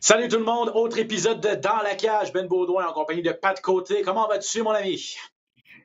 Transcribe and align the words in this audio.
Salut 0.00 0.28
tout 0.28 0.36
le 0.36 0.44
monde, 0.44 0.70
autre 0.74 0.98
épisode 0.98 1.40
de 1.40 1.54
Dans 1.54 1.78
la 1.82 1.94
cage, 1.94 2.30
Ben 2.30 2.46
Baudouin 2.46 2.86
en 2.86 2.92
compagnie 2.92 3.22
de 3.22 3.32
Pat 3.32 3.58
Côté. 3.62 4.02
Comment 4.02 4.28
vas-tu, 4.28 4.62
mon 4.62 4.72
ami? 4.72 5.16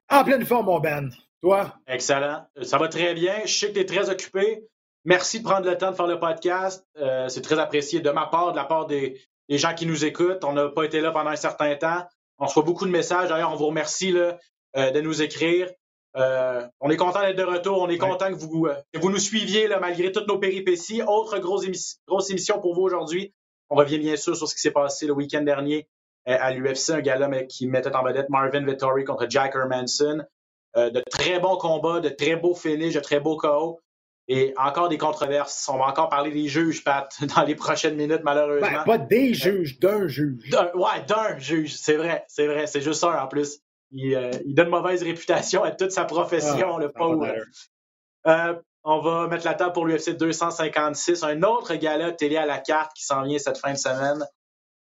En 0.09 0.25
pleine 0.25 0.45
forme, 0.45 0.65
mon 0.65 0.81
Ben. 0.81 1.09
Toi? 1.41 1.73
Excellent. 1.87 2.45
Ça 2.61 2.77
va 2.77 2.89
très 2.89 3.13
bien. 3.13 3.35
Je 3.45 3.53
sais 3.53 3.69
que 3.69 3.75
tu 3.75 3.79
es 3.79 3.85
très 3.85 4.09
occupé. 4.09 4.65
Merci 5.05 5.39
de 5.39 5.45
prendre 5.45 5.65
le 5.65 5.77
temps 5.77 5.91
de 5.91 5.95
faire 5.95 6.07
le 6.07 6.19
podcast. 6.19 6.85
Euh, 6.97 7.29
c'est 7.29 7.41
très 7.41 7.57
apprécié 7.57 8.01
de 8.01 8.09
ma 8.09 8.25
part, 8.25 8.51
de 8.51 8.57
la 8.57 8.65
part 8.65 8.87
des, 8.87 9.21
des 9.47 9.57
gens 9.57 9.73
qui 9.73 9.85
nous 9.85 10.03
écoutent. 10.03 10.43
On 10.43 10.51
n'a 10.51 10.67
pas 10.67 10.83
été 10.83 10.99
là 10.99 11.11
pendant 11.11 11.29
un 11.29 11.37
certain 11.37 11.73
temps. 11.77 12.03
On 12.39 12.45
reçoit 12.45 12.63
beaucoup 12.63 12.85
de 12.85 12.91
messages. 12.91 13.29
D'ailleurs, 13.29 13.53
on 13.53 13.55
vous 13.55 13.67
remercie 13.67 14.11
là, 14.11 14.37
euh, 14.75 14.91
de 14.91 14.99
nous 14.99 15.21
écrire. 15.21 15.69
Euh, 16.17 16.67
on 16.79 16.89
est 16.89 16.97
content 16.97 17.21
d'être 17.21 17.37
de 17.37 17.43
retour. 17.43 17.81
On 17.81 17.89
est 17.89 17.97
content 17.97 18.29
que 18.29 18.37
vous, 18.37 18.65
euh, 18.65 18.75
que 18.93 18.99
vous 18.99 19.09
nous 19.09 19.19
suiviez 19.19 19.67
là, 19.67 19.79
malgré 19.79 20.11
toutes 20.11 20.27
nos 20.27 20.39
péripéties. 20.39 21.01
Autre 21.03 21.39
grosse, 21.39 21.65
émission, 21.65 21.99
grosse 22.07 22.29
émission 22.29 22.59
pour 22.59 22.73
vous 22.73 22.81
aujourd'hui. 22.81 23.33
On 23.69 23.75
revient 23.75 23.99
bien 23.99 24.15
sûr 24.15 24.35
sur 24.35 24.47
ce 24.47 24.55
qui 24.55 24.61
s'est 24.61 24.71
passé 24.71 25.05
le 25.05 25.13
week-end 25.13 25.41
dernier 25.41 25.87
euh, 26.27 26.37
à 26.39 26.51
l'UFC, 26.51 26.89
un 26.89 27.01
gala 27.01 27.27
mais, 27.27 27.47
qui 27.47 27.67
mettait 27.67 27.95
en 27.95 28.03
vedette 28.03 28.29
Marvin 28.29 28.65
Vittori 28.65 29.03
contre 29.03 29.27
Jack 29.29 29.55
Hermanson. 29.55 30.25
Euh, 30.77 30.89
de 30.89 31.01
très 31.09 31.39
bons 31.39 31.57
combats, 31.57 31.99
de 31.99 32.09
très 32.09 32.35
beaux 32.35 32.55
finishes, 32.55 32.93
de 32.93 32.99
très 32.99 33.19
beaux 33.19 33.37
KO. 33.37 33.79
Et 34.27 34.53
encore 34.57 34.89
des 34.89 34.99
controverses. 34.99 35.67
On 35.69 35.77
va 35.79 35.85
encore 35.85 36.09
parler 36.09 36.29
des 36.29 36.47
juges, 36.47 36.83
Pat, 36.83 37.11
dans 37.35 37.43
les 37.43 37.55
prochaines 37.55 37.95
minutes, 37.95 38.21
malheureusement. 38.23 38.67
Ben, 38.67 38.83
pas 38.83 38.97
des 38.99 39.33
juges, 39.33 39.79
d'un 39.79 40.07
juge. 40.07 40.51
Ouais, 40.75 41.03
d'un 41.07 41.37
juge, 41.39 41.75
c'est 41.75 41.95
vrai, 41.95 42.25
c'est 42.27 42.45
vrai, 42.45 42.67
c'est 42.67 42.81
juste 42.81 43.01
ça 43.01 43.23
en 43.23 43.27
plus. 43.27 43.59
Il, 43.91 44.15
euh, 44.15 44.31
il 44.45 44.53
donne 44.53 44.69
mauvaise 44.69 45.03
réputation 45.03 45.63
à 45.63 45.71
toute 45.71 45.91
sa 45.91 46.05
profession, 46.05 46.75
Ah, 46.75 46.79
le 46.79 46.91
pauvre. 46.91 47.27
Euh, 48.27 48.53
on 48.83 48.99
va 49.01 49.27
mettre 49.27 49.45
la 49.45 49.55
table 49.55 49.73
pour 49.73 49.85
l'UFC 49.85 50.15
256, 50.15 51.23
un 51.23 51.43
autre 51.43 51.75
gala 51.75 52.11
télé 52.11 52.37
à 52.37 52.45
la 52.45 52.59
carte 52.59 52.91
qui 52.95 53.03
s'en 53.03 53.23
vient 53.23 53.39
cette 53.39 53.57
fin 53.57 53.73
de 53.73 53.77
semaine. 53.77 54.25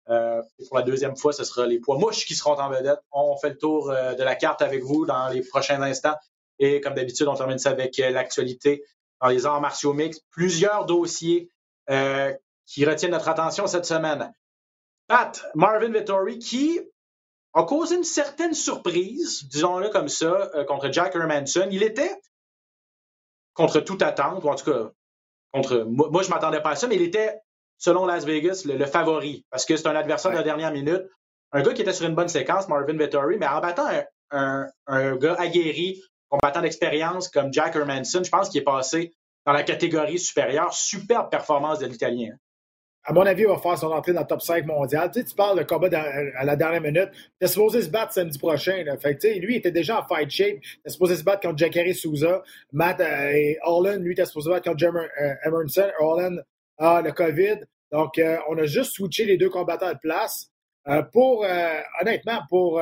Euh, 0.08 0.42
pour 0.68 0.76
la 0.76 0.82
deuxième 0.82 1.16
fois, 1.16 1.32
ce 1.32 1.44
sera 1.44 1.66
les 1.66 1.80
poids 1.80 1.98
mouches 1.98 2.26
qui 2.26 2.34
seront 2.34 2.58
en 2.58 2.68
vedette. 2.68 3.00
On 3.12 3.36
fait 3.36 3.50
le 3.50 3.58
tour 3.58 3.88
de 3.88 4.22
la 4.22 4.34
carte 4.34 4.62
avec 4.62 4.82
vous 4.82 5.06
dans 5.06 5.28
les 5.28 5.42
prochains 5.42 5.80
instants. 5.82 6.14
Et 6.58 6.80
comme 6.80 6.94
d'habitude, 6.94 7.26
on 7.28 7.34
termine 7.34 7.58
ça 7.58 7.70
avec 7.70 7.96
l'actualité 7.98 8.84
dans 9.20 9.28
les 9.28 9.46
arts 9.46 9.60
martiaux 9.60 9.94
mixtes. 9.94 10.22
Plusieurs 10.30 10.84
dossiers 10.84 11.50
qui 11.88 12.84
retiennent 12.84 13.12
notre 13.12 13.28
attention 13.28 13.66
cette 13.66 13.86
semaine. 13.86 14.32
Pat, 15.08 15.44
Marvin 15.54 15.90
Vittori, 15.90 16.38
qui 16.38 16.80
a 17.56 17.64
causé 17.64 17.96
une 17.96 18.04
certaine 18.04 18.54
surprise, 18.54 19.48
disons-le 19.48 19.88
comme 19.90 20.08
ça, 20.08 20.50
euh, 20.54 20.64
contre 20.64 20.92
Jack 20.92 21.14
Hermanson. 21.16 21.68
Il 21.70 21.82
était, 21.82 22.14
contre 23.54 23.80
toute 23.80 24.02
attente, 24.02 24.44
ou 24.44 24.48
en 24.48 24.54
tout 24.54 24.70
cas, 24.70 24.90
contre 25.52 25.78
moi, 25.88 26.08
moi, 26.10 26.22
je 26.22 26.30
m'attendais 26.30 26.60
pas 26.60 26.70
à 26.70 26.76
ça, 26.76 26.86
mais 26.86 26.96
il 26.96 27.02
était, 27.02 27.38
selon 27.78 28.06
Las 28.06 28.24
Vegas, 28.24 28.62
le, 28.66 28.76
le 28.76 28.86
favori, 28.86 29.46
parce 29.50 29.64
que 29.64 29.76
c'est 29.76 29.86
un 29.88 29.96
adversaire 29.96 30.32
de 30.32 30.36
la 30.36 30.42
dernière 30.42 30.72
minute. 30.72 31.02
Un 31.52 31.62
gars 31.62 31.72
qui 31.72 31.82
était 31.82 31.92
sur 31.92 32.06
une 32.06 32.14
bonne 32.14 32.28
séquence, 32.28 32.68
Marvin 32.68 32.96
Vittori, 32.98 33.38
mais 33.38 33.46
en 33.46 33.60
battant 33.60 33.86
un, 33.86 34.04
un- 34.30 34.66
un 34.86 35.16
gars 35.16 35.36
aguerri, 35.38 36.02
combattant 36.28 36.60
d'expérience 36.60 37.28
comme 37.28 37.52
Jack 37.52 37.76
Hermanson, 37.76 38.22
je 38.24 38.30
pense 38.30 38.48
qu'il 38.50 38.60
est 38.60 38.64
passé 38.64 39.14
dans 39.46 39.52
la 39.52 39.62
catégorie 39.62 40.18
supérieure. 40.18 40.74
Superbe 40.74 41.30
performance 41.30 41.78
de 41.78 41.86
l'Italien. 41.86 42.34
À 43.08 43.12
mon 43.12 43.22
avis, 43.22 43.42
il 43.42 43.48
va 43.48 43.56
faire 43.58 43.78
son 43.78 43.86
entrée 43.92 44.12
dans 44.12 44.22
le 44.22 44.26
top 44.26 44.42
5 44.42 44.66
mondial. 44.66 45.08
Tu, 45.12 45.20
sais, 45.20 45.24
tu 45.26 45.34
parles 45.36 45.56
de 45.58 45.62
combat 45.62 45.88
à 46.36 46.44
la 46.44 46.56
dernière 46.56 46.80
minute. 46.80 47.10
Tu 47.12 47.44
es 47.44 47.46
supposé 47.46 47.82
se 47.82 47.88
battre 47.88 48.12
samedi 48.12 48.36
prochain. 48.36 48.82
Là. 48.82 48.96
Fait 48.98 49.16
que, 49.16 49.28
lui, 49.38 49.54
il 49.54 49.56
était 49.58 49.70
déjà 49.70 50.00
en 50.02 50.06
fight 50.08 50.28
shape. 50.28 50.60
Tu 50.60 50.80
es 50.84 50.90
supposé 50.90 51.14
se 51.14 51.22
battre 51.22 51.42
contre 51.42 51.56
Jacare 51.58 51.94
Souza. 51.94 52.42
Matt 52.72 53.00
euh, 53.00 53.30
et 53.30 53.58
Holland, 53.62 54.02
lui, 54.02 54.16
tu 54.16 54.26
supposé 54.26 54.46
se 54.46 54.50
battre 54.50 54.64
contre 54.64 54.78
Jeremy 54.80 55.06
euh, 55.20 55.34
Emerson. 55.44 55.88
Holland 56.00 56.44
a 56.78 57.00
le 57.00 57.12
COVID. 57.12 57.60
Donc, 57.92 58.18
euh, 58.18 58.38
on 58.48 58.58
a 58.58 58.64
juste 58.66 58.94
switché 58.94 59.24
les 59.24 59.36
deux 59.36 59.50
combattants 59.50 59.92
de 59.92 59.98
place. 59.98 60.50
Pour, 61.12 61.44
honnêtement, 62.00 62.40
pour, 62.48 62.80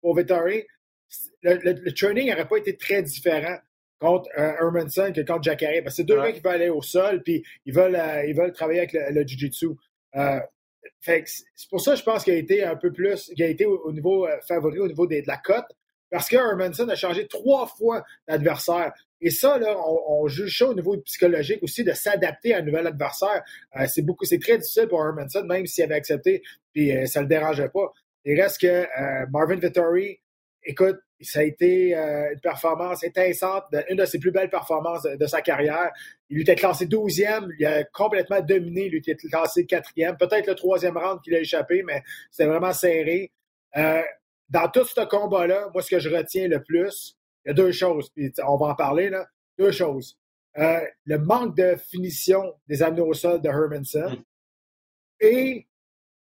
pour 0.00 0.14
le, 0.16 0.64
le- 1.42 1.72
le 1.72 1.92
training 1.92 2.30
n'aurait 2.30 2.48
pas 2.48 2.56
été 2.56 2.76
très 2.76 3.02
différent 3.02 3.56
contre 4.02 4.28
euh, 4.38 4.52
Hermanson 4.60 5.12
que 5.14 5.20
contre 5.22 5.44
Jacare. 5.44 5.82
Parce 5.84 5.94
que 5.96 6.02
c'est 6.02 6.04
deux 6.04 6.18
Ouais. 6.18 6.26
gars 6.28 6.32
qui 6.32 6.40
veulent 6.40 6.54
aller 6.54 6.68
au 6.68 6.82
sol, 6.82 7.22
puis 7.22 7.42
ils 7.64 7.72
veulent, 7.74 7.96
euh, 7.96 8.24
ils 8.26 8.34
veulent 8.36 8.52
travailler 8.52 8.80
avec 8.80 8.92
le, 8.92 9.00
le 9.12 9.26
Jiu-Jitsu. 9.26 9.68
Euh, 10.16 10.40
fait 11.00 11.22
que 11.22 11.30
c'est 11.54 11.68
pour 11.70 11.80
ça 11.80 11.92
que 11.92 11.98
je 11.98 12.02
pense 12.04 12.24
qu'il 12.24 12.34
a 12.34 12.36
été 12.36 12.64
un 12.64 12.76
peu 12.76 12.92
plus, 12.92 13.26
qu'il 13.34 13.42
a 13.44 13.48
été 13.48 13.64
au, 13.66 13.78
au 13.84 13.92
niveau 13.92 14.26
euh, 14.26 14.36
favori, 14.46 14.78
au 14.80 14.88
niveau 14.88 15.06
des- 15.06 15.22
de 15.22 15.28
la 15.28 15.36
cote, 15.36 15.64
parce 16.10 16.28
que 16.28 16.36
Hermanson 16.36 16.88
a 16.88 16.94
changé 16.96 17.26
trois 17.28 17.66
fois 17.66 18.04
d'adversaire. 18.28 18.92
Et 19.20 19.30
ça, 19.30 19.56
là, 19.58 19.76
on, 19.86 20.22
on 20.24 20.28
juge 20.28 20.58
ça 20.58 20.66
au 20.68 20.74
niveau 20.74 20.96
psychologique 21.02 21.62
aussi, 21.62 21.84
de 21.84 21.92
s'adapter 21.92 22.54
à 22.54 22.58
un 22.58 22.62
nouvel 22.62 22.86
adversaire. 22.88 23.42
C'est 23.86 24.02
beaucoup, 24.02 24.24
c'est 24.24 24.40
très 24.40 24.58
difficile 24.58 24.88
pour 24.88 25.00
Hermanson, 25.04 25.44
même 25.44 25.64
s'il 25.66 25.84
avait 25.84 25.94
accepté, 25.94 26.42
puis 26.72 26.90
ça 27.06 27.20
le 27.20 27.28
dérangeait 27.28 27.68
pas. 27.68 27.92
Il 28.24 28.40
reste 28.40 28.60
que 28.60 28.84
Marvin 29.30 29.54
Vittori, 29.56 30.18
écoute, 30.64 30.98
ça 31.22 31.40
a 31.40 31.42
été 31.42 31.96
euh, 31.96 32.32
une 32.32 32.40
performance 32.40 33.00
de- 33.02 33.84
une 33.90 33.96
de 33.96 34.04
ses 34.04 34.18
plus 34.18 34.30
belles 34.30 34.50
performances 34.50 35.02
de, 35.02 35.16
de 35.16 35.26
sa 35.26 35.40
carrière. 35.42 35.90
Il 36.28 36.40
était 36.40 36.54
classé 36.54 36.86
12e, 36.86 37.48
il 37.58 37.66
a 37.66 37.84
complètement 37.84 38.40
dominé, 38.40 38.86
il 38.86 38.94
était 38.96 39.14
classé 39.16 39.64
4e, 39.64 40.16
peut-être 40.16 40.46
le 40.46 40.54
troisième 40.54 40.96
round 40.96 41.20
qu'il 41.22 41.34
a 41.34 41.40
échappé, 41.40 41.82
mais 41.82 42.02
c'était 42.30 42.48
vraiment 42.48 42.72
serré. 42.72 43.32
Euh, 43.76 44.02
dans 44.48 44.68
tout 44.68 44.84
ce 44.84 45.00
combat-là, 45.04 45.68
moi, 45.72 45.82
ce 45.82 45.90
que 45.90 45.98
je 45.98 46.08
retiens 46.10 46.48
le 46.48 46.62
plus, 46.62 47.16
il 47.44 47.48
y 47.48 47.50
a 47.50 47.54
deux 47.54 47.72
choses, 47.72 48.10
puis 48.10 48.32
on 48.46 48.56
va 48.56 48.66
en 48.66 48.74
parler, 48.74 49.08
là. 49.10 49.26
Deux 49.58 49.72
choses. 49.72 50.18
Euh, 50.58 50.80
le 51.06 51.18
manque 51.18 51.56
de 51.56 51.76
finition 51.76 52.54
des 52.68 52.82
amenés 52.82 53.00
au 53.02 53.14
sol 53.14 53.40
de 53.40 53.48
Hermanson 53.48 54.10
Mm. 54.10 54.24
et 55.20 55.66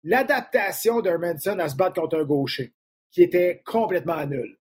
l'adaptation 0.03 1.01
d'Hermanson 1.01 1.59
à 1.59 1.69
se 1.69 1.75
battre 1.75 2.01
contre 2.01 2.17
un 2.19 2.23
gaucher, 2.23 2.73
qui 3.11 3.23
était 3.23 3.61
complètement 3.65 4.25
nul. 4.25 4.57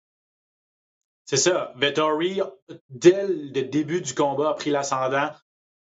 C'est 1.31 1.37
ça. 1.37 1.73
Vettori, 1.77 2.41
dès 2.89 3.25
le 3.29 3.63
début 3.63 4.01
du 4.01 4.15
combat, 4.15 4.51
a 4.51 4.55
pris 4.55 4.71
l'ascendant 4.71 5.31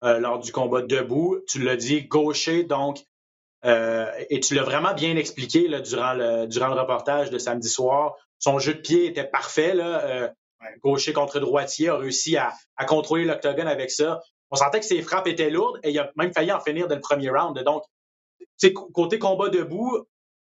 euh, 0.04 0.18
lors 0.18 0.38
du 0.38 0.52
combat 0.52 0.82
debout. 0.82 1.38
Tu 1.48 1.62
l'as 1.62 1.76
dit, 1.76 2.02
gaucher, 2.02 2.62
donc, 2.62 3.02
euh, 3.64 4.04
et 4.28 4.40
tu 4.40 4.54
l'as 4.54 4.64
vraiment 4.64 4.92
bien 4.92 5.16
expliqué 5.16 5.66
là, 5.66 5.80
durant, 5.80 6.12
le, 6.12 6.44
durant 6.46 6.68
le 6.68 6.78
reportage 6.78 7.30
de 7.30 7.38
samedi 7.38 7.70
soir. 7.70 8.16
Son 8.38 8.58
jeu 8.58 8.74
de 8.74 8.80
pied 8.80 9.06
était 9.06 9.24
parfait. 9.24 9.72
Là, 9.72 10.04
euh, 10.04 10.28
gaucher 10.82 11.14
contre 11.14 11.40
droitier, 11.40 11.88
a 11.88 11.96
réussi 11.96 12.36
à, 12.36 12.52
à 12.76 12.84
contrôler 12.84 13.24
l'octogone 13.24 13.66
avec 13.66 13.90
ça. 13.90 14.20
On 14.50 14.56
sentait 14.56 14.80
que 14.80 14.84
ses 14.86 15.00
frappes 15.00 15.26
étaient 15.26 15.48
lourdes 15.48 15.80
et 15.84 15.90
il 15.90 15.98
a 15.98 16.12
même 16.16 16.34
failli 16.34 16.52
en 16.52 16.60
finir 16.60 16.86
dès 16.86 16.96
le 16.96 17.00
premier 17.00 17.30
round. 17.30 17.58
Donc, 17.64 17.82
côté 18.92 19.18
combat 19.18 19.48
debout, 19.48 20.04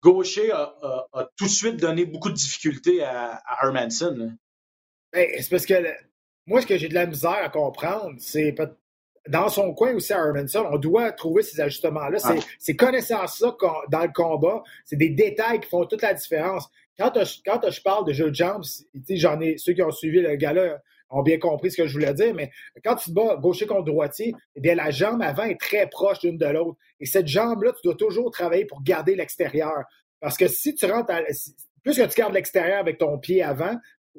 gaucher 0.02 0.52
a, 0.52 0.74
a- 0.82 1.06
a 1.14 1.24
tout 1.38 1.44
de 1.44 1.50
suite 1.50 1.76
donné 1.78 2.04
beaucoup 2.04 2.28
de 2.28 2.34
difficultés 2.34 3.02
à, 3.02 3.36
à 3.46 3.64
Hermanson. 3.64 4.36
Ben, 5.14 5.28
c'est 5.40 5.50
parce 5.50 5.66
que 5.66 5.74
le- 5.74 5.94
moi, 6.46 6.60
ce 6.60 6.66
que 6.66 6.76
j'ai 6.76 6.88
de 6.88 6.94
la 6.94 7.06
misère 7.06 7.30
à 7.42 7.48
comprendre, 7.48 8.14
c'est 8.18 8.54
dans 9.28 9.48
son 9.48 9.72
coin 9.72 9.94
aussi 9.94 10.12
à 10.12 10.18
Hermanson, 10.18 10.66
on 10.70 10.76
doit 10.76 11.10
trouver 11.12 11.42
ces 11.42 11.58
ajustements-là. 11.60 12.18
C'est 12.18 12.38
Ah. 12.38 12.44
ces 12.58 12.76
connaissances-là 12.76 13.56
dans 13.90 14.02
le 14.02 14.12
combat, 14.12 14.62
c'est 14.84 14.96
des 14.96 15.08
détails 15.08 15.60
qui 15.60 15.68
font 15.68 15.86
toute 15.86 16.02
la 16.02 16.12
différence. 16.12 16.68
Quand, 16.98 17.12
je- 17.24 17.40
quand 17.44 17.70
je 17.70 17.80
parle 17.80 18.06
de 18.06 18.12
jeu 18.12 18.28
de 18.30 18.34
jambes, 18.34 18.62
j'en 19.08 19.40
ai 19.40 19.56
ceux 19.56 19.72
qui 19.72 19.82
ont 19.82 19.90
suivi 19.90 20.20
le 20.20 20.36
gars-là 20.36 20.78
ont 21.10 21.22
bien 21.22 21.38
compris 21.38 21.70
ce 21.70 21.76
que 21.76 21.86
je 21.86 21.92
voulais 21.92 22.12
dire, 22.12 22.34
mais 22.34 22.50
quand 22.84 22.96
tu 22.96 23.10
te 23.10 23.14
bats 23.14 23.36
gaucher 23.36 23.66
contre 23.66 23.84
droitier, 23.84 24.34
eh 24.56 24.60
bien, 24.60 24.74
la 24.74 24.90
jambe 24.90 25.22
avant 25.22 25.44
est 25.44 25.60
très 25.60 25.88
proche 25.88 26.22
l'une 26.24 26.38
de 26.38 26.46
l'autre. 26.46 26.76
Et 26.98 27.06
cette 27.06 27.28
jambe-là, 27.28 27.72
tu 27.72 27.80
dois 27.84 27.94
toujours 27.94 28.30
travailler 28.32 28.64
pour 28.64 28.82
garder 28.82 29.14
l'extérieur. 29.14 29.84
Parce 30.20 30.36
que 30.36 30.48
si 30.48 30.74
tu 30.74 30.86
rentres 30.86 31.12
à, 31.12 31.20
plus 31.84 31.96
que 31.98 32.02
tu 32.06 32.16
gardes 32.20 32.34
l'extérieur 32.34 32.80
avec 32.80 32.98
ton 32.98 33.18
pied 33.18 33.42
avant, 33.42 33.76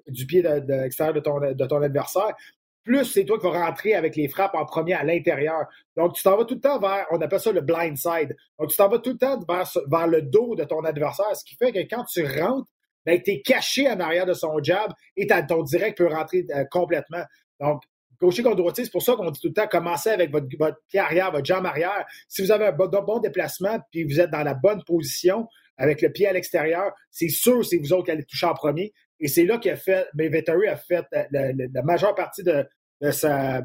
du 0.08 0.26
pied 0.26 0.42
de, 0.42 0.60
de 0.60 0.74
l'extérieur 0.74 1.14
de 1.14 1.66
ton, 1.66 1.82
adversaire, 1.82 2.36
plus 2.84 3.06
c'est 3.06 3.26
toi 3.26 3.40
qui 3.40 3.46
vas 3.46 3.66
rentrer 3.66 3.96
avec 3.96 4.16
les 4.16 4.28
frappes 4.28 4.56
en 4.56 4.66
premier 4.66 4.94
à 4.94 5.04
l'intérieur. 5.04 5.66
Donc, 5.98 6.14
tu 6.14 6.24
t'en 6.24 6.38
vas 6.38 6.46
tout 6.46 6.56
le 6.56 6.62
temps 6.62 6.80
vers, 6.80 7.06
on 7.12 7.20
appelle 7.20 7.40
ça 7.40 7.52
le 7.52 7.62
blind 7.62 7.98
side. 7.98 8.36
Donc, 8.60 8.70
tu 8.70 8.78
t'en 8.78 8.90
vas 8.90 9.00
tout 9.00 9.12
le 9.12 9.18
temps 9.18 9.40
vers, 9.48 9.68
vers 9.88 10.08
le 10.08 10.22
dos 10.22 10.56
de 10.56 10.64
ton 10.64 10.84
adversaire, 10.84 11.36
ce 11.36 11.44
qui 11.44 11.56
fait 11.56 11.72
que 11.72 11.80
quand 11.80 12.04
tu 12.04 12.24
rentres, 12.24 12.70
ben, 13.06 13.22
tu 13.22 13.32
es 13.32 13.42
caché 13.42 13.90
en 13.90 14.00
arrière 14.00 14.26
de 14.26 14.34
son 14.34 14.62
jab 14.64 14.92
et 15.16 15.28
ton 15.28 15.64
direct 15.64 15.98
peut 15.98 16.08
rentrer 16.08 16.46
euh, 16.56 16.64
complètement. 16.72 17.24
Donc, 17.60 17.84
gaucher 18.20 18.44
contre 18.44 18.58
droitier, 18.58 18.86
c'est 18.86 18.92
pour 18.92 19.04
ça 19.04 19.16
qu'on 19.16 19.30
dit 19.30 19.40
tout 19.40 19.50
le 19.50 19.54
temps 19.54 19.68
commencez 19.68 20.10
avec 20.10 20.32
votre, 20.32 20.48
votre 20.58 20.78
pied 20.88 21.00
arrière, 21.00 21.32
votre 21.32 21.46
jambe 21.46 21.66
arrière. 21.66 22.06
Si 22.28 22.42
vous 22.42 22.52
avez 22.52 22.68
un 22.68 22.72
bon, 22.72 22.88
bon 22.88 23.20
déplacement 23.20 23.80
puis 23.92 24.04
vous 24.04 24.20
êtes 24.20 24.32
dans 24.32 24.44
la 24.44 24.54
bonne 24.54 24.84
position 24.84 25.48
avec 25.78 26.02
le 26.02 26.12
pied 26.12 26.28
à 26.28 26.34
l'extérieur, 26.34 26.94
c'est 27.12 27.30
sûr 27.30 27.64
c'est 27.66 27.78
vous 27.78 27.94
autres 27.94 28.06
qui 28.06 28.12
allez 28.12 28.24
toucher 28.24 28.46
en 28.46 28.54
premier. 28.54 28.94
Et 29.20 29.28
c'est 29.28 29.46
là 29.46 29.58
qu'il 29.58 29.76
fait, 29.78 30.08
mais 30.14 30.28
Vettori 30.28 30.68
a 30.68 30.76
fait 30.76 31.06
la, 31.32 31.84
majeure 31.84 32.16
partie 32.16 32.44
de, 32.44 32.66
sa, 33.12 33.62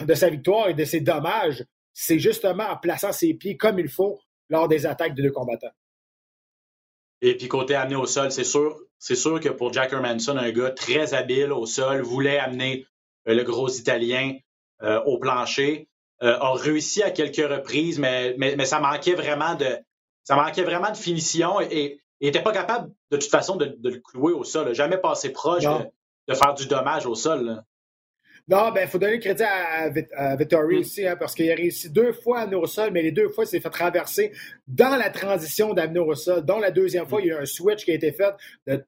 de 0.00 0.14
sa 0.14 0.30
victoire 0.30 0.68
et 0.68 0.74
de 0.74 0.84
ses 0.84 1.00
dommages. 1.00 1.64
C'est 1.92 2.18
justement 2.18 2.64
en 2.64 2.76
plaçant 2.76 3.12
ses 3.12 3.34
pieds 3.34 3.56
comme 3.56 3.78
il 3.78 3.88
faut 3.88 4.18
lors 4.48 4.68
des 4.68 4.86
attaques 4.86 5.14
de 5.14 5.22
deux 5.22 5.32
combattants. 5.32 5.72
Et 7.22 7.36
puis 7.36 7.48
côté 7.48 7.74
amené 7.74 7.96
au 7.96 8.06
sol, 8.06 8.30
c'est 8.30 8.44
sûr, 8.44 8.78
c'est 8.98 9.14
sûr 9.14 9.40
que 9.40 9.48
pour 9.48 9.72
Jack 9.72 9.92
Hermanson, 9.92 10.36
un 10.36 10.50
gars 10.50 10.70
très 10.70 11.14
habile 11.14 11.52
au 11.52 11.66
sol, 11.66 12.02
voulait 12.02 12.38
amener 12.38 12.86
euh, 13.28 13.34
le 13.34 13.42
gros 13.42 13.68
Italien 13.68 14.34
euh, 14.82 15.00
au 15.04 15.18
plancher, 15.18 15.88
euh, 16.22 16.38
a 16.38 16.52
réussi 16.54 17.02
à 17.02 17.10
quelques 17.10 17.36
reprises, 17.48 17.98
mais, 17.98 18.34
mais, 18.38 18.64
ça 18.64 18.80
manquait 18.80 19.14
vraiment 19.14 19.54
de 19.54 19.78
ça 20.24 20.34
manquait 20.34 20.64
vraiment 20.64 20.90
de 20.90 20.96
finition 20.96 21.60
et, 21.60 22.00
il 22.20 22.26
n'était 22.26 22.42
pas 22.42 22.52
capable 22.52 22.90
de 23.10 23.16
toute 23.16 23.30
façon 23.30 23.56
de, 23.56 23.76
le 23.82 24.00
clouer 24.00 24.32
au 24.32 24.44
sol, 24.44 24.74
jamais 24.74 24.98
passé 24.98 25.30
proche 25.30 25.64
de, 25.64 26.34
faire 26.34 26.54
du 26.54 26.66
dommage 26.66 27.06
au 27.06 27.14
sol. 27.14 27.62
Non, 28.48 28.70
ben, 28.70 28.82
il 28.82 28.88
faut 28.88 28.98
donner 28.98 29.14
le 29.14 29.18
crédit 29.18 29.42
à, 29.42 30.36
Vittori 30.36 30.76
mm. 30.76 30.80
aussi, 30.80 31.06
hein, 31.06 31.16
parce 31.18 31.34
qu'il 31.34 31.50
a 31.50 31.54
réussi 31.54 31.90
deux 31.90 32.12
fois 32.12 32.38
à 32.38 32.42
amener 32.42 32.56
au 32.56 32.66
sol, 32.66 32.90
mais 32.92 33.02
les 33.02 33.10
deux 33.10 33.28
fois, 33.28 33.44
il 33.44 33.48
s'est 33.48 33.60
fait 33.60 33.70
traverser 33.70 34.32
dans 34.68 34.96
la 34.96 35.10
transition 35.10 35.74
d'amener 35.74 35.98
au 35.98 36.14
sol. 36.14 36.44
Dans 36.44 36.58
la 36.58 36.70
deuxième 36.70 37.08
fois, 37.08 37.20
il 37.20 37.26
y 37.26 37.32
a 37.32 37.34
eu 37.34 37.42
un 37.42 37.46
switch 37.46 37.84
qui 37.84 37.90
a 37.90 37.94
été 37.94 38.12
fait 38.12 38.34
de 38.66 38.84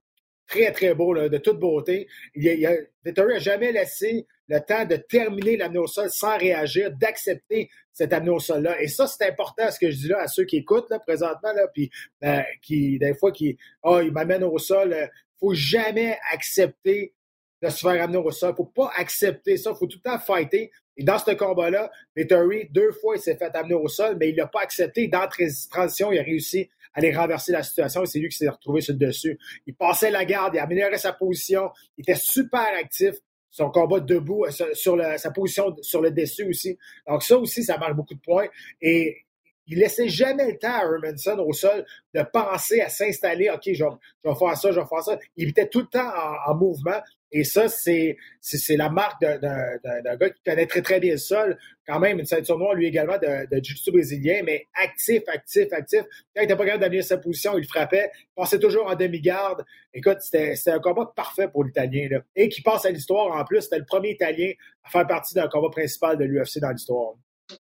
très, 0.47 0.71
très 0.71 0.95
beau, 0.95 1.15
de 1.15 1.39
toute 1.39 1.59
beauté. 1.59 2.07
Il, 2.35 2.67
a, 2.67 2.73
Vittori 3.05 3.35
n'a 3.35 3.39
jamais 3.41 3.73
laissé 3.73 4.27
le 4.49 4.61
temps 4.61 4.85
de 4.85 4.97
terminer 4.97 5.57
l'amener 5.57 5.81
au 5.81 5.87
sol 5.87 6.09
sans 6.11 6.39
réagir, 6.39 6.93
d'accepter 6.93 7.69
cet 7.99 8.13
amener 8.13 8.31
au 8.31 8.39
sol-là. 8.39 8.81
Et 8.81 8.87
ça, 8.87 9.09
c'est 9.09 9.29
important, 9.29 9.69
ce 9.73 9.79
que 9.81 9.91
je 9.91 9.97
dis 9.97 10.09
là 10.09 10.21
à 10.21 10.29
ceux 10.29 10.45
qui 10.45 10.59
écoutent 10.59 10.89
là, 10.89 11.01
présentement, 11.01 11.53
là, 11.53 11.67
puis 11.75 11.91
euh, 12.23 12.43
qui, 12.63 12.97
des 12.97 13.13
fois, 13.13 13.33
qui, 13.33 13.59
oh, 13.83 13.99
il 14.01 14.13
m'amène 14.13 14.45
au 14.45 14.57
sol. 14.59 14.91
Il 14.91 15.03
euh, 15.03 15.07
faut 15.41 15.53
jamais 15.53 16.17
accepter 16.33 17.13
de 17.61 17.69
se 17.69 17.81
faire 17.81 18.01
amener 18.01 18.19
au 18.19 18.31
sol. 18.31 18.51
Il 18.51 18.53
ne 18.53 18.57
faut 18.57 18.73
pas 18.73 18.93
accepter 18.97 19.57
ça. 19.57 19.71
Il 19.75 19.77
faut 19.77 19.89
tout 19.89 19.99
le 20.05 20.11
temps 20.11 20.19
fighter. 20.21 20.71
Et 20.97 21.03
dans 21.03 21.19
ce 21.19 21.33
combat-là, 21.33 21.91
Vettori, 22.15 22.69
deux 22.71 22.93
fois, 22.93 23.17
il 23.17 23.21
s'est 23.21 23.37
fait 23.37 23.55
amener 23.57 23.75
au 23.75 23.89
sol, 23.89 24.17
mais 24.19 24.31
il 24.31 24.37
n'a 24.37 24.47
pas 24.47 24.61
accepté. 24.61 25.09
Dans 25.09 25.21
la 25.21 25.29
transition, 25.69 26.13
il 26.13 26.21
a 26.21 26.23
réussi 26.23 26.71
à 26.95 26.99
aller 27.01 27.13
renverser 27.13 27.51
la 27.51 27.65
situation 27.65 28.05
c'est 28.07 28.21
lui 28.21 28.29
qui 28.29 28.37
s'est 28.37 28.49
retrouvé 28.49 28.81
sur 28.81 28.95
le 28.95 29.01
dessus. 29.01 29.41
Il 29.67 29.75
passait 29.75 30.13
la 30.13 30.25
garde, 30.25 30.55
il 30.55 30.61
améliorait 30.61 30.99
sa 30.99 31.13
position, 31.13 31.71
il 31.97 32.03
était 32.03 32.15
super 32.15 32.69
actif. 32.79 33.17
Son 33.51 33.71
combat 33.71 34.01
debout, 34.01 34.45
euh, 34.45 34.75
sur 34.75 34.99
sa 35.17 35.31
position 35.31 35.75
sur 35.81 36.01
le 36.01 36.11
dessus 36.11 36.49
aussi. 36.49 36.79
Donc 37.07 37.23
ça 37.23 37.39
aussi, 37.39 37.65
ça 37.65 37.79
marque 37.79 37.95
beaucoup 37.95 38.15
de 38.15 38.21
points. 38.21 38.49
Et 38.81 39.25
il 39.69 39.79
laissait 39.79 40.09
jamais 40.09 40.53
le 40.53 40.59
temps 40.59 40.73
à 40.73 40.85
Hermanson 40.85 41.39
au 41.47 41.53
sol 41.53 41.85
de 42.15 42.23
penser 42.23 42.81
à 42.81 42.89
s'installer. 42.89 43.51
OK, 43.51 43.63
je 43.67 43.85
vais, 43.85 44.35
faire 44.35 44.57
ça, 44.57 44.73
je 44.73 44.81
vais 44.81 44.87
faire 44.87 45.03
ça. 45.03 45.19
Il 45.37 45.51
était 45.51 45.69
tout 45.69 45.81
le 45.81 45.87
temps 45.87 46.11
en 46.47 46.55
mouvement. 46.55 47.01
Et 47.31 47.45
ça, 47.45 47.69
c'est, 47.69 48.17
c'est, 48.41 48.77
la 48.77 48.89
marque 48.89 49.21
d'un, 49.21 50.17
gars 50.17 50.31
qui 50.31 50.43
connaît 50.45 50.67
très, 50.67 50.83
très 50.83 51.01
bien 51.01 51.13
le 51.13 51.19
sol. 51.19 51.59
Quand 51.87 51.99
même, 51.99 52.19
une 52.19 52.25
ceinture 52.25 52.59
noire, 52.59 52.75
lui 52.75 52.87
également, 52.87 53.19
de, 53.19 53.47
de 53.51 53.91
brésilien, 53.91 54.43
mais 54.45 54.67
actif, 54.75 55.23
actif, 55.27 55.73
actif. 55.73 56.03
Quand 56.03 56.41
il 56.41 56.43
n'était 56.43 56.57
pas 56.57 56.65
capable 56.65 56.83
d'amener 56.83 57.03
sa 57.03 57.19
position, 57.19 57.59
il 57.59 57.67
frappait. 57.67 58.11
Il 58.15 58.35
passait 58.35 58.59
toujours 58.59 58.87
en 58.87 58.95
demi-garde. 58.95 59.65
Écoute, 59.93 60.19
c'était, 60.21 60.57
c'était 60.57 60.73
un 60.73 60.81
combat 60.81 61.13
parfait 61.15 61.49
pour 61.49 61.65
l'Italien. 61.65 62.09
Là. 62.11 62.21
Et 62.35 62.49
qui 62.49 62.63
passe 62.63 62.85
à 62.87 62.91
l'histoire, 62.91 63.37
en 63.37 63.45
plus, 63.45 63.63
c'était 63.63 63.79
le 63.79 63.87
premier 63.87 64.11
Italien 64.11 64.53
à 64.85 64.91
faire 64.91 65.07
partie 65.07 65.35
d'un 65.35 65.49
combat 65.49 65.71
principal 65.71 66.17
de 66.17 66.25
l'UFC 66.25 66.61
dans 66.61 66.71
l'histoire. 66.71 67.15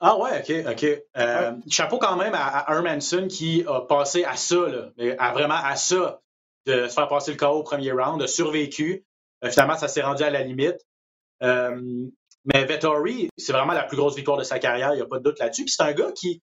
Ah 0.01 0.19
ouais, 0.19 0.41
OK, 0.41 0.73
OK. 0.73 1.03
Euh, 1.17 1.53
chapeau 1.69 1.99
quand 1.99 2.17
même 2.17 2.33
à, 2.35 2.65
Hermanson 2.69 3.29
qui 3.29 3.65
a 3.67 3.83
passé 3.83 4.25
à 4.25 4.37
ça, 4.37 4.57
là, 4.57 4.91
à 5.19 5.33
vraiment 5.33 5.59
à 5.63 5.77
ça, 5.77 6.23
de 6.67 6.89
se 6.89 6.95
faire 6.95 7.09
passer 7.09 7.33
le 7.33 7.37
KO 7.37 7.49
au 7.49 7.63
premier 7.63 7.93
round, 7.93 8.21
de 8.21 8.27
survécu. 8.27 9.05
Euh, 9.45 9.51
finalement, 9.51 9.77
ça 9.77 9.89
s'est 9.89 10.03
rendu 10.03 10.23
à 10.23 10.31
la 10.31 10.43
limite. 10.43 10.79
Euh, 11.43 12.07
mais 12.45 12.65
Vettori, 12.65 13.31
c'est 13.37 13.53
vraiment 13.53 13.73
la 13.73 13.85
plus 13.85 13.97
grosse 13.97 14.17
victoire 14.17 14.37
de 14.37 14.45
sa 14.45 14.59
carrière, 14.59 14.93
il 14.93 14.97
n'y 14.97 15.03
a 15.03 15.07
pas 15.07 15.19
de 15.19 15.25
doute 15.25 15.39
là-dessus. 15.39 15.65
Puis 15.65 15.75
c'est 15.77 15.83
un 15.83 15.93
gars 15.93 16.13
qui, 16.13 16.43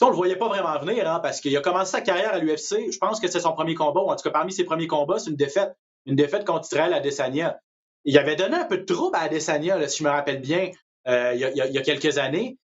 on 0.00 0.06
ne 0.06 0.10
le 0.10 0.16
voyait 0.16 0.36
pas 0.36 0.48
vraiment 0.48 0.78
venir, 0.78 1.10
hein, 1.10 1.20
parce 1.20 1.40
qu'il 1.40 1.56
a 1.56 1.60
commencé 1.60 1.92
sa 1.92 2.00
carrière 2.00 2.32
à 2.32 2.38
l'UFC. 2.38 2.92
Je 2.92 2.98
pense 2.98 3.20
que 3.20 3.28
c'est 3.28 3.40
son 3.40 3.52
premier 3.52 3.74
combat, 3.74 4.00
ou 4.00 4.10
en 4.10 4.16
tout 4.16 4.22
cas 4.22 4.30
parmi 4.30 4.52
ses 4.52 4.64
premiers 4.64 4.86
combats, 4.86 5.18
c'est 5.18 5.30
une 5.30 5.36
défaite. 5.36 5.72
Une 6.06 6.16
défaite 6.16 6.46
contre 6.46 6.66
Israël 6.66 6.94
à 6.94 7.00
Desania. 7.00 7.58
Il 8.04 8.16
avait 8.16 8.36
donné 8.36 8.56
un 8.56 8.64
peu 8.64 8.78
de 8.78 8.84
trouble 8.84 9.16
à 9.16 9.22
Adesanya, 9.22 9.86
si 9.88 9.98
je 9.98 10.04
me 10.04 10.08
rappelle 10.10 10.40
bien, 10.40 10.70
euh, 11.06 11.32
il, 11.34 11.40
y 11.40 11.78
a, 11.78 11.82
quelques 11.82 12.16
années. 12.16 12.56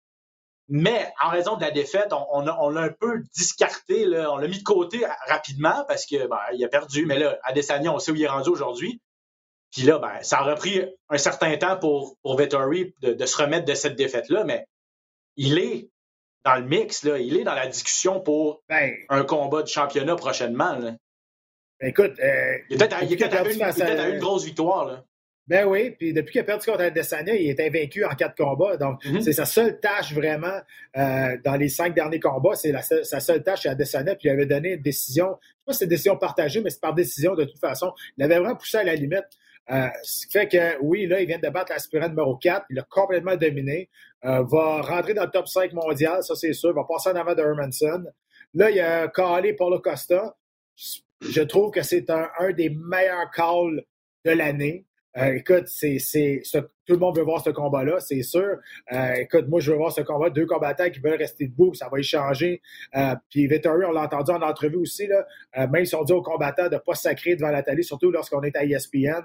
Mais 0.69 1.11
en 1.21 1.29
raison 1.29 1.57
de 1.57 1.61
la 1.61 1.71
défaite, 1.71 2.13
on, 2.13 2.41
l'a 2.41 2.81
un 2.81 2.89
peu 2.89 3.21
discarté, 3.35 4.07
on 4.07 4.37
l'a 4.37 4.47
mis 4.47 4.59
de 4.59 4.63
côté 4.63 5.05
rapidement 5.27 5.83
parce 5.87 6.05
qu'il 6.05 6.25
ben, 6.25 6.37
a 6.63 6.67
perdu. 6.69 7.05
Mais 7.05 7.19
là, 7.19 7.37
Adesanya, 7.43 7.93
on 7.93 7.99
sait 7.99 8.11
où 8.11 8.15
il 8.15 8.23
est 8.23 8.27
rendu 8.27 8.49
aujourd'hui. 8.49 9.01
Puis 9.73 9.81
là, 9.83 9.97
ben, 9.97 10.21
ça 10.21 10.39
a 10.39 10.43
repris 10.43 10.81
un 11.09 11.17
certain 11.17 11.57
temps 11.57 11.77
pour, 11.77 12.15
pour 12.21 12.37
Vettori 12.37 12.93
de, 13.01 13.25
se 13.25 13.37
remettre 13.37 13.65
de 13.65 13.73
cette 13.73 13.95
défaite-là, 13.95 14.43
mais 14.43 14.67
il 15.35 15.57
est 15.57 15.89
dans 16.45 16.55
le 16.55 16.65
mix, 16.65 17.03
là, 17.03 17.17
il 17.17 17.35
est 17.37 17.43
dans 17.43 17.55
la 17.55 17.67
discussion 17.67 18.19
pour 18.19 18.61
ben, 18.69 18.93
un 19.09 19.23
combat 19.23 19.63
de 19.63 19.67
championnat 19.67 20.15
prochainement. 20.15 20.77
Là. 20.77 20.95
Ben, 21.79 21.87
écoute, 21.87 22.13
euh, 22.19 22.57
il 22.69 22.75
est 22.75 22.77
peut-être 22.77 22.93
à, 22.93 24.09
une, 24.09 24.19
grosse 24.19 24.45
victoire. 24.45 24.85
Là. 24.85 25.03
Ben 25.47 25.65
oui, 25.65 25.91
puis 25.91 26.13
depuis 26.13 26.33
qu'il 26.33 26.41
a 26.41 26.43
perdu 26.43 26.65
contre 26.65 26.81
Adesanya, 26.81 27.33
il 27.33 27.49
est 27.49 27.59
invaincu 27.59 28.05
en 28.05 28.13
quatre 28.15 28.35
combats. 28.35 28.77
Donc, 28.77 29.03
mm-hmm. 29.03 29.21
c'est 29.21 29.33
sa 29.33 29.45
seule 29.45 29.79
tâche 29.79 30.13
vraiment 30.13 30.61
euh, 30.97 31.37
dans 31.43 31.55
les 31.55 31.69
cinq 31.69 31.95
derniers 31.95 32.19
combats. 32.19 32.55
C'est 32.55 32.73
sa 33.03 33.19
seule 33.19 33.41
tâche 33.41 33.65
à 33.65 33.71
Adesanya. 33.71 34.15
Puis 34.15 34.27
il 34.27 34.31
avait 34.31 34.45
donné 34.45 34.73
une 34.73 34.81
décision, 34.81 35.37
je 35.41 35.47
sais 35.47 35.63
pas 35.65 35.73
si 35.73 35.79
c'est 35.79 35.85
une 35.85 35.89
décision 35.89 36.17
partagée, 36.17 36.61
mais 36.61 36.69
c'est 36.69 36.79
par 36.79 36.93
décision 36.93 37.33
de 37.33 37.45
toute 37.45 37.59
façon. 37.59 37.91
Il 38.17 38.23
avait 38.23 38.37
vraiment 38.37 38.55
poussé 38.55 38.77
à 38.77 38.83
la 38.83 38.95
limite. 38.95 39.25
Euh, 39.71 39.87
ce 40.03 40.27
qui 40.27 40.33
fait 40.33 40.47
que, 40.47 40.81
oui, 40.81 41.07
là, 41.07 41.21
il 41.21 41.27
vient 41.27 41.39
de 41.39 41.49
battre 41.49 41.71
l'aspirant 41.71 42.09
numéro 42.09 42.35
4. 42.35 42.65
Il 42.69 42.79
a 42.79 42.83
complètement 42.83 43.35
dominé. 43.35 43.89
Euh, 44.25 44.43
va 44.43 44.81
rentrer 44.81 45.13
dans 45.13 45.23
le 45.23 45.31
top 45.31 45.47
5 45.47 45.73
mondial, 45.73 46.23
ça 46.23 46.35
c'est 46.35 46.53
sûr. 46.53 46.73
Va 46.73 46.83
passer 46.83 47.09
en 47.09 47.15
avant 47.15 47.35
de 47.35 47.41
Hermanson. 47.41 48.05
Là, 48.53 48.69
il 48.69 48.79
a 48.79 49.07
callé 49.07 49.53
Paulo 49.53 49.79
Costa. 49.79 50.35
Je 51.21 51.41
trouve 51.41 51.71
que 51.71 51.81
c'est 51.81 52.09
un, 52.09 52.29
des 52.55 52.69
meilleurs 52.69 53.31
calls 53.31 53.83
de 54.25 54.31
l'année. 54.31 54.85
Euh, 55.15 55.35
écoute, 55.35 55.67
c'est, 55.67 55.97
tout 56.85 56.93
le 56.93 56.99
monde 56.99 57.15
veut 57.15 57.23
voir 57.23 57.43
ce 57.43 57.51
combat-là, 57.51 57.99
c'est 57.99 58.23
sûr. 58.23 58.57
Écoute, 59.15 59.47
moi, 59.47 59.59
je 59.59 59.71
veux 59.71 59.77
voir 59.77 59.91
ce 59.91 60.01
combat. 60.01 60.29
Deux 60.29 60.45
combattants 60.45 60.89
qui 60.89 60.99
veulent 60.99 61.19
rester 61.19 61.47
debout, 61.47 61.73
ça 61.73 61.87
va 61.89 61.99
échanger. 61.99 62.61
Puis 63.29 63.47
Vettori, 63.47 63.85
on 63.85 63.91
l'a 63.91 64.03
entendu 64.03 64.31
en 64.31 64.41
entrevue 64.41 64.77
aussi, 64.77 65.07
là, 65.07 65.25
même 65.67 65.85
si 65.85 65.95
on 65.95 66.03
dit 66.03 66.13
aux 66.13 66.23
combattants 66.23 66.67
de 66.67 66.75
ne 66.75 66.79
pas 66.79 66.95
sacrer 66.95 67.35
devant 67.35 67.51
la 67.51 67.63
surtout 67.83 68.11
lorsqu'on 68.11 68.41
est 68.41 68.55
à 68.55 68.65
ESPN. 68.65 69.23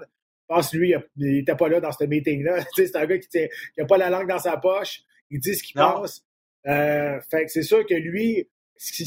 Je 0.49 0.55
pense 0.55 0.73
lui, 0.73 0.95
il 1.17 1.37
n'était 1.37 1.55
pas 1.55 1.69
là 1.69 1.79
dans 1.79 1.91
ce 1.91 2.03
meeting-là. 2.05 2.63
c'est 2.75 2.95
un 2.95 3.05
gars 3.05 3.19
qui 3.19 3.47
n'a 3.77 3.85
pas 3.85 3.97
la 3.97 4.09
langue 4.09 4.27
dans 4.27 4.39
sa 4.39 4.57
poche. 4.57 5.01
Il 5.29 5.39
dit 5.39 5.55
ce 5.55 5.63
qu'il 5.63 5.75
pense. 5.75 6.25
fait 6.65 7.45
que 7.45 7.51
c'est 7.51 7.61
sûr 7.61 7.85
que 7.85 7.93
lui, 7.93 8.49
il, 8.79 9.05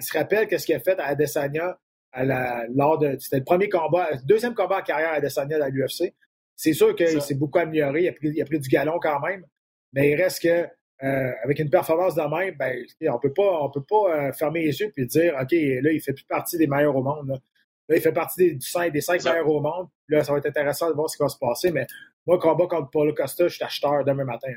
se 0.00 0.12
rappelle 0.18 0.48
qu'est-ce 0.48 0.66
qu'il 0.66 0.74
a 0.74 0.80
fait 0.80 0.98
à 0.98 1.06
Adesanya 1.06 1.78
à 2.12 2.24
la, 2.24 2.66
lors 2.74 2.98
de. 2.98 3.16
C'était 3.18 3.38
le 3.38 3.44
premier 3.44 3.68
combat, 3.68 4.10
le 4.12 4.18
deuxième 4.26 4.54
combat 4.54 4.78
en 4.78 4.82
carrière 4.82 5.10
à 5.10 5.14
Adesanya 5.14 5.64
à 5.64 5.68
l'UFC. 5.68 6.12
C'est 6.56 6.74
sûr 6.74 6.94
qu'il 6.94 7.22
s'est 7.22 7.34
beaucoup 7.34 7.58
amélioré, 7.58 8.02
il 8.02 8.08
a, 8.08 8.12
pris, 8.12 8.28
il 8.28 8.42
a 8.42 8.44
pris 8.44 8.60
du 8.60 8.68
galon 8.68 8.98
quand 9.00 9.20
même, 9.20 9.44
mais 9.92 10.10
il 10.10 10.22
reste 10.22 10.42
que 10.42 10.68
euh, 11.02 11.32
avec 11.42 11.58
une 11.58 11.70
performance 11.70 12.14
de 12.14 12.22
même, 12.22 12.54
ben, 12.56 12.84
on 13.12 13.18
peut 13.18 13.32
pas, 13.32 13.62
on 13.62 13.70
peut 13.70 13.82
pas 13.82 14.28
euh, 14.28 14.32
fermer 14.32 14.64
les 14.66 14.80
yeux 14.80 14.92
et 14.96 15.04
dire, 15.06 15.34
OK, 15.40 15.50
là, 15.50 15.92
il 15.92 16.00
fait 16.00 16.12
plus 16.12 16.24
partie 16.24 16.58
des 16.58 16.68
meilleurs 16.68 16.94
au 16.94 17.02
monde. 17.02 17.28
Là, 17.28 17.38
il 17.96 18.02
fait 18.02 18.12
partie 18.12 18.54
des, 18.54 18.60
cinq, 18.60 18.92
des 18.92 19.00
cinq 19.00 19.24
meilleurs 19.24 19.48
au 19.48 19.60
monde. 19.60 19.88
Là, 20.08 20.24
ça 20.24 20.32
va 20.32 20.38
être 20.38 20.46
intéressant 20.46 20.88
de 20.88 20.94
voir 20.94 21.08
ce 21.08 21.16
qui 21.16 21.22
va 21.22 21.28
se 21.28 21.38
passer. 21.38 21.70
Mais 21.70 21.86
moi, 22.26 22.38
combat 22.38 22.66
contre 22.66 22.90
Paulo 22.90 23.12
Costa, 23.14 23.48
je 23.48 23.54
suis 23.54 23.64
acheteur 23.64 24.04
demain 24.04 24.24
matin. 24.24 24.52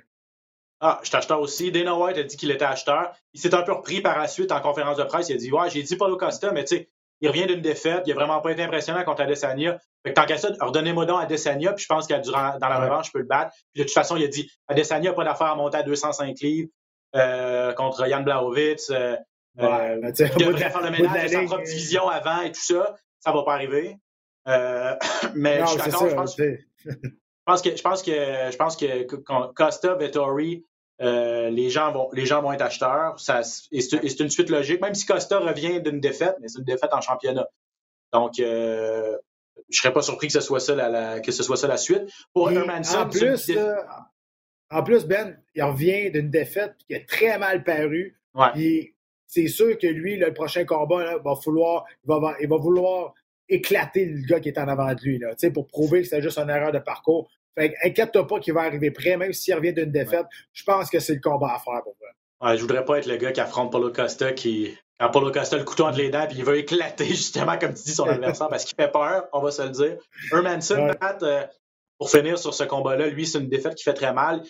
Ah, 0.81 0.99
je 1.01 1.07
suis 1.07 1.17
acheteur 1.17 1.39
aussi. 1.39 1.71
Dana 1.71 1.95
White 1.95 2.17
a 2.17 2.23
dit 2.23 2.37
qu'il 2.37 2.51
était 2.51 2.65
acheteur. 2.65 3.13
Il 3.33 3.39
s'est 3.39 3.53
un 3.55 3.63
peu 3.63 3.71
repris 3.71 4.01
par 4.01 4.19
la 4.19 4.27
suite 4.27 4.51
en 4.51 4.59
conférence 4.59 4.97
de 4.97 5.03
presse. 5.03 5.29
Il 5.29 5.35
a 5.35 5.37
dit 5.37 5.51
Ouais, 5.51 5.69
j'ai 5.69 5.81
dit 5.83 5.95
Paulo 5.95 6.17
Costa, 6.17 6.51
mais 6.51 6.63
tu 6.65 6.77
sais, 6.77 6.89
il 7.21 7.29
revient 7.29 7.47
d'une 7.47 7.61
défaite. 7.61 8.03
Il 8.05 8.09
n'a 8.09 8.15
vraiment 8.15 8.41
pas 8.41 8.51
été 8.51 8.61
impressionnant 8.61 9.03
contre 9.03 9.21
Adesanya. 9.21 9.79
Fait 10.03 10.09
que 10.09 10.13
tant 10.13 10.25
qu'à 10.25 10.37
ça, 10.37 10.49
redonnez-moi 10.59 11.05
donc 11.05 11.21
Adesanya, 11.23 11.73
puis 11.73 11.83
je 11.83 11.87
pense 11.87 12.07
que 12.07 12.13
dans 12.13 12.69
la 12.69 12.79
revanche, 12.79 13.07
je 13.07 13.11
peux 13.13 13.19
le 13.19 13.25
battre. 13.25 13.55
Puis 13.73 13.81
de 13.81 13.83
toute 13.83 13.93
façon, 13.93 14.17
il 14.17 14.23
a 14.23 14.27
dit 14.27 14.51
Adesanya 14.67 15.11
n'a 15.11 15.15
pas 15.15 15.23
d'affaire 15.23 15.47
à 15.47 15.55
monter 15.55 15.77
à 15.77 15.83
205 15.83 16.39
livres 16.41 16.69
euh, 17.15 17.73
contre 17.73 18.07
Jan 18.07 18.21
Blachowicz. 18.21 18.89
Euh, 18.91 19.15
euh, 19.59 19.99
ben, 20.01 20.13
il 20.17 20.45
devrait 20.45 20.69
faire 20.69 20.81
le 20.81 20.91
ménage 20.91 21.23
de 21.23 21.27
sa 21.29 21.43
propre 21.43 21.63
division 21.63 22.09
avant 22.09 22.41
et 22.41 22.51
tout 22.51 22.61
ça. 22.61 22.95
Ça 23.25 23.31
ne 23.31 23.37
va 23.37 23.43
pas 23.43 23.55
arriver. 23.55 23.97
Euh, 24.47 24.95
mais 25.35 25.61
je 25.61 25.65
suis 25.65 25.77
d'accord. 25.77 26.07
Je 26.09 26.15
pense, 27.45 27.61
que 27.61 27.75
je 27.75 27.81
pense 27.81 28.03
que 28.03 28.11
je 28.11 28.55
pense 28.55 28.77
que 28.77 29.03
Costa, 29.53 29.95
Vettori, 29.95 30.65
euh, 31.01 31.49
les, 31.49 31.69
gens 31.69 31.91
vont, 31.91 32.09
les 32.13 32.25
gens 32.25 32.41
vont 32.41 32.51
être 32.53 32.61
acheteurs. 32.61 33.19
Ça, 33.19 33.41
et 33.71 33.81
c'est 33.81 34.19
une 34.19 34.29
suite 34.29 34.49
logique, 34.49 34.81
même 34.81 34.95
si 34.95 35.05
Costa 35.05 35.39
revient 35.39 35.81
d'une 35.81 35.99
défaite, 35.99 36.35
mais 36.39 36.47
c'est 36.47 36.59
une 36.59 36.65
défaite 36.65 36.93
en 36.93 37.01
championnat. 37.01 37.47
Donc, 38.13 38.39
euh, 38.39 39.17
je 39.69 39.79
serais 39.79 39.93
pas 39.93 40.01
surpris 40.01 40.27
que 40.27 40.33
ce 40.33 40.41
soit 40.41 40.59
ça 40.59 40.75
la, 40.75 41.19
que 41.19 41.31
ce 41.31 41.43
soit 41.43 41.57
ça 41.57 41.67
la 41.67 41.77
suite. 41.77 42.03
Pour 42.33 42.51
Hermanson, 42.51 42.99
en 42.99 43.09
plus, 43.09 43.51
en 44.71 44.83
plus, 44.83 45.05
Ben, 45.05 45.39
il 45.53 45.63
revient 45.63 46.11
d'une 46.11 46.29
défaite 46.29 46.75
qui 46.87 46.95
a 46.95 46.99
très 47.03 47.37
mal 47.37 47.63
paru. 47.63 48.19
C'est 49.27 49.47
sûr 49.47 49.77
que 49.77 49.87
lui, 49.87 50.17
le 50.17 50.33
prochain 50.33 50.65
combat, 50.65 51.17
va 51.17 51.33
vouloir, 51.33 51.85
il, 52.03 52.07
va, 52.07 52.35
il 52.39 52.47
va 52.47 52.57
vouloir 52.57 53.13
éclater 53.49 54.05
le 54.05 54.25
gars 54.25 54.39
qui 54.39 54.49
est 54.49 54.57
en 54.57 54.67
avant 54.67 54.93
de 54.93 55.01
lui, 55.01 55.19
là, 55.19 55.35
pour 55.53 55.67
prouver 55.67 56.01
que 56.01 56.07
c'est 56.07 56.21
juste 56.21 56.37
une 56.37 56.49
erreur 56.49 56.71
de 56.71 56.79
parcours. 56.79 57.29
Fait 57.57 57.73
inquiète-toi 57.83 58.27
pas 58.27 58.39
qu'il 58.39 58.53
va 58.53 58.61
arriver 58.61 58.91
prêt, 58.91 59.15
même 59.17 59.31
s'il 59.33 59.53
revient 59.55 59.73
d'une 59.73 59.91
défaite. 59.91 60.25
Je 60.51 60.63
pense 60.63 60.89
que 60.89 60.99
c'est 60.99 61.13
le 61.13 61.21
combat 61.21 61.55
à 61.55 61.59
faire 61.59 61.81
pour 61.83 61.95
moi. 62.01 62.09
Ouais, 62.41 62.57
je 62.57 62.61
voudrais 62.61 62.83
pas 62.83 62.97
être 62.97 63.05
le 63.05 63.15
gars 63.15 63.31
qui 63.31 63.39
affronte 63.39 63.71
Paulo 63.71 63.91
Costa 63.91 64.33
qui. 64.33 64.77
Quand 64.99 65.09
Paulo 65.09 65.31
Costa 65.31 65.57
le 65.57 65.65
couteau 65.65 65.85
entre 65.85 65.97
les 65.97 66.09
dents 66.09 66.25
puis 66.27 66.37
il 66.37 66.45
veut 66.45 66.57
éclater 66.57 67.05
justement, 67.05 67.57
comme 67.57 67.73
tu 67.73 67.83
dis, 67.83 67.93
son 67.93 68.07
adversaire 68.07 68.49
parce 68.49 68.65
qu'il 68.65 68.75
fait 68.75 68.91
peur, 68.91 69.27
on 69.33 69.41
va 69.41 69.51
se 69.51 69.61
le 69.61 69.69
dire. 69.69 69.97
Hermanson, 70.31 70.91
euh, 71.23 71.43
pour 71.97 72.09
finir 72.09 72.37
sur 72.37 72.53
ce 72.53 72.63
combat-là, 72.63 73.07
lui, 73.07 73.25
c'est 73.25 73.39
une 73.39 73.49
défaite 73.49 73.75
qui 73.75 73.83
fait 73.83 73.93
très 73.93 74.13
mal. 74.13 74.43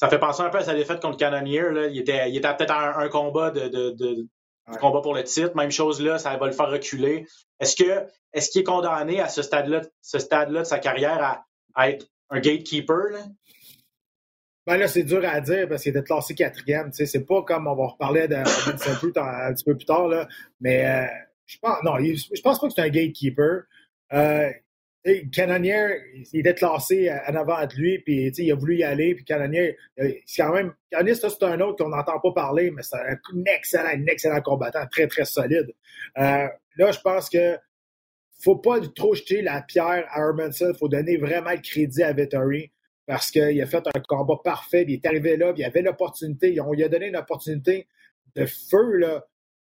Ça 0.00 0.08
fait 0.08 0.18
penser 0.18 0.40
un 0.40 0.48
peu 0.48 0.56
à 0.56 0.64
sa 0.64 0.74
défaite 0.74 1.02
contre 1.02 1.18
Cannoneer. 1.18 1.72
Là. 1.72 1.86
Il 1.88 1.98
était, 1.98 2.30
il 2.30 2.36
était 2.38 2.56
peut-être 2.56 2.72
un, 2.72 3.00
un, 3.00 3.08
combat 3.10 3.50
de, 3.50 3.68
de, 3.68 3.90
de 3.90 4.26
combat 4.80 5.02
pour 5.02 5.12
le 5.14 5.22
titre. 5.24 5.54
Même 5.56 5.70
chose 5.70 6.00
là, 6.00 6.18
ça 6.18 6.34
va 6.38 6.46
le 6.46 6.52
faire 6.52 6.70
reculer. 6.70 7.26
Est-ce 7.60 7.76
que 7.76 8.06
est-ce 8.32 8.48
qu'il 8.48 8.62
est 8.62 8.64
condamné 8.64 9.20
à 9.20 9.28
ce 9.28 9.42
stade-là, 9.42 9.82
ce 10.00 10.18
stade-là 10.18 10.60
de 10.60 10.64
sa 10.64 10.78
carrière 10.78 11.22
à, 11.22 11.44
à 11.74 11.90
être 11.90 12.06
un 12.30 12.40
gatekeeper? 12.40 13.10
Là? 13.10 13.18
Ben 14.66 14.78
là, 14.78 14.88
c'est 14.88 15.02
dur 15.02 15.22
à 15.22 15.38
dire 15.42 15.68
parce 15.68 15.82
qu'il 15.82 15.90
était 15.90 16.02
classé 16.02 16.34
quatrième. 16.34 16.90
C'est 16.94 17.26
pas 17.26 17.42
comme 17.42 17.66
on 17.66 17.76
va 17.76 17.88
reparler 17.88 18.26
de 18.26 18.36
un 18.36 19.52
petit 19.52 19.64
peu 19.64 19.76
plus 19.76 19.84
tard, 19.84 20.08
là, 20.08 20.26
mais 20.62 20.86
euh, 20.86 21.06
je 21.44 21.58
pense 21.60 21.76
non, 21.84 21.98
je 21.98 22.40
pense 22.40 22.58
pas 22.58 22.68
que 22.68 22.72
c'est 22.74 22.80
un 22.80 22.88
gatekeeper. 22.88 23.64
Euh, 24.14 24.48
Canonier, 25.32 25.96
il 26.32 26.40
était 26.40 26.54
classé 26.54 27.10
en 27.10 27.34
avant 27.34 27.66
de 27.66 27.74
lui, 27.74 27.98
puis 28.00 28.26
il 28.26 28.52
a 28.52 28.54
voulu 28.54 28.76
y 28.76 28.84
aller, 28.84 29.14
puis 29.14 29.24
Canonier, 29.24 29.76
euh, 29.98 30.12
c'est 30.26 30.42
quand 30.42 30.52
même. 30.52 30.74
Canonier, 30.90 31.14
c'est 31.14 31.42
un 31.42 31.60
autre 31.60 31.82
qu'on 31.82 31.90
n'entend 31.90 32.20
pas 32.20 32.32
parler, 32.32 32.70
mais 32.70 32.82
c'est 32.82 32.96
un 32.96 33.44
excellent, 33.46 33.88
un 33.88 34.06
excellent 34.06 34.42
combattant, 34.42 34.86
très, 34.90 35.06
très 35.06 35.24
solide. 35.24 35.72
Euh, 36.18 36.48
là, 36.76 36.92
je 36.92 37.00
pense 37.00 37.30
que 37.30 37.56
faut 38.42 38.56
pas 38.56 38.80
trop 38.94 39.14
jeter 39.14 39.42
la 39.42 39.62
pierre 39.62 40.06
à 40.10 40.20
Hermanson. 40.20 40.70
Il 40.72 40.78
faut 40.78 40.88
donner 40.88 41.16
vraiment 41.16 41.50
le 41.50 41.60
crédit 41.60 42.02
à 42.02 42.12
Vettori 42.12 42.70
parce 43.06 43.30
qu'il 43.30 43.60
a 43.60 43.66
fait 43.66 43.86
un 43.86 44.00
combat 44.08 44.36
parfait. 44.42 44.84
Il 44.86 44.94
est 44.94 45.06
arrivé 45.06 45.36
là, 45.36 45.52
il 45.56 45.64
avait 45.64 45.82
l'opportunité. 45.82 46.58
On 46.60 46.72
lui 46.72 46.84
a 46.84 46.88
donné 46.88 47.08
une 47.08 47.16
opportunité 47.16 47.86
de 48.34 48.46
feu 48.46 49.00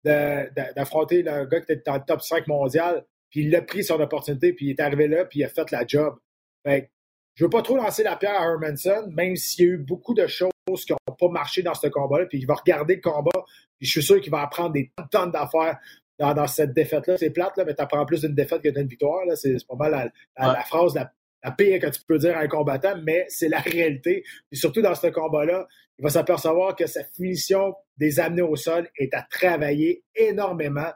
d'affronter 0.05 1.23
le 1.23 1.45
gars 1.47 1.61
qui 1.61 1.73
était 1.73 1.83
dans 1.87 1.95
le 1.95 2.05
top 2.07 2.23
5 2.23 2.47
mondial. 2.47 3.05
Puis 3.31 3.45
il 3.45 3.55
a 3.57 3.63
pris 3.63 3.85
son 3.85 4.01
opportunité, 4.01 4.53
puis 4.53 4.67
il 4.67 4.71
est 4.71 4.81
arrivé 4.81 5.09
là, 5.09 5.25
puis 5.25 5.41
il 5.41 5.45
a 5.45 5.49
fait 5.49 5.71
la 5.71 5.87
job. 5.87 6.17
Fait 6.65 6.91
je 7.35 7.45
veux 7.45 7.51
pas 7.51 7.63
trop 7.63 7.77
lancer 7.77 8.03
la 8.03 8.17
pierre 8.17 8.41
à 8.41 8.47
Hermanson, 8.47 9.09
même 9.13 9.37
s'il 9.37 9.65
y 9.65 9.71
a 9.71 9.75
eu 9.75 9.79
beaucoup 9.79 10.13
de 10.13 10.27
choses 10.27 10.51
qui 10.67 10.93
n'ont 10.93 11.15
pas 11.15 11.29
marché 11.29 11.63
dans 11.63 11.75
ce 11.75 11.87
combat-là, 11.87 12.27
puis 12.27 12.39
il 12.39 12.47
va 12.47 12.55
regarder 12.55 12.97
le 12.97 13.01
combat, 13.01 13.45
puis 13.79 13.87
je 13.87 13.93
suis 13.93 14.03
sûr 14.03 14.21
qu'il 14.21 14.33
va 14.33 14.43
apprendre 14.43 14.73
des 14.73 14.91
tonnes 15.13 15.31
d'affaires 15.31 15.79
dans, 16.19 16.47
cette 16.49 16.73
défaite-là. 16.73 17.17
C'est 17.17 17.31
plate, 17.31 17.57
là, 17.57 17.65
mais 17.65 17.75
tu 17.75 17.83
apprends 17.83 18.05
plus 18.05 18.23
d'une 18.23 18.35
défaite 18.35 18.61
que 18.61 18.71
d'une 18.71 18.89
victoire. 18.89 19.23
C'est 19.37 19.55
pas 19.69 19.77
mal 19.77 20.13
la, 20.37 20.65
phrase 20.65 20.95
la, 20.97 21.51
pire 21.53 21.81
que 21.81 21.87
tu 21.87 22.01
peux 22.09 22.19
dire 22.19 22.37
à 22.37 22.41
un 22.41 22.49
combattant, 22.49 22.97
mais 23.05 23.25
c'est 23.29 23.49
la 23.49 23.61
réalité. 23.61 24.25
Et 24.51 24.57
surtout 24.57 24.83
dans 24.83 24.97
ce 24.97 25.07
combat-là, 25.07 25.69
il 25.99 26.03
va 26.03 26.11
s'apercevoir 26.11 26.75
que 26.75 26.87
sa 26.87 27.05
finition 27.05 27.73
des 27.97 28.19
amenés 28.19 28.43
au 28.43 28.57
sol 28.57 28.89
est 28.97 29.15
à 29.15 29.23
travailler 29.23 30.03
énormément 30.17 30.91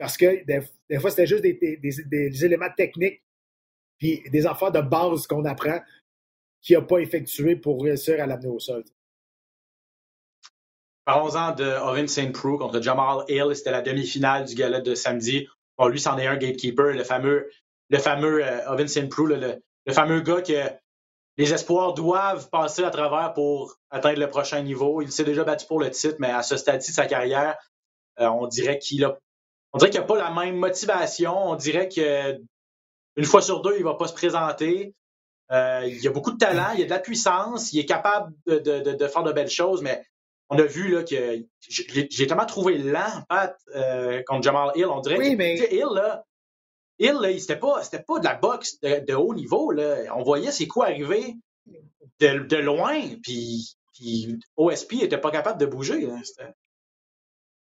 parce 0.00 0.16
que 0.16 0.42
des, 0.46 0.98
fois, 0.98 1.10
c'était 1.10 1.26
juste 1.26 1.42
des, 1.42 2.44
éléments 2.44 2.72
techniques 2.74 3.22
puis 3.98 4.22
des 4.30 4.46
affaires 4.46 4.72
de 4.72 4.80
base 4.80 5.26
qu'on 5.26 5.44
apprend 5.44 5.78
qu'il 6.62 6.78
n'a 6.78 6.82
pas 6.82 7.00
effectué 7.00 7.54
pour 7.54 7.82
réussir 7.82 8.20
à 8.22 8.26
l'amener 8.26 8.48
au 8.48 8.58
sol. 8.58 8.82
Parlons-en 11.04 11.54
de 11.54 11.64
Orin 11.64 12.06
St. 12.06 12.32
Preux 12.32 12.56
contre 12.56 12.80
Jamal 12.80 13.26
Hill. 13.28 13.54
C'était 13.54 13.72
la 13.72 13.82
demi-finale 13.82 14.46
du 14.46 14.54
gala 14.54 14.80
de 14.80 14.94
samedi. 14.94 15.46
Bon, 15.76 15.88
lui, 15.88 16.00
c'en 16.00 16.16
est 16.16 16.26
un 16.26 16.36
gatekeeper, 16.36 16.94
le 16.94 17.04
fameux, 17.04 17.50
le 17.90 17.98
fameux 17.98 18.42
euh, 18.42 18.86
St. 18.86 19.08
Preux, 19.10 19.34
le, 19.34 19.92
fameux 19.92 20.20
gars 20.20 20.40
que 20.40 20.70
les 21.36 21.52
espoirs 21.52 21.92
doivent 21.92 22.48
passer 22.48 22.84
à 22.84 22.90
travers 22.90 23.34
pour 23.34 23.76
atteindre 23.90 24.20
le 24.20 24.30
prochain 24.30 24.62
niveau. 24.62 25.02
Il 25.02 25.12
s'est 25.12 25.24
déjà 25.24 25.44
battu 25.44 25.66
pour 25.66 25.78
le 25.78 25.90
titre, 25.90 26.16
mais 26.20 26.30
à 26.30 26.42
ce 26.42 26.56
stade-ci 26.56 26.92
de 26.92 26.96
sa 26.96 27.06
carrière, 27.06 27.56
euh, 28.18 28.28
on 28.28 28.46
dirait 28.46 28.78
qu'il 28.78 29.04
a, 29.04 29.18
on 29.72 29.78
dirait 29.78 29.90
qu'il 29.90 30.00
n'a 30.00 30.06
pas 30.06 30.18
la 30.18 30.30
même 30.30 30.56
motivation. 30.56 31.36
On 31.36 31.54
dirait 31.54 31.88
que 31.88 32.40
une 33.16 33.24
fois 33.24 33.42
sur 33.42 33.60
deux, 33.62 33.74
il 33.76 33.80
ne 33.80 33.84
va 33.84 33.94
pas 33.94 34.08
se 34.08 34.14
présenter. 34.14 34.94
Euh, 35.52 35.82
il 35.84 36.06
a 36.06 36.10
beaucoup 36.10 36.32
de 36.32 36.38
talent, 36.38 36.72
il 36.76 36.82
a 36.82 36.84
de 36.84 36.90
la 36.90 37.00
puissance, 37.00 37.72
il 37.72 37.80
est 37.80 37.86
capable 37.86 38.32
de, 38.46 38.58
de 38.58 39.06
faire 39.08 39.24
de 39.24 39.32
belles 39.32 39.50
choses, 39.50 39.82
mais 39.82 40.04
on 40.50 40.58
a 40.58 40.64
vu 40.64 40.88
là, 40.88 41.04
que 41.04 41.44
j'ai 41.60 42.26
tellement 42.26 42.44
trouvé 42.44 42.76
lent, 42.76 43.22
Pat, 43.28 43.56
euh, 43.74 44.22
contre 44.26 44.42
Jamal 44.42 44.72
Hill. 44.74 44.86
On 44.86 45.00
dirait 45.00 45.16
oui, 45.16 45.36
mais... 45.36 45.56
Hill, 45.56 45.86
là, 45.94 46.24
Hill, 46.98 47.14
là, 47.20 47.38
c'était 47.38 47.56
pas, 47.56 47.80
pas 48.06 48.18
de 48.18 48.24
la 48.24 48.34
boxe 48.34 48.80
de, 48.80 49.14
haut 49.14 49.32
niveau. 49.32 49.70
Là. 49.70 50.12
On 50.16 50.24
voyait 50.24 50.50
ses 50.50 50.66
coups 50.66 50.86
arriver 50.86 51.36
de, 52.18 52.38
de 52.40 52.56
loin, 52.56 53.00
puis, 53.22 53.76
puis 53.94 54.38
OSP 54.56 54.94
n'était 54.94 55.18
pas 55.18 55.30
capable 55.30 55.60
de 55.60 55.66
bouger. 55.66 56.08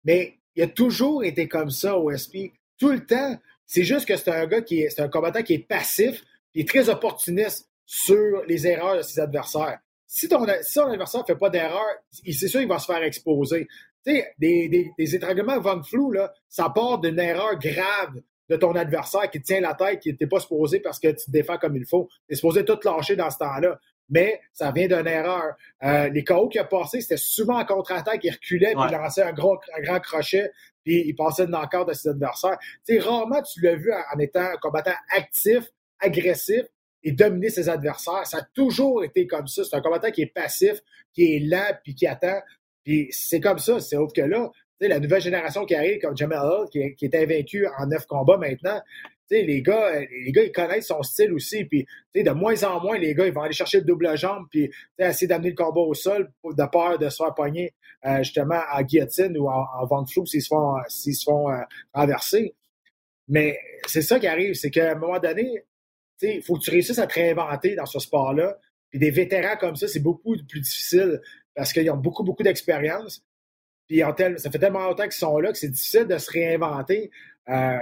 mais 0.03 0.37
il 0.57 0.63
a 0.63 0.67
toujours 0.67 1.23
été 1.23 1.47
comme 1.47 1.69
ça, 1.69 1.97
OSP. 1.97 2.51
Tout 2.77 2.89
le 2.89 3.05
temps. 3.05 3.37
C'est 3.65 3.83
juste 3.83 4.07
que 4.07 4.17
c'est 4.17 4.31
un 4.31 4.45
gars 4.45 4.61
qui 4.61 4.81
est, 4.81 4.99
un 4.99 5.09
combattant 5.09 5.43
qui 5.43 5.53
est 5.53 5.67
passif, 5.67 6.23
qui 6.53 6.61
est 6.61 6.67
très 6.67 6.89
opportuniste 6.89 7.69
sur 7.85 8.43
les 8.47 8.67
erreurs 8.67 8.97
de 8.97 9.01
ses 9.01 9.19
adversaires 9.19 9.79
si 10.07 10.29
ton, 10.29 10.43
adversaire 10.43 10.87
ne 10.87 11.23
fait 11.25 11.35
pas 11.35 11.49
d'erreur, 11.49 11.85
c'est 12.09 12.47
sûr 12.47 12.61
qu'il 12.61 12.69
va 12.69 12.79
se 12.79 12.85
faire 12.85 13.03
exposer. 13.03 13.67
Tu 14.05 14.13
sais, 14.13 14.33
des, 14.39 14.69
des, 14.69 14.91
des 14.97 15.15
étranglements 15.15 15.59
Von 15.59 15.83
Flou, 15.83 16.11
là, 16.11 16.33
ça 16.47 16.69
part 16.69 16.99
d'une 16.99 17.19
erreur 17.19 17.59
grave 17.59 18.21
de 18.49 18.55
ton 18.55 18.73
adversaire 18.75 19.29
qui 19.29 19.41
tient 19.41 19.59
la 19.59 19.73
tête, 19.73 19.99
qui 19.99 20.09
n'était 20.09 20.27
pas 20.27 20.39
supposé 20.39 20.79
parce 20.79 20.99
que 20.99 21.09
tu 21.09 21.25
te 21.25 21.31
défends 21.31 21.57
comme 21.57 21.75
il 21.75 21.85
faut. 21.85 22.07
Tu 22.27 22.33
es 22.33 22.35
supposé 22.35 22.63
tout 22.63 22.79
lâcher 22.85 23.17
dans 23.17 23.29
ce 23.29 23.37
temps-là. 23.39 23.77
Mais 24.09 24.39
ça 24.53 24.71
vient 24.71 24.87
d'une 24.87 25.07
erreur. 25.07 25.55
Euh, 25.83 26.09
les 26.09 26.23
KO 26.23 26.47
qu'il 26.47 26.61
a 26.61 26.63
passé, 26.63 27.01
c'était 27.01 27.17
souvent 27.17 27.59
en 27.59 27.65
contre-attaque. 27.65 28.21
Il 28.23 28.31
reculait, 28.31 28.73
puis 28.73 28.83
il 28.89 28.91
lançait 28.91 29.23
un, 29.23 29.33
gros, 29.33 29.57
un 29.77 29.81
grand 29.81 29.99
crochet, 29.99 30.51
puis 30.83 31.03
il 31.05 31.15
passait 31.15 31.47
dans 31.47 31.61
le 31.61 31.85
de 31.85 31.93
ses 31.93 32.09
adversaires. 32.09 32.57
Tu 32.87 32.95
sais, 32.95 32.99
rarement 32.99 33.41
tu 33.41 33.61
l'as 33.61 33.75
vu 33.75 33.91
en 33.91 34.19
étant 34.19 34.41
un 34.41 34.57
combattant 34.61 34.95
actif, 35.15 35.65
agressif, 35.99 36.63
et 37.03 37.11
dominer 37.11 37.49
ses 37.49 37.69
adversaires. 37.69 38.25
Ça 38.25 38.39
a 38.39 38.41
toujours 38.53 39.03
été 39.03 39.27
comme 39.27 39.47
ça. 39.47 39.63
C'est 39.63 39.75
un 39.75 39.81
combattant 39.81 40.11
qui 40.11 40.23
est 40.23 40.33
passif, 40.33 40.81
qui 41.13 41.35
est 41.35 41.39
lent, 41.39 41.77
puis 41.83 41.95
qui 41.95 42.07
attend. 42.07 42.41
Puis 42.83 43.07
c'est 43.11 43.39
comme 43.39 43.59
ça. 43.59 43.79
C'est 43.79 43.97
autre 43.97 44.13
que 44.13 44.21
là, 44.21 44.49
la 44.79 44.99
nouvelle 44.99 45.21
génération 45.21 45.65
qui 45.65 45.75
arrive, 45.75 45.99
comme 45.99 46.15
Jamal 46.15 46.39
Hull, 46.39 46.69
qui, 46.69 46.95
qui, 46.95 47.05
est 47.05 47.15
invaincu 47.15 47.67
en 47.77 47.87
neuf 47.87 48.05
combats 48.05 48.37
maintenant, 48.37 48.81
les 49.29 49.61
gars, 49.61 49.99
les 49.99 50.31
gars, 50.31 50.43
ils 50.43 50.51
connaissent 50.51 50.87
son 50.87 51.03
style 51.03 51.33
aussi. 51.33 51.65
Puis, 51.65 51.85
de 52.15 52.31
moins 52.31 52.63
en 52.63 52.81
moins, 52.81 52.97
les 52.97 53.13
gars, 53.13 53.27
ils 53.27 53.33
vont 53.33 53.41
aller 53.41 53.53
chercher 53.53 53.79
le 53.79 53.85
double 53.85 54.17
jambe, 54.17 54.45
puis 54.49 54.71
essayer 54.97 55.27
d'amener 55.27 55.49
le 55.49 55.55
combat 55.55 55.81
au 55.81 55.93
sol 55.93 56.31
de 56.43 56.69
peur 56.71 56.97
de 56.97 57.09
se 57.09 57.17
faire 57.17 57.33
pogner 57.35 57.73
euh, 58.05 58.17
justement 58.19 58.61
en 58.73 58.81
guillotine 58.83 59.37
ou 59.37 59.49
en, 59.49 59.65
en 59.79 59.85
vente 59.85 60.11
flou 60.11 60.25
s'ils 60.25 60.41
se 60.41 60.47
font, 60.47 60.75
s'ils 60.87 61.15
se 61.15 61.23
font 61.23 61.49
euh, 61.49 61.61
renverser. 61.93 62.55
Mais 63.27 63.59
c'est 63.85 64.01
ça 64.01 64.19
qui 64.19 64.27
arrive, 64.27 64.53
c'est 64.53 64.71
qu'à 64.71 64.91
un 64.91 64.95
moment 64.95 65.19
donné, 65.19 65.63
il 66.21 66.41
faut 66.41 66.55
que 66.55 66.63
tu 66.63 66.71
réussisses 66.71 66.99
à 66.99 67.07
te 67.07 67.15
réinventer 67.15 67.75
dans 67.75 67.85
ce 67.85 67.99
sport-là. 67.99 68.57
Puis 68.89 68.99
des 68.99 69.11
vétérans 69.11 69.57
comme 69.57 69.75
ça, 69.75 69.87
c'est 69.87 69.99
beaucoup 69.99 70.35
plus 70.47 70.61
difficile 70.61 71.21
parce 71.53 71.73
qu'ils 71.73 71.89
ont 71.91 71.97
beaucoup, 71.97 72.23
beaucoup 72.23 72.43
d'expérience. 72.43 73.23
Puis 73.87 74.01
ça 74.37 74.51
fait 74.51 74.59
tellement 74.59 74.83
longtemps 74.83 75.03
qu'ils 75.03 75.11
sont 75.13 75.39
là 75.39 75.51
que 75.51 75.57
c'est 75.57 75.69
difficile 75.69 76.05
de 76.05 76.17
se 76.17 76.31
réinventer, 76.31 77.09
euh, 77.49 77.77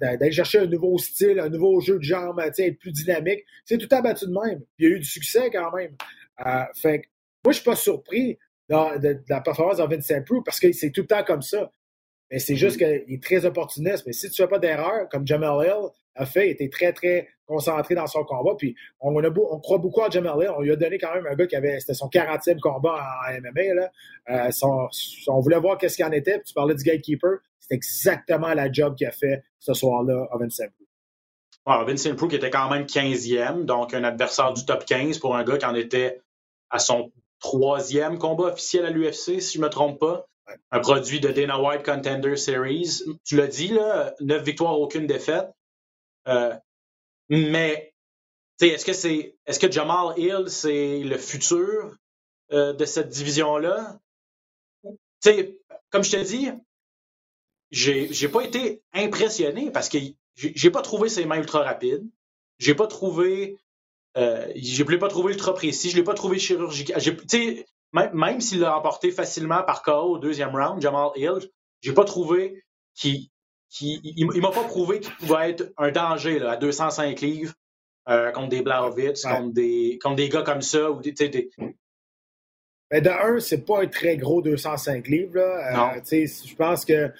d'aller 0.00 0.32
chercher 0.32 0.60
un 0.60 0.66
nouveau 0.66 0.98
style, 0.98 1.38
un 1.38 1.48
nouveau 1.48 1.80
jeu 1.80 1.98
de 1.98 2.02
jambes, 2.02 2.40
être 2.40 2.78
plus 2.78 2.92
dynamique. 2.92 3.44
C'est 3.64 3.78
tout 3.78 3.94
abattu 3.94 4.26
de 4.26 4.32
même. 4.32 4.60
Il 4.78 4.88
y 4.88 4.92
a 4.92 4.96
eu 4.96 4.98
du 4.98 5.04
succès 5.04 5.50
quand 5.50 5.72
même. 5.72 5.94
Euh, 6.44 6.64
fait 6.74 7.02
moi, 7.44 7.52
je 7.52 7.58
suis 7.58 7.64
pas 7.64 7.76
surpris 7.76 8.38
de, 8.68 9.20
la 9.28 9.40
performance 9.40 9.78
de 9.78 9.84
Vincent 9.84 10.22
Prue 10.22 10.42
parce 10.44 10.60
que 10.60 10.72
c'est 10.72 10.90
tout 10.90 11.02
le 11.02 11.06
temps 11.06 11.24
comme 11.24 11.42
ça. 11.42 11.70
Mais 12.30 12.38
c'est 12.38 12.56
juste 12.56 12.80
mm-hmm. 12.80 13.04
qu'il 13.04 13.14
est 13.14 13.22
très 13.22 13.44
opportuniste. 13.44 14.04
Mais 14.06 14.12
si 14.12 14.30
tu 14.30 14.42
fais 14.42 14.48
pas 14.48 14.58
d'erreur, 14.58 15.08
comme 15.08 15.26
Jamal 15.26 15.66
Hill 15.66 15.88
a 16.14 16.26
fait, 16.26 16.48
il 16.48 16.50
était 16.52 16.68
très, 16.68 16.92
très 16.92 17.28
concentré 17.46 17.94
dans 17.94 18.06
son 18.06 18.24
combat. 18.24 18.54
Puis 18.56 18.76
on, 19.00 19.16
a 19.22 19.28
on 19.28 19.60
croit 19.60 19.78
beaucoup 19.78 20.02
à 20.02 20.10
Jamal 20.10 20.36
Hill. 20.40 20.50
On 20.56 20.60
lui 20.60 20.72
a 20.72 20.76
donné 20.76 20.98
quand 20.98 21.14
même 21.14 21.26
un 21.26 21.34
gars 21.34 21.46
qui 21.46 21.56
avait, 21.56 21.80
c'était 21.80 21.94
son 21.94 22.08
40e 22.08 22.60
combat 22.60 23.02
en, 23.28 23.40
MMA. 23.40 23.74
Là. 23.74 23.90
Euh, 24.30 24.88
on 25.28 25.40
voulait 25.40 25.58
voir 25.58 25.78
qu'est-ce 25.78 25.96
qu'il 25.96 26.04
en 26.04 26.12
était. 26.12 26.34
Puis 26.34 26.48
tu 26.48 26.54
parlais 26.54 26.74
du 26.74 26.84
gatekeeper. 26.84 27.38
C'est 27.70 27.76
exactement 27.76 28.52
la 28.52 28.70
job 28.70 28.96
qu'il 28.96 29.06
a 29.06 29.12
fait 29.12 29.44
ce 29.60 29.74
soir-là 29.74 30.26
à 30.32 30.38
Vincent. 30.38 30.64
Ouais, 31.66 31.84
Vincent 31.84 32.14
Prue 32.16 32.28
qui 32.28 32.36
était 32.36 32.50
quand 32.50 32.68
même 32.68 32.84
15e, 32.84 33.64
donc 33.64 33.94
un 33.94 34.02
adversaire 34.02 34.52
du 34.52 34.64
top 34.64 34.84
15 34.84 35.18
pour 35.18 35.36
un 35.36 35.44
gars 35.44 35.58
qui 35.58 35.66
en 35.66 35.74
était 35.74 36.20
à 36.70 36.78
son 36.78 37.12
troisième 37.38 38.18
combat 38.18 38.46
officiel 38.46 38.86
à 38.86 38.90
l'UFC, 38.90 39.40
si 39.40 39.54
je 39.54 39.58
ne 39.58 39.64
me 39.64 39.70
trompe 39.70 40.00
pas. 40.00 40.26
Un 40.72 40.80
produit 40.80 41.20
de 41.20 41.28
Dana 41.28 41.60
White 41.60 41.84
Contender 41.84 42.36
Series. 42.36 43.02
Tu 43.24 43.36
l'as 43.36 43.46
dit, 43.46 43.68
là, 43.68 44.14
neuf 44.20 44.42
victoires, 44.42 44.80
aucune 44.80 45.06
défaite. 45.06 45.48
Euh, 46.26 46.54
mais 47.28 47.94
est-ce 48.60 48.84
que 48.84 48.92
c'est 48.92 49.36
est-ce 49.46 49.60
que 49.60 49.70
Jamal 49.70 50.18
Hill, 50.18 50.44
c'est 50.48 51.00
le 51.00 51.16
futur 51.18 51.94
euh, 52.52 52.72
de 52.72 52.84
cette 52.84 53.08
division-là? 53.10 53.98
Comme 55.90 56.02
je 56.02 56.10
te 56.10 56.22
dis, 56.24 56.50
j'ai 57.70 58.28
pas 58.28 58.42
été 58.42 58.82
impressionné 58.92 59.70
parce 59.70 59.88
que 59.88 59.98
j'ai, 60.34 60.70
pas 60.70 60.82
trouvé 60.82 61.08
ses 61.08 61.24
mains 61.24 61.38
ultra 61.38 61.62
rapides. 61.62 62.06
J'ai 62.58 62.74
pas 62.74 62.86
trouvé. 62.86 63.58
Euh, 64.16 64.50
je 64.56 64.82
l'ai 64.84 64.98
pas 64.98 65.08
trouvé 65.08 65.32
ultra 65.32 65.54
précis. 65.54 65.90
Je 65.90 65.96
l'ai 65.96 66.02
pas 66.02 66.14
trouvé 66.14 66.38
chirurgical. 66.38 67.00
même, 67.92 68.10
même 68.12 68.40
s'il 68.40 68.60
l'a 68.60 68.74
remporté 68.74 69.10
facilement 69.10 69.62
par 69.62 69.82
KO 69.82 70.14
au 70.14 70.18
deuxième 70.18 70.54
round, 70.54 70.80
Jamal 70.80 71.10
Hill, 71.16 71.50
j'ai 71.80 71.92
pas 71.92 72.04
trouvé 72.04 72.62
qu'il. 72.94 73.28
il, 73.80 74.26
m'a 74.26 74.50
pas 74.50 74.64
prouvé 74.64 75.00
qu'il 75.00 75.14
pouvait 75.14 75.50
être 75.50 75.72
un 75.78 75.90
danger 75.90 76.38
là, 76.38 76.52
à 76.52 76.56
205 76.56 77.20
livres 77.20 77.54
euh, 78.08 78.32
contre 78.32 78.48
des 78.48 78.62
Blachowicz, 78.62 79.22
contre, 79.22 79.52
des, 79.52 79.98
contre 80.02 80.16
des 80.16 80.28
gars 80.28 80.42
comme 80.42 80.62
ça. 80.62 80.90
Ou 80.90 81.00
des, 81.00 81.12
des... 81.12 81.50
Ben 82.90 83.02
de 83.02 83.08
un, 83.08 83.38
c'est 83.38 83.64
pas 83.64 83.82
un 83.82 83.86
très 83.86 84.16
gros 84.16 84.42
205 84.42 85.06
livres. 85.06 85.36
Là. 85.36 85.94
Euh, 85.96 86.00
je 86.10 86.54
pense 86.56 86.84
que 86.84 87.12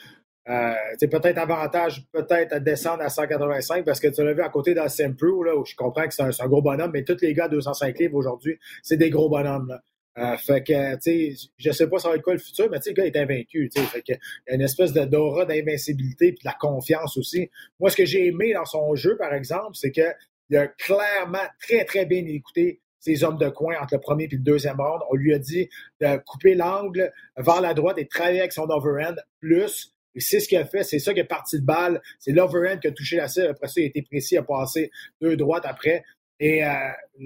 euh, 0.49 0.73
c'est 0.99 1.09
peut-être 1.09 1.39
avantage 1.39 2.03
peut-être 2.13 2.55
à 2.55 2.61
descendre 2.61 3.03
à 3.03 3.11
185 3.11 3.85
parce 3.85 4.01
que 4.01 4.09
tu 4.09 4.25
l'as 4.25 4.33
vu 4.33 4.43
à 4.43 4.49
côté 4.49 4.75
dans 4.75 4.87
Pro, 5.17 5.45
là, 5.45 5.55
où 5.57 5.65
je 5.65 5.77
comprends 5.77 6.07
que 6.09 6.15
c'est 6.15 6.23
un, 6.23 6.49
gros 6.49 6.63
bonhomme, 6.63 6.91
mais 6.93 7.05
tous 7.05 7.21
les 7.21 7.35
gars 7.35 7.45
à 7.45 7.49
205 7.49 7.99
livres 7.99 8.17
aujourd'hui, 8.17 8.59
c'est 8.83 8.97
des 8.97 9.11
gros 9.11 9.29
bonhommes. 9.29 9.69
Là. 9.69 9.83
Euh, 10.19 10.37
fait 10.37 10.65
que, 10.65 10.95
tu 10.97 11.37
sais, 11.37 11.49
je 11.57 11.71
sais 11.71 11.89
pas 11.89 11.99
ça 11.99 12.09
va 12.09 12.17
être 12.17 12.23
quoi 12.23 12.33
le 12.33 12.41
futur, 12.41 12.69
mais 12.71 12.79
tu 12.79 12.85
sais, 12.85 12.91
le 12.91 12.95
gars 12.95 13.07
est 13.07 13.17
invaincu, 13.17 13.71
tu 13.73 13.81
sais. 13.81 13.87
Fait 13.87 14.03
y 14.09 14.13
a 14.13 14.55
une 14.55 14.63
espèce 14.63 14.93
de 14.93 15.05
d'aura 15.05 15.45
d'invincibilité 15.45 16.33
puis 16.33 16.43
de 16.43 16.49
la 16.49 16.57
confiance 16.59 17.17
aussi. 17.17 17.51
Moi, 17.79 17.91
ce 17.91 17.97
que 17.97 18.05
j'ai 18.05 18.27
aimé 18.27 18.53
dans 18.55 18.65
son 18.65 18.95
jeu, 18.97 19.17
par 19.17 19.33
exemple, 19.33 19.75
c'est 19.75 19.93
que 19.93 20.13
il 20.49 20.57
a 20.57 20.67
clairement 20.67 21.47
très, 21.61 21.85
très 21.85 22.07
bien 22.07 22.25
écouté 22.27 22.81
ses 22.99 23.23
hommes 23.23 23.39
de 23.39 23.49
coin 23.49 23.77
entre 23.81 23.95
le 23.95 24.01
premier 24.01 24.25
et 24.25 24.29
le 24.33 24.39
deuxième 24.39 24.81
round. 24.81 25.01
On 25.11 25.15
lui 25.15 25.33
a 25.33 25.39
dit 25.39 25.69
de 26.01 26.17
couper 26.27 26.55
l'angle 26.55 27.13
vers 27.37 27.61
la 27.61 27.73
droite 27.73 27.99
et 27.99 28.05
de 28.05 28.09
travailler 28.09 28.41
avec 28.41 28.53
son 28.53 28.69
overhand 28.69 29.15
plus 29.39 29.95
et 30.15 30.21
c'est 30.21 30.41
ce 30.41 30.49
qu'il 30.49 30.59
a 30.59 30.65
fait, 30.65 30.83
c'est 30.83 30.99
ça 30.99 31.15
qui 31.15 31.21
est 31.21 31.25
parti 31.25 31.61
de 31.61 31.65
balle. 31.65 32.03
C'est 32.19 32.33
l'overhand 32.33 32.79
qui 32.79 32.89
a 32.89 32.93
touché 32.93 33.17
la 33.17 33.29
cible. 33.29 33.49
Après 33.49 33.69
ça, 33.69 33.81
il 33.81 33.85
a 33.85 33.87
été 33.87 34.03
précis, 34.03 34.35
il 34.35 34.39
a 34.39 34.43
passé 34.43 34.91
deux 35.21 35.37
droites 35.37 35.65
après. 35.65 36.05
Et 36.41 36.65
euh, 36.65 36.71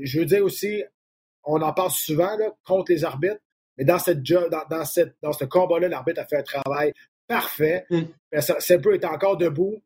je 0.03 0.19
veux 0.19 0.27
dire 0.27 0.45
aussi, 0.45 0.83
on 1.45 1.63
en 1.63 1.73
parle 1.73 1.91
souvent 1.91 2.37
là, 2.37 2.53
contre 2.65 2.93
les 2.93 3.05
arbitres, 3.05 3.41
mais 3.79 3.85
dans, 3.85 3.99
cette, 3.99 4.23
dans, 4.23 4.49
dans, 4.69 4.85
cette, 4.85 5.15
dans 5.23 5.33
ce 5.33 5.45
combat-là, 5.45 5.89
l'arbitre 5.89 6.21
a 6.21 6.27
fait 6.27 6.37
un 6.37 6.43
travail 6.43 6.93
parfait. 7.27 7.87
Mm. 7.91 8.03
peu 8.83 8.95
est 8.95 9.05
encore 9.05 9.37
debout. 9.37 9.83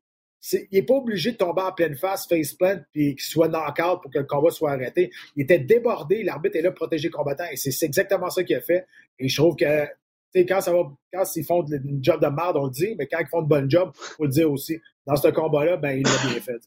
il 0.53 0.67
n'est 0.73 0.83
pas 0.83 0.95
obligé 0.95 1.33
de 1.33 1.37
tomber 1.37 1.63
en 1.63 1.73
pleine 1.73 1.97
face, 1.97 2.27
face 2.27 2.53
plant, 2.53 2.81
puis 2.93 3.15
qu'il 3.15 3.25
soit 3.25 3.49
knock-out 3.49 4.03
pour 4.03 4.11
que 4.11 4.19
le 4.19 4.25
combat 4.25 4.51
soit 4.51 4.73
arrêté. 4.73 5.11
Il 5.37 5.43
était 5.45 5.59
débordé, 5.59 6.23
l'arbitre 6.23 6.57
est 6.57 6.63
là 6.63 6.71
pour 6.71 6.87
protéger 6.87 7.09
le 7.09 7.15
combattant, 7.15 7.47
et 7.51 7.57
c'est 7.57 7.87
exactement 7.87 8.31
ça 8.31 8.43
qu'il 8.45 8.57
a 8.57 8.61
fait. 8.61 8.87
Et 9.19 9.29
je 9.29 9.37
trouve 9.37 9.57
que 9.57 9.87
quand 10.35 10.61
ça 10.61 10.73
va, 10.73 10.83
quand 11.13 11.25
ils 11.37 11.45
font 11.45 11.65
une 11.65 12.03
job 12.03 12.21
de 12.21 12.27
merde, 12.29 12.57
on 12.57 12.65
le 12.65 12.71
dit, 12.71 12.95
mais 12.97 13.07
quand 13.07 13.19
ils 13.21 13.29
font 13.29 13.43
de 13.43 13.49
bonne 13.49 13.71
job, 13.71 13.91
il 13.95 14.15
faut 14.17 14.25
le 14.25 14.31
dire 14.31 14.51
aussi. 14.51 14.81
Dans 15.07 15.17
ce 15.17 15.29
combat-là, 15.29 15.77
ben, 15.77 15.99
il 15.99 16.05
l'a 16.05 16.31
bien 16.31 16.41
fait. 16.41 16.61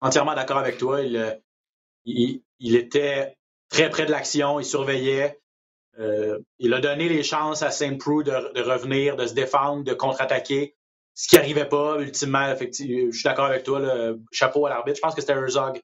Entièrement 0.00 0.34
d'accord 0.34 0.58
avec 0.58 0.78
toi. 0.78 1.00
Il, 1.00 1.40
il, 2.58 2.76
était 2.76 3.36
très 3.68 3.90
près 3.90 4.06
de 4.06 4.10
l'action, 4.10 4.60
il 4.60 4.64
surveillait. 4.64 5.40
Euh, 5.98 6.38
il 6.58 6.74
a 6.74 6.80
donné 6.80 7.08
les 7.08 7.22
chances 7.22 7.62
à 7.62 7.70
Saint 7.70 7.96
Prou 7.96 8.22
de, 8.22 8.32
revenir, 8.60 9.16
de 9.16 9.26
se 9.26 9.34
défendre, 9.34 9.84
de 9.84 9.94
contre-attaquer. 9.94 10.74
Ce 11.14 11.28
qui 11.28 11.36
n'arrivait 11.36 11.68
pas, 11.68 11.98
ultimement, 11.98 12.50
effectivement, 12.50 13.10
je 13.10 13.16
suis 13.16 13.24
d'accord 13.24 13.46
avec 13.46 13.62
toi, 13.62 13.80
le 13.80 14.20
chapeau 14.32 14.66
à 14.66 14.70
l'arbitre. 14.70 14.96
Je 14.96 15.00
pense 15.00 15.14
que 15.14 15.22
c'était 15.22 15.32
Herzog, 15.32 15.80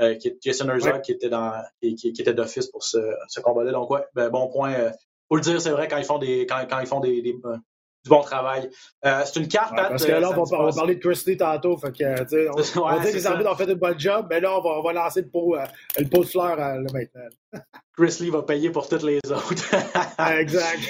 euh, 0.00 0.18
Jason 0.40 0.70
Herzog, 0.70 1.02
qui 1.02 1.12
était 1.12 1.28
dans, 1.28 1.52
qui, 1.82 2.08
était 2.08 2.32
d'office 2.32 2.68
pour 2.68 2.82
ce, 2.82 2.98
combat-là. 3.42 3.72
Donc, 3.72 3.90
ouais, 3.90 4.00
ben, 4.14 4.30
bon 4.30 4.48
point. 4.48 4.72
Euh, 4.72 4.90
faut 5.30 5.36
le 5.36 5.42
dire, 5.42 5.60
c'est 5.60 5.70
vrai, 5.70 5.88
quand 5.88 5.96
ils 5.96 6.04
font 6.04 6.18
des, 6.18 6.46
quand, 6.46 6.60
quand 6.68 6.80
ils 6.80 6.86
font 6.86 7.00
des, 7.00 7.22
des 7.22 7.36
euh, 7.44 7.56
du 8.02 8.08
bon 8.08 8.22
travail. 8.22 8.70
Euh, 9.04 9.22
c'est 9.26 9.38
une 9.40 9.48
carte. 9.48 9.72
Ouais, 9.72 9.88
parce 9.88 10.04
que 10.04 10.12
là, 10.12 10.30
on 10.36 10.42
va, 10.44 10.72
parler 10.72 10.96
de 10.96 11.00
Chrisley 11.00 11.36
tantôt. 11.36 11.76
Fait 11.76 11.92
que, 11.92 12.48
on, 12.48 12.56
ouais, 12.86 12.96
on 12.96 13.00
dit 13.00 13.10
que 13.10 13.16
les 13.16 13.26
arbitres 13.26 13.52
ont 13.52 13.54
fait 13.54 13.70
un 13.70 13.74
bon 13.74 13.98
job, 13.98 14.26
mais 14.30 14.40
là, 14.40 14.56
on 14.56 14.62
va, 14.62 14.70
on 14.78 14.82
va 14.82 14.92
lancer 14.94 15.20
le 15.20 15.28
pot, 15.28 15.54
euh, 15.56 15.64
le 15.98 16.06
pot 16.06 16.20
de 16.20 16.28
fleurs 16.28 16.56
là, 16.56 16.78
maintenant. 16.78 17.28
Chris 17.96 18.30
va 18.30 18.42
payer 18.42 18.70
pour 18.70 18.88
toutes 18.88 19.02
les 19.02 19.20
autres. 19.26 19.74
exact. 20.38 20.80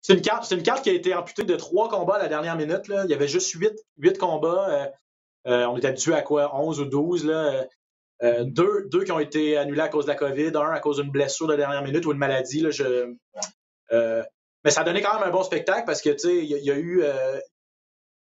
c'est 0.00 0.14
une 0.14 0.22
carte, 0.22 0.44
c'est 0.44 0.54
une 0.54 0.62
carte 0.62 0.82
qui 0.82 0.88
a 0.88 0.94
été 0.94 1.14
amputée 1.14 1.44
de 1.44 1.56
trois 1.56 1.90
combats 1.90 2.14
à 2.14 2.20
la 2.20 2.28
dernière 2.28 2.56
minute. 2.56 2.88
Là. 2.88 3.04
Il 3.04 3.10
y 3.10 3.14
avait 3.14 3.28
juste 3.28 3.52
huit, 3.52 3.74
huit 3.98 4.16
combats. 4.16 4.90
on 5.44 5.76
est 5.76 5.84
habitué 5.84 6.14
à 6.14 6.22
quoi? 6.22 6.56
11 6.58 6.80
ou 6.80 6.84
12. 6.86 7.26
Là. 7.26 7.66
Euh, 8.22 8.44
deux, 8.44 8.86
deux, 8.90 9.04
qui 9.04 9.12
ont 9.12 9.18
été 9.18 9.56
annulés 9.56 9.80
à 9.80 9.88
cause 9.88 10.04
de 10.04 10.10
la 10.10 10.16
COVID, 10.16 10.52
un 10.54 10.72
à 10.72 10.80
cause 10.80 10.98
d'une 10.98 11.10
blessure 11.10 11.46
de 11.46 11.56
dernière 11.56 11.82
minute 11.82 12.04
ou 12.04 12.12
une 12.12 12.18
maladie. 12.18 12.60
Là, 12.60 12.70
je, 12.70 13.14
euh, 13.92 14.22
mais 14.64 14.70
ça 14.70 14.82
a 14.82 14.84
donné 14.84 15.00
quand 15.00 15.14
même 15.14 15.26
un 15.26 15.30
bon 15.30 15.42
spectacle 15.42 15.84
parce 15.86 16.02
que 16.02 16.10
il 16.28 16.44
y, 16.44 16.64
y, 16.64 16.70
a 16.70 16.76
eu 16.76 17.02
euh, 17.02 17.40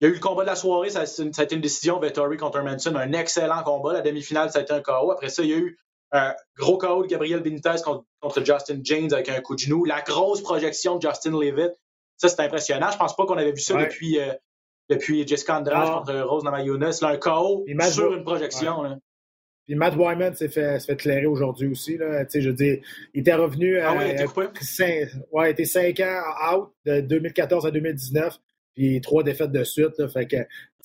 il 0.01 0.07
y 0.07 0.07
a 0.07 0.11
eu 0.11 0.15
le 0.15 0.21
combat 0.21 0.43
de 0.43 0.49
la 0.49 0.57
soirée, 0.57 0.91
ça, 0.91 1.07
ça 1.07 1.23
a 1.23 1.43
été 1.43 1.55
une 1.55 1.63
décision 1.63 1.99
Vettori 1.99 2.37
contre 2.37 2.61
Manson, 2.61 2.95
un 2.95 3.13
excellent 3.13 3.63
combat. 3.63 3.95
La 3.95 4.03
demi-finale, 4.03 4.51
ça 4.51 4.59
a 4.59 4.63
été 4.63 4.75
un 4.75 4.83
KO. 4.83 5.11
Après 5.11 5.31
ça, 5.31 5.43
il 5.43 5.49
y 5.49 5.55
a 5.55 5.57
eu 5.57 5.79
un 6.13 6.35
gros 6.59 6.77
KO 6.77 7.03
de 7.03 7.09
Gabriel 7.09 7.41
Benitez 7.41 7.77
contre, 7.83 8.05
contre, 8.21 8.45
Justin 8.45 8.81
James 8.83 9.09
avec 9.13 9.31
un 9.31 9.41
coup 9.41 9.55
de 9.55 9.61
genou. 9.61 9.87
La 9.87 10.03
grosse 10.03 10.43
projection 10.43 10.97
de 10.97 11.09
Justin 11.09 11.41
Levitt, 11.41 11.73
ça 12.19 12.29
c'est 12.29 12.41
impressionnant. 12.41 12.91
Je 12.91 12.99
pense 12.99 13.17
pas 13.17 13.25
qu'on 13.25 13.39
avait 13.39 13.53
vu 13.53 13.61
ça 13.61 13.75
depuis, 13.83 14.19
depuis 14.91 15.27
Jessica 15.27 15.59
Andrade 15.59 16.05
contre 16.05 16.21
Rose 16.21 16.45
Namajunas. 16.45 16.99
un 17.01 17.17
KO 17.17 17.65
sur 17.91 18.13
une 18.13 18.25
projection. 18.25 18.83
Là. 18.83 18.99
Puis 19.67 19.75
Matt 19.75 19.97
Wyman 19.97 20.35
s'est 20.35 20.49
fait, 20.49 20.79
fait 20.85 20.97
clairer 20.97 21.27
aujourd'hui 21.27 21.69
aussi. 21.69 21.97
Là. 21.97 22.25
Je 22.33 22.49
veux 22.49 22.55
dire, 22.55 22.79
il 23.13 23.21
était 23.21 23.35
revenu. 23.35 23.79
Ah 23.81 23.97
il 24.01 24.13
était 24.13 24.27
cinq, 24.61 25.09
ouais, 25.33 25.49
il 25.49 25.53
était 25.53 25.65
cinq 25.65 26.01
ans 26.01 26.23
out 26.53 26.73
de 26.85 27.01
2014 27.01 27.67
à 27.67 27.71
2019, 27.73 28.39
puis 28.75 29.01
trois 29.01 29.25
défaites 29.25 29.51
de 29.51 29.65
suite. 29.65 29.99
Là. 29.99 30.09
Fait 30.09 30.27
que, 30.27 30.37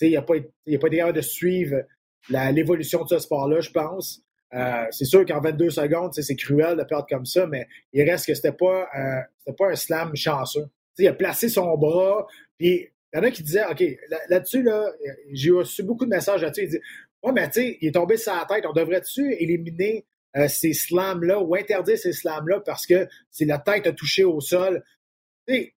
il 0.02 0.14
n'a 0.14 0.24
pas, 0.24 0.34
il 0.66 0.76
a 0.76 0.80
pas 0.80 0.88
été 0.88 1.14
de 1.14 1.22
suivre 1.22 1.84
l'évolution 2.30 3.04
de 3.04 3.10
ce 3.10 3.20
sport-là, 3.20 3.62
je 3.62 3.70
pense. 3.70 4.24
Euh, 4.54 4.86
c'est 4.92 5.06
sûr 5.06 5.26
qu'en 5.26 5.40
22 5.40 5.70
secondes, 5.70 6.14
c'est 6.14 6.36
cruel 6.36 6.78
de 6.78 6.84
perdre 6.84 7.06
comme 7.08 7.26
ça, 7.26 7.46
mais 7.48 7.68
il 7.94 8.10
reste 8.10 8.26
que 8.26 8.34
c'était 8.34 8.52
pas, 8.52 8.88
euh, 8.98 9.54
pas 9.54 9.70
un 9.70 9.76
slam 9.76 10.16
chanceux. 10.16 10.66
il 10.98 11.08
a 11.08 11.14
placé 11.14 11.50
son 11.50 11.78
bras, 11.78 12.28
puis 12.58 12.90
il 13.14 13.18
y 13.18 13.20
en 13.20 13.24
a 13.24 13.32
qui 13.32 13.44
disaient, 13.44 13.66
OK, 13.70 13.84
là-dessus, 14.30 14.64
là, 14.64 14.92
j'ai 15.32 15.52
reçu 15.52 15.84
beaucoup 15.84 16.06
de 16.06 16.10
messages 16.10 16.42
là-dessus. 16.42 16.82
Ouais, 17.24 17.32
mais 17.32 17.48
tu 17.50 17.62
sais, 17.62 17.78
il 17.82 17.90
est 17.90 17.92
tombé 17.92 18.18
sur 18.18 18.34
la 18.34 18.46
tête. 18.46 18.66
On 18.68 18.74
devrait-tu 18.74 19.34
éliminer 19.34 20.06
euh, 20.38 20.48
ces 20.48 20.74
slams-là 20.74 21.40
ou 21.40 21.56
interdire 21.56 21.98
ces 21.98 22.14
slams-là 22.14 22.62
parce 22.62 22.86
que 22.86 23.08
c'est 23.30 23.46
la 23.46 23.60
tête 23.60 23.88
a 23.88 23.94
touché 23.94 24.24
au 24.24 24.40
sol? 24.40 24.84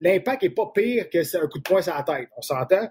L'impact 0.01 0.43
n'est 0.43 0.49
pas 0.51 0.71
pire 0.73 1.09
que 1.09 1.23
c'est 1.23 1.37
un 1.37 1.47
coup 1.47 1.57
de 1.57 1.63
poing 1.63 1.81
sur 1.81 1.93
la 1.93 2.03
tête. 2.03 2.29
On 2.37 2.41
s'entend? 2.41 2.89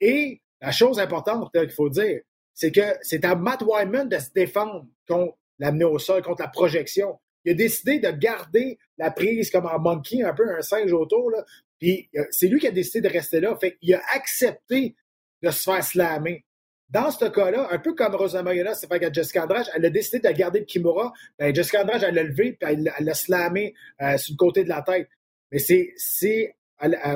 Et 0.00 0.42
la 0.60 0.72
chose 0.72 0.98
importante 0.98 1.52
qu'il 1.52 1.70
faut 1.70 1.88
dire, 1.88 2.20
c'est 2.52 2.72
que 2.72 2.96
c'est 3.02 3.24
à 3.24 3.34
Matt 3.34 3.62
Wyman 3.62 4.08
de 4.08 4.18
se 4.18 4.30
défendre 4.34 4.86
contre 5.06 5.36
l'amener 5.58 5.84
au 5.84 5.98
sol, 5.98 6.22
contre 6.22 6.42
la 6.42 6.48
projection. 6.48 7.18
Il 7.44 7.52
a 7.52 7.54
décidé 7.54 7.98
de 7.98 8.10
garder 8.10 8.78
la 8.96 9.10
prise 9.10 9.50
comme 9.50 9.66
un 9.66 9.78
monkey, 9.78 10.22
un 10.22 10.32
peu 10.32 10.56
un 10.56 10.62
singe 10.62 10.92
autour. 10.92 11.30
Là. 11.30 11.44
Puis 11.78 12.08
euh, 12.16 12.24
c'est 12.30 12.48
lui 12.48 12.58
qui 12.58 12.66
a 12.66 12.70
décidé 12.70 13.06
de 13.06 13.12
rester 13.12 13.40
là. 13.40 13.56
Fait 13.56 13.76
il 13.82 13.94
a 13.94 14.02
accepté 14.14 14.96
de 15.42 15.50
se 15.50 15.62
faire 15.62 15.84
slammer. 15.84 16.44
Dans 16.90 17.10
ce 17.10 17.24
cas-là, 17.24 17.68
un 17.70 17.78
peu 17.78 17.94
comme 17.94 18.14
Rosa 18.14 18.42
Mariana 18.42 18.74
c'est 18.74 18.86
fait 18.86 18.94
avec 18.94 19.14
Jessica 19.14 19.44
Andrade, 19.44 19.66
elle 19.74 19.84
a 19.84 19.90
décidé 19.90 20.28
de 20.28 20.32
garder 20.32 20.60
le 20.60 20.64
Kimura. 20.64 21.12
Ben, 21.38 21.54
Jessica 21.54 21.82
Andrade, 21.82 22.04
elle 22.06 22.14
l'a 22.14 22.22
levé 22.22 22.52
puis 22.52 22.70
elle 22.70 22.92
l'a 23.04 23.14
slamé 23.14 23.74
euh, 24.00 24.16
sur 24.16 24.34
le 24.34 24.36
côté 24.36 24.64
de 24.64 24.68
la 24.68 24.82
tête. 24.82 25.08
Mais 25.50 25.58
c'est 25.58 26.56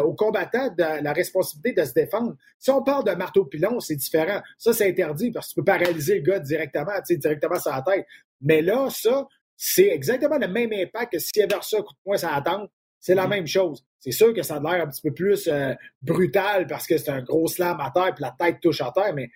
au 0.03 0.15
combattant 0.15 0.69
de 0.69 1.03
la 1.03 1.13
responsabilité 1.13 1.81
de 1.81 1.87
se 1.87 1.93
défendre. 1.93 2.37
Si 2.59 2.71
on 2.71 2.83
parle 2.83 3.05
de 3.05 3.11
marteau 3.13 3.45
pilon, 3.45 3.81
c'est 3.81 3.97
différent. 3.97 4.41
Ça, 4.57 4.73
c'est 4.73 4.89
interdit 4.89 5.31
parce 5.31 5.49
que 5.49 5.51
tu 5.51 5.55
peux 5.57 5.65
paralyser 5.65 6.17
le 6.17 6.23
gars 6.23 6.39
directement, 6.39 6.93
directement 7.09 7.59
sur 7.59 7.73
la 7.73 7.83
tête. 7.83 8.07
Mais 8.41 8.63
là, 8.63 8.89
ça, 8.91 9.27
c'est 9.57 9.89
exactement 9.89 10.39
le 10.39 10.49
même 10.49 10.73
impact 10.73 11.13
que 11.13 11.19
s'il 11.19 11.41
y 11.41 11.43
avait 11.43 11.55
un 11.55 11.83
coup 11.83 11.93
de 11.93 11.99
poing 12.05 12.17
sur 12.17 12.31
la 12.31 12.41
tente. 12.41 12.71
C'est 13.01 13.15
la 13.15 13.27
mm-hmm. 13.27 13.31
même 13.31 13.47
chose. 13.47 13.85
C'est 14.01 14.13
sûr 14.13 14.33
que 14.33 14.43
ça 14.43 14.57
a 14.57 14.61
l'air 14.61 14.85
un 14.85 14.89
petit 14.89 15.03
peu 15.03 15.13
plus 15.13 15.49
euh, 15.49 15.75
brutal 16.03 16.67
parce 16.67 16.87
que 16.87 16.97
c'est 16.97 17.11
un 17.11 17.23
gros 17.23 17.47
slam 17.47 17.79
à 17.81 17.91
terre 17.91 18.15
puis 18.15 18.23
la 18.23 18.35
tête 18.39 18.61
touche 18.61 18.81
à 18.81 18.93
terre, 18.93 19.13
mais 19.15 19.31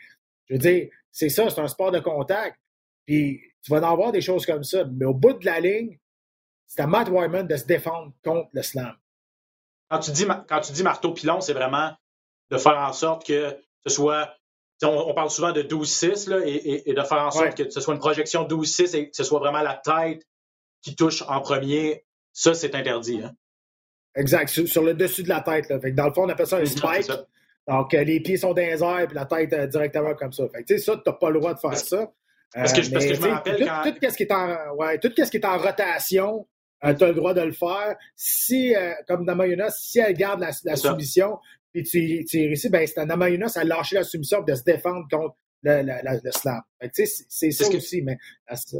je 0.53 0.57
veux 0.59 0.71
dire, 0.71 0.89
c'est 1.11 1.31
ça, 1.31 1.49
c'est 1.49 1.61
un 1.61 1.69
sport 1.69 1.91
de 1.91 1.99
contact. 1.99 2.59
Puis 3.07 3.41
tu 3.63 3.71
vas 3.71 3.79
en 3.79 3.93
avoir 3.93 4.13
des 4.13 4.21
choses 4.21 4.45
comme 4.45 4.65
ça. 4.65 4.85
Mais 4.85 5.07
au 5.07 5.15
bout 5.15 5.33
de 5.33 5.47
la 5.47 5.61
ligne, 5.61 5.99
c'est 6.67 6.83
à 6.83 6.87
Matt 6.87 7.09
Wyman 7.09 7.47
de 7.47 7.57
se 7.57 7.65
défendre 7.65 8.13
contre 8.23 8.51
le 8.53 8.63
slam. 8.63 8.95
Quand 9.91 10.01
tu 10.01 10.11
dis, 10.11 10.27
quand 10.49 10.61
tu 10.61 10.73
dis 10.73 10.83
marteau 10.83 11.13
pilon, 11.13 11.41
c'est 11.41 11.55
vraiment 11.55 11.93
de 12.51 12.59
faire 12.59 12.77
en 12.77 12.93
sorte 12.93 13.27
que 13.27 13.57
ce 13.87 13.95
soit. 13.95 14.35
On, 14.85 15.15
parle 15.15 15.31
souvent 15.31 15.53
de 15.53 15.63
12-6 15.63 16.43
et, 16.45 16.91
et, 16.91 16.93
de 16.93 17.03
faire 17.03 17.23
en 17.23 17.31
sorte 17.31 17.57
que 17.57 17.71
ce 17.71 17.81
soit 17.81 17.95
une 17.95 18.01
projection 18.01 18.49
12-6 18.49 18.97
et 18.97 19.11
que 19.11 19.17
ce 19.17 19.23
soit 19.23 19.39
vraiment 19.39 19.63
la 19.63 19.75
tête 19.75 20.27
qui 20.83 20.97
touche 20.97 21.23
en 21.29 21.41
premier. 21.41 22.05
Ça, 22.33 22.53
c'est 22.53 22.75
interdit. 22.75 23.23
Hein? 23.23 23.33
Exact, 24.17 24.49
sur, 24.49 24.83
le 24.83 24.95
dessus 24.95 25.23
de 25.23 25.29
la 25.29 25.41
tête. 25.41 25.69
Là. 25.69 25.79
dans 25.79 26.09
le 26.09 26.13
fond, 26.13 26.25
on 26.25 26.29
appelle 26.29 26.49
ça 26.49 26.57
un 26.57 26.67
spike. 26.67 27.13
Donc, 27.69 27.93
les 27.93 28.21
pieds 28.21 28.37
sont 28.37 28.53
dans 28.53 28.63
les 28.63 28.83
airs 28.83 29.11
et 29.11 29.15
la 29.15 29.25
tête 29.27 29.55
directement 29.71 30.15
comme 30.15 30.33
ça. 30.33 30.45
Fait 30.49 30.65
que, 30.65 30.79
ça, 30.79 30.97
tu 30.97 31.03
n'as 31.07 31.13
pas 31.13 31.31
le 31.31 31.39
droit 31.39 31.55
de 31.55 31.61
faire 31.61 31.77
ça. 31.77 32.13
Parce 32.55 32.73
que, 32.73 32.93
parce 32.93 33.07
que 33.07 33.15
je 33.15 33.21
me 33.21 33.29
rappelle 33.29 33.57
tout, 33.57 33.65
quand... 33.65 33.83
Tout, 33.85 34.11
ce 34.11 34.17
qui 34.17 34.23
est 34.25 34.33
en, 34.33 34.75
ouais, 34.75 34.99
tout 34.99 35.13
ce 35.17 35.31
qui 35.31 35.37
est 35.37 35.45
en 35.45 35.59
rotation, 35.59 36.47
tu 36.83 36.89
as 36.89 37.09
le 37.09 37.15
droit 37.15 37.35
de 37.35 37.41
le 37.41 37.53
faire. 37.53 37.97
Si, 38.17 38.75
comme 39.07 39.25
Namayuna, 39.25 39.71
si 39.71 40.01
elle 40.01 40.15
garde 40.15 40.41
la, 40.41 40.51
la 40.65 40.77
soumission, 40.77 41.39
puis 41.73 41.85
tu, 41.85 42.25
tu 42.25 42.39
réussis, 42.39 42.69
ben, 42.69 42.87
c'est 42.87 42.99
à 42.99 43.07
Namayuna, 43.07 43.47
a 43.55 43.65
lâché 43.65 43.97
la 43.97 44.05
soumission 44.05 44.43
de 44.43 44.55
se 44.55 44.65
défendre 44.65 45.07
contre 45.11 45.37
le, 45.63 45.83
le, 45.83 46.21
le 46.23 46.33
slam. 46.33 46.61
C'est 46.91 47.07
ça 47.53 47.69
aussi, 47.69 48.03
mais 48.03 48.19
ça. 48.55 48.79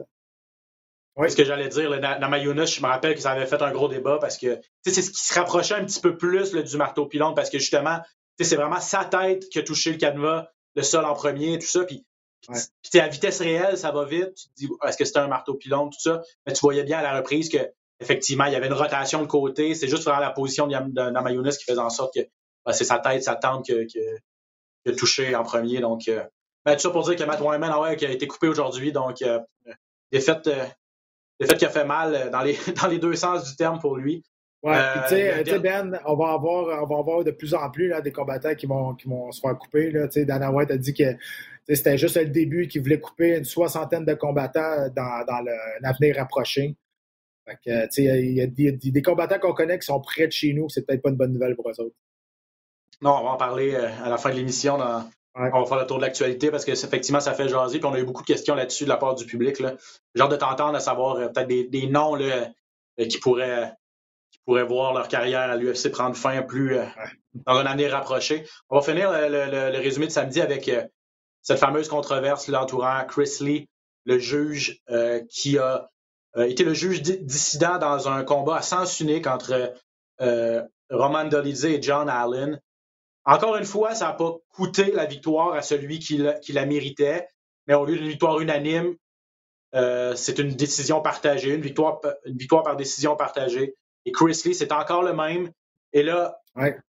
Oui. 1.17 1.31
Ce 1.31 1.37
que 1.37 1.45
j'allais 1.45 1.69
dire, 1.69 2.01
dans 2.01 2.29
Mayonnaise, 2.29 2.75
je 2.75 2.81
me 2.81 2.87
rappelle 2.87 3.15
que 3.15 3.21
ça 3.21 3.33
avait 3.33 3.45
fait 3.45 3.61
un 3.61 3.71
gros 3.71 3.89
débat 3.89 4.19
parce 4.19 4.39
que 4.39 4.59
c'est 4.83 5.03
ce 5.03 5.11
qui 5.11 5.23
se 5.23 5.35
rapprochait 5.35 5.75
un 5.75 5.85
petit 5.85 6.01
peu 6.01 6.17
plus 6.17 6.53
du 6.53 6.77
marteau 6.79 7.07
pilon 7.07 7.35
parce 7.35 7.51
que 7.51 7.59
justement, 7.59 8.01
c'est 8.45 8.57
vraiment 8.57 8.81
sa 8.81 9.05
tête 9.05 9.49
qui 9.49 9.59
a 9.59 9.63
touché 9.63 9.93
le 9.93 9.99
canevas, 9.99 10.49
le 10.75 10.83
sol 10.83 11.05
en 11.05 11.15
premier, 11.15 11.59
tout 11.59 11.67
ça. 11.67 11.85
Puis, 11.85 12.05
ouais. 12.49 13.01
à 13.01 13.09
vitesse 13.09 13.41
réelle, 13.41 13.77
ça 13.77 13.91
va 13.91 14.05
vite. 14.05 14.35
Tu 14.35 14.49
te 14.49 14.55
dis, 14.57 14.69
est-ce 14.87 14.97
que 14.97 15.05
c'était 15.05 15.21
un 15.21 15.29
marteau 15.29 15.55
pilon, 15.55 15.89
tout 15.89 16.01
ça? 16.01 16.23
Mais 16.47 16.53
tu 16.53 16.61
voyais 16.61 16.85
bien 16.85 16.99
à 16.99 17.03
la 17.03 17.17
reprise 17.17 17.49
que 17.49 17.59
effectivement, 18.01 18.45
il 18.47 18.53
y 18.53 18.57
avait 18.57 18.67
une 18.67 18.73
rotation 18.73 19.23
de 19.23 19.27
côté. 19.27 19.75
C'est 19.75 19.89
juste 19.89 20.05
vraiment 20.05 20.21
la 20.21 20.31
position 20.31 20.67
de, 20.67 20.75
de, 20.75 21.51
qui 21.51 21.65
faisait 21.65 21.79
en 21.79 21.91
sorte 21.91 22.15
que 22.15 22.21
ben, 22.65 22.73
c'est 22.73 22.85
sa 22.85 22.99
tête, 22.99 23.23
sa 23.23 23.37
tente 23.37 23.65
qui, 23.65 23.99
a 24.87 24.93
touché 24.93 25.35
en 25.35 25.45
premier. 25.45 25.81
Donc, 25.81 26.09
euh, 26.09 26.25
ben, 26.65 26.75
tout 26.75 26.81
ça 26.81 26.91
pour 26.91 27.05
dire 27.05 27.17
que 27.17 27.25
Matt 27.25 27.41
Wyman 27.41 27.71
ah 27.73 27.81
ouais, 27.81 27.97
qui 27.97 28.07
a 28.07 28.11
été 28.11 28.27
coupé 28.27 28.49
aujourd'hui. 28.49 28.93
Donc, 28.93 29.23
euh, 29.23 29.41
défaite, 30.11 30.47
euh, 30.47 30.67
défaite 31.41 31.59
qui 31.59 31.65
a 31.65 31.71
fait 31.71 31.85
mal 31.85 32.15
euh, 32.15 32.31
dans 32.31 32.43
les, 32.43 32.57
dans 32.81 32.89
les 32.89 32.99
deux 32.99 33.17
sens 33.17 33.49
du 33.49 33.57
terme 33.57 33.79
pour 33.79 33.97
lui. 33.97 34.23
Ouais, 34.63 34.77
euh, 34.77 35.43
tu 35.43 35.51
sais, 35.51 35.59
Ben, 35.59 35.99
on 36.07 36.15
va, 36.15 36.33
avoir, 36.33 36.85
on 36.85 36.87
va 36.87 36.99
avoir 36.99 37.25
de 37.25 37.33
plus 37.33 37.53
en 37.53 37.69
plus 37.71 37.89
là, 37.89 38.01
des 38.01 38.13
combattants 38.13 38.55
qui 38.55 38.67
vont, 38.67 38.95
qui 38.95 39.09
vont 39.09 39.33
se 39.33 39.41
faire 39.41 39.59
couper. 39.59 39.91
Là. 39.91 40.07
Dana 40.15 40.53
White 40.53 40.71
a 40.71 40.77
dit 40.77 40.95
que 40.95 41.17
c'était 41.69 41.99
juste 41.99 42.17
le 42.17 42.29
début 42.29 42.69
qu'il 42.69 42.83
voulait 42.83 43.01
couper 43.01 43.39
une 43.39 43.45
soixantaine 43.45 44.05
de 44.05 44.15
combattants 44.15 44.89
dans, 44.95 45.25
dans 45.27 45.45
l'avenir 45.81 46.17
rapproché. 46.17 46.77
Fait 47.45 47.59
que, 47.65 48.01
il 48.01 48.35
y, 48.35 48.41
a 48.41 48.47
des, 48.47 48.71
des 48.73 49.03
combattants 49.03 49.41
qu'on 49.41 49.53
connaît 49.53 49.79
qui 49.81 49.87
sont 49.87 50.01
près 50.01 50.29
de 50.29 50.33
chez 50.33 50.53
nous, 50.53 50.69
c'est 50.69 50.87
peut-être 50.87 51.03
pas 51.03 51.11
une 51.11 51.17
bonne 51.17 51.33
nouvelle 51.33 51.57
pour 51.57 51.69
eux 51.69 51.81
autres. 51.81 51.97
Non, 53.01 53.17
on 53.19 53.25
va 53.25 53.31
en 53.31 53.37
parler 53.37 53.75
à 53.75 54.09
la 54.09 54.17
fin 54.17 54.31
de 54.31 54.37
l'émission 54.37 54.79
dans, 54.79 55.05
on 55.35 55.63
va 55.63 55.67
faire 55.67 55.79
le 55.79 55.87
tour 55.87 55.97
de 55.97 56.03
l'actualité 56.03 56.51
parce 56.51 56.65
que 56.65 56.73
effectivement, 56.73 57.21
ça 57.21 57.35
fait 57.35 57.49
jaser. 57.49 57.79
Puis 57.79 57.89
on 57.89 57.95
a 57.95 57.99
eu 57.99 58.05
beaucoup 58.05 58.23
de 58.23 58.27
questions 58.27 58.55
là-dessus 58.55 58.85
de 58.85 58.89
la 58.89 58.97
part 58.97 59.15
du 59.15 59.25
public. 59.25 59.61
Là. 59.61 59.75
Genre 60.15 60.29
de 60.29 60.37
t'entendre 60.37 60.77
à 60.77 60.81
savoir 60.81 61.17
euh, 61.17 61.29
peut-être 61.29 61.49
des, 61.49 61.87
noms 61.87 62.15
là, 62.15 62.53
euh, 63.01 63.07
qui, 63.07 63.19
pourraient, 63.19 63.73
qui 64.33 64.41
pourraient 64.45 64.65
voir 64.65 64.93
leur 64.93 65.09
carrière 65.09 65.51
à 65.51 65.57
l'UFC 65.57 65.91
prendre 65.91 66.17
fin 66.17 66.43
plus 66.43 66.77
euh, 66.77 66.85
dans 67.47 67.61
une 67.61 67.67
année 67.67 67.89
rapprochée. 67.89 68.45
On 68.69 68.77
va 68.77 68.83
finir 68.83 69.11
le, 69.13 69.79
résumé 69.79 70.07
de 70.07 70.13
samedi 70.13 70.41
avec 70.41 70.71
cette 71.43 71.59
fameuse 71.59 71.89
controverse 71.89 72.49
l'entourant 72.49 73.05
Chris 73.07 73.37
Lee, 73.41 73.69
le 74.05 74.19
juge 74.19 74.81
qui 75.31 75.59
a 75.59 75.89
été 76.37 76.65
le 76.65 76.75
juge 76.75 77.03
dissident 77.03 77.79
dans 77.79 78.09
un 78.09 78.25
combat 78.25 78.57
à 78.57 78.63
sens 78.63 79.01
unique 79.01 79.27
entre 79.27 79.73
Roman 80.91 81.25
Dolizé 81.25 81.77
et 81.77 81.83
John 81.83 82.09
Allen. 82.09 82.61
Encore 83.25 83.57
une 83.57 83.65
fois, 83.65 83.95
ça 83.95 84.07
n'a 84.07 84.13
pas 84.15 84.37
coûté 84.51 84.91
la 84.93 85.07
victoire 85.07 85.55
à 85.55 85.63
celui 85.63 85.99
qui 85.99 86.19
la, 86.19 86.67
méritait, 86.67 87.29
mais 87.67 87.75
au 87.75 87.85
lieu 87.85 87.97
d'une 87.97 88.09
victoire 88.09 88.41
unanime, 88.41 88.97
euh, 89.75 90.15
c'est 90.17 90.39
une 90.39 90.55
décision 90.55 91.01
partagée, 91.01 91.55
une 91.55 91.63
victoire, 91.63 92.01
une 92.25 92.37
victoire 92.37 92.63
par 92.63 92.77
décision 92.77 93.17
partagée. 93.17 93.75
Et 94.07 94.13
Chris 94.13 94.41
Lee, 94.45 94.55
c'est 94.55 94.73
encore 94.73 95.03
le 95.03 95.13
même. 95.13 95.51
Et 95.93 96.03
là, 96.03 96.41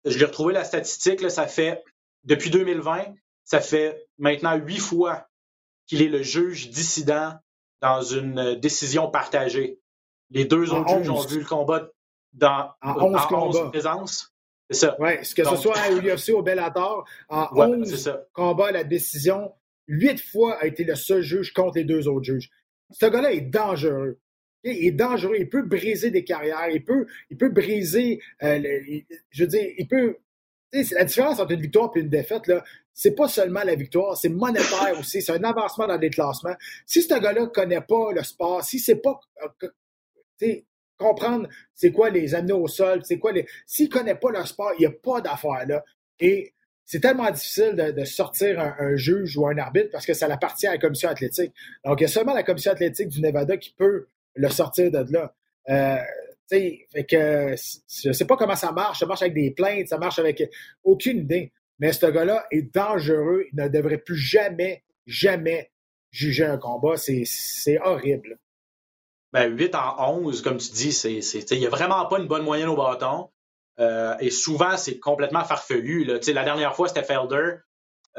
je 0.05 0.18
l'ai 0.18 0.25
retrouvé 0.25 0.53
la 0.55 0.64
statistique, 0.64 1.20
là, 1.20 1.31
ça 1.31 1.46
fait, 1.46 1.83
depuis 2.25 2.51
2020, 2.51 3.14
ça 3.44 3.61
fait 3.61 4.07
maintenant 4.18 4.57
huit 4.57 4.79
fois 4.79 5.27
qu'il 5.87 6.03
est 6.03 6.09
le 6.09 6.23
juge 6.23 6.70
dissident 6.70 7.35
dans 7.81 8.03
une 8.03 8.55
décision 8.57 9.11
partagée. 9.11 9.81
Les 10.31 10.44
deux 10.44 10.73
autres 10.73 10.99
juges 10.99 11.11
ont 11.11 11.20
vu 11.20 11.40
le 11.40 11.44
combat 11.44 11.88
dans 12.33 12.70
en 12.83 12.94
11, 12.96 13.70
présences. 13.70 14.33
C'est 14.70 14.87
ça. 14.87 14.96
Oui, 15.01 15.16
que 15.18 15.44
ce 15.44 15.57
soit 15.57 15.77
à 15.77 15.90
UFC 15.90 16.29
ou 16.29 16.38
au 16.38 16.42
Bellator, 16.42 17.05
en 17.29 17.49
11 17.53 18.20
combats 18.33 18.68
à 18.68 18.73
la 18.73 18.85
décision, 18.85 19.53
huit 19.88 20.20
fois 20.20 20.59
a 20.61 20.66
été 20.66 20.85
le 20.85 20.94
seul 20.94 21.23
juge 21.23 21.53
contre 21.53 21.79
les 21.79 21.85
deux 21.85 22.07
autres 22.07 22.25
juges. 22.25 22.51
Ce 22.92 23.07
gars-là 23.07 23.33
est 23.33 23.40
dangereux. 23.40 24.20
Il 24.64 24.87
est 24.87 24.90
dangereux. 24.92 25.37
Il 25.38 25.49
peut 25.49 25.62
briser 25.62 26.11
des 26.11 26.25
carrières. 26.25 26.68
Il 26.70 26.85
peut, 26.85 27.07
il 27.31 27.37
peut 27.37 27.49
briser. 27.49 28.20
Euh, 28.42 28.61
je 29.31 29.44
veux 29.44 29.49
dire, 29.49 29.70
il 29.79 29.87
peut. 29.87 30.16
La 30.92 31.05
différence 31.05 31.40
entre 31.40 31.51
une 31.53 31.61
victoire 31.61 31.90
et 31.96 32.01
une 32.01 32.09
défaite, 32.09 32.46
là, 32.46 32.62
c'est 32.94 33.14
pas 33.14 33.29
seulement 33.29 33.62
la 33.64 33.75
victoire, 33.75 34.16
c'est 34.16 34.29
monétaire 34.29 34.94
aussi. 34.99 35.20
C'est 35.20 35.33
un 35.33 35.42
avancement 35.42 35.88
dans 35.88 35.99
les 35.99 36.11
classements. 36.11 36.55
Si 36.87 37.03
ce 37.03 37.18
gars-là 37.18 37.46
connaît 37.46 37.81
pas 37.81 38.12
le 38.12 38.23
sport, 38.23 38.62
si 38.62 38.79
c'est 38.79 39.03
pas 39.03 39.18
euh, 39.42 40.55
comprendre 40.96 41.49
c'est 41.75 41.92
quoi 41.92 42.11
les 42.11 42.35
amener 42.35 42.53
au 42.53 42.68
sol, 42.68 43.01
c'est 43.05 43.18
quoi 43.18 43.33
les. 43.33 43.46
S'il 43.66 43.88
connaît 43.88 44.14
pas 44.14 44.31
le 44.31 44.44
sport, 44.44 44.73
il 44.79 44.81
n'y 44.81 44.87
a 44.87 44.90
pas 44.90 45.20
d'affaire 45.20 45.66
là. 45.66 45.85
Et 46.20 46.53
c'est 46.85 47.01
tellement 47.01 47.31
difficile 47.31 47.75
de, 47.96 48.05
sortir 48.05 48.61
un, 48.61 48.96
juge 48.96 49.37
ou 49.37 49.46
un 49.46 49.57
arbitre 49.57 49.90
parce 49.92 50.05
que 50.05 50.12
ça 50.12 50.27
appartient 50.27 50.66
à 50.66 50.73
la 50.73 50.79
commission 50.79 51.09
athlétique. 51.09 51.53
Donc, 51.85 52.01
il 52.01 52.03
y 52.03 52.05
a 52.05 52.09
seulement 52.09 52.35
la 52.35 52.42
commission 52.42 52.73
athlétique 52.73 53.09
du 53.09 53.20
Nevada 53.20 53.57
qui 53.57 53.73
peut 53.73 54.09
le 54.35 54.49
sortir 54.49 54.90
de 54.90 55.12
là. 55.12 55.35
Euh, 55.69 56.03
fait 56.49 57.07
que 57.09 57.55
je 57.55 58.12
sais 58.12 58.27
pas 58.27 58.37
comment 58.37 58.57
ça 58.57 58.73
marche. 58.73 58.99
Ça 58.99 59.07
marche 59.07 59.23
avec 59.23 59.35
des 59.35 59.53
plaintes, 59.53 59.88
ça 59.88 59.99
marche 59.99 60.19
avec 60.19 60.43
aucune 60.83 61.19
idée. 61.19 61.53
Mais 61.79 61.93
ce 61.93 62.07
gars-là 62.07 62.47
est 62.51 62.75
dangereux. 62.75 63.47
Il 63.53 63.62
ne 63.62 63.69
devrait 63.69 63.99
plus 63.99 64.16
jamais, 64.16 64.83
jamais 65.07 65.71
juger 66.11 66.45
un 66.45 66.59
combat. 66.59 66.97
C'est 66.97 67.79
horrible 67.83 68.38
ben, 69.33 69.57
8 69.57 69.75
en 69.75 70.19
11, 70.23 70.43
comme 70.43 70.57
tu 70.57 70.73
dis, 70.73 70.93
c'est, 70.93 71.19
il 71.19 71.59
n'y 71.59 71.66
a 71.66 71.71
vraiment 71.71 72.05
pas 72.07 72.19
une 72.19 72.27
bonne 72.27 72.43
moyenne 72.43 72.69
au 72.69 72.77
bâton. 72.77 73.31
Euh, 73.79 74.14
et 74.21 74.31
souvent, 74.31 74.77
c'est 74.77 74.99
complètement 74.99 75.45
farfelu. 75.45 76.05
Là. 76.05 76.19
La 76.35 76.45
dernière 76.45 76.75
fois, 76.75 76.88
c'était 76.88 77.05
Felder. 77.05 77.55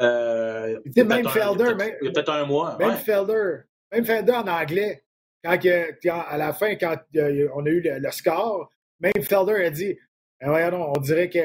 Euh, 0.00 0.80
même 0.96 1.28
Felder, 1.28 1.74
même, 1.74 1.94
il 2.00 2.06
y 2.06 2.08
a 2.08 2.12
peut-être 2.12 2.32
un 2.32 2.46
mois. 2.46 2.76
Même 2.78 2.96
Felder. 2.96 3.58
Même 3.92 4.04
Felder 4.04 4.32
en 4.32 4.48
anglais. 4.48 5.04
Quand, 5.44 6.24
à 6.28 6.36
la 6.36 6.52
fin, 6.52 6.76
quand 6.76 6.96
on 7.16 7.66
a 7.66 7.68
eu 7.68 7.80
le, 7.80 8.10
score, 8.10 8.70
même 9.00 9.22
Felder 9.22 9.64
a 9.64 9.70
dit 9.70 9.96
eh 10.44 10.48
on 10.48 11.00
dirait 11.00 11.28
que 11.28 11.38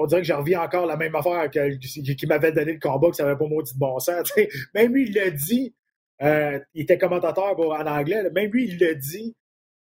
on, 0.00 0.06
dirait 0.06 0.22
que 0.22 0.26
j'en 0.26 0.38
reviens 0.38 0.62
encore 0.62 0.86
la 0.86 0.96
même 0.96 1.14
affaire 1.14 1.48
que, 1.50 1.76
qui, 2.14 2.26
m'avait 2.26 2.50
donné 2.50 2.72
le 2.72 2.80
combat, 2.80 3.10
que 3.10 3.16
ça 3.16 3.22
n'avait 3.22 3.38
pas 3.38 3.46
maudit 3.46 3.74
de 3.74 3.78
bon 3.78 3.98
sens. 4.00 4.32
Même 4.74 4.92
lui, 4.92 5.06
il 5.08 5.14
l'a 5.14 5.30
dit. 5.30 5.74
Euh, 6.22 6.58
il 6.74 6.82
était 6.82 6.98
commentateur 6.98 7.58
en 7.58 7.86
anglais. 7.86 8.28
Même 8.30 8.50
lui, 8.50 8.68
il 8.68 8.78
l'a 8.78 8.94
dit 8.94 9.36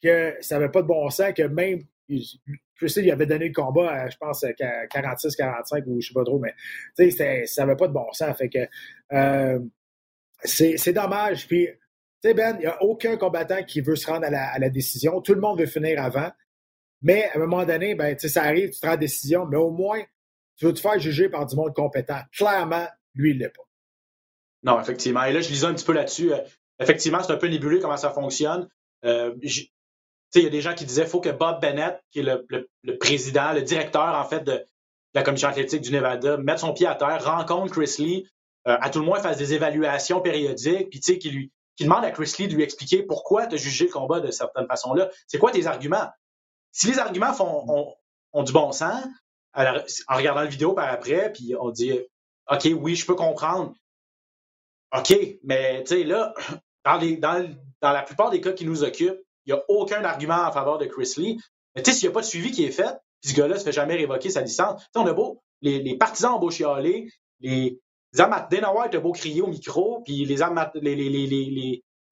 que 0.02 0.36
ça 0.40 0.56
n'avait 0.56 0.72
pas 0.72 0.82
de 0.82 0.88
bon 0.88 1.10
sens, 1.10 1.34
que 1.34 1.44
même. 1.44 1.82
Je 2.10 2.88
sais, 2.88 3.04
il 3.04 3.12
avait 3.12 3.26
donné 3.26 3.50
le 3.50 3.54
combat 3.54 3.92
à, 3.92 4.10
je 4.10 4.16
pense, 4.16 4.44
46-45 4.44 5.84
ou 5.88 6.00
je 6.00 6.08
sais 6.08 6.14
pas 6.14 6.24
trop, 6.24 6.40
mais 6.40 6.54
ça 6.96 7.66
n'avait 7.66 7.76
pas 7.76 7.88
de 7.88 7.94
bon 7.94 8.10
sens. 8.14 8.38
Fait 8.38 8.48
que 8.48 8.60
euh, 9.12 9.60
c'est 10.44 10.94
dommage. 10.94 11.48
Puis, 11.48 11.68
tu 12.22 12.30
sais, 12.30 12.34
Ben, 12.34 12.56
il 12.58 12.62
n'y 12.62 12.66
a 12.66 12.82
aucun 12.84 13.18
combattant 13.18 13.64
qui 13.64 13.82
veut 13.82 13.96
se 13.96 14.08
rendre 14.08 14.26
à 14.26 14.30
la, 14.30 14.58
la, 14.58 14.70
décision. 14.70 15.22
Tout 15.22 15.34
le 15.34 15.42
monde 15.42 15.60
veut 15.60 15.66
finir 15.66 16.02
avant. 16.02 16.32
Mais 17.02 17.30
à 17.30 17.38
un 17.38 17.40
moment 17.40 17.66
donné, 17.66 17.96
ben, 17.96 18.18
ça 18.18 18.44
arrive, 18.44 18.72
tu 18.72 18.80
te 18.80 18.86
rends 18.86 18.94
à 18.94 18.98
décision, 18.98 19.46
mais 19.46 19.58
au 19.58 19.70
moins, 19.70 20.02
tu 20.58 20.66
veux 20.66 20.74
te 20.74 20.80
faire 20.80 21.00
juger 21.00 21.30
par 21.30 21.46
du 21.46 21.56
monde 21.56 21.74
compétent. 21.74 22.20
Clairement, 22.32 22.88
lui, 23.14 23.32
il 23.32 23.38
ne 23.38 23.44
l'est 23.44 23.50
pas. 23.50 23.64
Non, 24.64 24.82
effectivement. 24.82 25.24
Et 25.24 25.34
là, 25.34 25.42
je 25.42 25.50
lisais 25.50 25.68
un 25.68 25.74
petit 25.74 25.86
peu 25.86 25.94
là-dessus. 25.94 26.34
Euh, 26.34 26.40
effectivement, 26.80 27.22
c'est 27.22 27.32
un 27.32 27.38
peu 27.38 27.48
nébuleux 27.48 27.80
comment 27.80 27.98
ça 27.98 28.10
fonctionne. 28.10 28.68
Euh, 29.06 29.36
il 29.42 30.44
y 30.44 30.46
a 30.46 30.50
des 30.50 30.62
gens 30.62 30.74
qui 30.74 30.86
disaient 30.86 31.04
qu'il 31.04 31.12
faut 31.12 31.22
que 31.22 31.30
Bob 31.30 31.62
Bennett, 31.62 32.00
qui 32.12 32.20
est 32.20 32.24
le, 32.24 32.98
président, 32.98 33.54
le 33.54 33.62
directeur, 33.62 34.16
en 34.16 34.26
fait, 34.26 34.44
de, 34.44 34.64
la 35.14 35.24
commission 35.24 35.48
athlétique 35.48 35.82
du 35.82 35.92
Nevada, 35.92 36.38
mette 36.38 36.60
son 36.60 36.74
pied 36.74 36.86
à 36.88 36.96
terre, 36.96 37.24
rencontre 37.24 37.72
Chris 37.72 37.96
Lee, 38.00 38.28
euh, 38.68 38.78
à 38.82 38.90
tout 38.90 39.00
le 39.00 39.06
moins 39.06 39.20
fasse 39.20 39.38
des 39.38 39.54
évaluations 39.54 40.22
périodiques, 40.22 40.90
puis 40.90 41.00
tu 41.00 41.14
sais, 41.14 41.18
qui 41.18 41.30
lui 41.30 41.52
qui 41.78 41.84
demande 41.84 42.04
à 42.04 42.12
Chris 42.12 42.34
Lee 42.40 42.48
de 42.48 42.56
lui 42.56 42.64
expliquer 42.64 43.04
pourquoi 43.04 43.46
tu 43.46 43.56
as 43.56 43.58
jugé 43.58 43.86
le 43.86 43.92
combat 43.92 44.20
de 44.20 44.32
certaine 44.32 44.68
façon-là. 44.68 45.10
C'est 45.28 45.38
quoi 45.38 45.52
tes 45.52 45.68
arguments? 45.68 46.10
Si 46.72 46.88
les 46.88 47.00
arguments 47.00 47.34
font, 47.34 47.96
ont, 48.34 48.44
du 48.44 48.52
bon 48.52 48.72
sens, 48.72 49.06
en 49.54 50.16
regardant 50.16 50.42
la 50.42 50.48
vidéo 50.48 50.74
par 50.74 50.92
après, 50.92 51.32
puis 51.32 51.56
on 51.60 51.70
dit 51.70 52.00
OK, 52.52 52.68
oui, 52.80 52.96
je 52.96 53.06
peux 53.06 53.16
comprendre, 53.16 53.74
OK, 54.96 55.14
mais 55.44 55.84
tu 55.84 55.96
sais, 55.96 56.04
là, 56.04 56.34
dans, 56.86 57.00
dans, 57.82 57.92
la 57.92 58.02
plupart 58.04 58.32
des 58.32 58.42
cas 58.42 58.54
qui 58.54 58.66
nous 58.66 58.84
occupent, 58.84 59.20
il 59.46 59.54
n'y 59.54 59.60
a 59.60 59.64
aucun 59.68 60.04
argument 60.04 60.46
en 60.48 60.52
faveur 60.52 60.78
de 60.78 60.86
Chris 60.86 61.14
Lee. 61.18 61.40
Mais 61.76 61.84
tu 61.84 61.92
sais, 61.92 61.98
s'il 61.98 62.10
n'y 62.10 62.12
a 62.12 62.14
pas 62.14 62.22
de 62.22 62.26
suivi 62.26 62.52
qui 62.52 62.66
est 62.66 62.72
fait, 62.72 62.98
puis 63.22 63.32
ce 63.32 63.36
gars-là 63.36 63.56
ne 63.56 63.60
se 63.60 63.64
fait 63.64 63.72
jamais 63.72 63.96
révoquer 63.96 64.30
sa 64.30 64.42
licence, 64.42 64.84
on 64.96 65.06
a 65.06 65.14
beau, 65.14 65.42
les, 65.62 65.98
partisans 65.98 66.34
ont 66.34 66.40
beau 66.40 66.50
chialer, 66.50 67.12
les, 67.40 67.80
Dana 68.18 68.74
White 68.74 68.96
a 68.96 69.00
beau 69.00 69.12
crier 69.12 69.42
au 69.42 69.48
micro, 69.48 70.02
puis 70.02 70.26
les, 70.26 70.38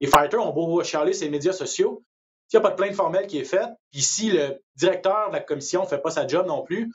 fighters 0.06 0.46
ont 0.46 0.52
beau 0.52 0.82
chialer 0.82 1.12
sur 1.12 1.24
les 1.24 1.30
médias 1.30 1.52
sociaux. 1.52 2.04
S'il 2.48 2.60
n'y 2.60 2.66
a 2.66 2.68
pas 2.68 2.70
de 2.70 2.76
plainte 2.76 2.94
formelle 2.94 3.26
qui 3.26 3.38
est 3.38 3.44
faite, 3.44 3.70
puis 3.90 4.02
si 4.02 4.30
le 4.30 4.62
directeur 4.76 5.28
de 5.28 5.32
la 5.34 5.40
commission 5.40 5.82
ne 5.82 5.86
fait 5.86 5.98
pas 5.98 6.10
sa 6.10 6.26
job 6.26 6.46
non 6.46 6.62
plus, 6.62 6.92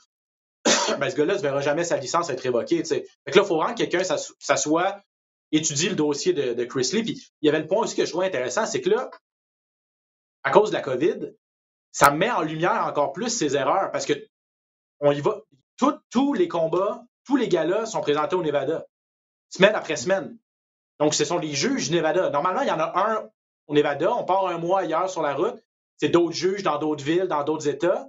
ben, 0.98 1.10
ce 1.10 1.16
gars-là 1.16 1.34
ne 1.34 1.40
verra 1.40 1.60
jamais 1.60 1.84
sa 1.84 1.98
licence 1.98 2.30
être 2.30 2.40
révoquée. 2.40 2.82
Fait 2.84 3.00
là, 3.00 3.32
il 3.34 3.44
faut 3.44 3.56
vraiment 3.56 3.74
que 3.74 3.84
quelqu'un 3.84 4.02
s'assoie, 4.38 4.98
étudie 5.50 5.90
le 5.90 5.94
dossier 5.94 6.32
de, 6.32 6.54
de 6.54 6.64
Chris 6.64 6.88
Lee. 6.94 7.02
Puis 7.02 7.28
il 7.42 7.46
y 7.46 7.48
avait 7.50 7.60
le 7.60 7.66
point 7.66 7.82
aussi 7.82 7.94
que 7.94 8.06
je 8.06 8.10
trouvais 8.10 8.26
intéressant, 8.26 8.64
c'est 8.64 8.80
que 8.80 8.88
là, 8.88 9.10
à 10.42 10.50
cause 10.50 10.70
de 10.70 10.74
la 10.74 10.80
COVID, 10.80 11.32
ça 11.90 12.10
met 12.10 12.30
en 12.30 12.40
lumière 12.40 12.86
encore 12.86 13.12
plus 13.12 13.28
ses 13.28 13.56
erreurs 13.56 13.90
parce 13.90 14.06
que 14.06 14.14
on 15.00 15.12
y 15.12 15.20
va. 15.20 15.42
tous 16.10 16.32
les 16.32 16.48
combats, 16.48 17.04
tous 17.26 17.36
les 17.36 17.48
galas 17.48 17.86
sont 17.86 18.00
présentés 18.00 18.36
au 18.36 18.42
Nevada, 18.42 18.86
semaine 19.52 19.74
après 19.74 19.96
semaine. 19.96 20.36
Donc, 20.98 21.14
ce 21.14 21.24
sont 21.24 21.38
les 21.38 21.52
juges 21.52 21.90
du 21.90 21.96
Nevada. 21.96 22.30
Normalement, 22.30 22.62
il 22.62 22.68
y 22.68 22.72
en 22.72 22.80
a 22.80 22.92
un 22.96 23.28
au 23.66 23.74
Nevada. 23.74 24.12
On 24.14 24.24
part 24.24 24.46
un 24.46 24.58
mois 24.58 24.80
ailleurs 24.80 25.10
sur 25.10 25.22
la 25.22 25.34
route. 25.34 25.62
C'est 25.98 26.08
d'autres 26.08 26.34
juges 26.34 26.62
dans 26.62 26.78
d'autres 26.78 27.04
villes, 27.04 27.26
dans 27.28 27.44
d'autres 27.44 27.68
États. 27.68 28.08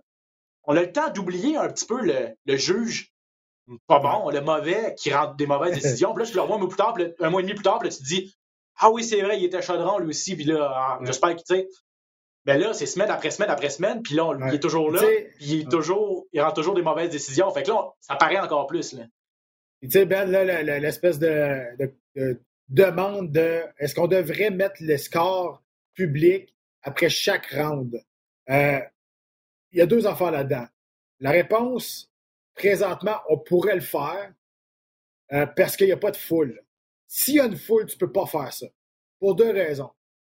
On 0.64 0.76
a 0.78 0.82
le 0.82 0.92
temps 0.92 1.10
d'oublier 1.10 1.58
un 1.58 1.68
petit 1.70 1.86
peu 1.86 2.02
le, 2.02 2.56
juge 2.56 3.12
pas 3.88 4.00
bon, 4.00 4.30
le 4.30 4.42
mauvais, 4.42 4.96
qui 4.98 5.14
rend 5.14 5.34
des 5.34 5.46
mauvaises 5.46 5.74
décisions. 5.76 6.14
Puis 6.14 6.24
là, 6.24 6.30
tu 6.30 6.36
le 6.36 6.42
revois 6.42 6.56
un 6.56 6.60
mois, 6.60 6.68
plus 6.70 6.78
tard, 6.78 6.96
un 7.20 7.30
mois 7.30 7.42
et 7.42 7.44
demi 7.44 7.56
plus 7.56 7.64
tard, 7.64 7.80
puis 7.80 7.90
là, 7.90 7.96
tu 7.96 8.02
te 8.02 8.08
dis 8.08 8.36
Ah 8.80 8.90
oui, 8.90 9.04
c'est 9.04 9.22
vrai, 9.22 9.38
il 9.40 9.46
était 9.46 9.62
chaudron 9.62 10.00
lui 10.00 10.10
aussi, 10.10 10.36
puis 10.36 10.46
là, 10.46 10.72
ah, 10.74 11.00
j'espère 11.04 11.36
qu'il, 11.36 11.46
tu 11.46 11.56
sais. 11.56 11.68
Mais 12.46 12.58
là, 12.58 12.74
c'est 12.74 12.86
semaine 12.86 13.10
après 13.10 13.32
semaine 13.32 13.50
après 13.50 13.70
semaine, 13.70 14.02
puis 14.02 14.16
là, 14.16 14.34
il 14.48 14.56
est 14.56 14.60
toujours 14.60 14.92
là, 14.92 15.00
puis 15.00 15.46
il, 15.46 15.62
est 15.62 15.72
toujours, 15.72 16.26
il 16.34 16.42
rend 16.42 16.52
toujours 16.52 16.74
des 16.74 16.82
mauvaises 16.82 17.10
décisions. 17.10 17.50
Fait 17.52 17.64
que 17.64 17.70
là, 17.70 17.90
ça 18.02 18.16
paraît 18.16 18.40
encore 18.40 18.68
plus. 18.68 18.94
Là. 18.94 19.04
Tu 19.84 19.90
sais, 19.90 20.06
Ben, 20.06 20.30
là, 20.32 20.64
l'espèce 20.80 21.20
de, 21.20 21.92
demande 22.70 23.32
de 23.32 23.62
est-ce 23.78 23.94
qu'on 23.94 24.08
devrait 24.08 24.50
mettre 24.50 24.78
le 24.80 24.98
score 24.98 25.62
public 25.94 26.56
après 26.82 27.10
chaque 27.10 27.48
round? 27.48 28.02
Euh, 28.50 28.80
il 29.72 29.80
y 29.80 29.82
a 29.82 29.86
deux 29.86 30.08
affaires 30.08 30.32
là-dedans. 30.32 30.66
La 31.20 31.32
réponse, 31.32 32.12
présentement, 32.56 33.18
on 33.30 33.38
pourrait 33.38 33.76
le 33.76 33.82
faire 33.82 34.34
euh, 35.34 35.46
parce 35.46 35.76
qu'il 35.76 35.88
n'y 35.88 35.94
a 35.94 35.98
pas 35.98 36.12
de 36.12 36.18
foule. 36.18 36.62
S'il 37.08 37.36
y 37.36 37.40
a 37.40 37.46
une 37.46 37.58
foule, 37.58 37.86
tu 37.86 37.96
ne 37.96 38.00
peux 38.00 38.12
pas 38.12 38.26
faire 38.26 38.54
ça. 38.54 38.68
Pour 39.20 39.36
deux 39.36 39.52
raisons. 39.52 39.92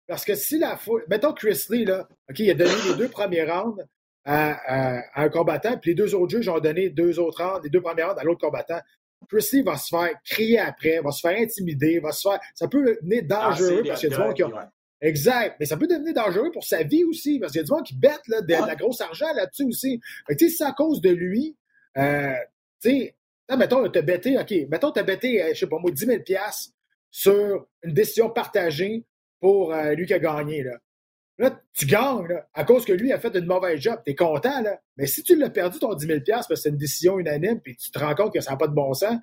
Parce 0.07 0.25
que 0.25 0.35
si 0.35 0.57
la 0.57 0.77
foule. 0.77 1.05
Mettons 1.07 1.33
Chris 1.33 1.65
Lee, 1.69 1.85
là, 1.85 2.07
OK, 2.29 2.39
il 2.39 2.49
a 2.49 2.53
donné 2.53 2.73
les 2.89 2.95
deux 2.95 3.09
premiers 3.09 3.43
rounds 3.43 3.83
à, 4.23 5.21
un 5.21 5.29
combattant, 5.29 5.77
puis 5.77 5.91
les 5.91 5.95
deux 5.95 6.15
autres 6.15 6.35
juges 6.35 6.49
ont 6.49 6.59
donné 6.59 6.89
deux 6.89 7.19
autres 7.19 7.43
rounds, 7.43 7.61
les 7.63 7.69
deux 7.69 7.81
premiers 7.81 8.03
rounds 8.03 8.19
à 8.19 8.23
l'autre 8.23 8.41
combattant. 8.41 8.79
Chris 9.27 9.47
Lee 9.53 9.61
va 9.61 9.77
se 9.77 9.89
faire 9.89 10.11
crier 10.23 10.59
après, 10.59 10.99
va 10.99 11.11
se 11.11 11.21
faire 11.21 11.37
intimider, 11.39 11.99
va 11.99 12.11
se 12.11 12.27
faire. 12.27 12.39
Ça 12.53 12.67
peut 12.67 12.83
devenir 12.83 13.23
dangereux 13.23 13.83
parce 13.85 13.99
qu'il 13.99 14.09
y 14.09 14.13
a 14.13 14.17
du 14.17 14.23
monde 14.23 14.33
qui 14.33 14.43
a. 14.43 14.71
Exact. 15.01 15.57
Mais 15.59 15.65
ça 15.65 15.77
peut 15.77 15.87
devenir 15.87 16.13
dangereux 16.13 16.51
pour 16.51 16.63
sa 16.63 16.83
vie 16.83 17.03
aussi, 17.03 17.39
parce 17.39 17.51
qu'il 17.51 17.59
y 17.59 17.63
a 17.63 17.65
du 17.65 17.71
monde 17.71 17.83
qui 17.83 17.95
bête 17.95 18.21
là, 18.27 18.41
de, 18.41 18.53
la 18.53 18.75
grosse 18.75 19.01
argent 19.01 19.31
là-dessus 19.35 19.65
aussi. 19.65 20.01
Fait 20.27 20.35
que, 20.35 20.49
c'est 20.49 20.63
à 20.63 20.71
cause 20.71 21.01
de 21.01 21.11
lui, 21.11 21.55
euh, 21.97 22.33
tu 22.81 22.89
sais, 22.89 23.15
mettons, 23.55 23.87
t'as 23.89 24.01
bêté, 24.01 24.37
OK, 24.39 24.53
mettons, 24.69 24.91
t'as 24.91 25.03
bêté, 25.03 25.43
euh, 25.43 25.49
je 25.53 25.59
sais 25.59 25.67
pas 25.67 25.77
moi, 25.79 25.91
10 25.91 26.05
000 26.05 26.19
sur 27.11 27.67
une 27.83 27.93
décision 27.93 28.29
partagée 28.29 29.05
pour 29.39 29.73
euh, 29.73 29.93
lui 29.93 30.05
qui 30.05 30.13
a 30.13 30.19
gagné. 30.19 30.63
Là. 30.63 30.77
Là 31.37 31.59
tu 31.73 31.85
gagnes 31.85 32.27
là, 32.27 32.47
à 32.53 32.63
cause 32.63 32.85
que 32.85 32.93
lui 32.93 33.11
a 33.11 33.19
fait 33.19 33.35
une 33.35 33.45
mauvaise 33.45 33.79
job. 33.79 33.99
Tu 34.05 34.11
es 34.11 34.15
content, 34.15 34.61
là. 34.61 34.79
Mais 34.97 35.07
si 35.07 35.23
tu 35.23 35.35
l'as 35.35 35.49
perdu 35.49 35.79
ton 35.79 35.93
10 35.93 36.05
000 36.05 36.19
parce 36.27 36.47
que 36.47 36.55
c'est 36.55 36.69
une 36.69 36.77
décision 36.77 37.19
unanime, 37.19 37.59
puis 37.59 37.75
tu 37.75 37.91
te 37.91 37.99
rends 37.99 38.15
compte 38.15 38.33
que 38.33 38.41
ça 38.41 38.51
n'a 38.51 38.57
pas 38.57 38.67
de 38.67 38.73
bon 38.73 38.93
sens, 38.93 39.17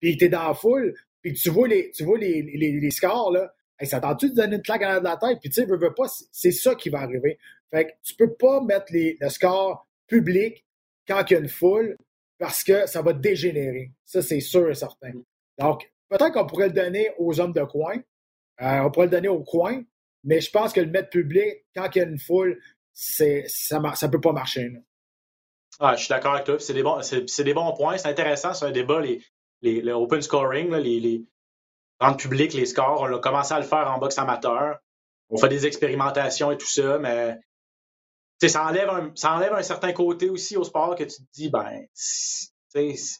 puis 0.00 0.16
tu 0.16 0.24
es 0.24 0.28
dans 0.28 0.48
la 0.48 0.54
foule, 0.54 0.94
puis 1.22 1.32
tu 1.32 1.50
vois 1.50 1.68
les, 1.68 1.90
tu 1.92 2.04
vois 2.04 2.18
les, 2.18 2.42
les, 2.42 2.90
scores, 2.90 3.32
là, 3.32 3.54
ça 3.82 4.00
tente-tu 4.00 4.30
de 4.30 4.34
donner 4.34 4.56
une 4.56 4.62
claque 4.62 4.82
à 4.82 5.00
la 5.00 5.16
tête? 5.16 5.38
Puis 5.40 5.50
tu 5.50 5.60
sais, 5.60 5.64
veux, 5.64 5.76
veux 5.76 5.94
pas, 5.94 6.06
c'est 6.32 6.52
ça 6.52 6.74
qui 6.74 6.90
va 6.90 7.00
arriver. 7.00 7.38
Fait 7.70 7.86
que 7.86 7.92
tu 8.02 8.14
peux 8.14 8.34
pas 8.34 8.60
mettre 8.60 8.92
les, 8.92 9.16
le 9.20 9.28
score 9.28 9.86
public 10.06 10.64
quand 11.06 11.22
il 11.30 11.32
y 11.32 11.36
a 11.36 11.40
une 11.40 11.48
foule 11.48 11.96
parce 12.38 12.64
que 12.64 12.86
ça 12.86 13.02
va 13.02 13.12
dégénérer. 13.12 13.92
Ça, 14.04 14.20
c'est 14.20 14.40
sûr 14.40 14.68
et 14.68 14.74
certain. 14.74 15.12
Donc, 15.58 15.90
peut-être 16.08 16.32
qu'on 16.32 16.46
pourrait 16.46 16.68
le 16.68 16.74
donner 16.74 17.10
aux 17.18 17.40
hommes 17.40 17.52
de 17.52 17.62
coin, 17.62 17.96
euh, 18.60 18.80
on 18.80 18.90
pourrait 18.90 19.06
le 19.06 19.12
donner 19.12 19.28
au 19.28 19.42
coin, 19.42 19.82
mais 20.24 20.40
je 20.40 20.50
pense 20.50 20.72
que 20.72 20.80
le 20.80 20.90
mettre 20.90 21.10
public, 21.10 21.64
quand 21.74 21.88
il 21.94 21.98
y 21.98 22.02
a 22.02 22.04
une 22.04 22.18
foule, 22.18 22.60
ça 22.92 23.24
ne 23.24 24.06
peut 24.08 24.20
pas 24.20 24.32
marcher. 24.32 24.72
Ah, 25.80 25.94
je 25.96 26.04
suis 26.04 26.08
d'accord 26.08 26.34
avec 26.34 26.44
toi. 26.44 26.58
C'est 26.58 26.74
des, 26.74 26.82
bons, 26.82 27.00
des 27.00 27.54
bons 27.54 27.72
points. 27.72 27.98
C'est 27.98 28.08
intéressant, 28.08 28.54
c'est 28.54 28.66
un 28.66 28.70
débat, 28.70 29.00
les, 29.00 29.20
les, 29.62 29.92
open 29.92 30.22
scoring, 30.22 30.72
les, 30.74 31.00
les 31.00 31.24
rendre 31.98 32.16
public 32.16 32.52
les 32.52 32.66
scores. 32.66 33.00
On 33.00 33.14
a 33.14 33.18
commencé 33.18 33.54
à 33.54 33.58
le 33.58 33.64
faire 33.64 33.90
en 33.90 33.98
boxe 33.98 34.18
amateur. 34.18 34.78
On 35.30 35.38
fait 35.38 35.48
des 35.48 35.66
expérimentations 35.66 36.52
et 36.52 36.58
tout 36.58 36.68
ça, 36.68 36.98
mais 36.98 37.38
ça 38.48 38.66
enlève, 38.66 38.88
un, 38.90 39.12
ça 39.14 39.32
enlève 39.34 39.54
un 39.54 39.62
certain 39.62 39.92
côté 39.92 40.28
aussi 40.28 40.56
au 40.56 40.64
sport 40.64 40.94
que 40.94 41.04
tu 41.04 41.16
te 41.16 41.32
dis, 41.32 41.48
ben, 41.48 41.86
si, 41.94 42.48
si 42.74 43.18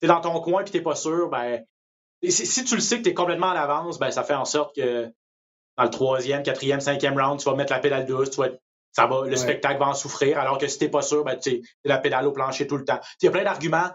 t'es 0.00 0.06
dans 0.06 0.20
ton 0.20 0.40
coin 0.40 0.62
et 0.62 0.70
t'es 0.70 0.82
pas 0.82 0.96
sûr, 0.96 1.28
ben, 1.30 1.64
si, 2.28 2.64
tu 2.64 2.74
le 2.74 2.80
sais 2.80 2.98
que 2.98 3.04
tu 3.04 3.10
es 3.10 3.14
complètement 3.14 3.48
en 3.48 3.56
avance, 3.56 3.98
ben, 3.98 4.10
ça 4.10 4.24
fait 4.24 4.34
en 4.34 4.44
sorte 4.44 4.74
que 4.74 5.12
dans 5.76 5.84
le 5.84 5.90
troisième, 5.90 6.42
quatrième, 6.42 6.80
cinquième 6.80 7.18
round, 7.18 7.40
tu 7.40 7.48
vas 7.48 7.56
mettre 7.56 7.72
la 7.72 7.78
pédale 7.78 8.06
douce, 8.06 8.30
tu 8.30 8.40
ça 8.92 9.06
va, 9.06 9.26
le 9.26 9.34
spectacle 9.34 9.80
va 9.80 9.88
en 9.88 9.94
souffrir, 9.94 10.38
alors 10.38 10.56
que 10.56 10.68
si 10.68 10.78
tu 10.78 10.84
n'es 10.84 10.90
pas 10.90 11.02
sûr, 11.02 11.24
ben, 11.24 11.36
tu 11.36 11.62
la 11.82 11.98
pédale 11.98 12.28
au 12.28 12.32
plancher 12.32 12.68
tout 12.68 12.76
le 12.76 12.84
temps. 12.84 13.00
Il 13.20 13.24
y 13.24 13.28
a 13.28 13.32
plein 13.32 13.42
d'arguments. 13.42 13.90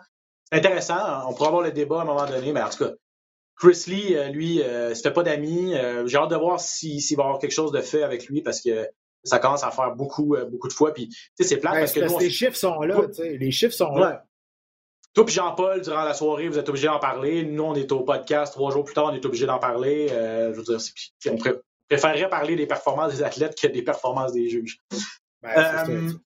C'est 0.52 0.58
intéressant. 0.58 0.98
Hein. 0.98 1.24
On 1.28 1.34
pourra 1.34 1.48
avoir 1.48 1.64
le 1.64 1.72
débat 1.72 2.00
à 2.00 2.02
un 2.02 2.06
moment 2.06 2.26
donné, 2.26 2.52
mais 2.52 2.62
en 2.62 2.70
tout 2.70 2.84
cas, 2.84 2.92
Chris 3.56 3.84
Lee, 3.88 4.16
euh, 4.16 4.28
lui, 4.28 4.62
euh, 4.62 4.94
se 4.94 5.02
fait 5.02 5.12
pas 5.12 5.24
d'amis. 5.24 5.74
Euh, 5.74 6.06
j'ai 6.06 6.18
hâte 6.18 6.32
de 6.32 6.36
voir 6.36 6.60
s'il 6.60 7.00
va 7.16 7.24
y 7.24 7.26
avoir 7.26 7.40
quelque 7.40 7.54
chose 7.54 7.72
de 7.72 7.80
fait 7.80 8.04
avec 8.04 8.28
lui 8.28 8.42
parce 8.42 8.60
que 8.60 8.90
ça 9.24 9.40
commence 9.40 9.64
à 9.64 9.72
faire 9.72 9.96
beaucoup, 9.96 10.36
euh, 10.36 10.46
beaucoup 10.46 10.68
de 10.68 10.74
fois. 10.74 10.94
Puis, 10.94 11.16
c'est 11.40 11.58
plate 11.58 11.80
parce 11.80 11.94
que 11.94 12.20
les 12.20 12.30
chiffres 12.30 12.58
sont 12.58 12.82
là. 12.82 13.02
Les 13.20 13.52
chiffres 13.52 13.76
sont 13.76 13.96
là. 13.96 14.26
Toi 15.14 15.26
et 15.28 15.32
Jean-Paul, 15.32 15.82
durant 15.82 16.04
la 16.04 16.14
soirée, 16.14 16.50
vous 16.50 16.60
êtes 16.60 16.70
obligés 16.70 16.88
d'en 16.88 17.00
parler. 17.00 17.44
Nous, 17.44 17.64
on 17.64 17.74
est 17.74 17.92
au 17.92 18.02
podcast. 18.02 18.54
Trois 18.54 18.72
jours 18.72 18.84
plus 18.84 18.94
tard, 18.94 19.06
on 19.06 19.14
est 19.14 19.26
obligés 19.26 19.48
d'en 19.48 19.60
parler. 19.60 20.08
Euh, 20.12 20.54
je 20.54 20.60
veux 20.60 20.64
dire, 20.64 20.78
on 21.32 21.38
préférerait 21.90 22.30
parler 22.30 22.56
des 22.56 22.68
performances 22.68 23.14
des 23.14 23.24
athlètes 23.24 23.60
que 23.60 23.68
des 23.68 23.82
performances 23.82 24.34
des 24.34 24.50
juges. 24.50 24.80
Ben, 25.42 26.20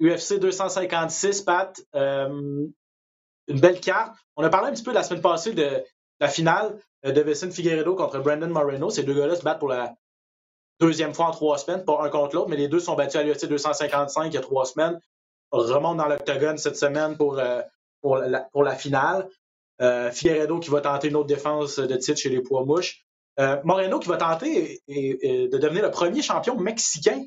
UFC 0.00 0.32
euh, 0.32 0.38
256, 0.38 1.42
Pat. 1.42 1.80
Euh, 1.94 2.66
une 3.48 3.60
belle 3.60 3.80
carte. 3.80 4.16
On 4.36 4.44
a 4.44 4.50
parlé 4.50 4.68
un 4.68 4.72
petit 4.72 4.82
peu 4.82 4.92
la 4.92 5.02
semaine 5.02 5.22
passée 5.22 5.52
de 5.52 5.82
la 6.20 6.28
finale 6.28 6.78
de 7.04 7.20
Vicente 7.20 7.52
Figueredo 7.52 7.94
contre 7.94 8.18
Brandon 8.18 8.48
Moreno. 8.48 8.90
Ces 8.90 9.04
deux 9.04 9.14
gars-là 9.14 9.36
se 9.36 9.42
battent 9.42 9.58
pour 9.58 9.68
la 9.68 9.94
deuxième 10.80 11.14
fois 11.14 11.26
en 11.26 11.30
trois 11.30 11.58
semaines, 11.58 11.84
pas 11.84 12.02
un 12.02 12.08
contre 12.08 12.36
l'autre, 12.36 12.48
mais 12.48 12.56
les 12.56 12.68
deux 12.68 12.80
sont 12.80 12.94
battus 12.94 13.16
à 13.16 13.22
l'UFC 13.22 13.46
255 13.46 14.26
il 14.26 14.34
y 14.34 14.36
a 14.36 14.40
trois 14.40 14.64
semaines 14.64 15.00
remonte 15.50 15.96
dans 15.96 16.08
l'octogone 16.08 16.58
cette 16.58 16.76
semaine 16.76 17.16
pour, 17.16 17.38
euh, 17.38 17.62
pour, 18.00 18.18
la, 18.18 18.40
pour 18.40 18.62
la 18.62 18.74
finale. 18.74 19.28
Euh, 19.80 20.10
Figueredo 20.10 20.58
qui 20.58 20.70
va 20.70 20.80
tenter 20.80 21.08
une 21.08 21.16
autre 21.16 21.28
défense 21.28 21.78
de 21.78 21.96
titre 21.96 22.18
chez 22.18 22.30
les 22.30 22.40
poids 22.40 22.64
mouches. 22.64 23.06
Euh, 23.38 23.60
Moreno 23.64 24.00
qui 24.00 24.08
va 24.08 24.16
tenter 24.16 24.80
de 24.88 25.56
devenir 25.58 25.82
le 25.82 25.90
premier 25.90 26.22
champion 26.22 26.56
mexicain. 26.56 27.24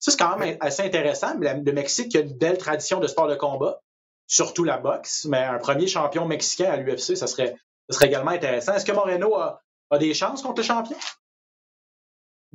Ça, 0.00 0.10
c'est 0.10 0.18
quand 0.18 0.36
même 0.36 0.56
assez 0.60 0.82
intéressant. 0.82 1.34
Le 1.38 1.72
Mexique 1.72 2.14
a 2.16 2.20
une 2.20 2.36
belle 2.36 2.58
tradition 2.58 3.00
de 3.00 3.06
sport 3.06 3.28
de 3.28 3.36
combat, 3.36 3.80
surtout 4.26 4.64
la 4.64 4.78
boxe, 4.78 5.26
mais 5.26 5.38
un 5.38 5.58
premier 5.58 5.86
champion 5.86 6.26
mexicain 6.26 6.70
à 6.70 6.76
l'UFC, 6.76 7.16
ça 7.16 7.26
serait, 7.26 7.56
ça 7.88 7.96
serait 7.96 8.08
également 8.08 8.32
intéressant. 8.32 8.74
Est-ce 8.74 8.84
que 8.84 8.92
Moreno 8.92 9.34
a, 9.36 9.62
a 9.90 9.98
des 9.98 10.12
chances 10.12 10.42
contre 10.42 10.60
le 10.60 10.66
champion? 10.66 10.96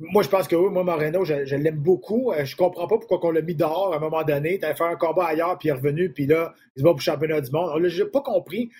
Moi, 0.02 0.22
je 0.22 0.30
pense 0.30 0.48
que 0.48 0.56
oui, 0.56 0.72
moi, 0.72 0.82
Moreno, 0.82 1.26
je, 1.26 1.54
l'aime 1.54 1.76
beaucoup. 1.76 2.32
Euh, 2.32 2.46
je 2.46 2.56
comprends 2.56 2.86
pas 2.86 2.96
pourquoi 2.96 3.20
on 3.22 3.32
l'a 3.32 3.42
mis 3.42 3.54
dehors 3.54 3.92
à 3.92 3.96
un 3.96 4.00
moment 4.00 4.24
donné. 4.24 4.58
Tu 4.58 4.64
as 4.64 4.74
fait 4.74 4.84
un 4.84 4.96
combat 4.96 5.26
ailleurs, 5.26 5.58
puis 5.58 5.68
il 5.68 5.72
est 5.72 5.74
revenu, 5.74 6.10
puis 6.10 6.24
là, 6.24 6.54
il 6.74 6.80
se 6.80 6.84
bat 6.84 6.90
pour 6.90 7.00
le 7.00 7.02
championnat 7.02 7.40
du 7.42 7.50
monde. 7.50 7.86
Je 7.86 8.02
n'ai 8.02 8.08
pas 8.08 8.22
compris. 8.22 8.70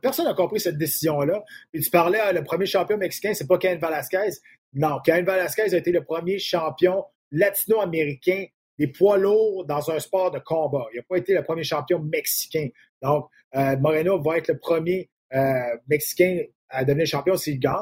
personne 0.00 0.26
n'a 0.26 0.34
compris 0.34 0.60
cette 0.60 0.78
décision-là. 0.78 1.42
Puis 1.72 1.82
tu 1.82 1.90
parlais, 1.90 2.20
le 2.32 2.44
premier 2.44 2.66
champion 2.66 2.98
mexicain, 2.98 3.34
c'est 3.34 3.48
pas 3.48 3.58
Ken 3.58 3.80
Velasquez. 3.80 4.38
Non, 4.74 5.00
Ken 5.04 5.24
Velasquez 5.24 5.74
a 5.74 5.76
été 5.76 5.90
le 5.90 6.04
premier 6.04 6.38
champion 6.38 7.04
latino-américain 7.32 8.44
des 8.78 8.86
poids 8.86 9.18
lourds 9.18 9.64
dans 9.64 9.90
un 9.90 9.98
sport 9.98 10.30
de 10.30 10.38
combat. 10.38 10.86
Il 10.94 10.98
n'a 10.98 11.02
pas 11.02 11.16
été 11.16 11.34
le 11.34 11.42
premier 11.42 11.64
champion 11.64 11.98
mexicain. 11.98 12.68
Donc, 13.02 13.26
euh, 13.56 13.76
Moreno 13.78 14.20
va 14.20 14.38
être 14.38 14.46
le 14.46 14.58
premier 14.58 15.10
euh, 15.34 15.76
Mexicain 15.88 16.42
à 16.68 16.84
devenir 16.84 17.06
champion 17.06 17.36
s'il 17.36 17.58
gagne. 17.58 17.80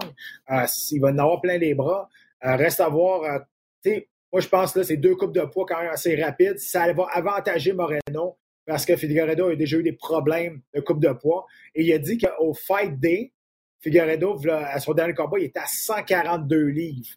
il 0.90 1.00
va 1.00 1.08
en 1.08 1.18
avoir 1.18 1.42
plein 1.42 1.58
les 1.58 1.74
bras. 1.74 2.08
Reste 2.40 2.80
à 2.80 2.88
voir. 2.88 3.42
Moi, 4.32 4.42
je 4.42 4.48
pense 4.48 4.72
que 4.72 4.82
c'est 4.82 4.96
deux 4.96 5.16
coupes 5.16 5.34
de 5.34 5.42
poids 5.42 5.64
quand 5.66 5.80
même 5.80 5.90
assez 5.90 6.20
rapides. 6.22 6.58
Ça 6.58 6.92
va 6.92 7.06
avantager 7.12 7.72
Moreno 7.72 8.36
parce 8.66 8.84
que 8.84 8.96
Figueredo 8.96 9.48
a 9.48 9.56
déjà 9.56 9.78
eu 9.78 9.82
des 9.82 9.94
problèmes 9.94 10.60
de 10.74 10.80
coupe 10.80 11.00
de 11.00 11.12
poids. 11.12 11.46
Et 11.74 11.84
il 11.84 11.92
a 11.92 11.98
dit 11.98 12.18
qu'au 12.18 12.52
Fight 12.52 13.00
Day, 13.00 13.32
Figueredo, 13.80 14.36
à 14.50 14.78
son 14.80 14.92
dernier 14.92 15.14
combat, 15.14 15.38
il 15.38 15.46
était 15.46 15.60
à 15.60 15.66
142 15.66 16.66
livres. 16.66 17.16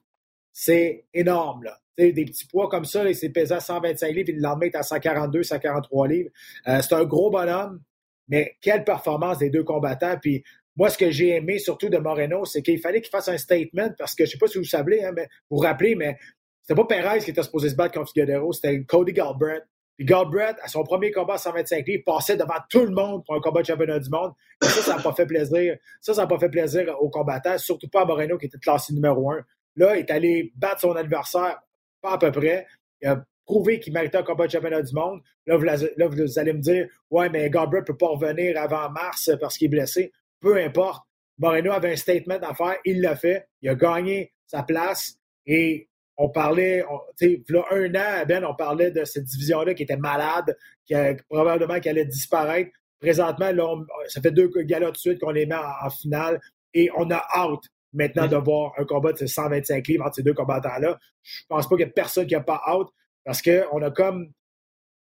C'est 0.54 1.06
énorme, 1.14 1.64
là. 1.64 1.78
des 1.98 2.14
petits 2.14 2.48
poids 2.48 2.70
comme 2.70 2.86
ça, 2.86 3.08
il 3.08 3.16
s'est 3.16 3.30
pesé 3.30 3.54
à 3.54 3.60
125 3.60 4.14
livres, 4.14 4.30
et 4.30 4.34
le 4.34 4.42
lendemain, 4.42 4.70
à 4.74 4.84
142, 4.84 5.44
143 5.44 6.08
livres. 6.08 6.30
Euh, 6.68 6.82
c'est 6.82 6.94
un 6.94 7.04
gros 7.04 7.30
bonhomme, 7.30 7.82
mais 8.28 8.56
quelle 8.62 8.84
performance 8.84 9.40
des 9.40 9.50
deux 9.50 9.64
combattants. 9.64 10.18
Puis 10.22 10.44
moi, 10.76 10.90
ce 10.90 10.98
que 10.98 11.12
j'ai 11.12 11.36
aimé 11.36 11.60
surtout 11.60 11.90
de 11.90 11.98
Moreno, 11.98 12.46
c'est 12.46 12.62
qu'il 12.62 12.80
fallait 12.80 13.02
qu'il 13.02 13.10
fasse 13.10 13.28
un 13.28 13.38
statement 13.38 13.90
parce 13.98 14.16
que 14.16 14.26
je 14.26 14.30
ne 14.30 14.32
sais 14.32 14.38
pas 14.38 14.48
si 14.48 14.58
vous 14.58 14.64
savez, 14.64 15.04
hein, 15.04 15.12
mais 15.14 15.28
vous 15.50 15.58
vous 15.58 15.64
rappelez, 15.64 15.96
mais 15.96 16.18
c'était 16.62 16.76
pas 16.76 16.86
Perez 16.88 17.20
qui 17.20 17.32
était 17.32 17.44
supposé 17.44 17.70
se 17.70 17.76
battre 17.76 17.96
contre 17.96 18.12
Figueroa, 18.12 18.54
c'était 18.54 18.84
Cody 18.84 19.14
Galbraith. 19.14 19.64
Puis 19.98 20.06
Galbraith, 20.06 20.58
à 20.64 20.68
son 20.68 20.84
premier 20.84 21.12
combat 21.12 21.36
à 21.36 21.38
125 21.38 21.86
livres, 21.86 22.04
passait 22.06 22.38
devant 22.38 22.56
tout 22.70 22.86
le 22.86 22.92
monde 22.92 23.24
pour 23.26 23.36
un 23.36 23.40
combat 23.40 23.62
de 23.62 23.68
championnat 23.68 24.00
du 24.00 24.10
monde. 24.10 24.32
Et 24.64 24.68
ça, 24.68 24.82
ça 24.82 24.96
n'a 24.96 25.02
pas 25.02 25.14
fait 25.14 25.26
plaisir. 25.26 25.76
Ça, 26.00 26.14
ça 26.14 26.22
n'a 26.22 26.28
pas 26.28 26.40
fait 26.40 26.50
plaisir 26.50 26.96
aux 27.00 27.10
combattants, 27.10 27.58
surtout 27.58 27.90
pas 27.90 28.02
à 28.02 28.06
Moreno 28.06 28.38
qui 28.38 28.46
était 28.46 28.58
classé 28.58 28.94
numéro 28.94 29.32
un. 29.32 29.44
Là, 29.76 29.96
il 29.96 30.00
est 30.00 30.12
allé 30.12 30.52
battre 30.56 30.82
son 30.82 30.96
adversaire, 30.96 31.60
pas 32.02 32.14
à 32.14 32.18
peu 32.18 32.32
près. 32.32 32.66
Il 33.02 33.10
a 33.10 33.24
prouvé 33.46 33.80
qu'il 33.80 33.94
méritait 33.94 34.18
un 34.18 34.24
combat 34.24 34.48
de 34.48 34.52
championnat 34.52 34.82
du 34.82 34.94
monde. 34.94 35.22
Là, 35.46 35.58
vous, 35.58 35.66
là, 35.66 36.08
vous 36.08 36.40
allez 36.40 36.54
me 36.54 36.62
dire, 36.62 36.88
ouais, 37.10 37.30
mais 37.30 37.50
Galbraith 37.50 37.84
ne 37.84 37.94
peut 37.94 37.98
pas 37.98 38.08
revenir 38.08 38.60
avant 38.60 38.90
mars 38.90 39.30
parce 39.40 39.58
qu'il 39.58 39.66
est 39.66 39.70
blessé. 39.70 40.12
Peu 40.42 40.58
importe. 40.58 41.06
Moreno 41.38 41.72
avait 41.72 41.94
un 41.94 41.96
statement 41.96 42.40
à 42.42 42.54
faire, 42.54 42.76
il 42.86 43.02
l'a 43.02 43.16
fait. 43.16 43.48
Il 43.62 43.70
a 43.70 43.76
gagné 43.76 44.34
sa 44.46 44.64
place 44.64 45.16
et 45.46 45.88
on 46.18 46.30
parlait, 46.30 46.84
tu 47.18 47.44
sais, 47.48 47.56
un 47.72 47.96
an, 47.96 48.26
Ben, 48.28 48.46
on 48.46 48.54
parlait 48.54 48.92
de 48.92 49.04
cette 49.06 49.24
division-là 49.24 49.74
qui 49.74 49.84
était 49.84 49.98
malade, 49.98 50.56
qui 50.86 50.94
probablement 51.30 51.80
qu'elle 51.80 51.98
allait 51.98 52.06
disparaître. 52.06 52.70
Présentement, 53.00 53.52
là, 53.52 53.76
ça 54.08 54.22
fait 54.22 54.32
deux 54.32 54.50
galas 54.50 54.92
de 54.92 54.98
suite 54.98 55.20
qu'on 55.20 55.32
les 55.32 55.48
met 55.48 55.56
en, 55.56 55.90
finale 55.90 56.40
et 56.76 56.90
on 56.96 57.10
a 57.10 57.26
hâte 57.36 57.64
maintenant 57.94 58.28
de 58.28 58.36
voir 58.36 58.74
un 58.78 58.86
combat 58.86 59.14
de 59.14 59.26
125 59.26 59.88
livres 59.88 60.06
entre 60.06 60.16
ces 60.16 60.24
deux 60.24 60.36
combattants-là. 60.36 61.00
Je 61.24 61.42
pense 61.50 61.68
pas 61.68 61.76
qu'il 61.76 61.86
y 61.88 61.90
ait 61.90 61.92
personne 61.92 62.28
qui 62.28 62.36
n'a 62.36 62.42
pas 62.42 62.62
hâte 62.68 62.88
parce 63.24 63.42
qu'on 63.42 63.82
a 63.82 63.90
comme. 63.90 64.32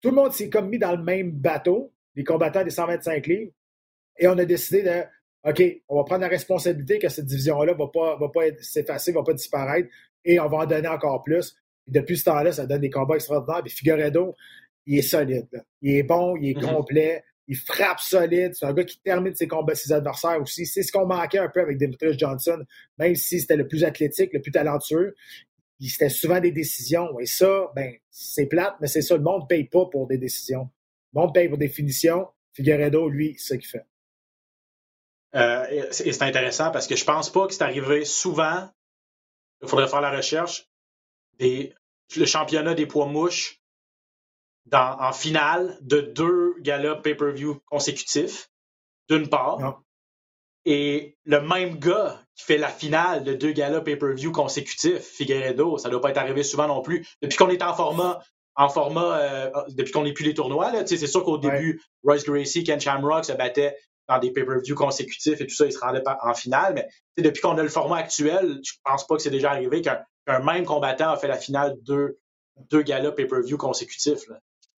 Tout 0.00 0.08
le 0.08 0.16
monde 0.16 0.32
s'est 0.32 0.48
comme 0.48 0.68
mis 0.68 0.78
dans 0.78 0.92
le 0.92 1.02
même 1.02 1.30
bateau, 1.30 1.92
les 2.16 2.24
combattants 2.24 2.64
des 2.64 2.70
125 2.70 3.26
livres, 3.26 3.52
et 4.18 4.26
on 4.26 4.36
a 4.36 4.44
décidé 4.44 4.82
de 4.82 5.04
OK, 5.44 5.62
on 5.88 5.96
va 5.96 6.04
prendre 6.04 6.20
la 6.20 6.28
responsabilité 6.28 6.98
que 6.98 7.08
cette 7.08 7.26
division-là 7.26 7.72
ne 7.72 7.78
va 7.78 7.88
pas, 7.88 8.16
va 8.16 8.28
pas 8.28 8.42
s'effacer, 8.60 9.10
ne 9.10 9.16
va 9.16 9.24
pas 9.24 9.32
disparaître 9.32 9.88
et 10.24 10.38
on 10.38 10.48
va 10.48 10.58
en 10.58 10.66
donner 10.66 10.88
encore 10.88 11.22
plus. 11.24 11.56
depuis 11.88 12.16
ce 12.16 12.24
temps-là, 12.24 12.52
ça 12.52 12.64
donne 12.66 12.80
des 12.80 12.90
combats 12.90 13.16
extraordinaires. 13.16 13.62
Puis 13.64 13.72
Figueredo, 13.72 14.36
il 14.86 14.98
est 14.98 15.02
solide. 15.02 15.48
Il 15.80 15.96
est 15.96 16.04
bon, 16.04 16.36
il 16.36 16.50
est 16.50 16.52
mm-hmm. 16.54 16.74
complet, 16.74 17.24
il 17.48 17.56
frappe 17.56 17.98
solide. 17.98 18.54
C'est 18.54 18.66
un 18.66 18.72
gars 18.72 18.84
qui 18.84 19.00
termine 19.00 19.34
ses 19.34 19.48
combats, 19.48 19.74
ses 19.74 19.92
adversaires 19.92 20.40
aussi. 20.40 20.64
C'est 20.64 20.84
ce 20.84 20.92
qu'on 20.92 21.06
manquait 21.06 21.38
un 21.38 21.48
peu 21.48 21.60
avec 21.60 21.78
Demetrius 21.78 22.16
Johnson, 22.16 22.64
même 22.98 23.16
si 23.16 23.40
c'était 23.40 23.56
le 23.56 23.66
plus 23.66 23.82
athlétique, 23.82 24.32
le 24.32 24.40
plus 24.40 24.52
talentueux. 24.52 25.16
C'était 25.80 26.08
souvent 26.08 26.38
des 26.38 26.52
décisions. 26.52 27.18
Et 27.18 27.26
ça, 27.26 27.72
ben, 27.74 27.92
c'est 28.10 28.46
plate, 28.46 28.76
mais 28.80 28.86
c'est 28.86 29.02
ça. 29.02 29.16
Le 29.16 29.22
monde 29.22 29.42
ne 29.42 29.46
paye 29.48 29.64
pas 29.64 29.86
pour 29.86 30.06
des 30.06 30.18
décisions. 30.18 30.68
Le 31.12 31.20
monde 31.20 31.34
paye 31.34 31.48
pour 31.48 31.58
des 31.58 31.68
finitions. 31.68 32.28
Figueredo, 32.54 33.08
lui, 33.08 33.34
c'est 33.38 33.54
ce 33.54 33.58
qu'il 33.58 33.68
fait. 33.68 33.84
Euh, 35.34 35.66
et 35.70 36.12
c'est 36.12 36.22
intéressant 36.22 36.70
parce 36.70 36.86
que 36.86 36.94
je 36.94 37.04
pense 37.04 37.30
pas 37.30 37.46
que 37.46 37.54
c'est 37.54 37.62
arrivé 37.62 38.04
souvent 38.04 38.68
il 39.62 39.68
faudrait 39.68 39.88
faire 39.88 40.00
la 40.00 40.10
recherche 40.10 40.68
des, 41.38 41.74
le 42.16 42.26
championnat 42.26 42.74
des 42.74 42.86
poids 42.86 43.06
mouches 43.06 43.60
dans, 44.66 44.96
en 45.00 45.12
finale 45.12 45.78
de 45.80 46.00
deux 46.00 46.54
galas 46.60 46.96
pay-per-view 46.96 47.60
consécutifs, 47.66 48.50
d'une 49.08 49.28
part. 49.28 49.82
Et 50.64 51.16
le 51.24 51.40
même 51.40 51.78
gars 51.78 52.20
qui 52.36 52.44
fait 52.44 52.58
la 52.58 52.68
finale 52.68 53.24
de 53.24 53.34
deux 53.34 53.52
galas 53.52 53.80
pay-per-view 53.80 54.30
consécutifs, 54.30 55.02
Figueredo, 55.02 55.78
ça 55.78 55.88
ne 55.88 55.92
doit 55.92 56.00
pas 56.00 56.10
être 56.10 56.18
arrivé 56.18 56.42
souvent 56.42 56.68
non 56.68 56.82
plus. 56.82 57.06
Depuis 57.20 57.36
qu'on 57.36 57.48
est 57.48 57.62
en 57.62 57.74
format, 57.74 58.20
en 58.54 58.68
format, 58.68 59.18
euh, 59.18 59.50
depuis 59.70 59.92
qu'on 59.92 60.04
n'est 60.04 60.12
plus 60.12 60.24
les 60.24 60.34
tournois, 60.34 60.70
c'est 60.86 61.06
sûr 61.06 61.24
qu'au 61.24 61.38
début, 61.38 61.82
Royce 62.04 62.24
Gracie, 62.24 62.62
Ken 62.62 62.80
Shamrock 62.80 63.24
se 63.24 63.32
battaient 63.32 63.76
dans 64.08 64.18
des 64.18 64.32
pay-per-view 64.32 64.74
consécutifs 64.74 65.40
et 65.40 65.46
tout 65.46 65.54
ça, 65.54 65.66
il 65.66 65.72
se 65.72 65.78
rendait 65.78 66.02
en 66.22 66.34
finale. 66.34 66.74
Mais 67.16 67.22
depuis 67.22 67.40
qu'on 67.40 67.56
a 67.56 67.62
le 67.62 67.68
format 67.68 67.98
actuel, 67.98 68.60
je 68.64 68.72
pense 68.84 69.06
pas 69.06 69.16
que 69.16 69.22
c'est 69.22 69.30
déjà 69.30 69.50
arrivé 69.50 69.82
qu'un 69.82 70.04
même 70.40 70.64
combattant 70.64 71.10
a 71.10 71.16
fait 71.16 71.28
la 71.28 71.36
finale 71.36 71.76
de 71.82 72.18
deux 72.70 72.82
galas 72.82 73.12
pay-per-view 73.12 73.56
consécutifs. 73.56 74.24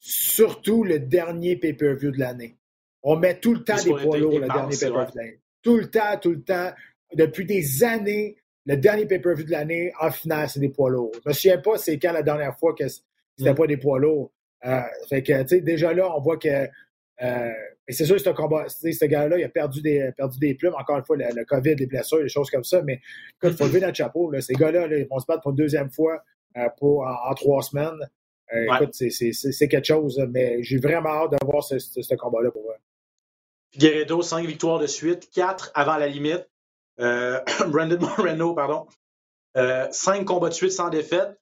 Surtout 0.01 0.85
le 0.85 0.99
dernier 0.99 1.57
pay-per-view 1.57 2.11
de 2.11 2.19
l'année. 2.19 2.57
On 3.03 3.17
met 3.17 3.39
tout 3.39 3.55
le 3.55 3.65
temps 3.65 3.83
des 3.83 3.91
poids 3.91 4.19
lourds, 4.19 4.39
le 4.39 4.47
dernier 4.47 4.77
pay-per-view 4.77 5.13
de 5.13 5.19
l'année. 5.19 5.41
Tout 5.63 5.77
le 5.77 5.91
temps, 5.91 6.19
tout 6.21 6.31
le 6.31 6.43
temps. 6.43 6.73
Depuis 7.15 7.47
des 7.47 7.85
années, 7.85 8.37
le 8.67 8.77
dernier 8.77 9.07
pay-per-view 9.07 9.45
de 9.45 9.51
l'année, 9.51 9.93
en 10.01 10.11
finale, 10.11 10.49
c'est 10.49 10.61
des 10.61 10.69
poids 10.69 10.91
lourds. 10.91 11.13
Je 11.25 11.29
me 11.29 11.35
souviens 11.35 11.59
pas 11.59 11.79
c'est 11.79 11.99
quand 11.99 12.13
la 12.13 12.23
dernière 12.23 12.57
fois 12.59 12.75
que 12.75 12.87
c'était 12.89 13.53
mm. 13.53 13.55
pas 13.55 13.67
des 13.67 13.77
poids 13.77 13.99
lourds. 13.99 14.31
Euh, 14.65 14.81
fait 15.09 15.23
que, 15.23 15.43
tu 15.43 15.49
sais, 15.49 15.61
déjà 15.61 15.93
là, 15.93 16.11
on 16.17 16.21
voit 16.21 16.39
que 16.39 16.69
euh, 17.23 17.53
et 17.87 17.93
c'est 17.93 18.07
sûr, 18.07 18.19
ce 18.19 18.31
combat, 18.31 18.69
ce 18.69 19.05
gars-là, 19.05 19.39
il 19.39 19.45
a 19.45 19.49
perdu 19.49 19.81
des, 19.83 20.11
perdu 20.17 20.39
des 20.39 20.55
plumes. 20.55 20.75
Encore 20.79 20.97
une 20.97 21.05
fois, 21.05 21.17
le, 21.17 21.45
COVID, 21.45 21.77
les 21.77 21.87
blessures, 21.87 22.23
des 22.23 22.29
choses 22.29 22.51
comme 22.51 22.65
ça. 22.65 22.83
Mais 22.83 23.01
il 23.43 23.53
faut 23.53 23.67
lever 23.67 23.81
notre 23.81 23.97
chapeau. 23.97 24.31
Là. 24.31 24.41
Ces 24.41 24.55
gars-là, 24.55 24.87
ils 24.87 25.07
vont 25.07 25.19
se 25.19 25.27
battre 25.27 25.43
pour 25.43 25.51
une 25.51 25.57
deuxième 25.57 25.91
fois 25.91 26.23
euh, 26.57 26.69
pour, 26.79 27.07
en, 27.07 27.35
trois 27.35 27.63
semaines. 27.63 27.99
Euh, 28.55 28.75
écoute, 28.75 28.95
c'est 28.95 29.69
quelque 29.69 29.87
chose. 29.87 30.21
Mais 30.31 30.63
j'ai 30.63 30.79
vraiment 30.79 31.11
hâte 31.11 31.33
de 31.33 31.39
voir 31.45 31.63
ce, 31.63 31.79
ce, 31.79 32.15
combat-là 32.15 32.51
pour 32.51 32.63
eux. 32.63 33.79
Guerrero, 33.79 34.23
cinq 34.23 34.47
victoires 34.47 34.79
de 34.79 34.87
suite, 34.87 35.31
quatre 35.31 35.71
avant 35.75 35.97
la 35.97 36.09
limite. 36.09 36.49
Brandon 36.99 37.99
Moreno, 38.01 38.55
pardon. 38.55 38.87
cinq 39.91 40.25
combats 40.25 40.49
de 40.49 40.55
suite 40.55 40.73
sans 40.73 40.89
défaite. 40.89 41.39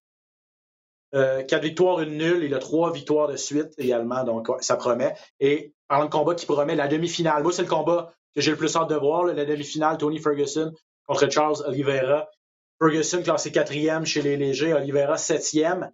Euh, 1.15 1.43
quatre 1.43 1.63
victoires, 1.63 2.01
une 2.01 2.17
nulle. 2.17 2.45
Il 2.45 2.55
a 2.55 2.59
trois 2.59 2.93
victoires 2.93 3.29
de 3.29 3.37
suite 3.37 3.73
également, 3.79 4.25
donc 4.25 4.49
ça 4.61 4.77
promet. 4.77 5.15
Et 5.41 5.75
parlant 5.89 6.07
de 6.07 6.11
combat 6.11 6.35
qui 6.35 6.47
promet, 6.47 6.75
la 6.75 6.89
demi-finale. 6.89 7.43
Moi, 7.43 7.53
c'est 7.53 7.63
le 7.63 7.69
combat 7.69 8.15
que 8.35 8.41
j'ai 8.41 8.51
le 8.51 8.57
plus 8.57 8.75
hâte 8.77 8.89
de 8.89 8.95
voir, 8.95 9.25
la 9.25 9.45
demi-finale, 9.45 9.99
Tony 9.99 10.19
Ferguson 10.19 10.73
contre 11.07 11.31
Charles 11.31 11.63
Oliveira. 11.67 12.29
Ferguson 12.79 13.23
classé 13.23 13.53
quatrième 13.53 14.07
chez 14.07 14.23
les 14.23 14.37
légers, 14.37 14.73
Oliveira 14.73 15.19
septième. 15.19 15.93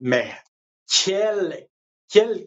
Mais 0.00 0.30
quel, 0.86 1.66
quel 2.08 2.46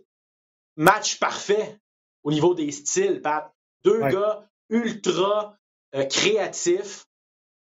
match 0.76 1.20
parfait 1.20 1.80
au 2.24 2.32
niveau 2.32 2.54
des 2.54 2.72
styles, 2.72 3.22
Pat. 3.22 3.52
Deux 3.84 4.00
gars 4.00 4.48
ultra 4.70 5.58
euh, 5.96 6.06
créatifs. 6.06 7.08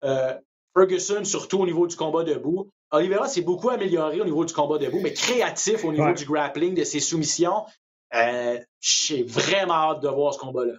Euh, 0.04 0.40
Ferguson, 0.76 1.24
surtout 1.24 1.60
au 1.60 1.66
niveau 1.66 1.88
du 1.88 1.96
combat 1.96 2.24
debout. 2.24 2.72
Oliveira 2.94 3.28
s'est 3.28 3.42
beaucoup 3.42 3.70
amélioré 3.70 4.22
au 4.22 4.26
niveau 4.26 4.46
du 4.46 4.54
combat 4.54 4.78
debout, 4.78 5.00
mais 5.02 5.14
créatif 5.14 5.84
au 5.84 5.92
niveau 5.92 6.14
du 6.14 6.26
grappling, 6.26 6.76
de 6.76 6.84
ses 6.84 7.00
soumissions. 7.00 7.66
Euh, 8.14 8.60
J'ai 8.80 9.24
vraiment 9.24 9.74
hâte 9.74 10.04
de 10.04 10.08
voir 10.08 10.36
ce 10.36 10.40
combat-là. 10.40 10.76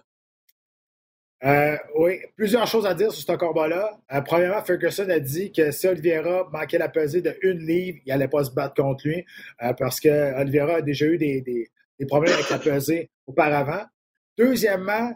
Euh, 1.43 1.77
oui, 1.95 2.19
plusieurs 2.37 2.65
choses 2.65 2.85
à 2.85 2.93
dire 2.93 3.11
sur 3.11 3.21
ce 3.21 3.37
combat-là. 3.37 3.99
Euh, 4.13 4.21
premièrement, 4.21 4.63
Ferguson 4.63 5.09
a 5.09 5.19
dit 5.19 5.51
que 5.51 5.71
si 5.71 5.87
Oliveira 5.87 6.49
manquait 6.53 6.77
la 6.77 6.87
pesée 6.87 7.21
de 7.21 7.37
une 7.41 7.59
livre, 7.59 7.99
il 8.05 8.09
n'allait 8.09 8.29
pas 8.29 8.45
se 8.45 8.51
battre 8.51 8.81
contre 8.81 9.05
lui 9.05 9.25
euh, 9.61 9.73
parce 9.73 9.99
que 9.99 10.39
Oliveira 10.39 10.75
a 10.75 10.81
déjà 10.81 11.05
eu 11.05 11.17
des, 11.17 11.41
des, 11.41 12.05
problèmes 12.07 12.33
avec 12.33 12.49
la 12.49 12.59
pesée 12.59 13.11
auparavant. 13.27 13.83
Deuxièmement, 14.37 15.13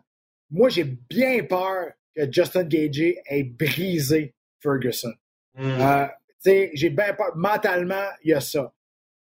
moi, 0.52 0.68
j'ai 0.68 0.84
bien 0.84 1.42
peur 1.44 1.94
que 2.14 2.30
Justin 2.30 2.64
Gage 2.64 3.00
ait 3.00 3.44
brisé 3.44 4.34
Ferguson. 4.62 5.14
Hmm 5.56 6.10
j'ai 6.46 6.90
bien 6.90 7.14
peur. 7.14 7.36
Mentalement, 7.36 8.08
il 8.24 8.32
y 8.32 8.34
a 8.34 8.42
ça. 8.42 8.74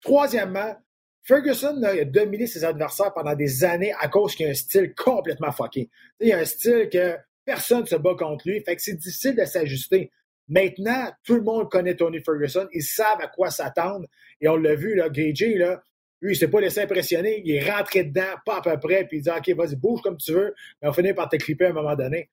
Troisièmement, 0.02 0.76
Ferguson 1.24 1.82
a 1.84 2.04
dominé 2.06 2.46
ses 2.46 2.64
adversaires 2.64 3.14
pendant 3.14 3.36
des 3.36 3.64
années 3.64 3.94
à 4.00 4.08
cause 4.08 4.36
qu'il 4.36 4.46
a 4.46 4.50
un 4.50 4.54
style 4.54 4.94
complètement 4.94 5.52
fucké. 5.52 5.90
Il 6.20 6.32
a 6.32 6.38
un 6.40 6.46
style 6.46 6.90
que 6.92 7.18
personne 7.44 7.82
ne 7.82 7.86
se 7.86 7.96
bat 7.96 8.16
contre 8.18 8.48
lui. 8.48 8.62
Fait 8.64 8.76
que 8.76 8.82
c'est 8.82 8.94
difficile 8.94 9.36
de 9.36 9.46
s'ajuster. 9.46 10.12
Maintenant, 10.48 11.12
tout 11.24 11.36
le 11.36 11.42
monde 11.42 11.72
connaît 11.72 11.96
Tony 11.96 12.22
Ferguson. 12.22 12.68
Ils 12.74 12.84
savent 12.84 13.22
à 13.22 13.28
quoi 13.28 13.50
s'attendre. 13.50 14.08
Et 14.40 14.48
on 14.48 14.56
l'a 14.56 14.76
vu, 14.76 14.96
là, 14.96 15.10
Gagey, 15.10 15.56
là, 15.56 15.82
lui, 16.22 16.34
il 16.34 16.36
s'est 16.36 16.48
pas 16.48 16.62
laissé 16.62 16.82
impressionner. 16.82 17.42
Il 17.44 17.56
est 17.56 17.70
rentré 17.70 18.04
dedans, 18.04 18.36
pas 18.46 18.58
à 18.58 18.62
peu 18.62 18.80
près, 18.80 19.06
puis 19.06 19.18
il 19.18 19.22
dit 19.22 19.30
OK, 19.30 19.50
vas-y, 19.56 19.76
bouge 19.76 20.02
comme 20.02 20.18
tu 20.18 20.32
veux, 20.32 20.54
mais 20.82 20.88
on 20.88 20.94
finit 20.94 21.14
par 21.14 21.30
te 21.30 21.36
clipper 21.38 21.66
à 21.66 21.70
un 21.70 21.74
moment 21.74 21.96
donné. 21.96 22.30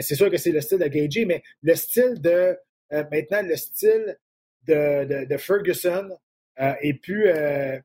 C'est 0.00 0.14
sûr 0.14 0.30
que 0.30 0.36
c'est 0.36 0.50
le 0.50 0.60
style 0.60 0.78
de 0.78 0.86
Gagey, 0.86 1.24
mais 1.24 1.42
le 1.62 1.74
style 1.74 2.20
de 2.20 2.58
euh, 2.94 3.04
maintenant, 3.10 3.42
le 3.42 3.56
style 3.56 4.18
de, 4.66 5.36
Ferguson 5.36 6.10
euh, 6.60 6.74
est 6.80 6.94
plus, 6.94 7.28
euh, 7.28 7.78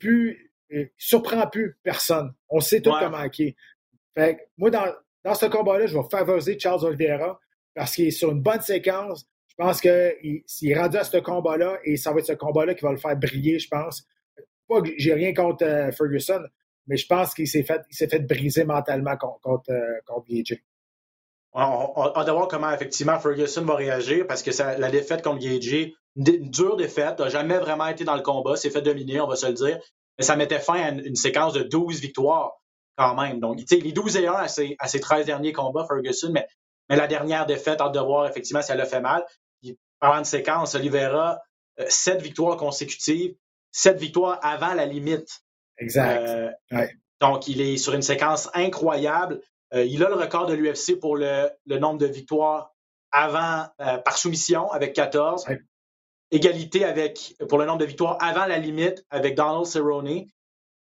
plus 0.00 0.52
surprend 0.96 1.46
plus 1.46 1.76
personne. 1.82 2.32
On 2.48 2.60
sait 2.60 2.80
tout 2.80 2.92
comment 2.98 3.22
il 3.38 3.54
Fait 4.16 4.48
moi, 4.56 4.70
dans, 4.70 4.92
dans 5.22 5.34
ce 5.34 5.46
combat-là, 5.46 5.86
je 5.86 5.96
vais 5.96 6.04
favoriser 6.10 6.58
Charles 6.58 6.84
Oliveira 6.84 7.38
parce 7.74 7.94
qu'il 7.94 8.06
est 8.06 8.10
sur 8.10 8.32
une 8.32 8.40
bonne 8.40 8.62
séquence. 8.62 9.26
Je 9.48 9.54
pense 9.56 9.80
qu'il 9.80 10.42
est 10.62 10.78
rendu 10.78 10.96
à 10.96 11.04
ce 11.04 11.18
combat-là 11.18 11.78
et 11.84 11.96
ça 11.96 12.12
va 12.12 12.18
être 12.18 12.26
ce 12.26 12.32
combat-là 12.32 12.74
qui 12.74 12.84
va 12.84 12.92
le 12.92 12.98
faire 12.98 13.16
briller, 13.16 13.58
je 13.58 13.68
pense. 13.68 14.06
Pas 14.68 14.82
que 14.82 14.90
j'ai 14.96 15.14
rien 15.14 15.32
contre 15.32 15.90
Ferguson, 15.96 16.42
mais 16.86 16.96
je 16.96 17.06
pense 17.06 17.34
qu'il 17.34 17.46
s'est 17.46 17.62
fait, 17.62 17.82
s'est 17.90 18.08
fait 18.08 18.20
briser 18.20 18.64
mentalement 18.64 19.16
contre, 19.16 19.40
contre, 19.40 19.72
contre 20.04 20.26
on, 21.56 22.12
va 22.12 22.32
voir 22.32 22.48
comment 22.48 22.70
effectivement 22.70 23.18
Ferguson 23.18 23.64
va 23.64 23.76
réagir 23.76 24.26
parce 24.26 24.42
que 24.42 24.50
la 24.78 24.90
défaite 24.90 25.22
contre 25.22 25.38
Gagey, 25.38 25.94
une 26.16 26.50
dure 26.50 26.76
défaite, 26.76 27.18
n'a 27.18 27.28
jamais 27.28 27.58
vraiment 27.58 27.86
été 27.86 28.04
dans 28.04 28.16
le 28.16 28.22
combat, 28.22 28.56
s'est 28.56 28.70
fait 28.70 28.82
dominer, 28.82 29.20
on 29.20 29.26
va 29.26 29.36
se 29.36 29.46
le 29.46 29.54
dire. 29.54 29.78
Mais 30.18 30.24
ça 30.24 30.36
mettait 30.36 30.58
fin 30.58 30.74
à 30.74 30.90
une, 30.90 31.16
séquence 31.16 31.52
de 31.52 31.62
12 31.62 32.00
victoires 32.00 32.52
quand 32.96 33.14
même. 33.14 33.40
Donc, 33.40 33.58
les 33.70 33.92
12 33.92 34.16
et 34.16 34.26
1 34.26 34.32
à 34.32 34.48
ses, 34.48 34.76
à 34.78 34.88
13 34.88 35.26
derniers 35.26 35.52
combats, 35.52 35.86
Ferguson, 35.86 36.30
mais, 36.32 36.46
mais 36.88 36.96
la 36.96 37.06
dernière 37.06 37.46
défaite, 37.46 37.80
hâte 37.80 37.92
de 37.92 38.00
voir 38.00 38.26
effectivement 38.26 38.62
si 38.62 38.72
elle 38.72 38.80
a 38.80 38.86
fait 38.86 39.00
mal. 39.00 39.24
Puis, 39.60 39.78
parlant 40.00 40.22
de 40.22 40.26
séquence, 40.26 40.74
Oliveira, 40.74 41.40
7 41.86 42.16
euh, 42.16 42.22
victoires 42.22 42.56
consécutives, 42.56 43.34
sept 43.72 43.98
victoires 43.98 44.38
avant 44.42 44.72
la 44.72 44.86
limite. 44.86 45.42
Exact. 45.78 46.26
Euh, 46.72 46.86
donc, 47.20 47.48
il 47.48 47.60
est 47.60 47.76
sur 47.76 47.94
une 47.94 48.02
séquence 48.02 48.48
incroyable. 48.54 49.40
Euh, 49.74 49.84
il 49.84 50.02
a 50.04 50.08
le 50.08 50.14
record 50.14 50.46
de 50.46 50.54
l'UFC 50.54 50.98
pour 50.98 51.16
le, 51.16 51.50
nombre 51.66 51.98
de 51.98 52.06
victoires 52.06 52.72
avant 53.10 53.66
euh, 53.80 53.98
par 53.98 54.18
soumission 54.18 54.70
avec 54.70 54.94
14. 54.94 55.46
Égalité 56.30 56.84
avec 56.84 57.36
pour 57.48 57.58
le 57.58 57.66
nombre 57.66 57.78
de 57.78 57.84
victoires 57.84 58.18
avant 58.20 58.46
la 58.46 58.58
limite 58.58 59.04
avec 59.10 59.36
Donald 59.36 59.66
Cerrone. 59.66 60.26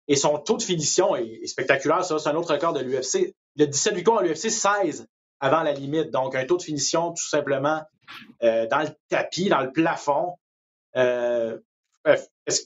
Et 0.07 0.15
son 0.15 0.38
taux 0.38 0.57
de 0.57 0.63
finition 0.63 1.15
est, 1.15 1.45
spectaculaire. 1.47 2.03
Ça, 2.03 2.19
c'est 2.19 2.29
un 2.29 2.36
autre 2.36 2.53
record 2.53 2.73
de 2.73 2.81
l'UFC. 2.81 3.34
Il 3.55 3.63
a 3.63 3.65
17 3.65 3.95
victoires 3.95 4.19
à 4.19 4.23
l'UFC, 4.23 4.49
16 4.49 5.07
avant 5.39 5.63
la 5.63 5.73
limite. 5.73 6.11
Donc, 6.11 6.36
un 6.36 6.45
taux 6.45 6.57
de 6.57 6.63
finition 6.63 7.11
tout 7.11 7.27
simplement 7.27 7.81
dans 8.41 8.81
le 8.81 8.89
tapis, 9.09 9.47
dans 9.47 9.61
le 9.61 9.71
plafond. 9.71 10.36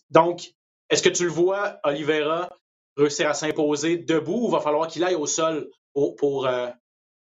donc, 0.09 0.53
est-ce 0.89 1.03
que 1.03 1.09
tu 1.09 1.25
le 1.25 1.29
vois, 1.29 1.79
Oliveira, 1.83 2.49
réussir 2.97 3.29
à 3.29 3.33
s'imposer 3.33 3.97
debout 3.97 4.47
ou 4.47 4.49
va 4.49 4.59
falloir 4.59 4.87
qu'il 4.87 5.03
aille 5.03 5.15
au 5.15 5.27
sol 5.27 5.69
pour, 5.97 6.15
pour, 6.15 6.45
euh, 6.45 6.67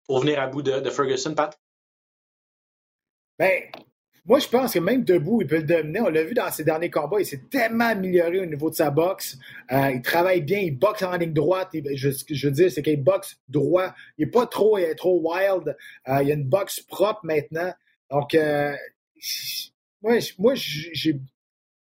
venir 0.08 0.40
à 0.40 0.48
bout 0.48 0.60
de, 0.60 0.90
Ferguson, 0.90 1.32
Pat? 1.32 1.56
Ben, 3.38 3.62
moi, 4.24 4.40
je 4.40 4.48
pense 4.48 4.74
que 4.74 4.80
même 4.80 5.04
debout, 5.04 5.42
il 5.42 5.46
peut 5.46 5.58
le 5.58 5.62
dominer. 5.62 6.00
On 6.00 6.08
l'a 6.08 6.24
vu 6.24 6.34
dans 6.34 6.50
ses 6.50 6.64
derniers 6.64 6.90
combats. 6.90 7.20
Il 7.20 7.26
s'est 7.26 7.42
tellement 7.48 7.84
amélioré 7.84 8.40
au 8.40 8.46
niveau 8.46 8.70
de 8.70 8.74
sa 8.74 8.90
boxe. 8.90 9.38
Euh, 9.70 9.92
il 9.92 10.02
travaille 10.02 10.40
bien. 10.40 10.58
Il 10.58 10.76
boxe 10.76 11.04
en 11.04 11.16
ligne 11.16 11.32
droite. 11.32 11.68
je, 11.72 12.10
ce 12.10 12.24
que 12.24 12.34
je 12.34 12.48
veux 12.48 12.52
dire, 12.52 12.72
c'est 12.72 12.82
qu'il 12.82 13.00
boxe 13.00 13.38
droit. 13.48 13.94
Il 14.18 14.24
n'est 14.24 14.30
pas 14.32 14.46
trop, 14.46 14.76
il 14.76 14.82
est 14.82 14.96
trop 14.96 15.20
wild. 15.22 15.76
Euh, 16.08 16.22
il 16.24 16.30
a 16.32 16.34
une 16.34 16.48
boxe 16.48 16.80
propre 16.80 17.20
maintenant. 17.22 17.72
Donc, 18.10 18.36
moi, 20.02 20.14
moi 20.38 20.54
j'ai 20.56 21.20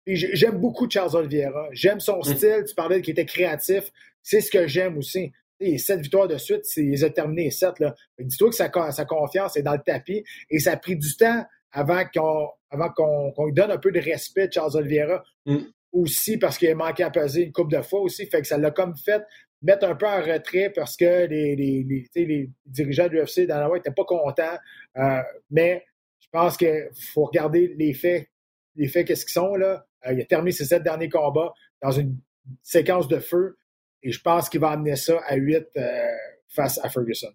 J'aime 0.07 0.57
beaucoup 0.57 0.89
Charles 0.89 1.15
Oliveira. 1.15 1.69
J'aime 1.71 2.01
son 2.01 2.19
mm. 2.19 2.35
style. 2.35 2.63
Tu 2.67 2.75
parlais 2.75 3.01
qu'il 3.01 3.11
était 3.11 3.25
créatif. 3.25 3.91
C'est 4.23 4.41
ce 4.41 4.51
que 4.51 4.67
j'aime 4.67 4.97
aussi. 4.97 5.31
Et 5.61 5.77
sept 5.77 6.01
victoires 6.01 6.27
de 6.27 6.37
suite, 6.37 6.65
il 6.75 7.05
a 7.05 7.09
terminé 7.11 7.51
sept. 7.51 7.75
Dis-toi 8.19 8.49
que 8.49 8.55
sa, 8.55 8.69
confiance 9.05 9.55
est 9.55 9.61
dans 9.61 9.73
le 9.73 9.81
tapis. 9.85 10.23
Et 10.49 10.59
ça 10.59 10.73
a 10.73 10.77
pris 10.77 10.97
du 10.97 11.15
temps 11.15 11.45
avant 11.71 12.03
qu'on 12.13 12.49
avant 12.71 12.89
qu'on 12.89 13.45
lui 13.45 13.53
donne 13.53 13.71
un 13.71 13.77
peu 13.77 13.91
de 13.91 13.99
respect 13.99 14.47
de 14.47 14.53
Charles 14.53 14.75
Oliveira. 14.75 15.23
Mm. 15.45 15.59
Aussi 15.93 16.37
parce 16.37 16.57
qu'il 16.57 16.69
a 16.69 16.75
manqué 16.75 17.03
à 17.03 17.11
peser 17.11 17.43
une 17.43 17.51
couple 17.51 17.75
de 17.75 17.81
fois 17.81 17.99
aussi. 17.99 18.25
Fait 18.25 18.41
que 18.41 18.47
ça 18.47 18.57
l'a 18.57 18.71
comme 18.71 18.95
fait 18.97 19.21
mettre 19.61 19.85
un 19.85 19.95
peu 19.95 20.07
en 20.07 20.21
retrait 20.21 20.71
parce 20.73 20.97
que 20.97 21.27
les, 21.27 21.55
les, 21.55 21.85
les, 22.15 22.49
dirigeants 22.65 23.07
de 23.07 23.13
l'UFC 23.13 23.45
dans 23.45 23.59
la 23.59 23.69
n'étaient 23.69 23.91
pas 23.91 24.05
contents. 24.05 24.57
Euh, 24.97 25.21
mais 25.51 25.85
je 26.19 26.27
pense 26.31 26.57
qu'il 26.57 26.89
faut 27.13 27.25
regarder 27.25 27.75
les 27.77 27.93
faits, 27.93 28.27
les 28.75 28.87
faits 28.87 29.07
qu'est-ce 29.07 29.25
qu'ils 29.25 29.33
sont 29.33 29.55
là. 29.55 29.85
Euh, 30.07 30.13
il 30.13 30.21
a 30.21 30.25
terminé 30.25 30.51
ses 30.51 30.65
sept 30.65 30.81
derniers 30.81 31.09
combats 31.09 31.53
dans 31.81 31.91
une 31.91 32.17
séquence 32.63 33.07
de 33.07 33.19
feu 33.19 33.57
et 34.03 34.11
je 34.11 34.21
pense 34.21 34.49
qu'il 34.49 34.59
va 34.59 34.69
amener 34.69 34.95
ça 34.95 35.19
à 35.25 35.35
8 35.35 35.67
euh, 35.77 36.07
face 36.49 36.79
à 36.83 36.89
Ferguson. 36.89 37.31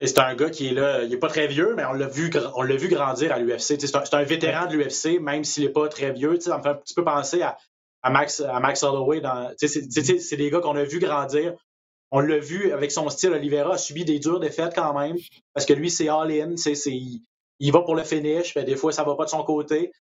Et 0.00 0.06
c'est 0.06 0.18
un 0.18 0.34
gars 0.34 0.50
qui 0.50 0.68
est 0.68 0.72
là, 0.72 1.02
il 1.04 1.10
n'est 1.10 1.16
pas 1.16 1.28
très 1.28 1.46
vieux, 1.46 1.74
mais 1.74 1.84
on 1.86 1.94
l'a 1.94 2.06
vu, 2.06 2.30
vu 2.30 2.88
grandir 2.88 3.32
à 3.32 3.38
l'UFC. 3.38 3.80
C'est 3.80 4.14
un, 4.14 4.22
vétéran 4.24 4.66
de 4.66 4.76
l'UFC, 4.76 5.20
même 5.20 5.42
s'il 5.42 5.64
n'est 5.64 5.72
pas 5.72 5.88
très 5.88 6.12
vieux. 6.12 6.38
Ça 6.38 6.58
me 6.58 6.62
fait 6.62 6.68
un 6.68 6.74
petit 6.74 6.92
peu 6.92 7.02
penser 7.02 7.40
à, 7.42 8.10
Max, 8.10 8.40
à 8.40 8.60
Max 8.60 8.82
Holloway. 8.82 9.22
C'est 9.56 10.36
des 10.36 10.50
gars 10.50 10.60
qu'on 10.60 10.76
a 10.76 10.84
vu 10.84 10.98
grandir. 10.98 11.54
On 12.10 12.20
l'a 12.20 12.38
vu 12.38 12.72
avec 12.72 12.92
son 12.92 13.08
style. 13.08 13.30
Oliveira 13.30 13.74
a 13.74 13.78
subi 13.78 14.04
des 14.04 14.18
dures 14.18 14.38
défaites 14.38 14.74
quand 14.74 14.96
même, 14.98 15.16
parce 15.54 15.64
que 15.64 15.72
lui, 15.72 15.90
c'est 15.90 16.08
all-in. 16.08 16.54
Il, 16.56 17.20
il 17.58 17.72
va 17.72 17.80
pour 17.80 17.94
le 17.94 18.04
finish. 18.04 18.54
Mais 18.54 18.64
des 18.64 18.76
fois, 18.76 18.92
ça 18.92 19.02
ne 19.02 19.08
va 19.08 19.16
pas 19.16 19.24
de 19.24 19.30
son 19.30 19.44
côté. 19.44 19.92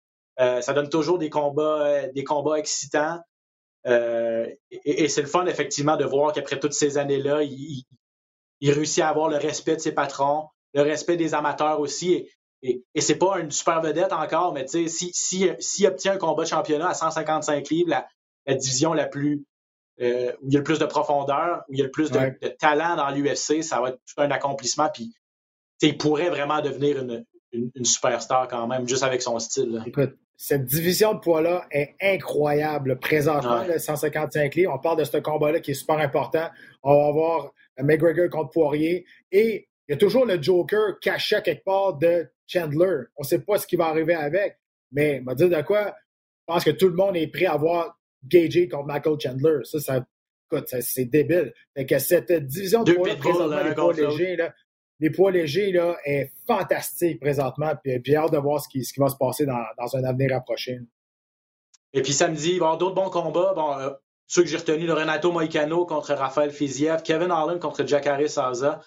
Euh, 0.41 0.61
ça 0.61 0.73
donne 0.73 0.89
toujours 0.89 1.19
des 1.19 1.31
combats, 1.31 1.87
euh, 1.87 2.13
des 2.13 2.25
combats 2.25 2.59
excitants. 2.59 3.21
Euh, 3.87 4.47
et, 4.71 5.09
c'est 5.09 5.21
le 5.21 5.27
fun, 5.27 5.47
effectivement, 5.47 5.97
de 5.97 6.05
voir 6.05 6.33
qu'après 6.33 6.59
toutes 6.59 6.73
ces 6.73 6.99
années-là, 6.99 7.43
il, 7.43 7.85
réussit 8.63 9.03
à 9.03 9.09
avoir 9.09 9.29
le 9.29 9.37
respect 9.37 9.77
de 9.77 9.81
ses 9.81 9.93
patrons, 9.93 10.49
le 10.73 10.83
respect 10.83 11.17
des 11.17 11.35
amateurs 11.35 11.81
aussi. 11.81 12.29
Et, 12.63 12.83
et, 12.95 13.01
c'est 13.01 13.17
pas 13.17 13.39
une 13.39 13.51
super 13.51 13.83
vedette 13.83 14.13
encore, 14.13 14.55
mais 14.55 14.67
s'il 14.67 14.89
si, 14.89 15.51
si, 15.59 15.87
obtient 15.87 16.15
un 16.15 16.19
combat 16.19 16.45
de 16.45 16.49
championnat 16.49 16.89
à 16.89 16.95
155 16.95 17.69
livres, 17.69 17.91
la, 17.91 18.55
division 18.55 18.95
la 18.95 19.07
plus 19.07 19.45
où 20.01 20.03
il 20.03 20.53
y 20.53 20.57
a 20.57 20.59
le 20.59 20.65
plus 20.65 20.81
de 20.81 20.87
profondeur, 20.87 21.63
où 21.69 21.75
il 21.75 21.79
y 21.79 21.83
a 21.83 21.85
le 21.85 21.91
plus 21.91 22.11
de, 22.11 22.49
talent 22.59 22.97
dans 22.97 23.11
l'UFC, 23.11 23.63
ça 23.63 23.81
va 23.81 23.91
être 23.91 24.01
tout 24.07 24.21
un 24.21 24.31
accomplissement. 24.31 24.89
Puis 24.93 25.15
il 25.83 25.99
pourrait 25.99 26.31
vraiment 26.31 26.61
devenir 26.63 27.01
une, 27.01 27.25
une, 27.53 27.85
superstar 27.85 28.49
quand 28.49 28.67
même, 28.67 28.89
juste 28.89 29.03
avec 29.03 29.23
son 29.23 29.39
style. 29.39 29.83
Écoute, 29.87 30.17
cette 30.37 30.65
division 30.65 31.15
de 31.15 31.21
poids-là 31.21 31.67
est 31.71 31.95
incroyable 32.01 32.99
présentement, 32.99 33.65
le 33.65 33.79
155 33.79 34.55
livres. 34.55 34.73
On 34.75 34.79
parle 34.79 34.99
de 34.99 35.05
ce 35.05 35.17
combat-là 35.19 35.61
qui 35.61 35.71
est 35.71 35.75
super 35.75 35.99
important. 35.99 36.49
On 36.83 36.95
va 36.97 37.09
avoir 37.09 37.53
McGregor 37.79 38.29
contre 38.31 38.51
Poirier. 38.51 39.07
Et 39.31 39.69
il 39.89 39.93
y 39.93 39.95
a 39.95 39.97
toujours 39.97 40.27
le 40.27 40.43
Joker 40.43 40.99
caché 41.01 41.41
quelque 41.43 41.65
part 41.65 41.95
de 41.95 42.29
Chandler. 42.47 43.05
On 43.17 43.23
ne 43.23 43.27
sait 43.27 43.41
pas 43.41 43.59
ce 43.59 43.67
qui 43.67 43.77
va 43.77 43.87
arriver 43.87 44.15
avec. 44.15 44.59
Mais, 44.93 45.21
on 45.23 45.25
va 45.25 45.35
dire 45.35 45.49
de 45.49 45.63
quoi, 45.63 45.95
je 46.49 46.53
pense 46.53 46.65
que 46.65 46.71
tout 46.71 46.89
le 46.89 46.95
monde 46.95 47.17
est 47.17 47.27
prêt 47.27 47.47
à 47.47 47.57
voir 47.57 47.99
Gagey 48.25 48.69
contre 48.69 48.87
Michael 48.87 49.21
Chandler. 49.21 49.59
Ça, 49.65 49.81
ça 49.81 50.07
écoute, 50.51 50.75
c'est 50.81 51.05
débile. 51.05 51.53
Fait 51.77 51.87
que 51.87 51.99
cette 51.99 52.33
division 52.33 52.83
de 52.83 52.93
poids-là, 52.93 53.17
présentement, 53.17 53.65
les 53.65 53.75
poids 53.75 53.93
légers, 53.93 54.37
là, 54.37 54.55
les 55.05 55.11
poids 55.11 55.31
légers 55.31 55.71
là, 55.71 55.99
est 56.07 56.33
fantastique 56.47 57.21
présentement. 57.21 57.75
Puis 57.83 58.01
j'ai 58.03 58.17
hâte 58.17 58.33
de 58.33 58.39
voir 58.39 58.59
ce 58.59 58.71
qui, 58.71 58.83
va 58.97 59.11
se 59.11 59.17
passer 59.17 59.45
dans, 59.45 59.97
un 59.97 60.05
avenir 60.05 60.35
approché. 60.35 60.81
Et 61.93 62.01
puis 62.01 62.15
samedi, 62.15 62.53
il 62.53 62.59
va 62.59 62.65
y 62.65 62.69
avoir 62.69 62.79
d'autres 62.79 62.95
bons 62.95 63.11
combats. 63.11 63.53
Bon, 63.55 63.79
euh, 63.79 63.91
ceux 64.27 64.41
que 64.41 64.49
j'ai 64.49 64.57
retenus, 64.57 64.87
le 64.87 64.95
Renato 64.95 65.31
Moicano 65.31 65.85
contre 65.85 66.15
Raphaël 66.15 66.51
Fiziev, 66.51 67.03
Kevin 67.03 67.31
Harlan 67.31 67.59
contre 67.59 67.87
Jacare 67.87 68.27
Saza. 68.31 68.81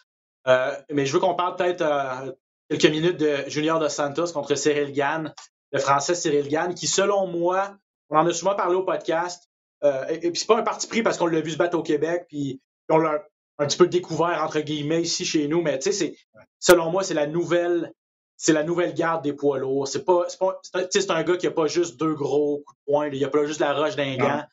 Euh, 0.48 0.72
mais 0.90 1.06
je 1.06 1.14
veux 1.14 1.20
qu'on 1.20 1.36
parle 1.36 1.56
peut-être 1.56 1.84
euh, 1.84 2.32
quelques 2.68 2.92
minutes 2.92 3.18
de 3.18 3.48
Junior 3.48 3.80
Dos 3.80 3.90
Santos 3.90 4.34
contre 4.34 4.56
Cyril 4.56 4.94
Gann, 4.94 5.36
le 5.72 5.80
français 5.80 6.16
Cyril 6.16 6.48
Gann, 6.48 6.74
qui, 6.74 6.88
selon 6.88 7.28
moi, 7.28 7.78
on 8.10 8.18
en 8.18 8.26
a 8.26 8.34
souvent 8.34 8.56
parlé 8.56 8.74
au 8.74 8.82
podcast. 8.84 9.52
et, 9.84 10.32
puis 10.32 10.40
c'est 10.40 10.48
pas 10.48 10.58
un 10.58 10.64
parti 10.64 10.88
pris 10.88 11.04
parce 11.04 11.20
qu'on 11.20 11.28
l'a 11.28 11.42
vu 11.42 11.52
se 11.52 11.58
battre 11.58 11.78
au 11.78 11.84
Québec, 11.84 12.26
puis 12.28 12.60
on 12.90 12.98
l'a 12.98 13.24
un 13.60 13.66
petit 13.66 13.78
peu 13.78 13.88
découvert 13.88 14.44
entre 14.44 14.60
guillemets 14.60 15.02
ici 15.02 15.26
chez 15.26 15.48
nous, 15.48 15.62
mais 15.62 15.80
tu 15.80 15.92
sais, 15.92 16.16
selon 16.60 16.92
moi, 16.92 17.04
c'est 17.04 17.14
la 17.14 17.28
nouvelle, 17.28 17.92
c'est 18.36 18.54
la 18.54 18.64
nouvelle 18.64 18.94
garde 18.94 19.24
des 19.24 19.34
poids 19.34 19.58
lourds. 19.58 19.88
C'est 19.88 20.06
pas, 20.06 20.28
c'est 20.28 21.12
un 21.12 21.24
gars 21.24 21.38
qui 21.38 21.48
a 21.48 21.52
pas 21.52 21.68
juste 21.68 22.00
deux 22.00 22.14
gros 22.14 22.64
coups 22.66 22.78
de 22.80 22.92
poing, 22.92 23.08
il 23.08 23.24
a 23.24 23.30
pas 23.30 23.46
juste 23.46 23.60
la 23.60 23.74
roche 23.74 23.96
d'un 23.96 24.16
gant. 24.16 24.44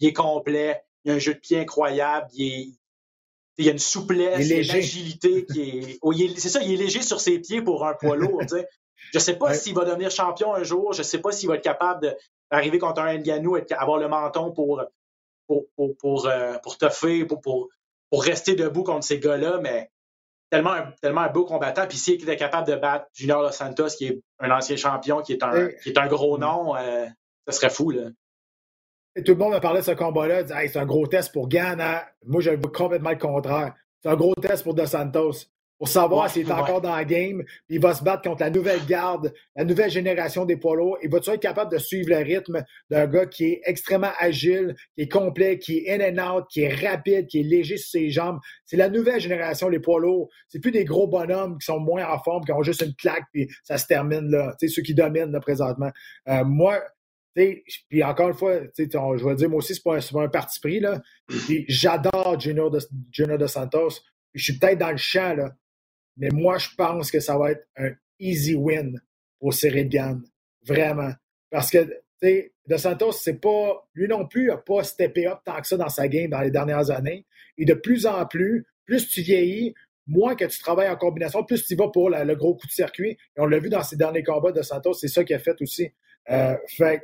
Il 0.00 0.08
est 0.08 0.12
complet, 0.12 0.82
il 1.04 1.12
a 1.12 1.14
un 1.14 1.18
jeu 1.18 1.34
de 1.34 1.38
pied 1.38 1.58
incroyable, 1.58 2.26
il 2.32 2.76
est, 3.58 3.68
a 3.68 3.72
une 3.72 3.78
souplesse, 3.78 4.48
il 4.48 4.64
une 4.64 4.70
agilité 4.70 5.44
qui 5.46 5.60
est. 5.62 5.98
Oh, 6.02 6.12
c'est 6.12 6.48
ça, 6.48 6.62
il 6.62 6.72
est 6.72 6.76
léger 6.76 7.02
sur 7.02 7.20
ses 7.20 7.38
pieds 7.38 7.62
pour 7.62 7.86
un 7.86 7.94
poids 7.94 8.16
lourd. 8.16 8.42
sais. 8.48 8.66
Je 9.12 9.18
sais 9.18 9.36
pas 9.36 9.54
s'il 9.54 9.74
va 9.74 9.84
devenir 9.84 10.10
champion 10.10 10.54
un 10.54 10.64
jour. 10.64 10.92
Je 10.92 11.02
sais 11.02 11.18
pas 11.18 11.30
s'il 11.30 11.48
va 11.48 11.56
être 11.56 11.62
capable 11.62 12.16
d'arriver 12.50 12.78
contre 12.78 13.02
un 13.02 13.18
Nganou, 13.18 13.56
avoir 13.70 13.98
le 13.98 14.08
menton 14.08 14.50
pour 14.52 14.82
pour 15.46 15.66
pour 15.76 15.96
pour, 15.98 16.26
euh, 16.26 16.56
pour 16.62 16.78
toffer, 16.78 17.24
pour, 17.26 17.40
pour 17.40 17.68
pour 18.14 18.22
rester 18.22 18.54
debout 18.54 18.84
contre 18.84 19.04
ces 19.04 19.18
gars-là, 19.18 19.58
mais 19.60 19.90
tellement 20.48 20.70
un, 20.70 20.92
tellement 21.02 21.22
un 21.22 21.30
beau 21.30 21.44
combattant. 21.44 21.84
Puis 21.88 21.98
s'il 21.98 22.22
était 22.22 22.36
capable 22.36 22.64
de 22.68 22.76
battre 22.76 23.06
Junior 23.12 23.42
Los 23.42 23.50
Santos, 23.50 23.88
qui 23.98 24.06
est 24.06 24.20
un 24.38 24.52
ancien 24.52 24.76
champion, 24.76 25.20
qui 25.20 25.32
est 25.32 25.42
un, 25.42 25.70
qui 25.82 25.88
est 25.88 25.98
un 25.98 26.06
gros 26.06 26.38
nom, 26.38 26.76
euh, 26.76 27.06
ça 27.48 27.52
serait 27.52 27.70
fou. 27.70 27.90
Là. 27.90 28.10
tout 29.16 29.32
le 29.32 29.34
monde 29.34 29.52
a 29.52 29.58
parlé 29.58 29.80
de 29.80 29.86
ce 29.86 29.90
combat-là, 29.90 30.46
c'est 30.46 30.76
un 30.78 30.86
gros 30.86 31.08
test 31.08 31.32
pour 31.32 31.48
Ghana. 31.48 32.06
Moi, 32.24 32.40
je 32.40 32.50
vois 32.50 32.70
complètement 32.70 33.10
le 33.10 33.18
contraire. 33.18 33.74
C'est 34.00 34.10
un 34.10 34.14
gros 34.14 34.36
test 34.36 34.62
pour 34.62 34.74
Dos 34.74 34.86
Santos 34.86 35.32
pour 35.78 35.88
savoir 35.88 36.30
s'il 36.30 36.48
est 36.48 36.52
encore 36.52 36.80
dans 36.80 36.94
la 36.94 37.04
game. 37.04 37.42
Il 37.68 37.80
va 37.80 37.94
se 37.94 38.02
battre 38.02 38.22
contre 38.22 38.42
la 38.42 38.50
nouvelle 38.50 38.84
garde, 38.86 39.32
la 39.56 39.64
nouvelle 39.64 39.90
génération 39.90 40.44
des 40.44 40.56
polos. 40.56 40.96
Il 41.02 41.10
va-tu 41.10 41.30
être 41.30 41.40
capable 41.40 41.72
de 41.72 41.78
suivre 41.78 42.10
le 42.10 42.18
rythme 42.18 42.64
d'un 42.90 43.06
gars 43.06 43.26
qui 43.26 43.44
est 43.44 43.60
extrêmement 43.64 44.12
agile, 44.18 44.74
qui 44.94 45.02
est 45.02 45.08
complet, 45.08 45.58
qui 45.58 45.78
est 45.78 45.90
in 45.90 46.00
and 46.00 46.36
out, 46.36 46.44
qui 46.50 46.62
est 46.62 46.74
rapide, 46.74 47.26
qui 47.26 47.40
est 47.40 47.44
léger 47.44 47.76
sur 47.76 47.90
ses 47.90 48.10
jambes? 48.10 48.38
C'est 48.64 48.76
la 48.76 48.88
nouvelle 48.88 49.20
génération, 49.20 49.68
les 49.68 49.80
polos. 49.80 50.28
C'est 50.48 50.60
plus 50.60 50.70
des 50.70 50.84
gros 50.84 51.06
bonhommes 51.06 51.58
qui 51.58 51.64
sont 51.64 51.80
moins 51.80 52.06
en 52.08 52.18
forme, 52.22 52.44
qui 52.44 52.52
ont 52.52 52.62
juste 52.62 52.82
une 52.82 52.94
claque, 52.94 53.24
puis 53.32 53.48
ça 53.62 53.78
se 53.78 53.86
termine 53.86 54.30
là. 54.30 54.54
sais, 54.58 54.68
ceux 54.68 54.82
qui 54.82 54.94
dominent 54.94 55.32
là, 55.32 55.40
présentement. 55.40 55.90
Euh, 56.28 56.44
moi, 56.44 56.80
puis 57.34 58.04
encore 58.04 58.28
une 58.28 58.34
fois, 58.34 58.60
je 58.78 59.24
vais 59.24 59.34
dire, 59.34 59.50
moi 59.50 59.58
aussi, 59.58 59.74
c'est 59.74 59.82
pas, 59.82 59.98
pas 59.98 60.22
un 60.22 60.28
parti 60.28 60.60
pris. 60.60 60.80
Là. 60.80 61.02
j'adore 61.68 62.38
Junior 62.38 62.70
de, 62.70 62.78
Junior 63.10 63.38
de 63.38 63.46
Santos. 63.46 64.00
Je 64.34 64.44
suis 64.44 64.58
peut-être 64.58 64.78
dans 64.78 64.90
le 64.90 64.96
champ, 64.96 65.34
là. 65.34 65.52
Mais 66.16 66.28
moi, 66.30 66.58
je 66.58 66.68
pense 66.76 67.10
que 67.10 67.20
ça 67.20 67.36
va 67.36 67.52
être 67.52 67.66
un 67.76 67.90
easy 68.18 68.54
win 68.54 69.00
pour 69.38 69.52
Gann. 69.62 70.22
Vraiment. 70.66 71.12
Parce 71.50 71.70
que, 71.70 71.84
tu 71.84 71.92
sais, 72.22 72.52
De 72.66 72.76
Santos, 72.76 73.12
c'est 73.12 73.40
pas, 73.40 73.86
lui 73.94 74.08
non 74.08 74.26
plus, 74.26 74.46
n'a 74.46 74.56
pas 74.56 74.82
steppé 74.82 75.26
up 75.26 75.40
tant 75.44 75.60
que 75.60 75.66
ça 75.66 75.76
dans 75.76 75.88
sa 75.88 76.08
game 76.08 76.30
dans 76.30 76.40
les 76.40 76.50
dernières 76.50 76.90
années. 76.90 77.26
Et 77.58 77.64
de 77.64 77.74
plus 77.74 78.06
en 78.06 78.24
plus, 78.26 78.66
plus 78.86 79.08
tu 79.08 79.20
vieillis, 79.22 79.74
moins 80.06 80.34
que 80.34 80.44
tu 80.44 80.58
travailles 80.58 80.88
en 80.88 80.96
combinaison, 80.96 81.44
plus 81.44 81.64
tu 81.64 81.74
vas 81.76 81.88
pour 81.88 82.10
le 82.10 82.34
gros 82.34 82.54
coup 82.54 82.66
de 82.66 82.72
circuit. 82.72 83.18
Et 83.36 83.40
on 83.40 83.46
l'a 83.46 83.58
vu 83.58 83.68
dans 83.68 83.82
ses 83.82 83.96
derniers 83.96 84.22
combats 84.22 84.52
de 84.52 84.62
Santos, 84.62 84.94
c'est 84.94 85.08
ça 85.08 85.24
qu'il 85.24 85.36
a 85.36 85.38
fait 85.38 85.60
aussi. 85.60 85.90
Euh, 86.30 86.56
fait 86.68 87.02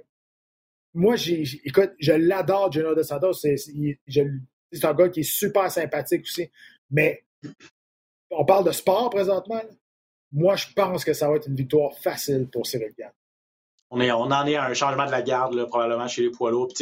moi, 0.95 1.17
j'ai, 1.17 1.45
écoute, 1.65 1.93
je 2.01 2.13
l'adore, 2.13 2.73
Gino 2.73 2.95
De 2.95 3.03
Santos. 3.03 3.35
C'est 3.35 4.85
un 4.85 4.95
gars 4.95 5.09
qui 5.09 5.21
est 5.21 5.31
super 5.31 5.71
sympathique 5.71 6.23
aussi. 6.23 6.51
Mais 6.91 7.25
on 8.31 8.45
parle 8.45 8.65
de 8.65 8.73
sport 8.73 9.11
présentement. 9.11 9.61
Moi, 10.33 10.57
je 10.57 10.67
pense 10.75 11.05
que 11.05 11.13
ça 11.13 11.29
va 11.29 11.37
être 11.37 11.49
une 11.49 11.57
victoire 11.57 11.93
facile 11.99 12.49
pour 12.51 12.67
Cyril 12.67 12.93
Gann. 12.97 13.11
On, 13.91 14.01
est, 14.01 14.13
on 14.13 14.23
en 14.23 14.47
est 14.47 14.55
à 14.55 14.65
un 14.65 14.75
changement 14.75 15.07
de 15.07 15.11
la 15.11 15.23
garde, 15.23 15.55
là, 15.55 15.67
probablement, 15.67 16.07
chez 16.07 16.23
les 16.23 16.31
poids 16.31 16.53
lourds. 16.53 16.73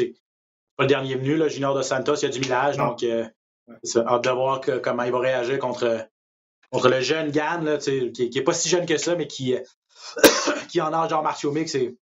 pas 0.77 0.85
le 0.85 0.87
dernier 0.87 1.15
venu, 1.15 1.37
là, 1.37 1.49
Junior 1.49 1.75
de 1.75 1.83
Santos, 1.83 2.17
il 2.17 2.23
y 2.25 2.27
a 2.27 2.29
du 2.29 2.41
millage, 2.41 2.77
donc 2.77 3.03
euh, 3.03 3.25
hâte 3.97 4.25
de 4.25 4.31
voir 4.31 4.61
comment 4.83 5.05
il 5.05 5.13
va 5.13 5.19
réagir 5.19 5.59
contre, 5.59 6.07
contre 6.71 6.89
le 6.89 7.01
jeune 7.01 7.31
Gann, 7.31 7.65
là, 7.65 7.79
qui 7.79 8.31
n'est 8.35 8.43
pas 8.43 8.53
si 8.53 8.69
jeune 8.69 8.85
que 8.85 8.99
ça, 8.99 9.17
mais 9.17 9.27
qui, 9.27 9.57
qui 10.69 10.81
en 10.83 10.93
âge 10.93 11.11
genre 11.11 11.23
martiaux 11.23 11.51
mix 11.51 11.75
est, 11.75 11.97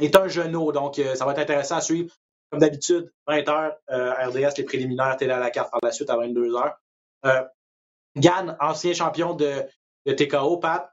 est 0.00 0.14
un 0.14 0.28
genou. 0.28 0.72
Donc, 0.72 0.98
euh, 0.98 1.14
ça 1.14 1.24
va 1.24 1.32
être 1.32 1.38
intéressant 1.38 1.76
à 1.76 1.80
suivre. 1.80 2.14
Comme 2.50 2.60
d'habitude, 2.60 3.10
20h, 3.26 3.76
euh, 3.90 4.12
RDS, 4.28 4.58
les 4.58 4.64
préliminaires, 4.64 5.16
télé 5.16 5.32
à 5.32 5.40
la 5.40 5.50
carte 5.50 5.70
par 5.70 5.80
la 5.82 5.90
suite 5.90 6.10
à 6.10 6.16
22h. 6.16 6.74
Euh, 8.16 8.20
Gann, 8.20 8.56
ancien 8.60 8.92
champion 8.94 9.34
de, 9.34 9.64
de 10.06 10.12
TKO, 10.12 10.58
Pat, 10.58 10.90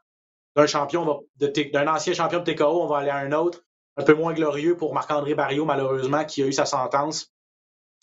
d'un 0.55 0.67
champion 0.67 1.23
d'un 1.37 1.87
ancien 1.87 2.13
champion 2.13 2.39
de 2.39 2.51
TKO, 2.51 2.81
on 2.81 2.87
va 2.87 2.97
aller 2.97 3.09
à 3.09 3.17
un 3.17 3.31
autre, 3.31 3.63
un 3.97 4.03
peu 4.03 4.13
moins 4.13 4.33
glorieux 4.33 4.75
pour 4.75 4.93
Marc-André 4.93 5.35
Barrio, 5.35 5.65
malheureusement, 5.65 6.25
qui 6.25 6.43
a 6.43 6.45
eu 6.45 6.53
sa 6.53 6.65
sentence 6.65 7.31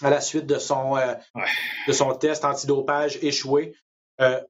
à 0.03 0.11
la 0.11 0.21
suite 0.21 0.47
de 0.47 0.59
son, 0.59 0.97
euh, 0.97 1.15
de 1.87 1.93
son 1.93 2.15
test 2.15 2.45
antidopage 2.45 3.19
échoué. 3.23 3.75
Euh, 4.21 4.41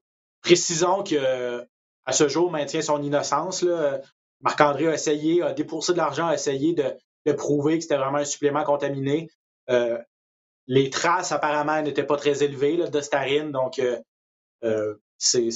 précisons 0.43 1.03
que 1.03 1.67
à 2.05 2.13
ce 2.13 2.27
jour, 2.29 2.51
maintient 2.51 2.81
son 2.81 3.03
innocence. 3.03 3.65
Marc-André 4.41 4.89
a 4.89 4.95
essayé, 4.95 5.43
a 5.43 5.53
dépoursé 5.53 5.93
de 5.93 5.99
l'argent, 5.99 6.29
a 6.29 6.35
essayé 6.35 6.73
de, 6.73 6.95
de 7.27 7.33
prouver 7.33 7.77
que 7.77 7.83
c'était 7.83 7.97
vraiment 7.97 8.19
un 8.19 8.25
supplément 8.25 8.65
contaminé. 8.65 9.29
Euh, 9.71 9.99
les 10.67 10.91
traces, 10.91 11.33
apparemment, 11.33 11.83
n'étaient 11.83 12.05
pas 12.05 12.17
très 12.17 12.43
élevées 12.43 12.77
là, 12.77 12.89
de 12.89 13.01
starine, 13.01 13.53
donc 13.53 13.81
c'est, 15.17 15.49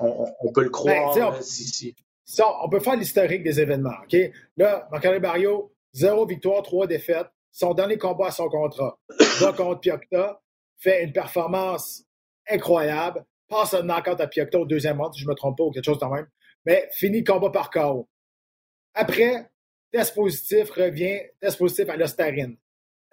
on, 0.00 0.52
peut 0.52 0.64
le 0.64 0.70
croire. 0.70 1.14
Ben, 1.14 1.22
on, 1.26 2.64
on 2.64 2.68
peut 2.68 2.80
faire 2.80 2.96
l'historique 2.96 3.42
des 3.42 3.60
événements. 3.60 3.94
OK? 4.04 4.16
Là, 4.56 4.88
Marc-André 4.90 5.20
Barrio, 5.20 5.72
zéro 5.92 6.26
victoire, 6.26 6.62
trois 6.62 6.86
défaites. 6.86 7.28
Son 7.50 7.74
dernier 7.74 7.98
combat 7.98 8.26
à 8.26 8.30
son 8.30 8.48
contrat. 8.48 8.98
Va 9.40 9.52
contre 9.52 9.80
Piocta, 9.80 10.40
fait 10.78 11.04
une 11.04 11.12
performance 11.12 12.04
incroyable, 12.48 13.24
passe 13.48 13.74
un 13.74 13.82
knockout 13.82 14.20
à 14.20 14.26
Piocta 14.26 14.60
au 14.60 14.66
deuxième 14.66 15.00
round, 15.00 15.12
si 15.14 15.20
je 15.20 15.26
ne 15.26 15.30
me 15.30 15.34
trompe 15.34 15.58
pas, 15.58 15.64
ou 15.64 15.70
quelque 15.70 15.84
chose 15.84 15.98
de 15.98 16.06
même. 16.06 16.26
Mais 16.64 16.88
finit 16.92 17.20
le 17.20 17.24
combat 17.24 17.50
par 17.50 17.70
KO. 17.70 18.08
Après, 18.94 19.48
test 19.92 20.14
positif 20.14 20.70
revient, 20.70 21.20
test 21.40 21.58
positif 21.58 21.88
à 21.88 21.96
l'ostarine. 21.96 22.56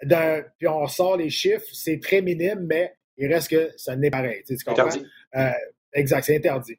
Puis 0.00 0.68
on 0.68 0.86
sort 0.86 1.16
les 1.16 1.30
chiffres, 1.30 1.66
c'est 1.72 1.98
très 2.00 2.20
minime, 2.20 2.66
mais 2.68 2.94
il 3.16 3.32
reste 3.32 3.48
que 3.48 3.72
ça 3.76 3.96
n'est 3.96 4.10
pareil. 4.10 4.42
Tu, 4.46 4.56
comprends? 4.64 4.88
Euh, 5.34 5.50
exact, 5.92 6.24
c'est 6.24 6.36
interdit. 6.36 6.78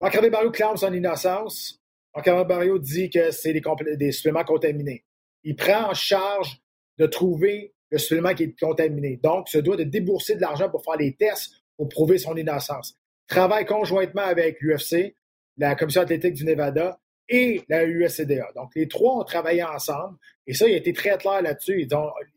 marc 0.00 0.30
Barrio 0.30 0.50
clame 0.50 0.76
son 0.76 0.92
innocence. 0.92 1.80
marc 2.14 2.28
Barrio 2.46 2.78
dit 2.78 3.10
que 3.10 3.30
c'est 3.30 3.52
des, 3.52 4.12
suppléments 4.12 4.44
contaminés. 4.44 5.04
Il 5.42 5.56
prend 5.56 5.90
en 5.90 5.94
charge 5.94 6.60
de 6.98 7.06
trouver 7.06 7.74
le 7.90 7.98
supplément 7.98 8.34
qui 8.34 8.44
est 8.44 8.58
contaminé. 8.58 9.18
Donc, 9.22 9.48
se 9.48 9.58
doit 9.58 9.76
de 9.76 9.84
débourser 9.84 10.36
de 10.36 10.40
l'argent 10.40 10.68
pour 10.68 10.82
faire 10.82 10.96
les 10.96 11.14
tests 11.14 11.52
pour 11.76 11.88
prouver 11.88 12.18
son 12.18 12.36
innocence. 12.36 12.98
Travaille 13.26 13.66
conjointement 13.66 14.22
avec 14.22 14.60
l'UFC, 14.60 15.14
la 15.56 15.74
Commission 15.74 16.02
athlétique 16.02 16.34
du 16.34 16.44
Nevada 16.44 16.98
et 17.28 17.62
la 17.68 17.84
USCDA. 17.84 18.50
Donc, 18.54 18.74
les 18.74 18.88
trois 18.88 19.20
ont 19.20 19.24
travaillé 19.24 19.62
ensemble. 19.62 20.16
Et 20.46 20.54
ça, 20.54 20.68
il 20.68 20.74
a 20.74 20.76
été 20.76 20.92
très 20.92 21.16
clair 21.16 21.42
là-dessus. 21.42 21.88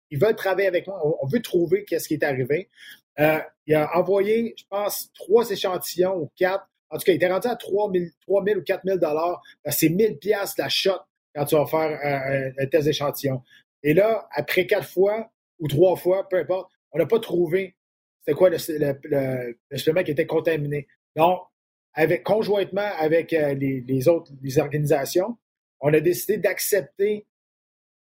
Ils, 0.09 0.19
veulent 0.19 0.35
travailler 0.35 0.67
avec 0.67 0.87
moi. 0.87 1.01
On, 1.21 1.27
veut 1.27 1.41
trouver 1.41 1.83
qu'est-ce 1.83 2.07
qui 2.07 2.13
est 2.13 2.23
arrivé. 2.23 2.69
Euh, 3.19 3.39
il 3.65 3.75
a 3.75 3.97
envoyé, 3.97 4.53
je 4.57 4.63
pense, 4.69 5.11
trois 5.13 5.49
échantillons 5.49 6.15
ou 6.15 6.31
quatre. 6.35 6.67
En 6.89 6.97
tout 6.97 7.03
cas, 7.03 7.11
il 7.11 7.15
était 7.15 7.31
rendu 7.31 7.47
à 7.47 7.55
3 7.55 7.91
000, 7.91 8.05
ou 8.27 8.61
4 8.61 8.81
000 8.85 8.97
dollars. 8.97 9.41
C'est 9.69 9.89
1000 9.89 10.17
pièces 10.19 10.57
la 10.57 10.69
shot 10.69 10.99
quand 11.35 11.45
tu 11.45 11.55
vas 11.55 11.65
faire 11.65 12.53
un, 12.57 12.65
test 12.67 12.85
d'échantillon. 12.85 13.41
Et 13.83 13.93
là, 13.93 14.27
après 14.31 14.65
quatre 14.65 14.87
fois 14.87 15.29
ou 15.59 15.67
trois 15.67 15.97
fois, 15.97 16.27
peu 16.29 16.37
importe, 16.37 16.71
on 16.91 16.97
n'a 16.97 17.05
pas 17.05 17.19
trouvé 17.19 17.75
c'était 18.27 18.37
quoi 18.37 18.49
le, 18.49 18.57
le, 19.03 20.03
qui 20.03 20.11
était 20.11 20.25
contaminé. 20.25 20.85
Donc, 21.15 21.39
avec, 21.93 22.23
conjointement 22.23 22.89
avec 22.97 23.31
euh, 23.31 23.53
les, 23.53 24.07
autres 24.09 24.31
les 24.43 24.59
organisations, 24.59 25.37
on 25.79 25.93
a 25.93 25.99
décidé 26.01 26.37
d'accepter 26.37 27.25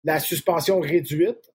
la 0.05 0.19
suspension 0.19 0.79
réduite 0.79 1.53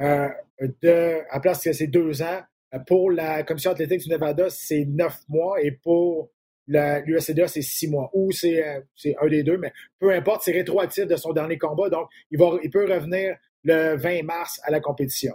euh, 0.00 0.28
de, 0.60 1.22
à 1.30 1.40
place 1.40 1.64
que 1.64 1.72
c'est 1.72 1.86
deux 1.86 2.20
ans, 2.20 2.42
pour 2.86 3.10
la 3.10 3.42
Commission 3.42 3.70
athlétique 3.70 4.00
du 4.00 4.08
Nevada, 4.08 4.50
c'est 4.50 4.84
neuf 4.84 5.20
mois 5.28 5.60
et 5.62 5.72
pour 5.72 6.30
l'USCDA, 6.66 7.48
c'est 7.48 7.62
six 7.62 7.88
mois. 7.88 8.10
Ou 8.12 8.30
euh, 8.44 8.80
c'est 8.94 9.14
un 9.20 9.26
des 9.28 9.42
deux, 9.42 9.58
mais 9.58 9.72
peu 9.98 10.10
importe, 10.12 10.42
c'est 10.44 10.52
rétroactif 10.52 11.06
de 11.06 11.16
son 11.16 11.32
dernier 11.32 11.58
combat. 11.58 11.88
Donc, 11.88 12.08
il, 12.30 12.38
va, 12.38 12.52
il 12.62 12.70
peut 12.70 12.90
revenir 12.90 13.36
le 13.62 13.96
20 13.96 14.22
mars 14.22 14.60
à 14.64 14.70
la 14.70 14.80
compétition. 14.80 15.34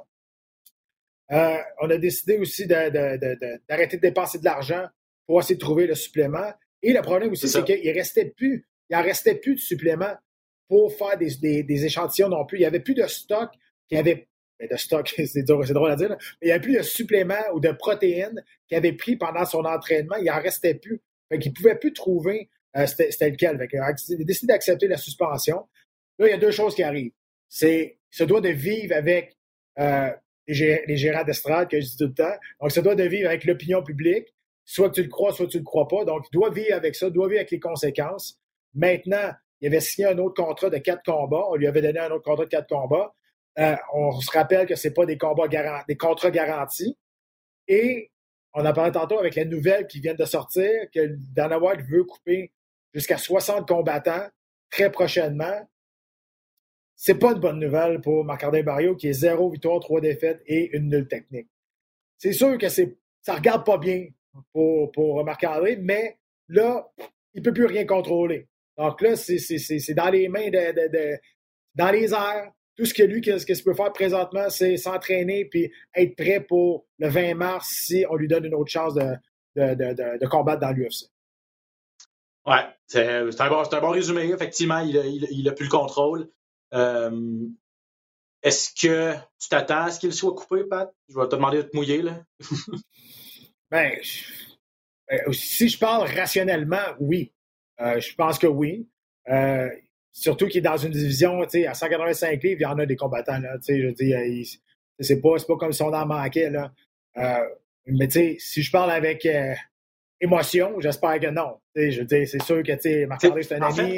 Euh, 1.31 1.57
on 1.81 1.89
a 1.89 1.97
décidé 1.97 2.37
aussi 2.37 2.65
d'arrêter 2.65 3.97
de, 3.97 4.01
dépenser 4.01 4.39
de 4.39 4.45
l'argent 4.45 4.87
pour 5.27 5.39
essayer 5.39 5.55
de 5.55 5.59
trouver 5.59 5.85
le 5.85 5.95
supplément. 5.95 6.51
Et 6.81 6.93
le 6.93 7.01
problème 7.01 7.31
aussi, 7.31 7.47
c'est 7.47 7.63
qu'il 7.63 7.91
restait 7.91 8.25
plus, 8.25 8.65
il 8.89 8.95
en 8.95 9.03
restait 9.03 9.35
plus 9.35 9.55
de 9.55 9.59
suppléments 9.59 10.15
pour 10.67 10.91
faire 10.93 11.17
des, 11.17 11.63
des, 11.63 11.85
échantillons 11.85 12.29
non 12.29 12.45
plus. 12.45 12.57
Il 12.57 12.61
n'y 12.61 12.65
avait 12.65 12.79
plus 12.79 12.95
de 12.95 13.05
stock 13.05 13.49
qui 13.87 13.97
avait 13.97 14.27
de 14.68 14.76
stock, 14.76 15.14
c'est 15.26 15.43
drôle 15.43 15.91
à 15.91 15.95
dire, 15.95 16.18
il 16.41 16.45
n'y 16.45 16.51
avait 16.51 16.62
plus 16.62 16.76
de 16.76 16.82
suppléments 16.82 17.36
ou 17.53 17.60
de 17.60 17.72
protéines 17.72 18.43
qu'il 18.68 18.78
avait 18.78 18.93
pris 18.93 19.16
pendant 19.16 19.45
son 19.45 19.66
entraînement. 19.66 20.16
Il 20.18 20.26
n'en 20.26 20.41
restait 20.41 20.76
plus. 20.76 21.01
Fait 21.30 21.39
qu'il 21.39 21.51
ne 21.51 21.55
pouvait 21.55 21.76
plus 21.76 21.93
trouver 21.93 22.49
euh, 22.78 22.86
c'était 22.86 23.30
lequel. 23.30 23.57
Fait 23.57 23.70
il 23.72 23.80
a 23.80 23.93
décidé 24.24 24.47
d'accepter 24.47 24.88
la 24.88 24.97
suspension. 24.97 25.68
Là, 26.18 26.28
il 26.28 26.32
y 26.32 26.34
a 26.34 26.38
deux 26.38 26.51
choses 26.51 26.76
qui 26.76 26.84
arrivent. 26.84 27.14
C'est 27.47 27.97
il 28.12 28.18
se 28.18 28.24
doit 28.24 28.41
de 28.41 28.49
vivre 28.49 28.95
avec 28.95 29.38
euh, 29.80 30.10
les, 30.47 30.97
gérants 30.97 31.24
d'estrade, 31.24 31.70
que 31.70 31.80
je 31.80 31.86
dis 31.86 31.97
tout 31.97 32.07
le 32.07 32.14
temps. 32.14 32.36
Donc, 32.60 32.72
il 32.72 32.74
se 32.74 32.80
doit 32.80 32.95
de 32.95 33.03
vivre 33.03 33.30
avec 33.30 33.45
l'opinion 33.45 33.84
publique. 33.84 34.34
Soit 34.66 34.91
tu 34.91 35.01
le 35.01 35.10
crois, 35.10 35.32
soit 35.32 35.47
tu 35.47 35.57
ne 35.57 35.62
le 35.62 35.66
crois 35.66 35.88
pas. 35.88 36.05
Donc, 36.05 36.26
il 36.32 36.38
doit 36.38 36.51
vivre 36.51 36.76
avec 36.76 36.95
ça, 36.95 37.07
il 37.07 37.14
doit 37.14 37.28
vivre 37.28 37.39
avec 37.39 37.51
les 37.51 37.60
conséquences. 37.60 38.39
Maintenant, 38.74 39.32
il 39.62 39.68
avait 39.68 39.80
signé 39.80 40.07
un 40.07 40.18
autre 40.20 40.43
contrat 40.43 40.70
de 40.70 40.78
quatre 40.78 41.03
combats. 41.03 41.45
On 41.49 41.55
lui 41.55 41.68
avait 41.68 41.82
donné 41.82 41.99
un 41.99 42.12
autre 42.12 42.24
contrat 42.24 42.45
de 42.45 42.49
quatre 42.49 42.70
combats. 42.70 43.14
Euh, 43.58 43.76
on 43.93 44.12
se 44.20 44.32
rappelle 44.32 44.68
que 44.68 44.76
ce 44.76 44.88
n'est 44.88 44.93
pas 44.93 45.06
des 45.06 45.18
combats 45.18 45.47
des 45.88 45.97
contrats 45.97 46.32
garantis. 46.32 46.97
Et 47.68 48.12
on 48.54 48.66
a 48.66 48.74
parlé 48.74 48.91
tantôt 48.91 49.20
avec 49.20 49.36
les 49.36 49.45
nouvelles 49.45 49.88
qui 49.88 50.00
viennent 50.00 50.16
de 50.16 50.26
sortir 50.26 50.70
que 50.93 51.16
Dana 51.34 51.60
White 51.60 51.82
veut 51.82 52.04
couper 52.04 52.52
jusqu'à 52.93 53.18
60 53.18 53.68
combattants 53.68 54.28
très 54.70 54.91
prochainement. 54.91 55.68
C'est 56.95 57.20
pas 57.20 57.32
une 57.32 57.39
bonne 57.39 57.60
nouvelle 57.60 58.02
pour 58.02 58.26
Marc-André 58.26 58.64
Barrio 58.64 58.95
qui 58.95 59.08
est 59.08 59.14
zéro 59.14 59.50
victoire, 59.50 59.80
trois 59.80 60.02
défaites 60.02 60.41
et 60.45 60.76
une 60.76 60.89
nulle 60.89 61.08
technique. 61.08 61.47
C'est 62.18 62.34
sûr 62.34 62.58
que 62.58 62.70
c'est, 62.70 62.97
ça 63.22 63.36
regarde 63.36 63.66
pas 63.66 63.78
bien 63.78 64.08
pour, 64.52 65.24
Marc-André, 65.24 65.78
mais 65.78 66.18
là, 66.50 66.91
il 67.34 67.41
peut 67.41 67.54
plus 67.54 67.66
rien 67.66 67.86
contrôler. 67.86 68.47
Donc 68.78 69.02
là, 69.02 69.16
c'est, 69.16 69.93
dans 69.93 70.10
les 70.10 70.28
mains 70.28 70.50
dans 71.76 71.91
les 71.91 72.14
airs 72.14 72.52
tout 72.80 72.86
ce 72.86 72.93
que 72.93 73.03
lui, 73.03 73.21
ce 73.21 73.45
qu'il 73.45 73.61
peut 73.61 73.73
faire 73.73 73.91
présentement, 73.91 74.49
c'est 74.49 74.77
s'entraîner 74.77 75.43
puis 75.43 75.69
être 75.93 76.15
prêt 76.15 76.39
pour 76.39 76.86
le 76.97 77.09
20 77.09 77.34
mars 77.34 77.67
si 77.67 78.05
on 78.09 78.15
lui 78.15 78.30
donne 78.30 78.45
une 78.45 78.55
autre 78.55 78.71
chance 78.71 78.93
de, 78.93 79.17
de, 79.55 80.27
combattre 80.27 80.61
dans 80.61 80.71
l'UFC. 80.71 81.09
Ouais, 82.45 82.65
c'est 82.88 83.05
un, 83.05 83.49
bon, 83.49 83.89
résumé. 83.89 84.32
Effectivement, 84.32 84.80
il 84.80 85.43
n'a 85.43 85.51
plus 85.51 85.65
le 85.65 85.69
contrôle. 85.69 86.30
Euh, 86.73 87.45
est-ce 88.43 88.69
que 88.73 89.13
tu 89.41 89.49
t'attends 89.49 89.84
à 89.84 89.91
ce 89.91 89.99
qu'il 89.99 90.13
soit 90.13 90.34
coupé, 90.34 90.63
Pat? 90.63 90.89
Je 91.09 91.19
vais 91.19 91.27
te 91.27 91.36
demander 91.36 91.57
de 91.57 91.63
te 91.63 91.75
mouiller. 91.75 92.01
Là. 92.01 92.23
ben, 93.71 93.99
ben 95.09 95.34
si 95.34 95.67
je 95.67 95.77
parle 95.77 96.07
rationnellement, 96.07 96.95
oui. 97.01 97.34
Euh, 97.82 97.99
je 97.99 98.15
pense 98.15 98.39
que 98.39 98.47
oui. 98.47 98.88
Euh, 99.27 99.69
Surtout 100.12 100.47
qu'il 100.47 100.60
est 100.60 100.70
dans 100.70 100.78
une 100.78 100.91
division, 100.91 101.41
tu 101.43 101.62
sais, 101.62 101.68
à 101.68 101.74
185 101.74 102.41
livres, 102.43 102.62
il 102.62 102.64
y 102.64 102.66
en 102.66 102.80
a 102.80 102.86
des 102.86 102.95
combattants, 102.95 103.39
là. 103.39 103.57
Tu 103.60 103.76
sais, 103.76 103.82
je 103.82 103.88
dis, 103.89 104.60
c'est 104.99 105.22
pas, 105.22 105.36
pas 105.47 105.55
comme 105.57 105.72
si 105.72 105.82
on 105.82 105.93
en 105.93 106.05
manquait, 106.05 106.49
là. 106.49 106.72
Euh, 107.18 107.45
mais 107.88 108.07
tu 108.07 108.14
sais, 108.14 108.36
si 108.39 108.62
je 108.62 108.72
parle 108.72 108.91
avec 108.91 109.26
euh, 109.26 109.53
émotion, 110.20 110.80
j'espère 110.80 111.20
que 111.20 111.28
non. 111.28 111.60
Tu 111.76 111.82
sais, 111.82 111.91
je 111.91 112.03
dis, 112.03 112.28
c'est 112.28 112.41
sûr 112.41 112.64
que, 112.64 112.74
tu 112.74 112.82
sais, 112.82 113.05
Marc-André, 113.05 113.43
c'est 113.43 113.55
un 113.55 113.62
ami. 113.62 113.97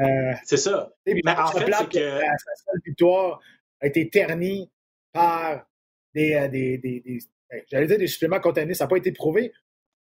Euh, 0.00 0.32
c'est 0.44 0.58
ça. 0.58 0.92
Mais 1.06 1.20
en 1.26 1.46
fait, 1.48 1.72
c'est 1.72 1.88
que... 1.88 1.98
La, 1.98 2.36
seule 2.38 2.80
victoire 2.84 3.40
a 3.80 3.86
été 3.86 4.08
ternie 4.08 4.70
par 5.12 5.66
des, 6.14 6.48
des, 6.50 6.78
des, 6.78 7.00
des 7.00 7.18
ben, 7.50 7.62
j'allais 7.70 7.86
dire 7.86 7.98
des 7.98 8.06
suppléments 8.06 8.40
contaminés, 8.40 8.74
ça 8.74 8.84
n'a 8.84 8.88
pas 8.88 8.96
été 8.96 9.12
prouvé. 9.12 9.52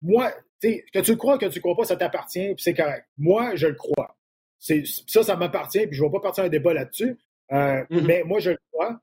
Moi, 0.03 0.32
tu 0.61 0.68
sais, 0.68 0.84
que 0.92 0.99
tu 1.01 1.12
le 1.12 1.16
crois, 1.16 1.38
que 1.38 1.47
tu 1.47 1.57
le 1.57 1.61
crois 1.61 1.76
pas, 1.76 1.84
ça 1.84 1.97
t'appartient, 1.97 2.55
puis 2.55 2.62
c'est 2.62 2.74
correct. 2.74 3.07
Moi, 3.16 3.55
je 3.55 3.68
le 3.68 3.74
crois 3.74 4.15
ça, 4.59 5.22
ça 5.22 5.36
m'appartient, 5.36 5.86
puis 5.86 5.96
je 5.96 6.02
ne 6.02 6.09
vais 6.09 6.12
pas 6.12 6.20
partir 6.20 6.44
un 6.44 6.48
débat 6.48 6.74
là-dessus. 6.74 7.16
mm-hmm. 7.50 8.00
mais 8.02 8.22
moi, 8.24 8.40
je 8.40 8.50
le 8.50 8.59
crois. 8.72 9.00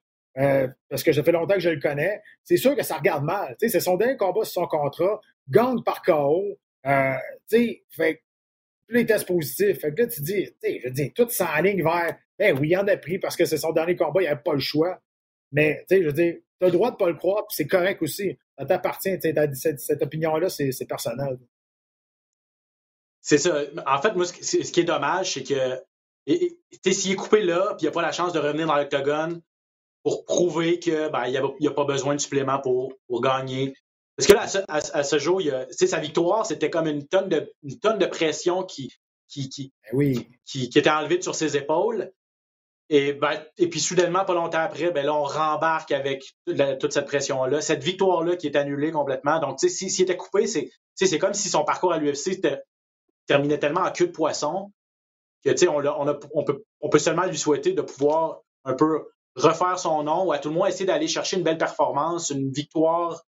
parce 0.89 1.03
que 1.03 1.13
ça 1.13 1.23
fait 1.23 1.31
longtemps 1.31 1.55
que 1.55 1.59
je 1.59 1.69
le 1.69 1.79
connais. 1.79 2.21
C'est 2.43 2.57
sûr 2.57 2.75
que 2.75 2.83
ça 2.83 2.97
regarde 2.97 3.23
mal. 3.23 3.55
C'est 3.59 3.79
son 3.79 3.97
dernier 3.97 4.17
combat 4.17 4.43
sur 4.43 4.61
son 4.61 4.67
contrat, 4.67 5.21
gagne 5.49 5.81
par 5.83 6.01
KO. 6.01 6.57
fait 6.83 8.21
les 8.89 9.05
tests 9.05 9.27
positifs. 9.27 9.79
Fait 9.79 9.93
que 9.93 10.01
là, 10.01 10.07
tu 10.07 10.21
dis, 10.21 10.49
je 10.63 10.89
dis, 10.89 11.11
tout 11.13 11.27
s'enligne 11.29 11.83
vers, 11.83 12.15
ben 12.37 12.57
oui, 12.59 12.69
il 12.69 12.77
en 12.77 12.87
a 12.87 12.97
pris 12.97 13.19
parce 13.19 13.35
que 13.35 13.45
c'est 13.45 13.57
son 13.57 13.71
dernier 13.71 13.95
combat, 13.95 14.21
il 14.21 14.25
n'y 14.25 14.29
avait 14.29 14.41
pas 14.41 14.53
le 14.53 14.59
choix. 14.59 14.99
Mais, 15.51 15.85
tu 15.89 15.95
sais, 15.95 16.01
je 16.01 16.07
veux 16.07 16.13
dire, 16.13 16.35
tu 16.59 16.65
as 16.65 16.67
le 16.67 16.71
droit 16.71 16.89
de 16.89 16.95
ne 16.95 16.99
pas 16.99 17.09
le 17.09 17.15
croire, 17.15 17.45
puis 17.47 17.55
c'est 17.55 17.67
correct 17.67 18.01
aussi. 18.01 18.37
Ça 18.57 18.65
t'appartient, 18.65 19.17
cette, 19.53 19.79
cette 19.79 20.01
opinion-là, 20.01 20.49
c'est 20.49 20.87
personnel. 20.87 21.37
C'est 23.23 23.39
ça. 23.39 23.61
En 23.87 24.01
fait, 24.01 24.13
moi, 24.13 24.25
ce 24.25 24.71
qui 24.71 24.79
est 24.79 24.83
dommage, 24.83 25.33
c'est 25.33 25.43
que 25.43 25.81
s'il 26.91 27.13
est 27.13 27.15
coupé 27.15 27.41
là, 27.41 27.73
puis 27.77 27.85
il 27.85 27.85
n'a 27.85 27.91
pas 27.91 28.03
la 28.03 28.11
chance 28.11 28.33
de 28.33 28.39
revenir 28.39 28.67
dans 28.67 28.75
l'octogone 28.75 29.41
pour 30.03 30.25
prouver 30.25 30.77
qu'il 30.77 31.09
ben, 31.11 31.27
n'y 31.29 31.37
a, 31.37 31.41
a, 31.41 31.73
pas 31.73 31.85
besoin 31.85 32.13
de 32.13 32.19
supplément 32.19 32.59
pour, 32.59 32.93
pour 33.07 33.21
gagner, 33.21 33.73
parce 34.17 34.27
que 34.27 34.33
là, 34.33 34.45
à 34.67 35.03
ce, 35.03 35.17
jour, 35.17 35.41
il 35.41 35.67
sa 35.71 35.99
victoire, 35.99 36.45
c'était 36.45 36.69
comme 36.69 36.87
une 36.87 37.07
tonne 37.07 37.29
de, 37.29 37.51
une 37.63 37.79
tonne 37.79 37.97
de 37.97 38.05
pression 38.05 38.63
qui, 38.63 38.91
qui, 39.27 39.49
qui, 39.49 39.73
oui. 39.91 40.27
qui, 40.45 40.65
était 40.65 40.89
enlevée 40.89 41.21
sur 41.21 41.33
ses 41.33 41.57
épaules. 41.57 42.11
Et, 42.89 43.13
ben, 43.13 43.43
et 43.57 43.69
puis 43.69 43.79
soudainement, 43.79 44.23
pas 44.23 44.35
longtemps 44.35 44.59
après, 44.59 44.91
ben 44.91 45.03
là, 45.05 45.15
on 45.15 45.23
rembarque 45.23 45.91
avec 45.91 46.23
toute 46.79 46.93
cette 46.93 47.07
pression-là. 47.07 47.61
Cette 47.61 47.83
victoire-là 47.83 48.35
qui 48.35 48.45
est 48.45 48.55
annulée 48.55 48.91
complètement. 48.91 49.39
Donc, 49.39 49.57
tu 49.57 49.67
sais, 49.67 49.89
s'il 49.89 50.03
était 50.03 50.17
coupé, 50.17 50.45
c'est, 50.45 50.69
c'est 50.93 51.17
comme 51.17 51.33
si 51.33 51.49
son 51.49 51.63
parcours 51.63 51.93
à 51.93 51.97
l'UFC 51.97 52.39
terminait 53.25 53.59
tellement 53.59 53.81
en 53.81 53.91
queue 53.91 54.07
de 54.07 54.11
poisson 54.11 54.71
que, 55.43 55.49
tu 55.49 55.57
sais, 55.57 55.67
on, 55.67 55.79
on, 55.79 56.19
on, 56.33 56.43
peut, 56.43 56.63
on 56.81 56.89
peut 56.89 56.99
seulement 56.99 57.25
lui 57.25 57.37
souhaiter 57.37 57.73
de 57.73 57.81
pouvoir 57.81 58.41
un 58.63 58.73
peu 58.73 59.07
refaire 59.35 59.77
son 59.79 60.03
nom 60.03 60.25
ou 60.25 60.31
à 60.31 60.39
tout 60.39 60.49
le 60.49 60.55
moins 60.55 60.67
essayer 60.67 60.85
d'aller 60.85 61.07
chercher 61.07 61.37
une 61.37 61.43
belle 61.43 61.57
performance, 61.57 62.29
une 62.29 62.51
victoire 62.51 63.23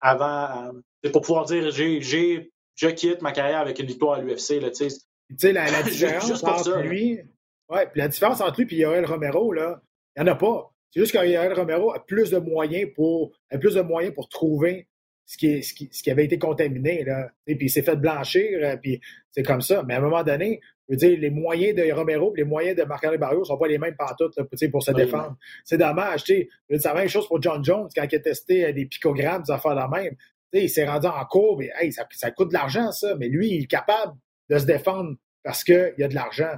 avant, 0.00 0.72
euh, 1.04 1.10
pour 1.10 1.22
pouvoir 1.22 1.44
dire 1.44 1.70
j'ai, 1.70 2.00
j'ai, 2.00 2.52
je 2.74 2.88
quitte 2.88 3.22
ma 3.22 3.32
carrière 3.32 3.60
avec 3.60 3.78
une 3.78 3.86
victoire 3.86 4.14
à 4.14 4.20
l'UFC. 4.20 4.60
Là, 4.60 4.70
tu 4.70 4.88
sais, 4.90 5.52
la, 5.52 5.70
la 5.70 5.82
différence 5.84 6.42
entre 6.42 6.78
lui, 6.80 7.20
ouais, 7.68 7.86
puis 7.86 8.00
la 8.00 8.08
différence 8.08 8.40
entre 8.40 8.60
lui 8.60 8.74
et 8.74 8.80
Yoel 8.80 9.06
Romero, 9.06 9.52
là, 9.52 9.80
il 10.16 10.22
n'y 10.22 10.28
en 10.28 10.32
a 10.32 10.36
pas. 10.36 10.72
C'est 10.90 11.00
juste 11.00 11.12
que 11.12 11.26
Yoel 11.26 11.52
Romero 11.52 11.92
a 11.92 12.00
plus 12.00 12.30
de 12.30 12.38
moyens 12.38 12.90
pour, 12.94 13.32
a 13.50 13.58
plus 13.58 13.74
de 13.74 13.82
moyens 13.82 14.14
pour 14.14 14.28
trouver 14.28 14.88
ce 15.26 15.36
qui, 15.36 15.62
ce 15.62 15.74
qui, 15.74 15.88
ce 15.92 16.02
qui 16.02 16.10
avait 16.10 16.24
été 16.24 16.38
contaminé. 16.38 17.04
Là. 17.04 17.28
Et 17.46 17.56
puis 17.56 17.66
il 17.66 17.70
s'est 17.70 17.82
fait 17.82 17.96
blanchir, 17.96 18.60
euh, 18.62 18.76
puis 18.76 19.00
c'est 19.32 19.42
comme 19.42 19.60
ça. 19.60 19.82
Mais 19.86 19.94
à 19.94 19.98
un 19.98 20.00
moment 20.00 20.22
donné, 20.22 20.60
je 20.88 20.94
veux 20.94 20.98
dire, 20.98 21.18
les 21.18 21.30
moyens 21.30 21.74
de 21.74 21.92
Romero 21.92 22.32
et 22.36 22.38
les 22.38 22.44
moyens 22.44 22.76
de 22.76 22.84
Marc-André 22.84 23.18
Barrio 23.18 23.40
ne 23.40 23.44
sont 23.44 23.58
pas 23.58 23.66
les 23.66 23.78
mêmes 23.78 23.96
pantoutes 23.96 24.36
là, 24.36 24.44
pour 24.70 24.82
se 24.82 24.92
défendre. 24.92 25.36
C'est 25.64 25.78
dommage. 25.78 26.22
C'est 26.24 26.48
la 26.70 26.94
même 26.94 27.08
chose 27.08 27.26
pour 27.26 27.42
John 27.42 27.62
Jones 27.64 27.88
quand 27.94 28.06
il 28.10 28.14
a 28.14 28.20
testé 28.20 28.66
euh, 28.66 28.72
des 28.72 28.86
picogrammes, 28.86 29.42
des 29.42 29.52
affaires 29.52 29.74
la 29.74 29.88
même. 29.88 30.14
il 30.52 30.70
s'est 30.70 30.86
rendu 30.86 31.08
en 31.08 31.24
courbe 31.24 31.62
et 31.62 31.72
hey, 31.80 31.92
ça, 31.92 32.06
ça, 32.12 32.30
coûte 32.30 32.48
de 32.48 32.54
l'argent, 32.54 32.92
ça. 32.92 33.16
Mais 33.16 33.28
lui, 33.28 33.48
il 33.48 33.62
est 33.64 33.66
capable 33.66 34.14
de 34.48 34.58
se 34.58 34.64
défendre 34.64 35.16
parce 35.42 35.64
qu'il 35.64 35.94
y 35.98 36.04
a 36.04 36.08
de 36.08 36.14
l'argent. 36.14 36.54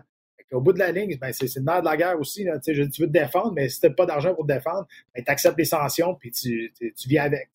Au 0.53 0.63
bout 0.63 0.73
de 0.73 0.79
la 0.79 0.93
ligne, 0.93 1.17
ben, 1.19 1.31
c'est 1.33 1.55
le 1.57 1.63
nerf 1.63 1.81
de 1.81 1.87
la 1.87 1.97
guerre 1.97 2.19
aussi. 2.19 2.45
Là, 2.45 2.59
tu 2.59 2.73
veux 2.73 2.89
te 2.89 3.05
défendre, 3.05 3.53
mais 3.53 3.69
si 3.69 3.81
tu 3.81 3.87
n'as 3.87 3.93
pas 3.93 4.07
d'argent 4.07 4.35
pour 4.35 4.47
te 4.47 4.53
défendre, 4.53 4.87
ben, 5.15 5.23
tu 5.23 5.31
acceptes 5.31 5.59
les 5.59 5.67
sanctions 5.67 6.15
puis 6.15 6.31
tu, 6.31 6.73
tu, 6.79 7.09
vis 7.09 7.19
avec. 7.19 7.49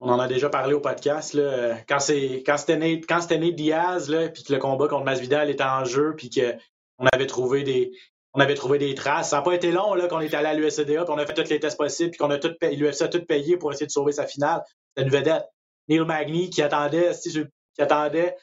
On 0.00 0.10
en 0.10 0.18
a 0.18 0.28
déjà 0.28 0.50
parlé 0.50 0.74
au 0.74 0.80
podcast. 0.80 1.32
Là. 1.32 1.78
Quand 1.88 1.98
c'était 1.98 2.76
Nate, 2.76 3.06
quand 3.08 3.26
Diaz, 3.28 4.10
là, 4.10 4.28
puis 4.28 4.42
que 4.42 4.52
le 4.52 4.58
combat 4.58 4.88
contre 4.88 5.04
Masvidal 5.04 5.48
était 5.48 5.64
en 5.64 5.84
jeu, 5.84 6.14
puis 6.16 6.30
qu'on 6.30 7.06
avait 7.12 7.26
trouvé 7.26 7.62
des. 7.62 7.92
On 8.34 8.40
avait 8.40 8.54
trouvé 8.54 8.76
des 8.76 8.94
traces. 8.94 9.30
Ça 9.30 9.36
n'a 9.36 9.42
pas 9.42 9.54
été 9.54 9.72
long 9.72 9.94
là, 9.94 10.08
qu'on 10.08 10.20
est 10.20 10.34
allé 10.34 10.48
à 10.48 10.54
l'USCDA, 10.54 11.04
puis 11.04 11.14
on 11.14 11.16
a 11.16 11.24
fait 11.24 11.32
tous 11.32 11.48
les 11.48 11.58
tests 11.58 11.78
possibles, 11.78 12.10
puis 12.10 12.18
qu'on 12.18 12.30
a 12.30 12.38
tout 12.38 12.52
payé, 12.60 12.76
l'UFC 12.76 13.02
a 13.02 13.08
tout 13.08 13.24
payé 13.24 13.56
pour 13.56 13.72
essayer 13.72 13.86
de 13.86 13.90
sauver 13.90 14.12
sa 14.12 14.26
finale. 14.26 14.62
C'était 14.94 15.08
une 15.08 15.12
vedette. 15.12 15.46
Neil 15.88 16.00
Magny 16.00 16.50
qui 16.50 16.60
attendait, 16.60 17.12
qui 17.14 17.82
attendait 17.82 18.36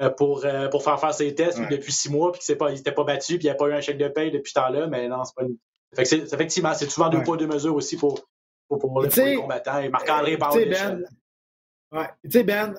euh, 0.00 0.08
pour, 0.08 0.46
euh, 0.46 0.68
pour 0.68 0.82
faire 0.82 0.98
faire 0.98 1.12
ses 1.12 1.34
tests 1.34 1.60
depuis 1.70 1.92
six 1.92 2.10
mois, 2.10 2.32
puis 2.32 2.40
qu'il 2.40 2.56
n'était 2.56 2.92
pas, 2.92 3.04
battu, 3.04 3.38
puis 3.38 3.46
il 3.46 3.50
n'y 3.50 3.50
a 3.50 3.54
pas 3.54 3.66
eu 3.66 3.74
un 3.74 3.80
chèque 3.82 3.98
de 3.98 4.08
paye 4.08 4.30
depuis 4.30 4.50
ce 4.50 4.60
temps-là, 4.60 4.86
mais 4.86 5.08
non, 5.08 5.22
c'est 5.24 5.34
pas 5.36 5.42
une. 5.42 5.56
effectivement, 5.96 6.72
c'est 6.72 6.88
souvent 6.88 7.10
deux 7.10 7.22
poids, 7.22 7.36
deux 7.36 7.46
mesures 7.46 7.74
aussi 7.74 7.98
pour, 8.78 8.92
pour, 8.92 9.02
les 9.02 9.36
combattants. 9.36 9.80
Et 9.80 9.88
Marc-André 9.88 10.36
parle 10.36 10.68
ben, 10.68 11.04
ouais. 11.92 12.06
Tu 12.24 12.30
sais, 12.30 12.44
Ben, 12.44 12.74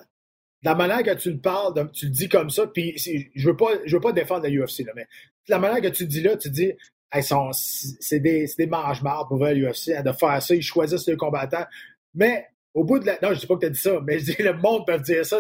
la 0.64 0.76
manière 0.76 1.04
que 1.04 1.14
tu 1.14 1.32
le 1.32 1.40
parles, 1.40 1.92
tu 1.92 2.06
le 2.06 2.12
dis 2.12 2.28
comme 2.28 2.50
ça, 2.50 2.68
puis 2.68 2.94
je 2.98 3.50
veux 3.50 3.56
pas, 3.56 3.72
je 3.86 3.96
veux 3.96 4.02
pas 4.02 4.14
défendre 4.14 4.48
la 4.48 4.50
UFC, 4.50 4.80
là, 4.80 4.94
mais 4.96 5.08
la 5.48 5.60
manière 5.60 5.82
que 5.82 5.96
tu 5.96 6.04
le 6.04 6.10
dis 6.10 6.22
là, 6.22 6.38
tu 6.38 6.50
dis, 6.50 6.74
c'est 7.22 8.20
des, 8.20 8.48
des 8.58 8.68
mange-marde 8.68 9.28
pour 9.28 9.38
l'UFC, 9.38 9.90
hein, 9.96 10.02
de 10.02 10.12
faire 10.12 10.42
ça, 10.42 10.56
ils 10.56 10.62
choisissent 10.62 11.08
les 11.08 11.16
combattants. 11.16 11.66
Mais 12.14 12.48
au 12.74 12.84
bout 12.84 13.00
de 13.00 13.06
la. 13.06 13.18
Non, 13.22 13.34
je 13.34 13.40
dis 13.40 13.48
pas 13.48 13.56
que 13.56 13.62
tu 13.62 13.66
as 13.68 13.70
dit 13.70 13.80
ça, 13.80 14.02
mais 14.06 14.20
je 14.20 14.26
dis 14.26 14.36
le 14.40 14.54
monde 14.54 14.86
peut 14.86 15.00
dire 15.00 15.26
ça 15.26 15.40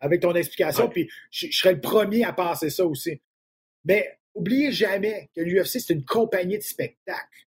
avec 0.00 0.20
ton 0.20 0.34
explication, 0.34 0.88
puis 0.88 1.08
je, 1.30 1.46
je, 1.50 1.56
serais 1.56 1.74
le 1.74 1.80
premier 1.80 2.24
à 2.24 2.32
penser 2.32 2.70
ça 2.70 2.84
aussi. 2.84 3.20
Mais 3.84 4.18
oubliez 4.34 4.72
jamais 4.72 5.30
que 5.34 5.40
l'UFC, 5.40 5.80
c'est 5.80 5.92
une 5.92 6.04
compagnie 6.04 6.58
de 6.58 6.62
spectacle. 6.62 7.46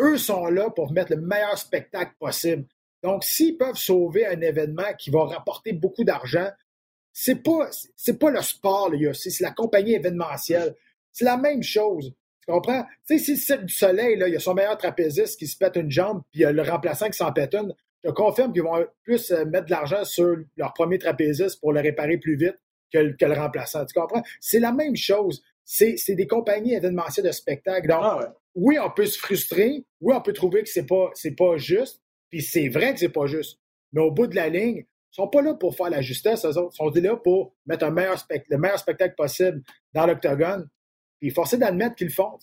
Eux 0.00 0.18
sont 0.18 0.46
là 0.46 0.70
pour 0.70 0.92
mettre 0.92 1.14
le 1.14 1.20
meilleur 1.20 1.56
spectacle 1.58 2.12
possible. 2.18 2.66
Donc, 3.02 3.24
s'ils 3.24 3.56
peuvent 3.56 3.76
sauver 3.76 4.26
un 4.26 4.40
événement 4.40 4.94
qui 4.98 5.10
va 5.10 5.24
rapporter 5.24 5.72
beaucoup 5.72 6.04
d'argent, 6.04 6.48
c'est 7.12 7.42
pas, 7.42 7.68
c'est 7.96 8.18
pas 8.18 8.30
le 8.30 8.42
sport, 8.42 8.90
c'est 9.14 9.40
la 9.40 9.50
compagnie 9.50 9.94
événementielle. 9.94 10.74
C'est 11.12 11.24
la 11.24 11.36
même 11.36 11.62
chose. 11.62 12.12
Tu 12.46 12.52
comprends? 12.52 12.84
Tu 13.06 13.18
sais, 13.18 13.36
si 13.36 13.52
le 13.52 13.64
du 13.64 13.74
Soleil, 13.74 14.16
là, 14.16 14.28
il 14.28 14.34
y 14.34 14.36
a 14.36 14.40
son 14.40 14.54
meilleur 14.54 14.76
trapéziste 14.76 15.38
qui 15.38 15.46
se 15.46 15.56
pète 15.56 15.76
une 15.76 15.90
jambe, 15.90 16.22
puis 16.30 16.40
il 16.40 16.42
y 16.42 16.46
a 16.46 16.52
le 16.52 16.62
remplaçant 16.62 17.08
qui 17.08 17.16
s'en 17.16 17.32
pète 17.32 17.54
une, 17.54 17.74
je 18.04 18.10
confirme 18.10 18.52
qu'ils 18.52 18.62
vont 18.62 18.86
plus 19.02 19.30
euh, 19.30 19.44
mettre 19.44 19.66
de 19.66 19.70
l'argent 19.70 20.04
sur 20.04 20.36
leur 20.56 20.72
premier 20.72 20.98
trapéziste 20.98 21.60
pour 21.60 21.72
le 21.72 21.80
réparer 21.80 22.16
plus 22.16 22.36
vite 22.36 22.56
que 22.92 23.12
que 23.12 23.24
le 23.24 23.34
remplaçant. 23.34 23.84
Tu 23.84 23.98
comprends? 23.98 24.22
C'est 24.40 24.58
la 24.58 24.72
même 24.72 24.96
chose. 24.96 25.42
C'est 25.64 26.14
des 26.14 26.26
compagnies 26.26 26.74
événementielles 26.74 27.26
de 27.26 27.32
spectacle. 27.32 27.88
Donc, 27.88 28.00
ah 28.02 28.34
oui, 28.54 28.78
on 28.78 28.90
peut 28.90 29.06
se 29.06 29.18
frustrer, 29.18 29.84
oui, 30.00 30.14
on 30.14 30.20
peut 30.20 30.32
trouver 30.32 30.62
que 30.62 30.68
c'est 30.68 30.86
pas, 30.86 31.10
c'est 31.14 31.36
pas 31.36 31.56
juste, 31.56 32.02
puis 32.30 32.42
c'est 32.42 32.68
vrai 32.68 32.92
que 32.92 33.00
c'est 33.00 33.08
pas 33.08 33.26
juste. 33.26 33.60
Mais 33.92 34.00
au 34.00 34.10
bout 34.10 34.26
de 34.26 34.34
la 34.34 34.48
ligne, 34.48 34.78
ils 34.78 35.14
sont 35.14 35.28
pas 35.28 35.42
là 35.42 35.54
pour 35.54 35.76
faire 35.76 35.90
la 35.90 36.00
justesse, 36.00 36.44
ils 36.44 36.52
sont 36.72 36.90
là 36.90 37.16
pour 37.16 37.54
mettre 37.66 37.84
un 37.84 37.90
meilleur 37.90 38.16
le 38.48 38.58
meilleur 38.58 38.78
spectacle 38.78 39.14
possible 39.16 39.62
dans 39.92 40.06
l'octogone, 40.06 40.68
puis 41.20 41.30
forcer 41.30 41.58
d'admettre 41.58 41.96
qu'ils 41.96 42.08
le 42.08 42.12
font. 42.12 42.38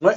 Oui. 0.00 0.12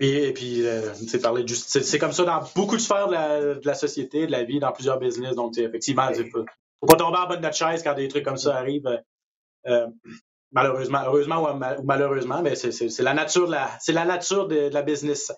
Et 0.00 0.32
puis, 0.34 0.66
euh, 0.66 0.92
c'est 0.94 1.20
parler 1.20 1.44
de 1.44 1.54
C'est 1.54 1.98
comme 1.98 2.12
ça 2.12 2.24
dans 2.24 2.42
beaucoup 2.54 2.76
de 2.76 2.80
sphères 2.80 3.08
de 3.08 3.64
la, 3.64 3.74
société, 3.74 4.26
de 4.26 4.32
la 4.32 4.44
vie, 4.44 4.60
dans 4.60 4.72
plusieurs 4.72 4.98
business. 4.98 5.34
Donc, 5.34 5.56
effectivement, 5.56 6.10
il 6.10 6.26
ne 6.26 6.30
faut, 6.30 6.44
pas 6.86 6.96
tomber 6.96 7.16
en 7.16 7.26
bas 7.26 7.36
de 7.36 7.42
notre 7.42 7.56
chaise 7.56 7.82
quand 7.82 7.94
des 7.94 8.08
trucs 8.08 8.24
comme 8.24 8.36
ça 8.36 8.56
arrivent. 8.56 8.86
Euh, 9.66 9.86
Malheureusement, 10.52 11.02
heureusement 11.04 11.42
ou, 11.42 11.82
malheureusement, 11.84 12.42
mais 12.42 12.54
c'est 12.54 13.00
la 13.00 13.14
nature 13.14 13.46
de 13.46 13.52
la, 13.52 13.70
c'est 13.80 13.92
la 13.92 14.04
nature 14.04 14.48
de, 14.48 14.70
la 14.72 14.82
business. 14.82 15.30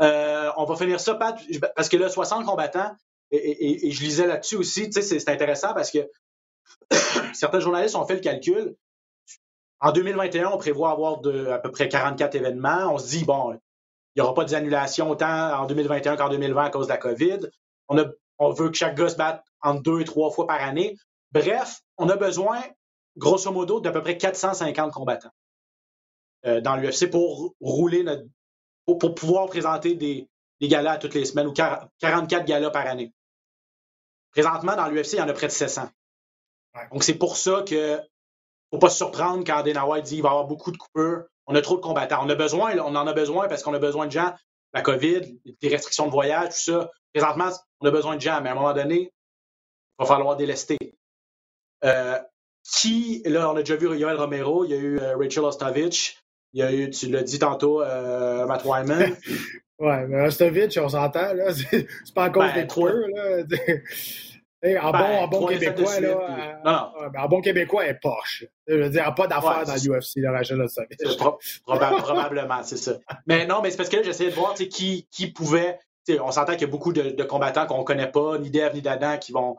Euh, 0.00 0.50
on 0.56 0.64
va 0.64 0.76
finir 0.76 1.00
ça, 1.00 1.14
Pat, 1.14 1.38
parce 1.74 1.88
que 1.88 1.96
là, 1.96 2.08
60 2.08 2.44
combattants, 2.44 2.90
et, 3.30 3.90
je 3.90 4.02
lisais 4.02 4.26
là-dessus 4.26 4.56
aussi, 4.56 4.92
c'est 4.92 5.28
intéressant 5.28 5.74
parce 5.74 5.90
que 5.90 5.98
certains 7.34 7.60
journalistes 7.60 7.96
ont 7.96 8.06
fait 8.06 8.14
le 8.14 8.20
calcul. 8.20 8.74
En 9.80 9.92
2021, 9.92 10.48
on 10.48 10.58
prévoit 10.58 10.90
avoir 10.90 11.20
de, 11.20 11.46
à 11.46 11.58
peu 11.58 11.70
près 11.70 11.88
44 11.88 12.34
événements. 12.34 12.92
On 12.92 12.98
se 12.98 13.08
dit, 13.08 13.24
bon, 13.24 13.52
il 13.52 13.60
n'y 14.16 14.22
aura 14.22 14.34
pas 14.34 14.44
d'annulation 14.44 15.10
autant 15.10 15.60
en 15.60 15.66
2021 15.66 16.16
qu'en 16.16 16.28
2020 16.28 16.64
à 16.64 16.70
cause 16.70 16.86
de 16.86 16.92
la 16.92 16.98
COVID. 16.98 17.38
On, 17.88 17.98
a, 17.98 18.04
on 18.38 18.50
veut 18.50 18.70
que 18.70 18.76
chaque 18.76 18.96
gars 18.96 19.08
se 19.08 19.16
batte 19.16 19.44
entre 19.62 19.82
deux 19.82 20.00
et 20.00 20.04
trois 20.04 20.30
fois 20.30 20.46
par 20.46 20.62
année. 20.62 20.96
Bref, 21.32 21.80
on 21.96 22.08
a 22.08 22.16
besoin 22.16 22.60
grosso 23.18 23.52
modo, 23.52 23.80
d'à 23.80 23.92
peu 23.92 24.02
près 24.02 24.16
450 24.16 24.92
combattants 24.92 25.32
euh, 26.46 26.60
dans 26.60 26.76
l'UFC 26.76 27.10
pour 27.10 27.54
rouler 27.60 28.02
notre, 28.02 28.24
pour, 28.86 29.14
pouvoir 29.14 29.46
présenter 29.48 29.94
des, 29.94 30.28
des 30.60 30.68
galas 30.68 30.98
toutes 30.98 31.14
les 31.14 31.24
semaines 31.24 31.48
ou 31.48 31.52
44 31.52 32.44
galas 32.46 32.70
par 32.70 32.86
année. 32.86 33.12
Présentement, 34.30 34.76
dans 34.76 34.88
l'UFC, 34.88 35.14
il 35.14 35.18
y 35.18 35.22
en 35.22 35.28
a 35.28 35.32
près 35.32 35.48
de 35.48 35.52
700. 35.52 35.88
Donc, 36.92 37.02
c'est 37.02 37.18
pour 37.18 37.36
ça 37.36 37.62
que 37.66 37.96
ne 37.96 38.02
faut 38.72 38.78
pas 38.78 38.90
se 38.90 38.96
surprendre 38.96 39.44
quand 39.44 39.62
Dana 39.62 39.86
White 39.86 40.04
dit 40.04 40.14
qu'il 40.16 40.22
va 40.22 40.28
y 40.28 40.32
avoir 40.32 40.46
beaucoup 40.46 40.70
de 40.70 40.76
coupeurs. 40.76 41.24
On 41.46 41.54
a 41.54 41.62
trop 41.62 41.76
de 41.76 41.80
combattants. 41.80 42.20
On 42.22 42.28
a 42.28 42.34
besoin, 42.34 42.76
on 42.78 42.94
en 42.94 43.06
a 43.06 43.12
besoin 43.12 43.48
parce 43.48 43.62
qu'on 43.62 43.74
a 43.74 43.78
besoin 43.78 44.06
de 44.06 44.12
gens. 44.12 44.34
La 44.74 44.82
COVID, 44.82 45.40
des 45.62 45.68
restrictions 45.68 46.06
de 46.06 46.10
voyage, 46.10 46.50
tout 46.50 46.72
ça. 46.72 46.90
Présentement, 47.14 47.48
on 47.80 47.86
a 47.86 47.90
besoin 47.90 48.16
de 48.16 48.20
gens, 48.20 48.40
mais 48.42 48.50
à 48.50 48.52
un 48.52 48.54
moment 48.54 48.74
donné, 48.74 49.00
il 49.00 49.10
va 49.98 50.04
falloir 50.04 50.36
délester. 50.36 50.76
Euh, 51.84 52.20
qui, 52.70 53.22
là, 53.26 53.50
on 53.50 53.56
a 53.56 53.60
déjà 53.60 53.76
vu 53.76 53.86
Yoel 53.96 54.16
Romero, 54.16 54.64
il 54.64 54.70
y 54.70 54.74
a 54.74 54.76
eu 54.78 54.98
euh, 55.00 55.16
Rachel 55.16 55.44
Ostovich, 55.44 56.18
il 56.52 56.60
y 56.60 56.62
a 56.62 56.72
eu, 56.72 56.90
tu 56.90 57.08
l'as 57.08 57.22
dit 57.22 57.38
tantôt, 57.38 57.82
euh, 57.82 58.46
Matt 58.46 58.64
Wyman. 58.64 59.16
ouais, 59.78 60.06
mais 60.06 60.26
Ostovich, 60.26 60.78
on 60.82 60.88
s'entend, 60.88 61.32
là, 61.34 61.52
c'est 61.54 61.86
pas 62.14 62.28
encore 62.28 62.44
ben, 62.44 62.54
des 62.62 62.66
coupeurs, 62.66 63.06
là. 63.14 63.42
en, 64.82 64.90
Ben, 64.90 64.98
bon, 64.98 65.04
en 65.18 65.28
bon 65.28 65.36
trois 65.38 65.52
de 65.54 65.58
québécois, 65.58 65.92
suite, 65.92 66.02
là. 66.08 66.14
puis- 66.16 66.42
euh, 66.42 66.52
non, 66.64 66.72
non. 66.72 67.10
mais 67.12 67.18
en 67.20 67.28
bon 67.28 67.40
québécois, 67.40 67.84
elle 67.84 67.90
est 67.92 68.00
poche. 68.02 68.44
Je 68.66 68.74
veux 68.74 68.90
dire, 68.90 69.02
elle 69.02 69.06
n'a 69.08 69.12
pas 69.12 69.26
d'affaires 69.28 69.58
Ouais, 69.60 69.64
dans 69.64 69.74
l'UFC, 69.94 70.16
là, 70.16 70.32
Rachel 70.32 70.60
Ossovic. 70.60 70.98
C'est 70.98 71.16
pro- 71.16 71.38
proba- 71.66 71.96
probablement, 72.02 72.62
c'est 72.64 72.76
ça. 72.76 72.98
Mais 73.26 73.46
non, 73.46 73.60
mais 73.62 73.70
c'est 73.70 73.76
parce 73.76 73.88
que 73.88 73.96
là, 73.96 74.02
j'essayais 74.02 74.30
de 74.30 74.34
voir 74.34 74.54
tu 74.54 74.64
sais, 74.64 74.68
qui, 74.68 75.06
qui 75.10 75.28
pouvait. 75.30 75.78
On 76.22 76.30
s'entend 76.30 76.52
qu'il 76.52 76.62
y 76.62 76.64
a 76.64 76.68
beaucoup 76.68 76.92
de, 76.94 77.10
de 77.10 77.22
combattants 77.24 77.66
qu'on 77.66 77.78
ne 77.80 77.84
connaît 77.84 78.10
pas, 78.10 78.38
ni 78.38 78.50
d'Ève 78.50 78.72
ni 78.74 78.80
d'Adam, 78.82 79.18
qui 79.18 79.30
vont, 79.30 79.56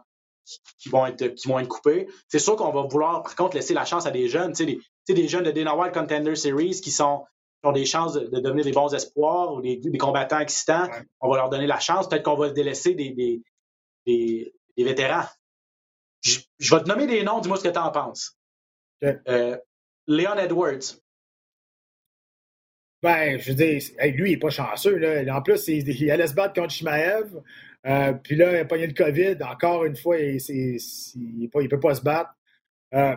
qui, 0.78 0.90
vont 0.90 1.06
être, 1.06 1.28
qui 1.36 1.48
vont 1.48 1.60
être 1.60 1.68
coupés. 1.68 2.08
C'est 2.28 2.40
sûr 2.40 2.56
qu'on 2.56 2.72
va 2.72 2.84
vouloir, 2.84 3.24
par 3.24 3.36
contre, 3.36 3.56
laisser 3.56 3.74
la 3.74 3.86
chance 3.86 4.06
à 4.06 4.12
des 4.12 4.28
jeunes, 4.28 4.54
tu 4.54 4.66
sais, 5.08 5.14
des, 5.14 5.28
jeunes 5.28 5.44
de 5.44 5.52
Dana 5.52 5.76
White 5.76 5.94
Contender 5.94 6.36
Series 6.36 6.82
qui, 6.82 6.92
sont, 6.92 7.26
qui 7.62 7.68
ont 7.70 7.72
des 7.72 7.86
chances 7.86 8.14
de, 8.14 8.28
de 8.28 8.40
devenir 8.40 8.66
des 8.66 8.72
bons 8.72 8.94
espoirs 8.94 9.54
ou 9.54 9.62
des, 9.62 9.78
des 9.78 9.98
combattants 9.98 10.40
excitants. 10.40 10.86
Ouais. 10.86 11.04
On 11.22 11.30
va 11.30 11.38
leur 11.38 11.50
donner 11.50 11.68
la 11.68 11.80
chance. 11.80 12.08
Peut-être 12.08 12.24
qu'on 12.24 12.36
va 12.36 12.50
délaisser 12.50 12.94
des, 12.96 13.12
des, 13.12 13.42
des, 14.06 14.54
des 14.78 14.84
vétérans. 14.84 15.26
Je, 16.22 16.40
je 16.58 16.76
vais 16.76 16.84
te 16.84 16.88
nommer 16.88 17.08
des 17.08 17.24
noms, 17.24 17.40
dis-moi 17.40 17.58
ce 17.58 17.64
que 17.64 17.70
tu 17.70 17.80
en 17.80 17.92
penses. 17.92 18.38
Ok. 19.02 19.16
Euh, 19.28 19.58
Leon 20.08 20.38
Edwards, 20.38 20.98
Ben, 23.02 23.40
je 23.40 23.50
veux 23.50 23.56
dire, 23.56 23.82
lui, 24.16 24.32
il 24.32 24.34
n'est 24.34 24.40
pas 24.40 24.50
chanceux. 24.50 24.98
Là. 24.98 25.36
En 25.36 25.42
plus, 25.42 25.68
il, 25.68 25.88
il 25.88 26.12
allait 26.12 26.28
se 26.28 26.34
battre 26.34 26.54
contre 26.54 26.74
Shimaev. 26.74 27.42
Euh, 27.86 28.14
puis 28.14 28.36
là, 28.36 28.54
il 28.54 28.60
a 28.60 28.66
pogné 28.66 28.88
le 28.88 28.94
COVID. 28.94 29.38
Encore 29.44 29.86
une 29.86 29.96
fois, 29.96 30.18
il 30.20 30.38
ne 30.46 31.68
peut 31.68 31.80
pas 31.80 31.96
se 31.96 32.02
battre. 32.02 32.32
Euh, 32.94 33.16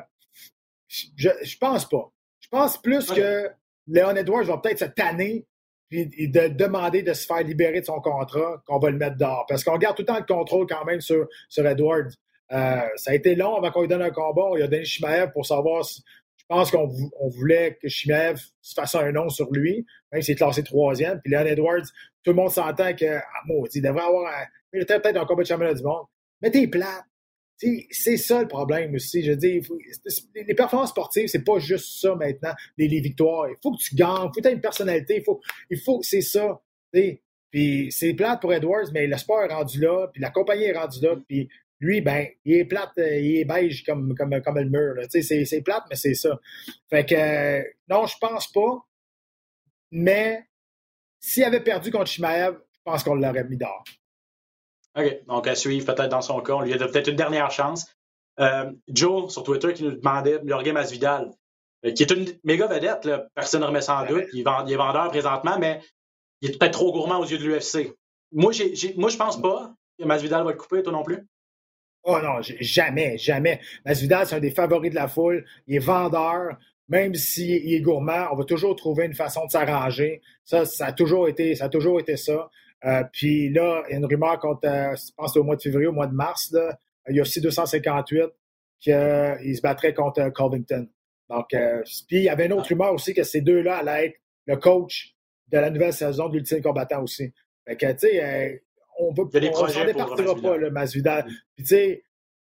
je, 0.88 1.30
je 1.42 1.58
pense 1.58 1.88
pas. 1.88 2.12
Je 2.40 2.48
pense 2.48 2.80
plus 2.80 3.10
que 3.10 3.50
Léon 3.86 4.14
Edwards 4.14 4.44
va 4.44 4.58
peut-être 4.58 4.80
se 4.80 4.84
tanner 4.84 5.46
puis 5.92 6.28
de 6.28 6.48
demander 6.48 7.02
de 7.02 7.12
se 7.12 7.26
faire 7.26 7.42
libérer 7.42 7.80
de 7.80 7.84
son 7.84 8.00
contrat, 8.00 8.62
qu'on 8.66 8.78
va 8.78 8.90
le 8.90 8.96
mettre 8.96 9.18
dehors. 9.18 9.44
Parce 9.46 9.62
qu'on 9.62 9.76
garde 9.76 9.94
tout 9.94 10.02
le 10.02 10.06
temps 10.06 10.18
le 10.18 10.24
contrôle 10.24 10.66
quand 10.66 10.84
même 10.86 11.02
sur, 11.02 11.26
sur 11.50 11.66
Edwards. 11.66 12.10
Euh, 12.50 12.80
ça 12.96 13.10
a 13.10 13.14
été 13.14 13.34
long 13.34 13.56
avant 13.56 13.70
qu'on 13.70 13.82
lui 13.82 13.88
donne 13.88 14.02
un 14.02 14.10
combat. 14.10 14.54
Lui 14.54 14.62
a 14.62 14.68
donné 14.68 14.84
Shimaev 14.84 15.32
pour 15.32 15.44
savoir 15.44 15.84
si, 15.84 16.02
je 16.42 16.56
pense 16.56 16.70
qu'on 16.70 16.86
vou- 16.86 17.10
on 17.20 17.28
voulait 17.28 17.78
que 17.80 17.88
Shimaev 17.88 18.38
se 18.60 18.74
fasse 18.74 18.94
un 18.94 19.10
nom 19.12 19.28
sur 19.28 19.50
lui, 19.52 19.86
même 20.12 20.22
s'il 20.22 20.32
est 20.32 20.36
classé 20.36 20.62
troisième. 20.62 21.20
Puis 21.22 21.32
Leon 21.32 21.46
Edwards, 21.46 21.84
tout 22.22 22.30
le 22.30 22.34
monde 22.34 22.50
s'entend 22.50 22.94
que, 22.94 23.16
ah, 23.16 23.22
maudit, 23.46 23.78
il 23.78 23.82
devrait 23.82 24.02
avoir 24.04 24.26
un, 24.32 24.44
il 24.74 24.82
était 24.82 25.00
peut-être 25.00 25.16
un 25.16 25.24
combat 25.24 25.42
de 25.42 25.48
championnat 25.48 25.74
du 25.74 25.82
monde. 25.82 26.04
Mais 26.40 26.50
t'es 26.50 26.66
plate. 26.66 27.04
C'est 27.90 28.16
ça 28.16 28.40
le 28.42 28.48
problème 28.48 28.92
aussi. 28.96 29.22
Je 29.22 29.32
c'est- 29.38 30.24
les 30.34 30.54
performances 30.54 30.90
sportives, 30.90 31.28
c'est 31.28 31.44
pas 31.44 31.60
juste 31.60 32.00
ça 32.00 32.16
maintenant, 32.16 32.52
les, 32.76 32.88
les 32.88 33.00
victoires. 33.00 33.48
Il 33.48 33.56
faut 33.62 33.72
que 33.76 33.80
tu 33.80 33.94
gagnes, 33.94 34.10
il 34.16 34.22
faut 34.22 34.30
que 34.30 34.40
tu 34.40 34.48
aies 34.48 34.52
une 34.52 34.60
personnalité, 34.60 35.16
il 35.18 35.22
faut, 35.22 35.40
il 35.70 35.78
faut 35.78 36.00
que 36.00 36.06
c'est 36.06 36.22
ça. 36.22 36.60
Puis 36.90 37.88
c'est 37.92 38.14
plate 38.14 38.40
pour 38.40 38.52
Edwards, 38.52 38.86
mais 38.92 39.06
le 39.06 39.16
sport 39.16 39.42
est 39.44 39.52
rendu 39.52 39.78
là, 39.80 40.08
puis 40.12 40.20
la 40.20 40.30
compagnie 40.30 40.64
est 40.64 40.76
rendue 40.76 41.00
là, 41.02 41.16
puis 41.28 41.48
lui, 41.82 42.00
ben, 42.00 42.28
il 42.44 42.54
est 42.54 42.64
plate, 42.64 42.92
euh, 42.98 43.18
il 43.18 43.38
est 43.38 43.44
beige 43.44 43.84
comme, 43.84 44.14
comme, 44.14 44.40
comme 44.40 44.58
le 44.58 44.70
mur. 44.70 44.94
C'est, 45.10 45.62
plate, 45.62 45.84
mais 45.90 45.96
c'est 45.96 46.14
ça. 46.14 46.38
Fait 46.88 47.04
que 47.04 47.14
euh, 47.14 47.62
non, 47.88 48.06
je 48.06 48.14
pense 48.20 48.50
pas. 48.50 48.86
Mais 49.90 50.46
s'il 51.20 51.44
avait 51.44 51.60
perdu 51.62 51.90
contre 51.90 52.06
Shimaev, 52.06 52.54
je 52.72 52.80
pense 52.84 53.02
qu'on 53.04 53.16
l'aurait 53.16 53.44
mis 53.44 53.56
dehors. 53.56 53.84
OK. 54.96 55.24
Donc, 55.26 55.46
à 55.46 55.54
suivre 55.54 55.86
peut-être 55.86 56.08
dans 56.10 56.22
son 56.22 56.40
cas. 56.40 56.54
On 56.54 56.60
lui 56.62 56.72
a 56.72 56.78
peut-être 56.78 57.08
une 57.08 57.16
dernière 57.16 57.50
chance. 57.50 57.92
Euh, 58.40 58.70
Joe, 58.88 59.30
sur 59.32 59.42
Twitter, 59.42 59.72
qui 59.72 59.84
nous 59.84 59.92
demandait 59.92 60.40
Jorge 60.44 60.68
Masvidal, 60.72 61.30
qui 61.94 62.02
est 62.02 62.10
une 62.10 62.26
méga 62.44 62.66
vedette. 62.66 63.08
Personne 63.34 63.62
ne 63.62 63.66
remet 63.66 63.90
en 63.90 64.06
doute. 64.06 64.24
Il, 64.32 64.44
vend- 64.44 64.64
il 64.66 64.72
est 64.72 64.76
vendeur 64.76 65.08
présentement, 65.10 65.58
mais 65.58 65.80
il 66.40 66.50
est 66.50 66.58
peut-être 66.58 66.72
trop 66.74 66.92
gourmand 66.92 67.18
aux 67.18 67.26
yeux 67.26 67.38
de 67.38 67.44
l'UFC. 67.44 67.92
Moi, 68.32 68.52
moi, 68.96 69.10
je 69.10 69.16
pense 69.16 69.40
pas 69.40 69.74
que 69.98 70.04
Masvidal 70.04 70.44
va 70.44 70.52
le 70.52 70.56
couper, 70.56 70.82
toi 70.82 70.92
non 70.92 71.02
plus? 71.02 71.26
Oh 72.04 72.18
non, 72.22 72.40
jamais, 72.40 73.16
jamais. 73.16 73.60
Masvidal, 73.84 74.26
c'est 74.26 74.34
un 74.34 74.40
des 74.40 74.50
favoris 74.50 74.90
de 74.90 74.96
la 74.96 75.08
foule. 75.08 75.44
Il 75.66 75.76
est 75.76 75.78
vendeur. 75.78 76.58
Même 76.88 77.14
s'il 77.14 77.72
est 77.72 77.80
gourmand, 77.80 78.26
on 78.32 78.36
va 78.36 78.44
toujours 78.44 78.74
trouver 78.76 79.06
une 79.06 79.14
façon 79.14 79.46
de 79.46 79.50
s'arranger. 79.50 80.20
Ça, 80.44 80.64
ça 80.64 80.86
a 80.86 80.92
toujours 80.92 81.28
été 81.28 81.54
ça. 81.54 81.66
A 81.66 81.68
toujours 81.68 82.00
été 82.00 82.16
ça. 82.16 82.50
Euh, 82.84 83.04
puis 83.12 83.50
là, 83.50 83.84
il 83.88 83.92
y 83.92 83.94
a 83.94 83.98
une 83.98 84.04
rumeur 84.04 84.38
contre, 84.40 84.66
euh, 84.66 84.94
je 84.96 85.12
pense 85.16 85.36
au 85.36 85.44
mois 85.44 85.56
de 85.56 85.62
février, 85.62 85.86
au 85.86 85.92
mois 85.92 86.08
de 86.08 86.14
mars, 86.14 86.50
là, 86.52 86.76
il 87.08 87.16
y 87.16 87.18
a 87.20 87.22
aussi 87.22 87.40
258 87.40 88.30
qu'il 88.80 89.56
se 89.56 89.60
battrait 89.60 89.94
contre 89.94 90.20
euh, 90.20 90.30
Covington. 90.30 90.88
Donc, 91.30 91.54
euh, 91.54 91.82
puis 92.08 92.18
il 92.18 92.24
y 92.24 92.28
avait 92.28 92.46
une 92.46 92.52
autre 92.52 92.68
rumeur 92.68 92.92
aussi 92.92 93.14
que 93.14 93.22
ces 93.22 93.40
deux-là 93.40 93.78
allaient 93.78 94.06
être 94.06 94.20
le 94.46 94.56
coach 94.56 95.14
de 95.48 95.58
la 95.58 95.70
nouvelle 95.70 95.92
saison 95.92 96.28
de 96.28 96.34
l'ultime 96.34 96.60
combattant 96.60 97.02
aussi. 97.02 97.32
Fait 97.66 97.76
que, 97.76 97.92
tu 97.92 97.98
sais, 97.98 98.24
euh, 98.24 98.56
on 98.98 99.12
a 99.12 99.14
des 99.40 99.48
on 99.50 99.54
s'en 99.68 99.80
départira 99.86 100.34
pas, 100.42 100.56
le 100.56 100.70
Masvidal. 100.70 101.24
Puis, 101.56 101.64
tu 101.64 101.66
sais, 101.66 102.04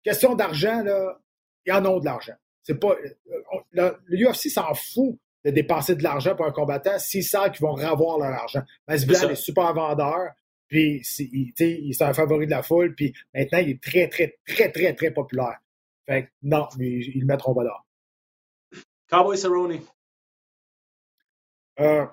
question 0.04 0.36
d'argent, 0.36 0.82
là, 0.84 1.20
ils 1.66 1.72
en 1.74 1.86
ont 1.86 2.00
de 2.00 2.06
l'argent. 2.06 2.34
C'est 2.64 2.80
pas. 2.80 2.90
euh, 2.92 3.44
on- 3.52 3.62
le, 3.72 3.98
le 4.06 4.18
UFC 4.30 4.50
s'en 4.50 4.74
fout 4.74 5.18
de 5.46 5.52
dépenser 5.52 5.96
de 5.96 6.04
l'argent 6.04 6.36
pour 6.36 6.46
un 6.46 6.52
combattant 6.52 6.98
s'ils 7.00 7.24
savent 7.24 7.52
qu'ils 7.52 7.62
vont 7.62 7.74
revoir 7.74 8.18
leur 8.20 8.34
argent. 8.34 8.62
Masvidal 8.88 9.32
est 9.32 9.36
super 9.36 9.74
vendeur, 9.74 10.32
puis 10.68 10.98
il, 11.20 11.54
tu 11.54 11.54
sais, 11.56 11.72
il- 11.82 11.94
c'est 11.94 12.04
un 12.04 12.14
favori 12.14 12.46
de 12.46 12.52
la 12.52 12.62
foule, 12.64 12.94
puis 12.96 13.14
maintenant, 13.34 13.60
il 13.60 13.70
est 13.70 13.82
très, 13.82 14.08
très, 14.10 14.38
très, 14.46 14.72
très, 14.72 14.94
très 14.94 15.12
populaire. 15.12 15.60
Fait 16.06 16.26
que 16.26 16.30
non, 16.44 16.68
ils, 16.80 17.16
ils 17.16 17.20
le 17.22 17.26
mettront 17.26 17.54
pas 17.56 17.64
là. 17.64 17.84
Cowboy 19.10 19.38
Cerrone. 19.38 19.80
Euh, 21.80 22.06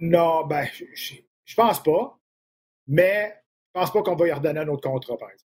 non, 0.00 0.46
ben, 0.46 0.66
je, 0.94 1.14
je- 1.44 1.54
pense 1.54 1.82
pas, 1.82 2.18
mais 2.86 3.34
je 3.74 3.80
pense 3.80 3.92
pas 3.92 4.02
qu'on 4.02 4.14
va 4.16 4.24
lui 4.24 4.32
redonner 4.32 4.60
un 4.60 4.68
autre 4.68 4.88
contrat, 4.88 5.16
par 5.16 5.30
exemple. 5.30 5.50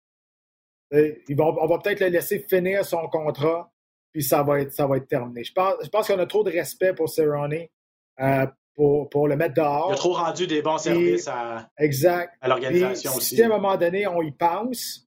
Euh, 0.94 1.16
Ils 1.28 1.36
vont, 1.36 1.56
on 1.60 1.68
va 1.68 1.80
peut-être 1.80 2.00
le 2.02 2.08
laisser 2.08 2.40
finir 2.48 2.86
son 2.86 3.08
contrat, 3.08 3.72
puis 4.12 4.24
ça 4.24 4.44
va 4.44 4.62
être, 4.62 4.72
ça 4.74 4.86
va 4.88 4.98
être 4.98 5.08
terminé. 5.08 5.44
Je 5.44 5.54
pense, 5.54 5.76
je 5.84 5.90
pense 5.90 6.08
qu'on 6.08 6.20
a 6.20 6.26
trop 6.28 6.44
de 6.44 6.52
respect 6.52 6.94
pour 6.94 7.10
Cerrone 7.10 7.66
euh, 8.20 8.48
pour, 8.76 9.10
pour 9.10 9.28
le 9.28 9.36
mettre 9.36 9.56
dehors. 9.56 9.90
Il 9.90 9.94
a 9.94 9.98
trop 9.98 10.14
rendu 10.14 10.46
des 10.48 10.62
bons 10.62 10.78
services 10.78 11.28
à, 11.28 11.70
Exact. 11.78 12.36
à 12.42 12.48
l'organisation 12.48 13.10
Puis, 13.12 13.18
aussi. 13.18 13.36
Si 13.36 13.42
à 13.42 13.46
un 13.46 13.50
moment 13.50 13.76
donné, 13.78 14.06
on 14.08 14.22
y 14.22 14.32
pense, 14.32 15.08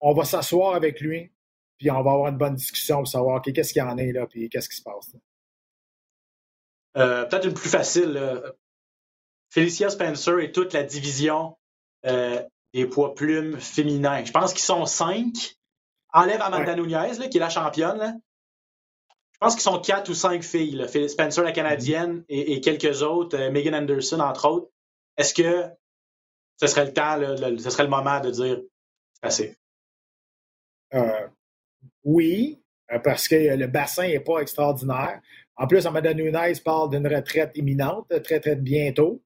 on 0.00 0.12
va 0.12 0.24
s'asseoir 0.24 0.74
avec 0.74 1.00
lui, 1.00 1.32
puis 1.78 1.90
on 1.90 2.02
va 2.02 2.12
avoir 2.12 2.28
une 2.28 2.36
bonne 2.38 2.54
discussion 2.54 2.98
pour 2.98 3.08
savoir 3.08 3.36
ok, 3.38 3.52
qu'est-ce 3.52 3.72
qu'il 3.72 3.80
y 3.80 3.84
en 3.84 3.96
a 3.96 4.02
là, 4.04 4.26
puis 4.26 4.48
qu'est-ce 4.50 4.68
qui 4.68 4.76
se 4.76 4.82
passe. 4.82 5.14
Euh, 6.96 7.24
Peut-être 7.24 7.46
une 7.48 7.54
plus 7.54 7.70
facile. 7.70 8.42
Felicia 9.52 9.90
Spencer 9.90 10.38
et 10.40 10.50
toute 10.50 10.72
la 10.72 10.82
division 10.82 11.56
euh, 12.06 12.42
des 12.72 12.86
poids 12.86 13.14
plumes 13.14 13.58
féminins. 13.60 14.24
Je 14.24 14.32
pense 14.32 14.52
qu'ils 14.52 14.62
sont 14.62 14.86
cinq. 14.86 15.56
Enlève 16.14 16.40
Amanda 16.40 16.74
Nunez, 16.74 17.18
là, 17.18 17.28
qui 17.28 17.36
est 17.36 17.40
la 17.40 17.50
championne. 17.50 17.98
là. 17.98 18.14
Je 19.32 19.38
pense 19.40 19.54
qu'ils 19.54 19.62
sont 19.62 19.80
quatre 19.80 20.08
ou 20.08 20.14
cinq 20.14 20.42
filles. 20.42 20.76
là. 20.76 20.86
Spencer, 20.88 21.42
la 21.42 21.52
Canadienne, 21.52 22.24
et, 22.28 22.52
et 22.54 22.60
quelques 22.60 23.02
autres. 23.02 23.36
euh, 23.36 23.50
Megan 23.50 23.74
Anderson, 23.74 24.20
entre 24.20 24.48
autres. 24.48 24.70
Est-ce 25.18 25.34
que 25.34 25.64
ce 26.60 26.66
serait 26.66 26.86
le 26.86 26.92
temps, 26.94 27.16
le- 27.16 27.58
ce 27.58 27.70
serait 27.70 27.82
le 27.82 27.90
moment 27.90 28.20
de 28.20 28.30
dire 28.30 28.60
c'est 29.14 29.26
assez? 29.26 29.56
Euh, 30.94 31.28
oui, 32.04 32.62
parce 33.04 33.28
que 33.28 33.34
le 33.34 33.66
bassin 33.66 34.06
n'est 34.08 34.20
pas 34.20 34.40
extraordinaire. 34.40 35.20
En 35.56 35.66
plus, 35.66 35.84
Amanda 35.86 36.14
Nunes 36.14 36.38
parle 36.64 36.90
d'une 36.90 37.06
retraite 37.06 37.52
imminente, 37.54 38.06
très, 38.22 38.40
très 38.40 38.56
bientôt. 38.56 39.22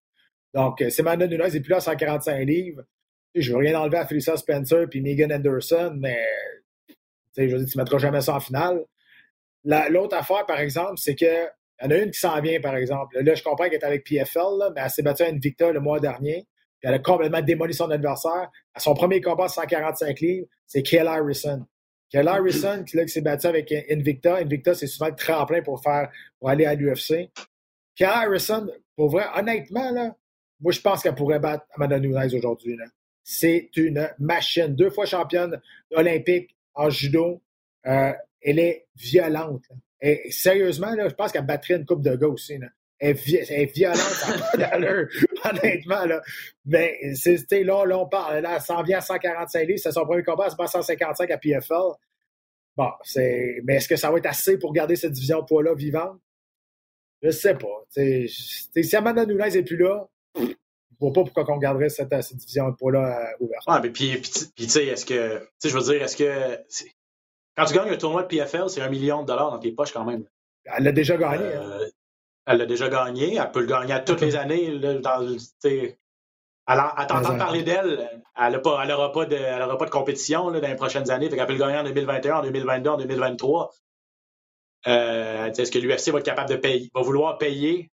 Donc, 0.55 0.81
euh, 0.83 0.91
si 0.91 1.01
Amanda 1.01 1.27
Nunes 1.27 1.41
n'est 1.53 1.61
plus 1.61 1.71
là 1.71 1.77
à 1.77 1.81
145 1.81 2.39
livres, 2.45 2.83
je 3.35 3.51
ne 3.51 3.57
veux 3.57 3.61
rien 3.63 3.79
enlever 3.79 3.99
à 3.99 4.07
Felicia 4.07 4.37
Spencer 4.37 4.87
puis 4.91 5.01
Megan 5.03 5.33
Anderson, 5.33 5.95
mais 5.99 6.19
je 7.37 7.43
veux 7.43 7.59
dire, 7.59 7.69
tu 7.69 7.77
ne 7.79 7.83
mettras 7.83 7.99
jamais 7.99 8.21
ça 8.23 8.35
en 8.37 8.41
finale. 8.41 8.83
La- 9.65 9.89
L'autre 9.89 10.17
affaire, 10.17 10.47
par 10.47 10.59
exemple, 10.61 10.95
c'est 10.97 11.15
que 11.15 11.25
il 11.83 11.85
y 11.85 11.87
en 11.89 11.91
a 11.91 11.97
une 11.99 12.11
qui 12.11 12.19
s'en 12.19 12.41
vient, 12.41 12.59
par 12.61 12.75
exemple. 12.75 13.21
Là, 13.23 13.35
je 13.35 13.43
comprends 13.43 13.65
qu'elle 13.65 13.75
est 13.75 13.85
avec 13.85 14.05
PFL, 14.05 14.59
là, 14.59 14.71
mais 14.75 14.81
elle 14.83 14.89
s'est 14.91 15.03
battue 15.03 15.25
à 15.25 15.27
Invicta 15.27 15.73
le 15.73 15.81
mois 15.81 16.01
dernier. 16.01 16.47
Puis 16.81 16.89
elle 16.89 16.95
a 16.95 16.99
complètement 16.99 17.43
démoli 17.43 17.75
son 17.75 17.91
adversaire. 17.91 18.51
À 18.73 18.81
son 18.81 18.95
premier 18.95 19.21
combat 19.21 19.45
à 19.45 19.49
145 19.49 20.19
livres, 20.21 20.47
c'est 20.67 20.83
Kayla 20.83 21.13
Harrison. 21.13 21.67
Kayla 22.09 22.33
Harrison, 22.35 22.83
qui, 22.85 22.97
là, 22.97 23.03
qui 23.05 23.11
s'est 23.11 23.21
battue 23.21 23.47
avec 23.49 23.71
Invicta. 23.91 24.37
Invicta, 24.37 24.73
c'est 24.73 24.87
souvent 24.87 25.09
le 25.09 25.17
tremplin 25.17 25.61
pour 25.61 25.83
faire 25.83 26.11
pour 26.39 26.49
aller 26.49 26.65
à 26.65 26.75
l'UFC. 26.75 27.29
Kayla 27.95 28.21
Harrison, 28.21 28.69
pour 28.97 29.11
vrai, 29.11 29.27
honnêtement, 29.37 29.91
là, 29.91 30.17
moi, 30.61 30.73
je 30.73 30.81
pense 30.81 31.03
qu'elle 31.03 31.15
pourrait 31.15 31.39
battre 31.41 31.65
Amanda 31.75 31.99
Nunes 31.99 32.17
aujourd'hui. 32.35 32.77
C'est 33.23 33.71
une 33.77 34.09
machine. 34.19 34.75
Deux 34.75 34.91
fois 34.91 35.05
championne 35.07 35.61
olympique 35.93 36.57
en 36.75 36.91
judo. 36.91 37.43
Euh, 37.87 38.13
elle 38.41 38.59
est 38.59 38.87
violente. 38.97 39.63
sérieusement, 40.31 40.93
je 40.97 41.15
pense 41.15 41.33
qu'elle 41.33 41.47
battrait 41.47 41.75
une 41.77 41.85
coupe 41.87 42.03
de 42.03 42.15
gars 42.17 42.29
aussi. 42.29 42.55
Elle, 42.99 43.11
est 43.11 43.13
vi- 43.13 43.37
elle 43.51 43.61
est 43.63 43.75
violente, 43.75 43.99
d'allure, 44.57 45.09
honnêtement. 45.45 46.05
Là. 46.07 46.23
Mais 46.65 47.15
sais, 47.15 47.37
là, 47.65 47.85
là, 47.85 47.99
on 47.99 48.07
parle. 48.09 48.39
Là, 48.39 48.55
elle 48.57 48.61
s'en 48.63 48.83
vient 48.83 48.99
à 48.99 49.03
145 49.03 49.65
livres. 49.69 49.81
C'est 49.83 49.93
son 49.93 50.05
premier 50.05 50.23
combat. 50.23 50.45
Elle 50.47 50.53
se 50.53 50.57
bat 50.57 50.65
à 50.65 50.69
155 50.69 51.31
à 51.31 51.39
PFL. 51.39 51.75
Bon, 52.77 52.91
c'est, 53.05 53.61
mais 53.65 53.77
est-ce 53.77 53.89
que 53.89 53.97
ça 53.97 54.11
va 54.11 54.19
être 54.19 54.27
assez 54.27 54.59
pour 54.59 54.73
garder 54.73 54.97
cette 54.97 55.13
division 55.13 55.45
poids-là 55.45 55.75
vivante? 55.75 56.21
Je 57.23 57.31
sais 57.31 57.55
pas. 57.55 57.85
Si 57.91 58.97
Amanda 58.97 59.25
Nunes 59.27 59.39
n'est 59.39 59.63
plus 59.63 59.77
là, 59.79 60.07
vois 61.01 61.13
pas 61.13 61.23
pourquoi 61.23 61.45
on 61.55 61.59
garderait 61.59 61.89
cette, 61.89 62.23
cette 62.23 62.37
division 62.37 62.71
de 62.71 62.75
poids-là 62.77 63.35
ouverte. 63.41 63.67
Ouais, 63.67 63.81
mais 63.83 63.91
puis, 63.91 64.21
tu 64.21 64.69
sais, 64.69 64.87
est-ce 64.87 65.05
que. 65.05 65.39
Tu 65.39 65.47
sais, 65.59 65.69
je 65.69 65.77
veux 65.77 65.93
dire, 65.93 66.03
est-ce 66.03 66.17
que. 66.17 66.59
quand 67.57 67.65
tu 67.67 67.75
gagnes 67.75 67.91
un 67.91 67.97
tournoi 67.97 68.23
de 68.23 68.29
PFL, 68.29 68.69
c'est 68.69 68.81
un 68.81 68.89
million 68.89 69.23
de 69.23 69.27
dollars 69.27 69.51
dans 69.51 69.59
tes 69.59 69.73
poches 69.73 69.93
quand 69.93 70.05
même. 70.05 70.25
Elle 70.65 70.85
l'a 70.85 70.93
déjà 70.93 71.17
gagné. 71.17 71.45
Hein. 71.45 71.63
Euh, 71.63 71.87
elle 72.47 72.59
l'a 72.59 72.67
déjà 72.67 72.89
gagné. 72.89 73.37
Elle 73.37 73.51
peut 73.51 73.61
le 73.61 73.67
gagner 73.67 73.93
à 73.93 74.01
toutes 74.01 74.21
les 74.21 74.37
années. 74.37 74.71
Là, 74.71 74.95
dans, 74.95 75.37
alors, 76.69 76.99
à 76.99 77.07
t'entendre 77.07 77.39
parler 77.39 77.63
d'elle, 77.63 78.25
elle 78.37 78.53
n'aura 78.53 79.13
pas, 79.13 79.27
de, 79.27 79.77
pas 79.77 79.85
de 79.85 79.91
compétition 79.91 80.51
là, 80.51 80.61
dans 80.61 80.69
les 80.69 80.75
prochaines 80.75 81.11
années. 81.11 81.31
Fait 81.31 81.37
qu'elle 81.37 81.47
peut 81.47 81.53
le 81.53 81.59
gagner 81.61 81.79
en 81.79 81.85
2021, 81.85 82.39
en 82.39 82.43
2022, 82.43 82.91
en 82.91 82.97
2023. 82.97 83.71
Euh, 84.89 85.47
est-ce 85.47 85.71
que 85.71 85.79
l'UFC 85.79 86.11
va 86.11 86.19
être 86.19 86.25
capable 86.25 86.51
de 86.51 86.57
payer, 86.57 86.91
va 86.95 87.03
vouloir 87.03 87.39
payer 87.39 87.91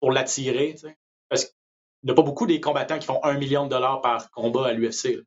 pour 0.00 0.10
l'attirer? 0.10 0.74
Parce 1.28 1.52
n'y 2.04 2.10
a 2.10 2.14
pas 2.14 2.22
beaucoup 2.22 2.46
des 2.46 2.60
combattants 2.60 2.98
qui 2.98 3.06
font 3.06 3.20
un 3.24 3.34
million 3.38 3.64
de 3.64 3.70
dollars 3.70 4.00
par 4.00 4.30
combat 4.30 4.68
à 4.68 4.72
l'UFC 4.72 5.20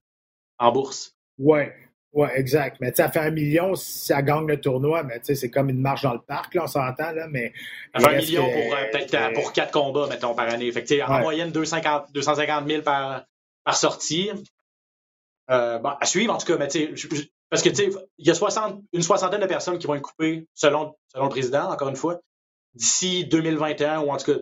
en 0.58 0.72
bourse. 0.72 1.16
Ouais, 1.38 1.74
ouais, 2.14 2.30
exact. 2.40 2.78
Mais 2.80 2.94
ça 2.94 3.12
fait 3.12 3.20
un 3.20 3.32
million 3.32 3.76
si 3.76 4.08
ça 4.08 4.22
gagne 4.22 4.48
le 4.48 4.60
tournoi, 4.60 5.04
mais 5.04 5.20
c'est 5.24 5.50
comme 5.50 5.70
une 5.70 5.82
marche 5.82 6.04
dans 6.04 6.14
le 6.14 6.22
parc, 6.22 6.54
là, 6.56 6.64
on 6.64 6.68
s'entend, 6.68 7.12
là, 7.12 7.28
mais. 7.30 7.54
un 7.94 8.16
million 8.16 8.44
pour 8.44 8.76
euh, 8.76 8.92
peut-être 8.92 9.14
euh, 9.14 9.34
pour 9.34 9.54
quatre 9.54 9.72
combats, 9.72 10.08
mettons, 10.08 10.34
par 10.34 10.48
année. 10.48 10.72
Fait 10.72 10.84
que, 10.84 11.04
en 11.04 11.20
moyenne, 11.20 11.52
250, 11.52 12.14
250 12.14 12.68
000 12.68 12.82
par, 12.84 13.26
par 13.64 13.76
sortie. 13.76 14.32
Euh, 15.50 15.80
bon, 15.80 15.90
à 16.00 16.06
suivre, 16.06 16.34
en 16.34 16.38
tout 16.38 16.46
cas, 16.46 16.58
mais 16.58 16.68
tu 16.68 16.96
sais, 16.96 17.08
parce 17.50 17.62
que, 17.64 17.70
tu 17.70 17.76
sais, 17.76 17.90
il 18.18 18.26
y 18.26 18.30
a 18.30 18.34
60, 18.34 18.82
une 18.94 19.02
soixantaine 19.02 19.42
de 19.42 19.46
personnes 19.46 19.78
qui 19.78 19.86
vont 19.86 19.96
être 19.96 20.02
coupées, 20.02 20.48
selon, 20.54 20.96
selon 21.10 21.26
le 21.26 21.30
président, 21.30 21.70
encore 21.70 21.90
une 21.90 21.98
fois, 21.98 22.22
d'ici 22.76 23.26
2021, 23.26 24.00
ou 24.02 24.12
en 24.12 24.18
tout 24.18 24.32
cas, 24.32 24.40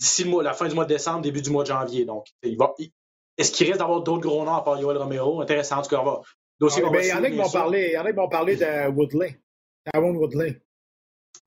d'ici 0.00 0.24
la 0.42 0.54
fin 0.54 0.66
du 0.66 0.74
mois 0.74 0.84
de 0.84 0.94
décembre, 0.94 1.20
début 1.20 1.42
du 1.42 1.50
mois 1.50 1.62
de 1.62 1.68
janvier. 1.68 2.04
Donc, 2.04 2.26
est-ce 2.42 3.52
qu'il 3.52 3.66
risque 3.66 3.78
d'avoir 3.78 4.00
d'autres 4.00 4.26
gros 4.26 4.44
noms 4.44 4.54
à 4.54 4.62
part 4.62 4.80
Yoel 4.80 4.96
Romero? 4.96 5.40
Intéressant, 5.40 5.78
en 5.78 5.82
tout 5.82 5.90
cas, 5.90 6.00
on 6.00 6.04
va. 6.04 6.20
Dossier 6.58 6.82
ah, 6.84 6.90
ben, 6.90 7.00
il 7.02 7.08
y 7.08 7.12
en 7.12 7.24
a 7.24 7.30
qui 7.30 7.36
vont 7.36 7.48
parler, 7.48 7.86
il 7.86 7.92
y 7.92 7.96
a 7.96 8.02
de 8.02 8.90
Woodley, 8.90 9.40
Tyron 9.90 10.14
Woodley. 10.14 10.60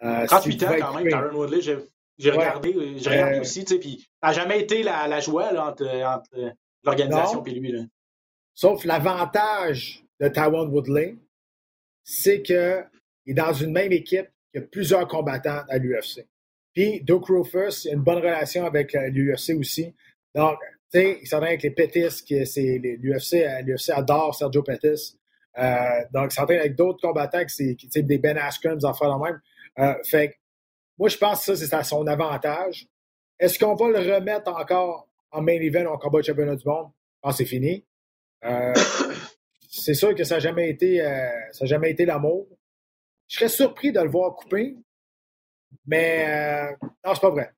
Euh, 0.01 0.26
38 0.26 0.64
ans 0.64 0.68
quand 0.80 0.93
même, 0.95 1.08
Tyron 1.08 1.36
Woodley. 1.36 1.62
J'ai 1.62 2.30
regardé, 2.30 2.97
j'ai 2.97 3.10
regardé 3.10 3.38
euh, 3.38 3.41
aussi, 3.41 3.66
tu 3.66 3.74
sais, 3.74 3.80
puis 3.80 4.08
ça 4.22 4.30
n'a 4.30 4.34
jamais 4.34 4.62
été 4.62 4.82
la, 4.84 5.08
la 5.08 5.20
joie 5.20 5.51
là, 5.51 5.68
entre, 5.68 5.86
entre 6.04 6.56
l'organisation 6.84 7.43
et 7.43 7.51
lui. 7.51 7.72
Là. 7.72 7.84
Sauf 8.54 8.86
l'avantage 8.86 10.04
de 10.20 10.28
Taiwan 10.28 10.68
Woodley, 10.70 11.18
c'est 12.04 12.41
qu'il 12.41 12.56
est 13.28 13.34
dans 13.34 13.54
une 13.54 13.72
même 13.72 13.91
équipe 13.91 14.30
que 14.54 14.60
plusieurs 14.60 15.08
combattants 15.08 15.64
à 15.70 15.78
l'UFC. 15.78 16.28
Puis, 16.74 17.02
Doug 17.02 17.26
Rufus, 17.26 17.86
il 17.86 17.92
a 17.92 17.94
une 17.94 18.04
bonne 18.04 18.18
relation 18.18 18.66
avec 18.66 18.96
euh, 18.96 19.10
l'UFC 19.10 19.52
aussi. 19.58 19.94
Donc, 20.34 20.58
tu 20.92 21.00
sais, 21.00 21.20
il 21.22 21.28
s'entraîne 21.28 21.50
avec 21.50 21.64
les 21.64 21.72
Pettis, 21.72 22.24
qui 22.26 22.46
c'est 22.46 22.80
l'UFC, 22.80 23.46
l'UFC 23.64 23.90
adore 23.92 24.36
Sergio 24.36 24.64
Pettis. 24.64 25.18
Euh, 25.60 25.78
donc, 26.12 26.32
il 26.32 26.36
s'entraîne 26.36 26.60
avec 26.60 26.76
d'autres 26.76 27.00
combattants 27.00 27.46
qui 27.46 27.78
c'est 27.92 28.02
des 28.02 28.18
Ben 28.18 28.38
Askren, 28.38 28.78
des 28.78 28.86
enfants 28.86 29.16
de 29.16 29.24
même. 29.24 29.42
Euh, 29.80 29.96
fait 30.04 30.36
moi, 30.98 31.10
je 31.10 31.18
pense 31.18 31.46
que 31.46 31.56
ça, 31.56 31.66
c'est 31.66 31.76
à 31.76 31.84
son 31.84 32.06
avantage. 32.06 32.88
Est-ce 33.40 33.58
qu'on 33.58 33.74
va 33.74 33.88
le 33.90 34.14
remettre 34.14 34.52
encore 34.52 35.08
en 35.32 35.42
main 35.42 35.60
event 35.60 35.92
en 35.92 35.98
combat 35.98 36.20
de 36.20 36.26
championnat 36.26 36.56
du 36.56 36.68
monde? 36.68 36.90
Je 37.24 37.30
que 37.30 37.36
c'est 37.36 37.46
fini. 37.46 37.86
C'est 39.76 39.96
sûr 39.96 40.14
que 40.14 40.24
ça 40.24 40.36
n'a 40.36 40.40
jamais 40.40 40.70
été, 40.70 41.00
ça 41.52 41.66
jamais 41.66 41.90
été 41.90 42.06
l'amour. 42.06 42.46
Je 43.28 43.38
serais 43.38 43.50
surpris 43.50 43.92
de 43.92 44.00
le 44.00 44.10
voir 44.10 44.36
couper, 44.36 44.76
mais 45.86 46.26
euh, 46.28 46.88
non, 47.06 47.14
c'est 47.14 47.22
pas 47.22 47.30
vrai. 47.30 47.52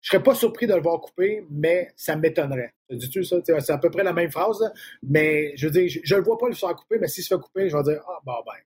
Je 0.00 0.10
serais 0.10 0.22
pas 0.22 0.34
surpris 0.34 0.66
de 0.66 0.74
le 0.74 0.82
voir 0.82 1.00
couper, 1.00 1.46
mais 1.48 1.92
ça 1.96 2.16
m'étonnerait. 2.16 2.74
Dis-tu 2.90 3.22
ça? 3.24 3.36
C'est 3.44 3.70
à 3.70 3.78
peu 3.78 3.88
près 3.88 4.02
la 4.02 4.12
même 4.12 4.30
phrase, 4.30 4.62
mais 5.02 5.56
je 5.56 5.66
veux 5.68 5.72
dire, 5.72 6.00
je, 6.02 6.14
ne 6.14 6.18
le 6.18 6.24
vois 6.24 6.38
pas 6.38 6.48
le 6.48 6.54
faire 6.54 6.74
couper, 6.74 6.98
mais 6.98 7.06
s'il 7.06 7.22
se 7.22 7.34
fait 7.34 7.40
couper, 7.40 7.68
je 7.68 7.76
vais 7.76 7.82
dire 7.84 8.02
Ah 8.08 8.18
bon 8.24 8.34
ben. 8.44 8.58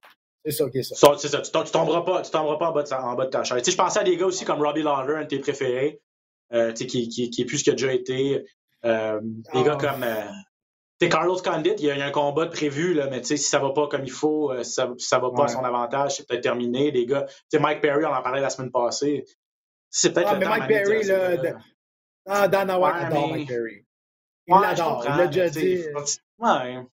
C'est 0.44 0.52
ça, 0.52 0.64
ok, 0.64 0.76
ça. 0.82 1.16
C'est 1.18 1.28
ça. 1.28 1.40
Tu, 1.40 1.72
tomberas 1.72 2.02
pas, 2.02 2.22
tu 2.22 2.30
tomberas 2.30 2.56
pas 2.56 2.70
en 2.70 2.72
bas 2.72 2.82
de, 2.84 2.94
en 2.94 3.14
bas 3.14 3.26
de 3.26 3.30
ta 3.30 3.42
chaise. 3.42 3.68
je 3.68 3.76
pensais 3.76 3.98
à 3.98 4.04
des 4.04 4.16
gars 4.16 4.26
aussi 4.26 4.44
comme 4.44 4.62
Robbie 4.62 4.82
Lawler, 4.82 5.16
un 5.16 5.22
de 5.22 5.26
tes 5.26 5.40
préférés, 5.40 6.00
euh, 6.52 6.72
qui, 6.72 6.86
qui, 6.86 7.30
qui, 7.30 7.42
est 7.42 7.44
plus 7.44 7.58
ce 7.58 7.64
qu'il 7.64 7.72
a 7.72 7.76
déjà 7.76 7.92
été. 7.92 8.46
Euh, 8.84 9.20
des 9.20 9.64
gars 9.64 9.76
ah. 9.80 9.84
comme 9.84 10.04
c'est 11.00 11.08
Carlos 11.10 11.36
Condit, 11.36 11.74
il 11.78 11.84
y, 11.84 11.90
a, 11.90 12.06
un 12.06 12.10
combat 12.10 12.46
prévu, 12.46 12.94
là, 12.94 13.08
mais 13.08 13.22
si 13.22 13.36
ça 13.36 13.58
va 13.58 13.70
pas 13.70 13.86
comme 13.86 14.04
il 14.04 14.10
faut, 14.10 14.50
euh, 14.50 14.62
ça, 14.62 14.90
ça 14.98 15.18
va 15.18 15.30
pas 15.30 15.44
à 15.44 15.48
son 15.48 15.62
avantage, 15.62 16.16
c'est 16.16 16.26
peut-être 16.26 16.42
terminé. 16.42 16.90
Les 16.90 17.04
gars, 17.04 17.26
Mike 17.52 17.82
Perry, 17.82 18.04
on 18.06 18.14
en 18.14 18.22
parlait 18.22 18.40
la 18.40 18.48
semaine 18.48 18.70
passée. 18.70 19.24
C'est 19.90 20.12
peut-être 20.12 20.30
ah, 20.32 20.36
mais 20.36 20.46
Mike 20.46 20.68
Perry, 20.68 21.02
là, 21.04 21.36
de... 21.36 21.52
ah, 22.26 22.48
Dan 22.48 22.70
White 22.70 22.94
adore 22.96 23.28
Mike 23.28 23.48
Perry. 23.48 23.84
Il 24.46 24.54
l'adore, 24.54 25.04
il 25.06 25.16
l'a 25.16 25.26
déjà 25.26 25.48
dit. 25.50 25.84
Ouais. 26.38 26.86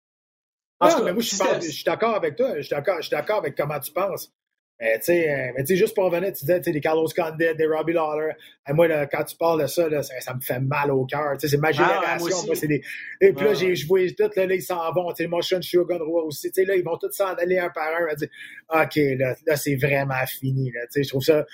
Ah, 0.81 1.01
mais 1.05 1.13
moi, 1.13 1.23
je 1.23 1.69
suis 1.71 1.85
d'accord 1.85 2.15
avec 2.15 2.37
toi. 2.37 2.57
Je 2.57 2.63
suis 2.63 3.11
d'accord 3.11 3.37
avec 3.39 3.57
comment 3.57 3.79
tu 3.81 3.93
penses. 3.93 4.33
Mais 4.81 4.99
tu 4.99 5.07
sais, 5.07 5.31
euh, 5.31 5.53
mais 5.55 5.77
juste 5.77 5.95
pour 5.95 6.05
revenir, 6.05 6.33
tu 6.33 6.41
disais, 6.41 6.59
tu 6.59 6.65
sais, 6.65 6.73
des 6.73 6.81
Carlos 6.81 7.07
Condit, 7.15 7.55
des 7.55 7.67
Robbie 7.67 7.93
Lawler. 7.93 8.33
Et 8.67 8.73
moi, 8.73 8.89
là, 8.89 9.07
quand 9.07 9.25
tu 9.25 9.37
parles 9.37 9.61
de 9.61 9.67
ça, 9.67 9.89
là, 9.89 10.03
ça, 10.03 10.35
me 10.35 10.41
fait 10.41 10.59
mal 10.59 10.91
au 10.91 11.05
cœur. 11.05 11.35
Tu 11.35 11.41
sais, 11.41 11.49
c'est 11.49 11.61
ma 11.61 11.69
ah, 11.69 11.73
génération. 11.73 12.47
moi, 12.47 12.55
des... 12.63 12.83
Et 13.21 13.33
puis 13.35 13.45
là, 13.45 13.53
j'ai 13.53 13.77
joué 13.77 14.15
tout, 14.15 14.31
là, 14.35 14.47
là, 14.47 14.55
ils 14.55 14.63
s'en 14.63 14.91
vont. 14.93 15.13
Tu 15.13 15.25
sais, 15.25 15.29
Motion 15.29 15.61
Shogun 15.61 15.99
Roy 15.99 16.23
aussi. 16.23 16.51
Tu 16.51 16.63
sais, 16.63 16.65
là, 16.65 16.77
ils 16.77 16.85
vont 16.85 16.97
tous 16.97 17.13
s'en 17.13 17.35
aller 17.35 17.59
un 17.59 17.69
par 17.69 17.89
un. 17.95 18.15
Dire, 18.15 18.29
OK, 18.71 18.97
là, 19.19 19.35
là 19.47 19.57
c'est 19.57 19.77
vraiment 19.77 20.27
fini. 20.27 20.71
Là, 20.73 20.81
tu 20.87 20.93
sais, 20.93 21.03
je 21.03 21.09
trouve 21.11 21.25
ça 21.25 21.45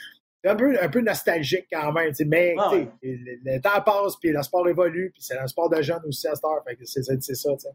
un 0.45 0.55
peu, 0.55 0.81
un 0.81 0.89
peu 0.89 1.01
nostalgique 1.01 1.67
quand 1.73 1.93
même. 1.93 2.11
Tu 2.11 2.17
sais, 2.17 2.25
mais 2.25 2.55
ah, 2.59 2.71
le, 3.03 3.61
temps 3.61 3.83
passe, 3.85 4.17
puis 4.21 4.31
le 4.31 4.43
sport 4.43 4.69
évolue, 4.69 5.11
puis 5.13 5.23
c'est 5.23 5.37
un 5.37 5.49
sport 5.49 5.69
de 5.69 5.83
jeunes 5.83 6.03
aussi 6.07 6.29
à 6.29 6.35
cette 6.37 6.45
heure. 6.45 6.63
C'est 6.85 7.03
ça, 7.03 7.17
tu 7.17 7.35
sais. 7.35 7.69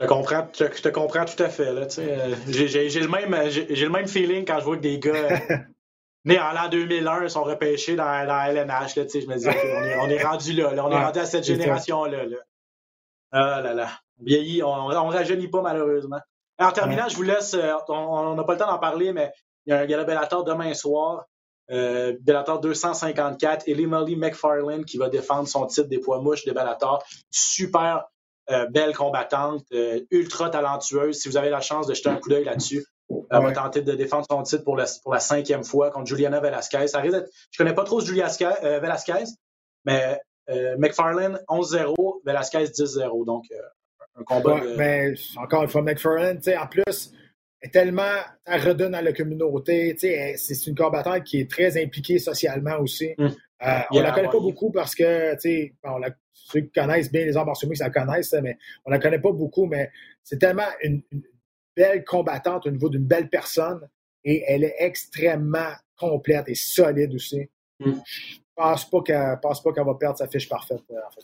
Je 0.00 0.06
te 0.06 0.08
comprends, 0.08 0.48
je, 0.58 0.64
te 0.64 0.88
comprends 0.88 1.24
tout 1.26 1.42
à 1.42 1.50
fait. 1.50 1.72
Là, 1.74 1.86
euh, 1.98 2.34
j'ai, 2.48 3.00
le 3.00 3.08
même, 3.08 3.50
j'ai, 3.50 3.66
le 3.66 3.90
même 3.90 4.08
feeling 4.08 4.46
quand 4.46 4.58
je 4.58 4.64
vois 4.64 4.76
que 4.76 4.80
des 4.82 4.98
gars 4.98 5.14
euh, 5.14 5.56
nés 6.24 6.40
en 6.40 6.52
l'an 6.52 6.68
2001 6.70 7.28
sont 7.28 7.42
repêchés 7.42 7.96
dans, 7.96 8.26
dans 8.26 8.40
LNH. 8.40 8.96
Là, 8.96 9.04
je 9.12 9.26
me 9.26 9.36
dis, 9.36 9.46
on, 9.46 9.50
est, 9.50 9.96
on 9.96 10.08
est 10.08 10.22
rendu 10.22 10.54
là, 10.54 10.70
on 10.74 10.90
est 10.90 11.04
rendu 11.04 11.18
à 11.18 11.26
cette 11.26 11.44
génération-là. 11.44 12.24
Là. 12.24 12.36
Ah 13.30 13.60
là 13.60 13.74
là. 13.74 13.90
On 14.18 14.24
vieillit, 14.24 14.62
on 14.62 14.88
ne 14.88 15.12
rajeunit 15.12 15.48
pas 15.48 15.60
malheureusement. 15.60 16.20
En 16.58 16.72
terminant, 16.72 17.08
je 17.08 17.16
vous 17.16 17.22
laisse, 17.22 17.54
euh, 17.54 17.74
on 17.88 18.34
n'a 18.34 18.44
pas 18.44 18.52
le 18.54 18.58
temps 18.58 18.70
d'en 18.70 18.78
parler, 18.78 19.12
mais 19.12 19.32
il 19.66 19.70
y 19.70 19.72
a 19.72 19.80
un 19.80 19.86
gala 19.86 20.04
Bellator 20.04 20.44
demain 20.44 20.72
soir. 20.72 21.26
Euh, 21.70 22.16
Bellator 22.20 22.60
254, 22.60 23.68
Ellie 23.68 23.86
Molly 23.86 24.16
McFarlane 24.16 24.84
qui 24.84 24.96
va 24.96 25.08
défendre 25.08 25.46
son 25.46 25.66
titre 25.66 25.88
des 25.88 25.98
poids 25.98 26.20
mouches 26.20 26.44
de 26.44 26.52
Bellator. 26.52 27.04
Super 27.30 28.04
belle 28.70 28.94
combattante, 28.94 29.64
euh, 29.72 30.00
ultra 30.10 30.50
talentueuse. 30.50 31.18
Si 31.18 31.28
vous 31.28 31.36
avez 31.36 31.50
la 31.50 31.60
chance 31.60 31.86
de 31.86 31.94
jeter 31.94 32.08
un 32.08 32.16
coup 32.16 32.28
d'œil 32.28 32.44
là-dessus, 32.44 32.84
elle 33.08 33.42
va 33.42 33.52
tenter 33.52 33.82
de 33.82 33.92
défendre 33.94 34.26
son 34.30 34.42
titre 34.42 34.64
pour 34.64 34.76
la, 34.76 34.86
pour 35.02 35.12
la 35.12 35.20
cinquième 35.20 35.64
fois 35.64 35.90
contre 35.90 36.06
Juliana 36.06 36.40
Velasquez. 36.40 36.86
Ça 36.88 37.00
risque 37.00 37.24
je 37.50 37.58
connais 37.58 37.74
pas 37.74 37.84
trop 37.84 38.00
Julia 38.00 38.28
euh, 38.42 38.80
Velasquez, 38.80 39.24
mais 39.84 40.18
McFarlane 40.78 41.38
11-0, 41.48 42.22
Velasquez 42.24 42.64
10-0. 42.64 43.24
Donc, 43.24 43.44
un 44.16 44.24
combat. 44.24 44.60
mais 44.76 45.14
encore 45.36 45.62
une 45.62 45.68
fois, 45.68 45.82
McFarlane, 45.82 46.40
en 46.60 46.66
plus, 46.66 47.12
est 47.62 47.72
tellement, 47.72 48.02
elle 48.46 48.68
redonne 48.68 48.94
à 48.94 49.02
la 49.02 49.12
communauté. 49.12 49.96
C'est 49.98 50.66
une 50.66 50.74
combattante 50.74 51.24
qui 51.24 51.40
est 51.40 51.50
très 51.50 51.80
impliquée 51.80 52.18
socialement 52.18 52.78
aussi. 52.80 53.14
Mm. 53.18 53.28
on 53.90 53.96
ne 53.96 54.02
la 54.02 54.12
connaît 54.12 54.28
pas 54.28 54.40
beaucoup 54.40 54.72
parce 54.72 54.94
que, 54.94 55.34
bon, 55.84 55.98
la, 55.98 56.10
ceux 56.50 56.60
qui 56.60 56.70
connaissent 56.70 57.10
bien 57.10 57.24
les 57.24 57.36
arts 57.36 57.46
martiaux 57.46 57.72
ça 57.74 57.84
la 57.84 57.90
connaissent, 57.90 58.34
mais 58.42 58.58
on 58.84 58.90
ne 58.90 58.96
la 58.96 59.00
connaît 59.00 59.18
pas 59.18 59.32
beaucoup, 59.32 59.66
mais 59.66 59.90
c'est 60.22 60.38
tellement 60.38 60.68
une, 60.82 61.02
belle 61.76 62.04
combattante 62.04 62.66
au 62.66 62.70
niveau 62.70 62.88
d'une 62.88 63.04
belle 63.04 63.28
personne 63.28 63.88
et 64.24 64.44
elle 64.46 64.64
est 64.64 64.74
extrêmement 64.78 65.72
complète 65.96 66.48
et 66.48 66.54
solide 66.54 67.14
aussi. 67.14 67.48
Mm. 67.78 67.92
Je 67.92 68.38
pense 68.54 68.90
pas 68.90 69.00
qu'elle 69.02 69.38
pense 69.40 69.62
pas 69.62 69.72
qu'elle 69.72 69.86
va 69.86 69.94
perdre 69.94 70.18
sa 70.18 70.28
fiche 70.28 70.48
parfaite. 70.48 70.82
Euh, 70.90 70.96
en 71.06 71.10
fait. 71.10 71.22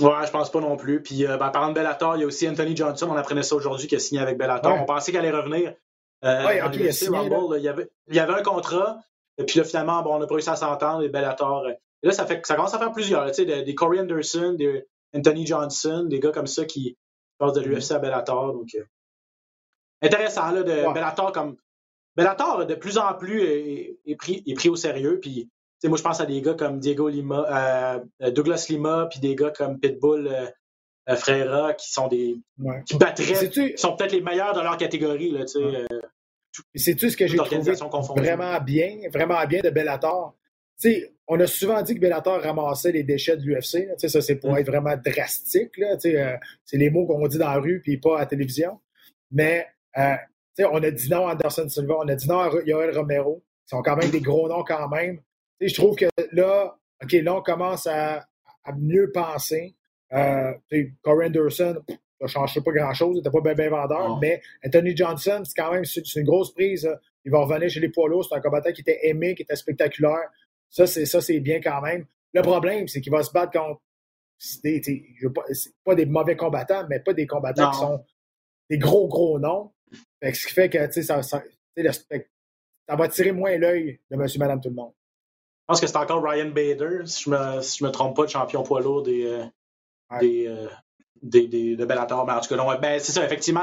Ouais, 0.00 0.26
je 0.26 0.30
pense 0.30 0.50
pas 0.50 0.60
non 0.60 0.76
plus. 0.76 1.00
Puis, 1.00 1.24
euh, 1.24 1.36
ben, 1.36 1.50
parlant 1.50 1.68
de 1.68 1.74
Bellator, 1.74 2.16
il 2.16 2.20
y 2.20 2.24
a 2.24 2.26
aussi 2.26 2.48
Anthony 2.48 2.76
Johnson, 2.76 3.08
on 3.10 3.16
apprenait 3.16 3.44
ça 3.44 3.54
aujourd'hui, 3.54 3.86
qui 3.86 3.94
a 3.94 4.00
signé 4.00 4.20
avec 4.20 4.36
Bellator. 4.36 4.76
On 4.78 4.84
pensait 4.84 5.12
qu'elle 5.12 5.24
allait 5.24 5.36
revenir. 5.36 5.74
Euh, 6.24 6.46
ouais, 6.46 6.56
il, 6.58 6.80
il, 6.80 7.62
y 7.62 7.68
avait, 7.68 7.88
il 8.08 8.14
y 8.14 8.18
avait 8.18 8.32
un 8.32 8.42
contrat, 8.42 8.98
et 9.38 9.44
puis 9.44 9.58
là, 9.58 9.64
finalement, 9.64 10.02
bon, 10.02 10.16
on 10.16 10.18
n'a 10.18 10.26
pas 10.26 10.34
réussi 10.34 10.50
à 10.50 10.56
s'entendre, 10.56 11.04
et 11.04 11.08
Bellator 11.08 11.68
là, 12.04 12.12
ça, 12.12 12.26
fait, 12.26 12.44
ça 12.46 12.54
commence 12.54 12.74
à 12.74 12.78
faire 12.78 12.92
plusieurs. 12.92 13.34
Sais, 13.34 13.44
des, 13.44 13.74
Corey 13.74 13.98
Anderson, 13.98 14.54
des 14.56 14.86
Anthony 15.14 15.46
Johnson, 15.46 16.06
des 16.08 16.20
gars 16.20 16.32
comme 16.32 16.46
ça 16.46 16.64
qui 16.64 16.96
passent 17.38 17.54
de 17.54 17.62
mm-hmm. 17.62 17.64
l'UFC 17.64 17.92
à 17.92 17.98
Bellator. 17.98 18.52
Donc, 18.52 18.68
euh, 18.74 18.84
intéressant, 20.02 20.50
là, 20.50 20.62
de 20.62 20.92
Bellator 20.92 21.32
comme. 21.32 21.56
Bellator, 22.16 22.64
de 22.66 22.74
plus 22.76 22.98
en 22.98 23.12
plus, 23.14 23.42
est, 23.42 24.16
pris, 24.16 24.44
est 24.46 24.54
pris 24.54 24.68
au 24.68 24.76
sérieux. 24.76 25.18
Puis, 25.20 25.50
moi, 25.82 25.98
je 25.98 26.02
pense 26.02 26.20
à 26.20 26.26
des 26.26 26.40
gars 26.40 26.54
comme 26.54 26.78
Diego 26.78 27.08
Lima, 27.08 27.98
euh, 28.22 28.30
Douglas 28.30 28.66
Lima, 28.68 29.08
puis 29.10 29.18
des 29.18 29.34
gars 29.34 29.50
comme 29.50 29.80
Pitbull 29.80 30.28
euh, 30.28 30.46
euh 31.08 31.16
Frera, 31.16 31.74
qui 31.74 31.90
sont 31.90 32.06
des. 32.06 32.36
qui 32.86 32.96
battraient, 32.96 33.50
qui 33.50 33.72
sont 33.76 33.96
peut-être 33.96 34.12
les 34.12 34.20
meilleurs 34.20 34.54
dans 34.54 34.62
leur 34.62 34.76
catégorie. 34.76 35.30
Là, 35.30 35.44
tu 35.44 35.58
sais, 36.76 36.96
ce 36.96 37.16
que 37.16 37.26
j'ai 37.26 37.36
trouvé 37.36 37.72
vraiment 38.16 38.60
bien, 38.60 38.98
vraiment 39.12 39.44
bien 39.46 39.60
de 39.60 39.70
Bellator? 39.70 40.36
On 41.26 41.40
a 41.40 41.46
souvent 41.46 41.80
dit 41.82 41.94
que 41.94 42.00
Bellator 42.00 42.40
ramassait 42.42 42.92
les 42.92 43.02
déchets 43.02 43.36
de 43.36 43.42
l'UFC. 43.42 43.88
Ça, 43.96 44.20
c'est 44.20 44.36
pour 44.36 44.52
mm. 44.52 44.58
être 44.58 44.66
vraiment 44.66 44.96
drastique. 44.96 45.78
Euh, 45.78 46.36
c'est 46.64 46.76
les 46.76 46.90
mots 46.90 47.06
qu'on 47.06 47.26
dit 47.26 47.38
dans 47.38 47.50
la 47.50 47.60
rue 47.60 47.80
puis 47.80 47.96
pas 47.96 48.16
à 48.16 48.20
la 48.20 48.26
télévision. 48.26 48.80
Mais 49.30 49.66
euh, 49.96 50.16
on 50.70 50.82
a 50.82 50.90
dit 50.90 51.10
non 51.10 51.26
à 51.26 51.32
Anderson 51.32 51.68
Silva, 51.68 51.94
on 51.98 52.08
a 52.08 52.14
dit 52.14 52.28
non 52.28 52.40
à 52.40 52.50
Yoel 52.64 52.96
Romero. 52.96 53.42
Ils 53.66 53.70
sont 53.70 53.82
quand 53.82 53.96
même 53.96 54.10
des 54.10 54.20
gros 54.20 54.48
noms 54.48 54.64
quand 54.64 54.88
même. 54.88 55.20
je 55.60 55.74
trouve 55.74 55.96
que 55.96 56.06
là, 56.32 56.76
OK, 57.02 57.12
là, 57.12 57.34
on 57.34 57.42
commence 57.42 57.86
à, 57.86 58.26
mieux 58.78 59.10
penser. 59.12 59.74
Euh, 60.12 60.52
Corey 61.02 61.26
Anderson, 61.26 61.82
ça 61.88 61.96
ne 62.20 62.28
change 62.28 62.62
pas 62.62 62.72
grand-chose, 62.72 63.16
il 63.16 63.18
n'était 63.18 63.30
pas 63.30 63.54
bien, 63.54 63.68
vendeur, 63.68 64.18
mais 64.20 64.40
Anthony 64.64 64.96
Johnson, 64.96 65.42
c'est 65.44 65.60
quand 65.60 65.72
même 65.72 65.84
une 66.16 66.24
grosse 66.24 66.52
prise. 66.54 66.88
Il 67.24 67.32
va 67.32 67.40
revenir 67.40 67.68
chez 67.68 67.80
les 67.80 67.88
poids 67.88 68.08
lourds. 68.08 68.26
C'est 68.26 68.36
un 68.36 68.40
combattant 68.40 68.70
qui 68.72 68.82
était 68.82 69.00
aimé, 69.08 69.34
qui 69.34 69.42
était 69.42 69.56
spectaculaire. 69.56 70.30
Ça, 70.74 70.88
c'est 70.88 71.06
ça, 71.06 71.20
c'est 71.20 71.38
bien 71.38 71.60
quand 71.60 71.80
même. 71.82 72.04
Le 72.32 72.42
problème, 72.42 72.88
c'est 72.88 73.00
qu'il 73.00 73.12
va 73.12 73.22
se 73.22 73.30
battre 73.30 73.52
contre 73.52 73.80
des, 74.64 74.82
pas, 75.84 75.94
des 75.94 76.04
mauvais 76.04 76.36
combattants, 76.36 76.84
mais 76.90 76.98
pas 76.98 77.12
des 77.12 77.28
combattants 77.28 77.70
qui 77.70 77.78
sont 77.78 78.04
des 78.68 78.78
gros, 78.78 79.06
gros 79.06 79.38
noms. 79.38 79.72
ce 80.20 80.46
qui 80.46 80.52
fait 80.52 80.68
que 80.68 80.90
ça, 80.90 81.22
ça, 81.22 81.42
ça 81.86 82.96
va 82.96 83.08
tirer 83.08 83.30
moins 83.30 83.56
l'œil 83.56 84.00
de 84.10 84.16
monsieur, 84.16 84.40
madame, 84.40 84.60
tout 84.60 84.68
le 84.68 84.74
monde. 84.74 84.92
Je 85.60 85.66
pense 85.68 85.80
que 85.80 85.86
c'est 85.86 85.96
encore 85.96 86.24
Ryan 86.24 86.50
Bader, 86.50 87.06
si 87.06 87.22
je 87.22 87.30
me, 87.30 87.62
si 87.62 87.78
je 87.78 87.84
me 87.84 87.90
trompe 87.92 88.16
pas, 88.16 88.22
le 88.22 88.28
champion 88.28 88.64
poids 88.64 88.80
lourd 88.80 89.04
des, 89.04 89.26
euh, 89.26 89.44
des, 90.20 90.48
euh, 90.48 90.68
des, 91.22 91.46
des, 91.46 91.76
de 91.76 91.84
Bellator. 91.84 92.26
Mais 92.26 92.32
en 92.32 92.40
tout 92.40 92.52
cas, 92.52 92.76
ben, 92.78 92.98
c'est 92.98 93.12
ça, 93.12 93.24
effectivement, 93.24 93.62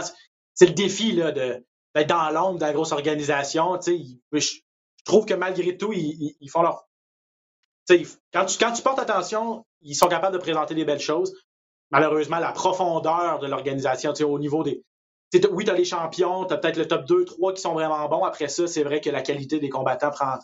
c'est 0.54 0.66
le 0.66 0.74
défi 0.74 1.12
là, 1.12 1.34
de, 1.34 1.62
d'être 1.94 2.08
dans 2.08 2.30
l'ombre 2.30 2.58
de 2.58 2.64
la 2.64 2.72
grosse 2.72 2.94
organisation. 2.94 3.78
Je, 3.86 4.00
je, 4.32 4.50
trouve 5.04 5.26
que 5.26 5.34
malgré 5.34 5.76
tout, 5.76 5.92
ils, 5.92 6.38
ils 6.40 6.50
font 6.50 6.62
leur. 6.62 6.88
Quand 7.88 8.46
tu, 8.46 8.58
quand 8.58 8.72
tu 8.72 8.82
portes 8.82 9.00
attention, 9.00 9.66
ils 9.82 9.96
sont 9.96 10.08
capables 10.08 10.34
de 10.34 10.42
présenter 10.42 10.76
des 10.76 10.86
belles 10.86 11.00
choses. 11.00 11.34
Malheureusement, 11.92 12.40
la 12.40 12.52
profondeur 12.52 13.40
de 13.40 13.48
l'organisation, 13.48 14.14
au 14.22 14.40
niveau 14.40 14.64
des. 14.64 14.84
Oui, 15.52 15.64
tu 15.64 15.72
as 15.72 15.74
les 15.74 15.86
champions, 15.86 16.46
tu 16.46 16.54
as 16.54 16.58
peut-être 16.58 16.78
le 16.78 16.88
top 16.88 17.06
2, 17.06 17.26
3 17.26 17.54
qui 17.54 17.62
sont 17.62 17.74
vraiment 17.74 18.08
bons. 18.10 18.24
Après 18.24 18.48
ça, 18.48 18.68
c'est 18.68 18.84
vrai 18.84 19.00
que 19.00 19.10
la 19.10 19.22
qualité 19.22 19.60
des 19.60 19.70
combattants 19.70 20.12
prend, 20.12 20.40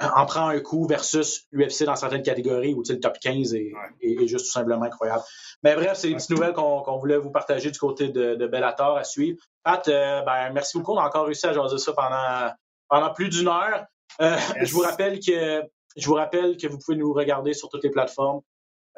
en 0.00 0.26
prend 0.26 0.48
un 0.48 0.60
coup 0.60 0.86
versus 0.86 1.46
l'UFC 1.52 1.84
dans 1.84 1.96
certaines 1.96 2.22
catégories 2.22 2.74
où 2.74 2.82
le 2.86 3.00
top 3.00 3.18
15 3.20 3.54
est, 3.54 3.72
est, 4.00 4.26
juste 4.26 4.46
tout 4.46 4.52
simplement 4.52 4.84
incroyable. 4.84 5.22
Mais 5.62 5.74
bref, 5.74 5.94
c'est 5.96 6.10
une 6.10 6.16
petite 6.16 6.30
nouvelle 6.30 6.52
qu'on 6.52 6.98
voulait 6.98 7.18
vous 7.18 7.30
partager 7.30 7.70
du 7.70 7.78
côté 7.78 8.08
de, 8.08 8.46
Bellator 8.46 8.96
à 8.96 9.04
suivre. 9.04 9.38
Pat, 9.62 9.86
euh, 9.88 10.22
ben, 10.22 10.50
merci 10.52 10.78
beaucoup. 10.78 10.92
On 10.92 10.98
a 10.98 11.06
encore 11.06 11.26
réussi 11.26 11.46
à 11.46 11.52
jaser 11.52 11.78
ça 11.78 11.92
pendant, 11.92 12.52
pendant 12.88 13.12
plus 13.12 13.28
d'une 13.28 13.48
heure. 13.48 13.84
Euh, 14.20 14.36
je 14.62 14.72
vous 14.72 14.80
rappelle 14.80 15.20
que 15.20 15.62
je 15.96 16.06
vous 16.06 16.14
rappelle 16.14 16.56
que 16.56 16.66
vous 16.66 16.78
pouvez 16.78 16.96
nous 16.96 17.12
regarder 17.12 17.54
sur 17.54 17.68
toutes 17.68 17.84
les 17.84 17.90
plateformes 17.90 18.40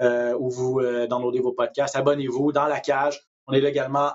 euh, 0.01 0.35
où 0.39 0.51
vous 0.51 0.81
downloadez 1.09 1.41
vos 1.41 1.53
podcasts. 1.53 1.97
Abonnez-vous 1.97 2.53
dans 2.53 2.67
la 2.67 2.81
cage. 2.81 3.21
On 3.47 3.53
est 3.53 3.63
également 3.63 4.13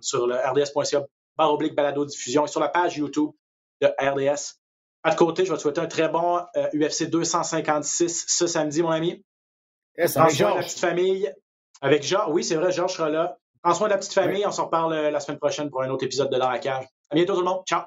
sur 0.00 0.26
le 0.26 0.34
rds.ca 0.34 1.04
barre 1.36 1.52
oblique 1.52 1.74
balado 1.74 2.04
diffusion 2.04 2.46
et 2.46 2.48
sur 2.48 2.60
la 2.60 2.68
page 2.68 2.96
YouTube 2.96 3.30
de 3.80 3.88
RDS. 3.98 4.58
À 5.02 5.10
de 5.10 5.16
côté, 5.16 5.44
je 5.44 5.50
vais 5.50 5.56
te 5.56 5.62
souhaiter 5.62 5.80
un 5.80 5.86
très 5.86 6.08
bon 6.08 6.40
UFC 6.74 7.04
256 7.04 8.24
ce 8.26 8.46
samedi, 8.46 8.82
mon 8.82 8.90
ami. 8.90 9.22
Yes, 9.98 10.16
avec 10.16 10.38
la 10.38 10.54
petite 10.56 10.78
famille. 10.78 11.32
Avec 11.80 12.02
Georges, 12.02 12.32
oui, 12.32 12.42
c'est 12.42 12.56
vrai, 12.56 12.72
Georges 12.72 12.94
sera 12.94 13.10
là. 13.10 13.38
Prends 13.62 13.74
soin 13.74 13.88
de 13.88 13.92
la 13.92 13.98
petite 13.98 14.14
famille. 14.14 14.46
On 14.46 14.52
s'en 14.52 14.66
reparle 14.66 14.94
la 14.94 15.20
semaine 15.20 15.38
prochaine 15.38 15.70
pour 15.70 15.82
un 15.82 15.90
autre 15.90 16.04
épisode 16.04 16.30
de 16.30 16.38
Dans 16.38 16.50
la 16.50 16.58
cage. 16.58 16.86
À 17.10 17.14
bientôt 17.14 17.34
tout 17.34 17.40
le 17.40 17.46
monde. 17.46 17.62
Ciao. 17.66 17.82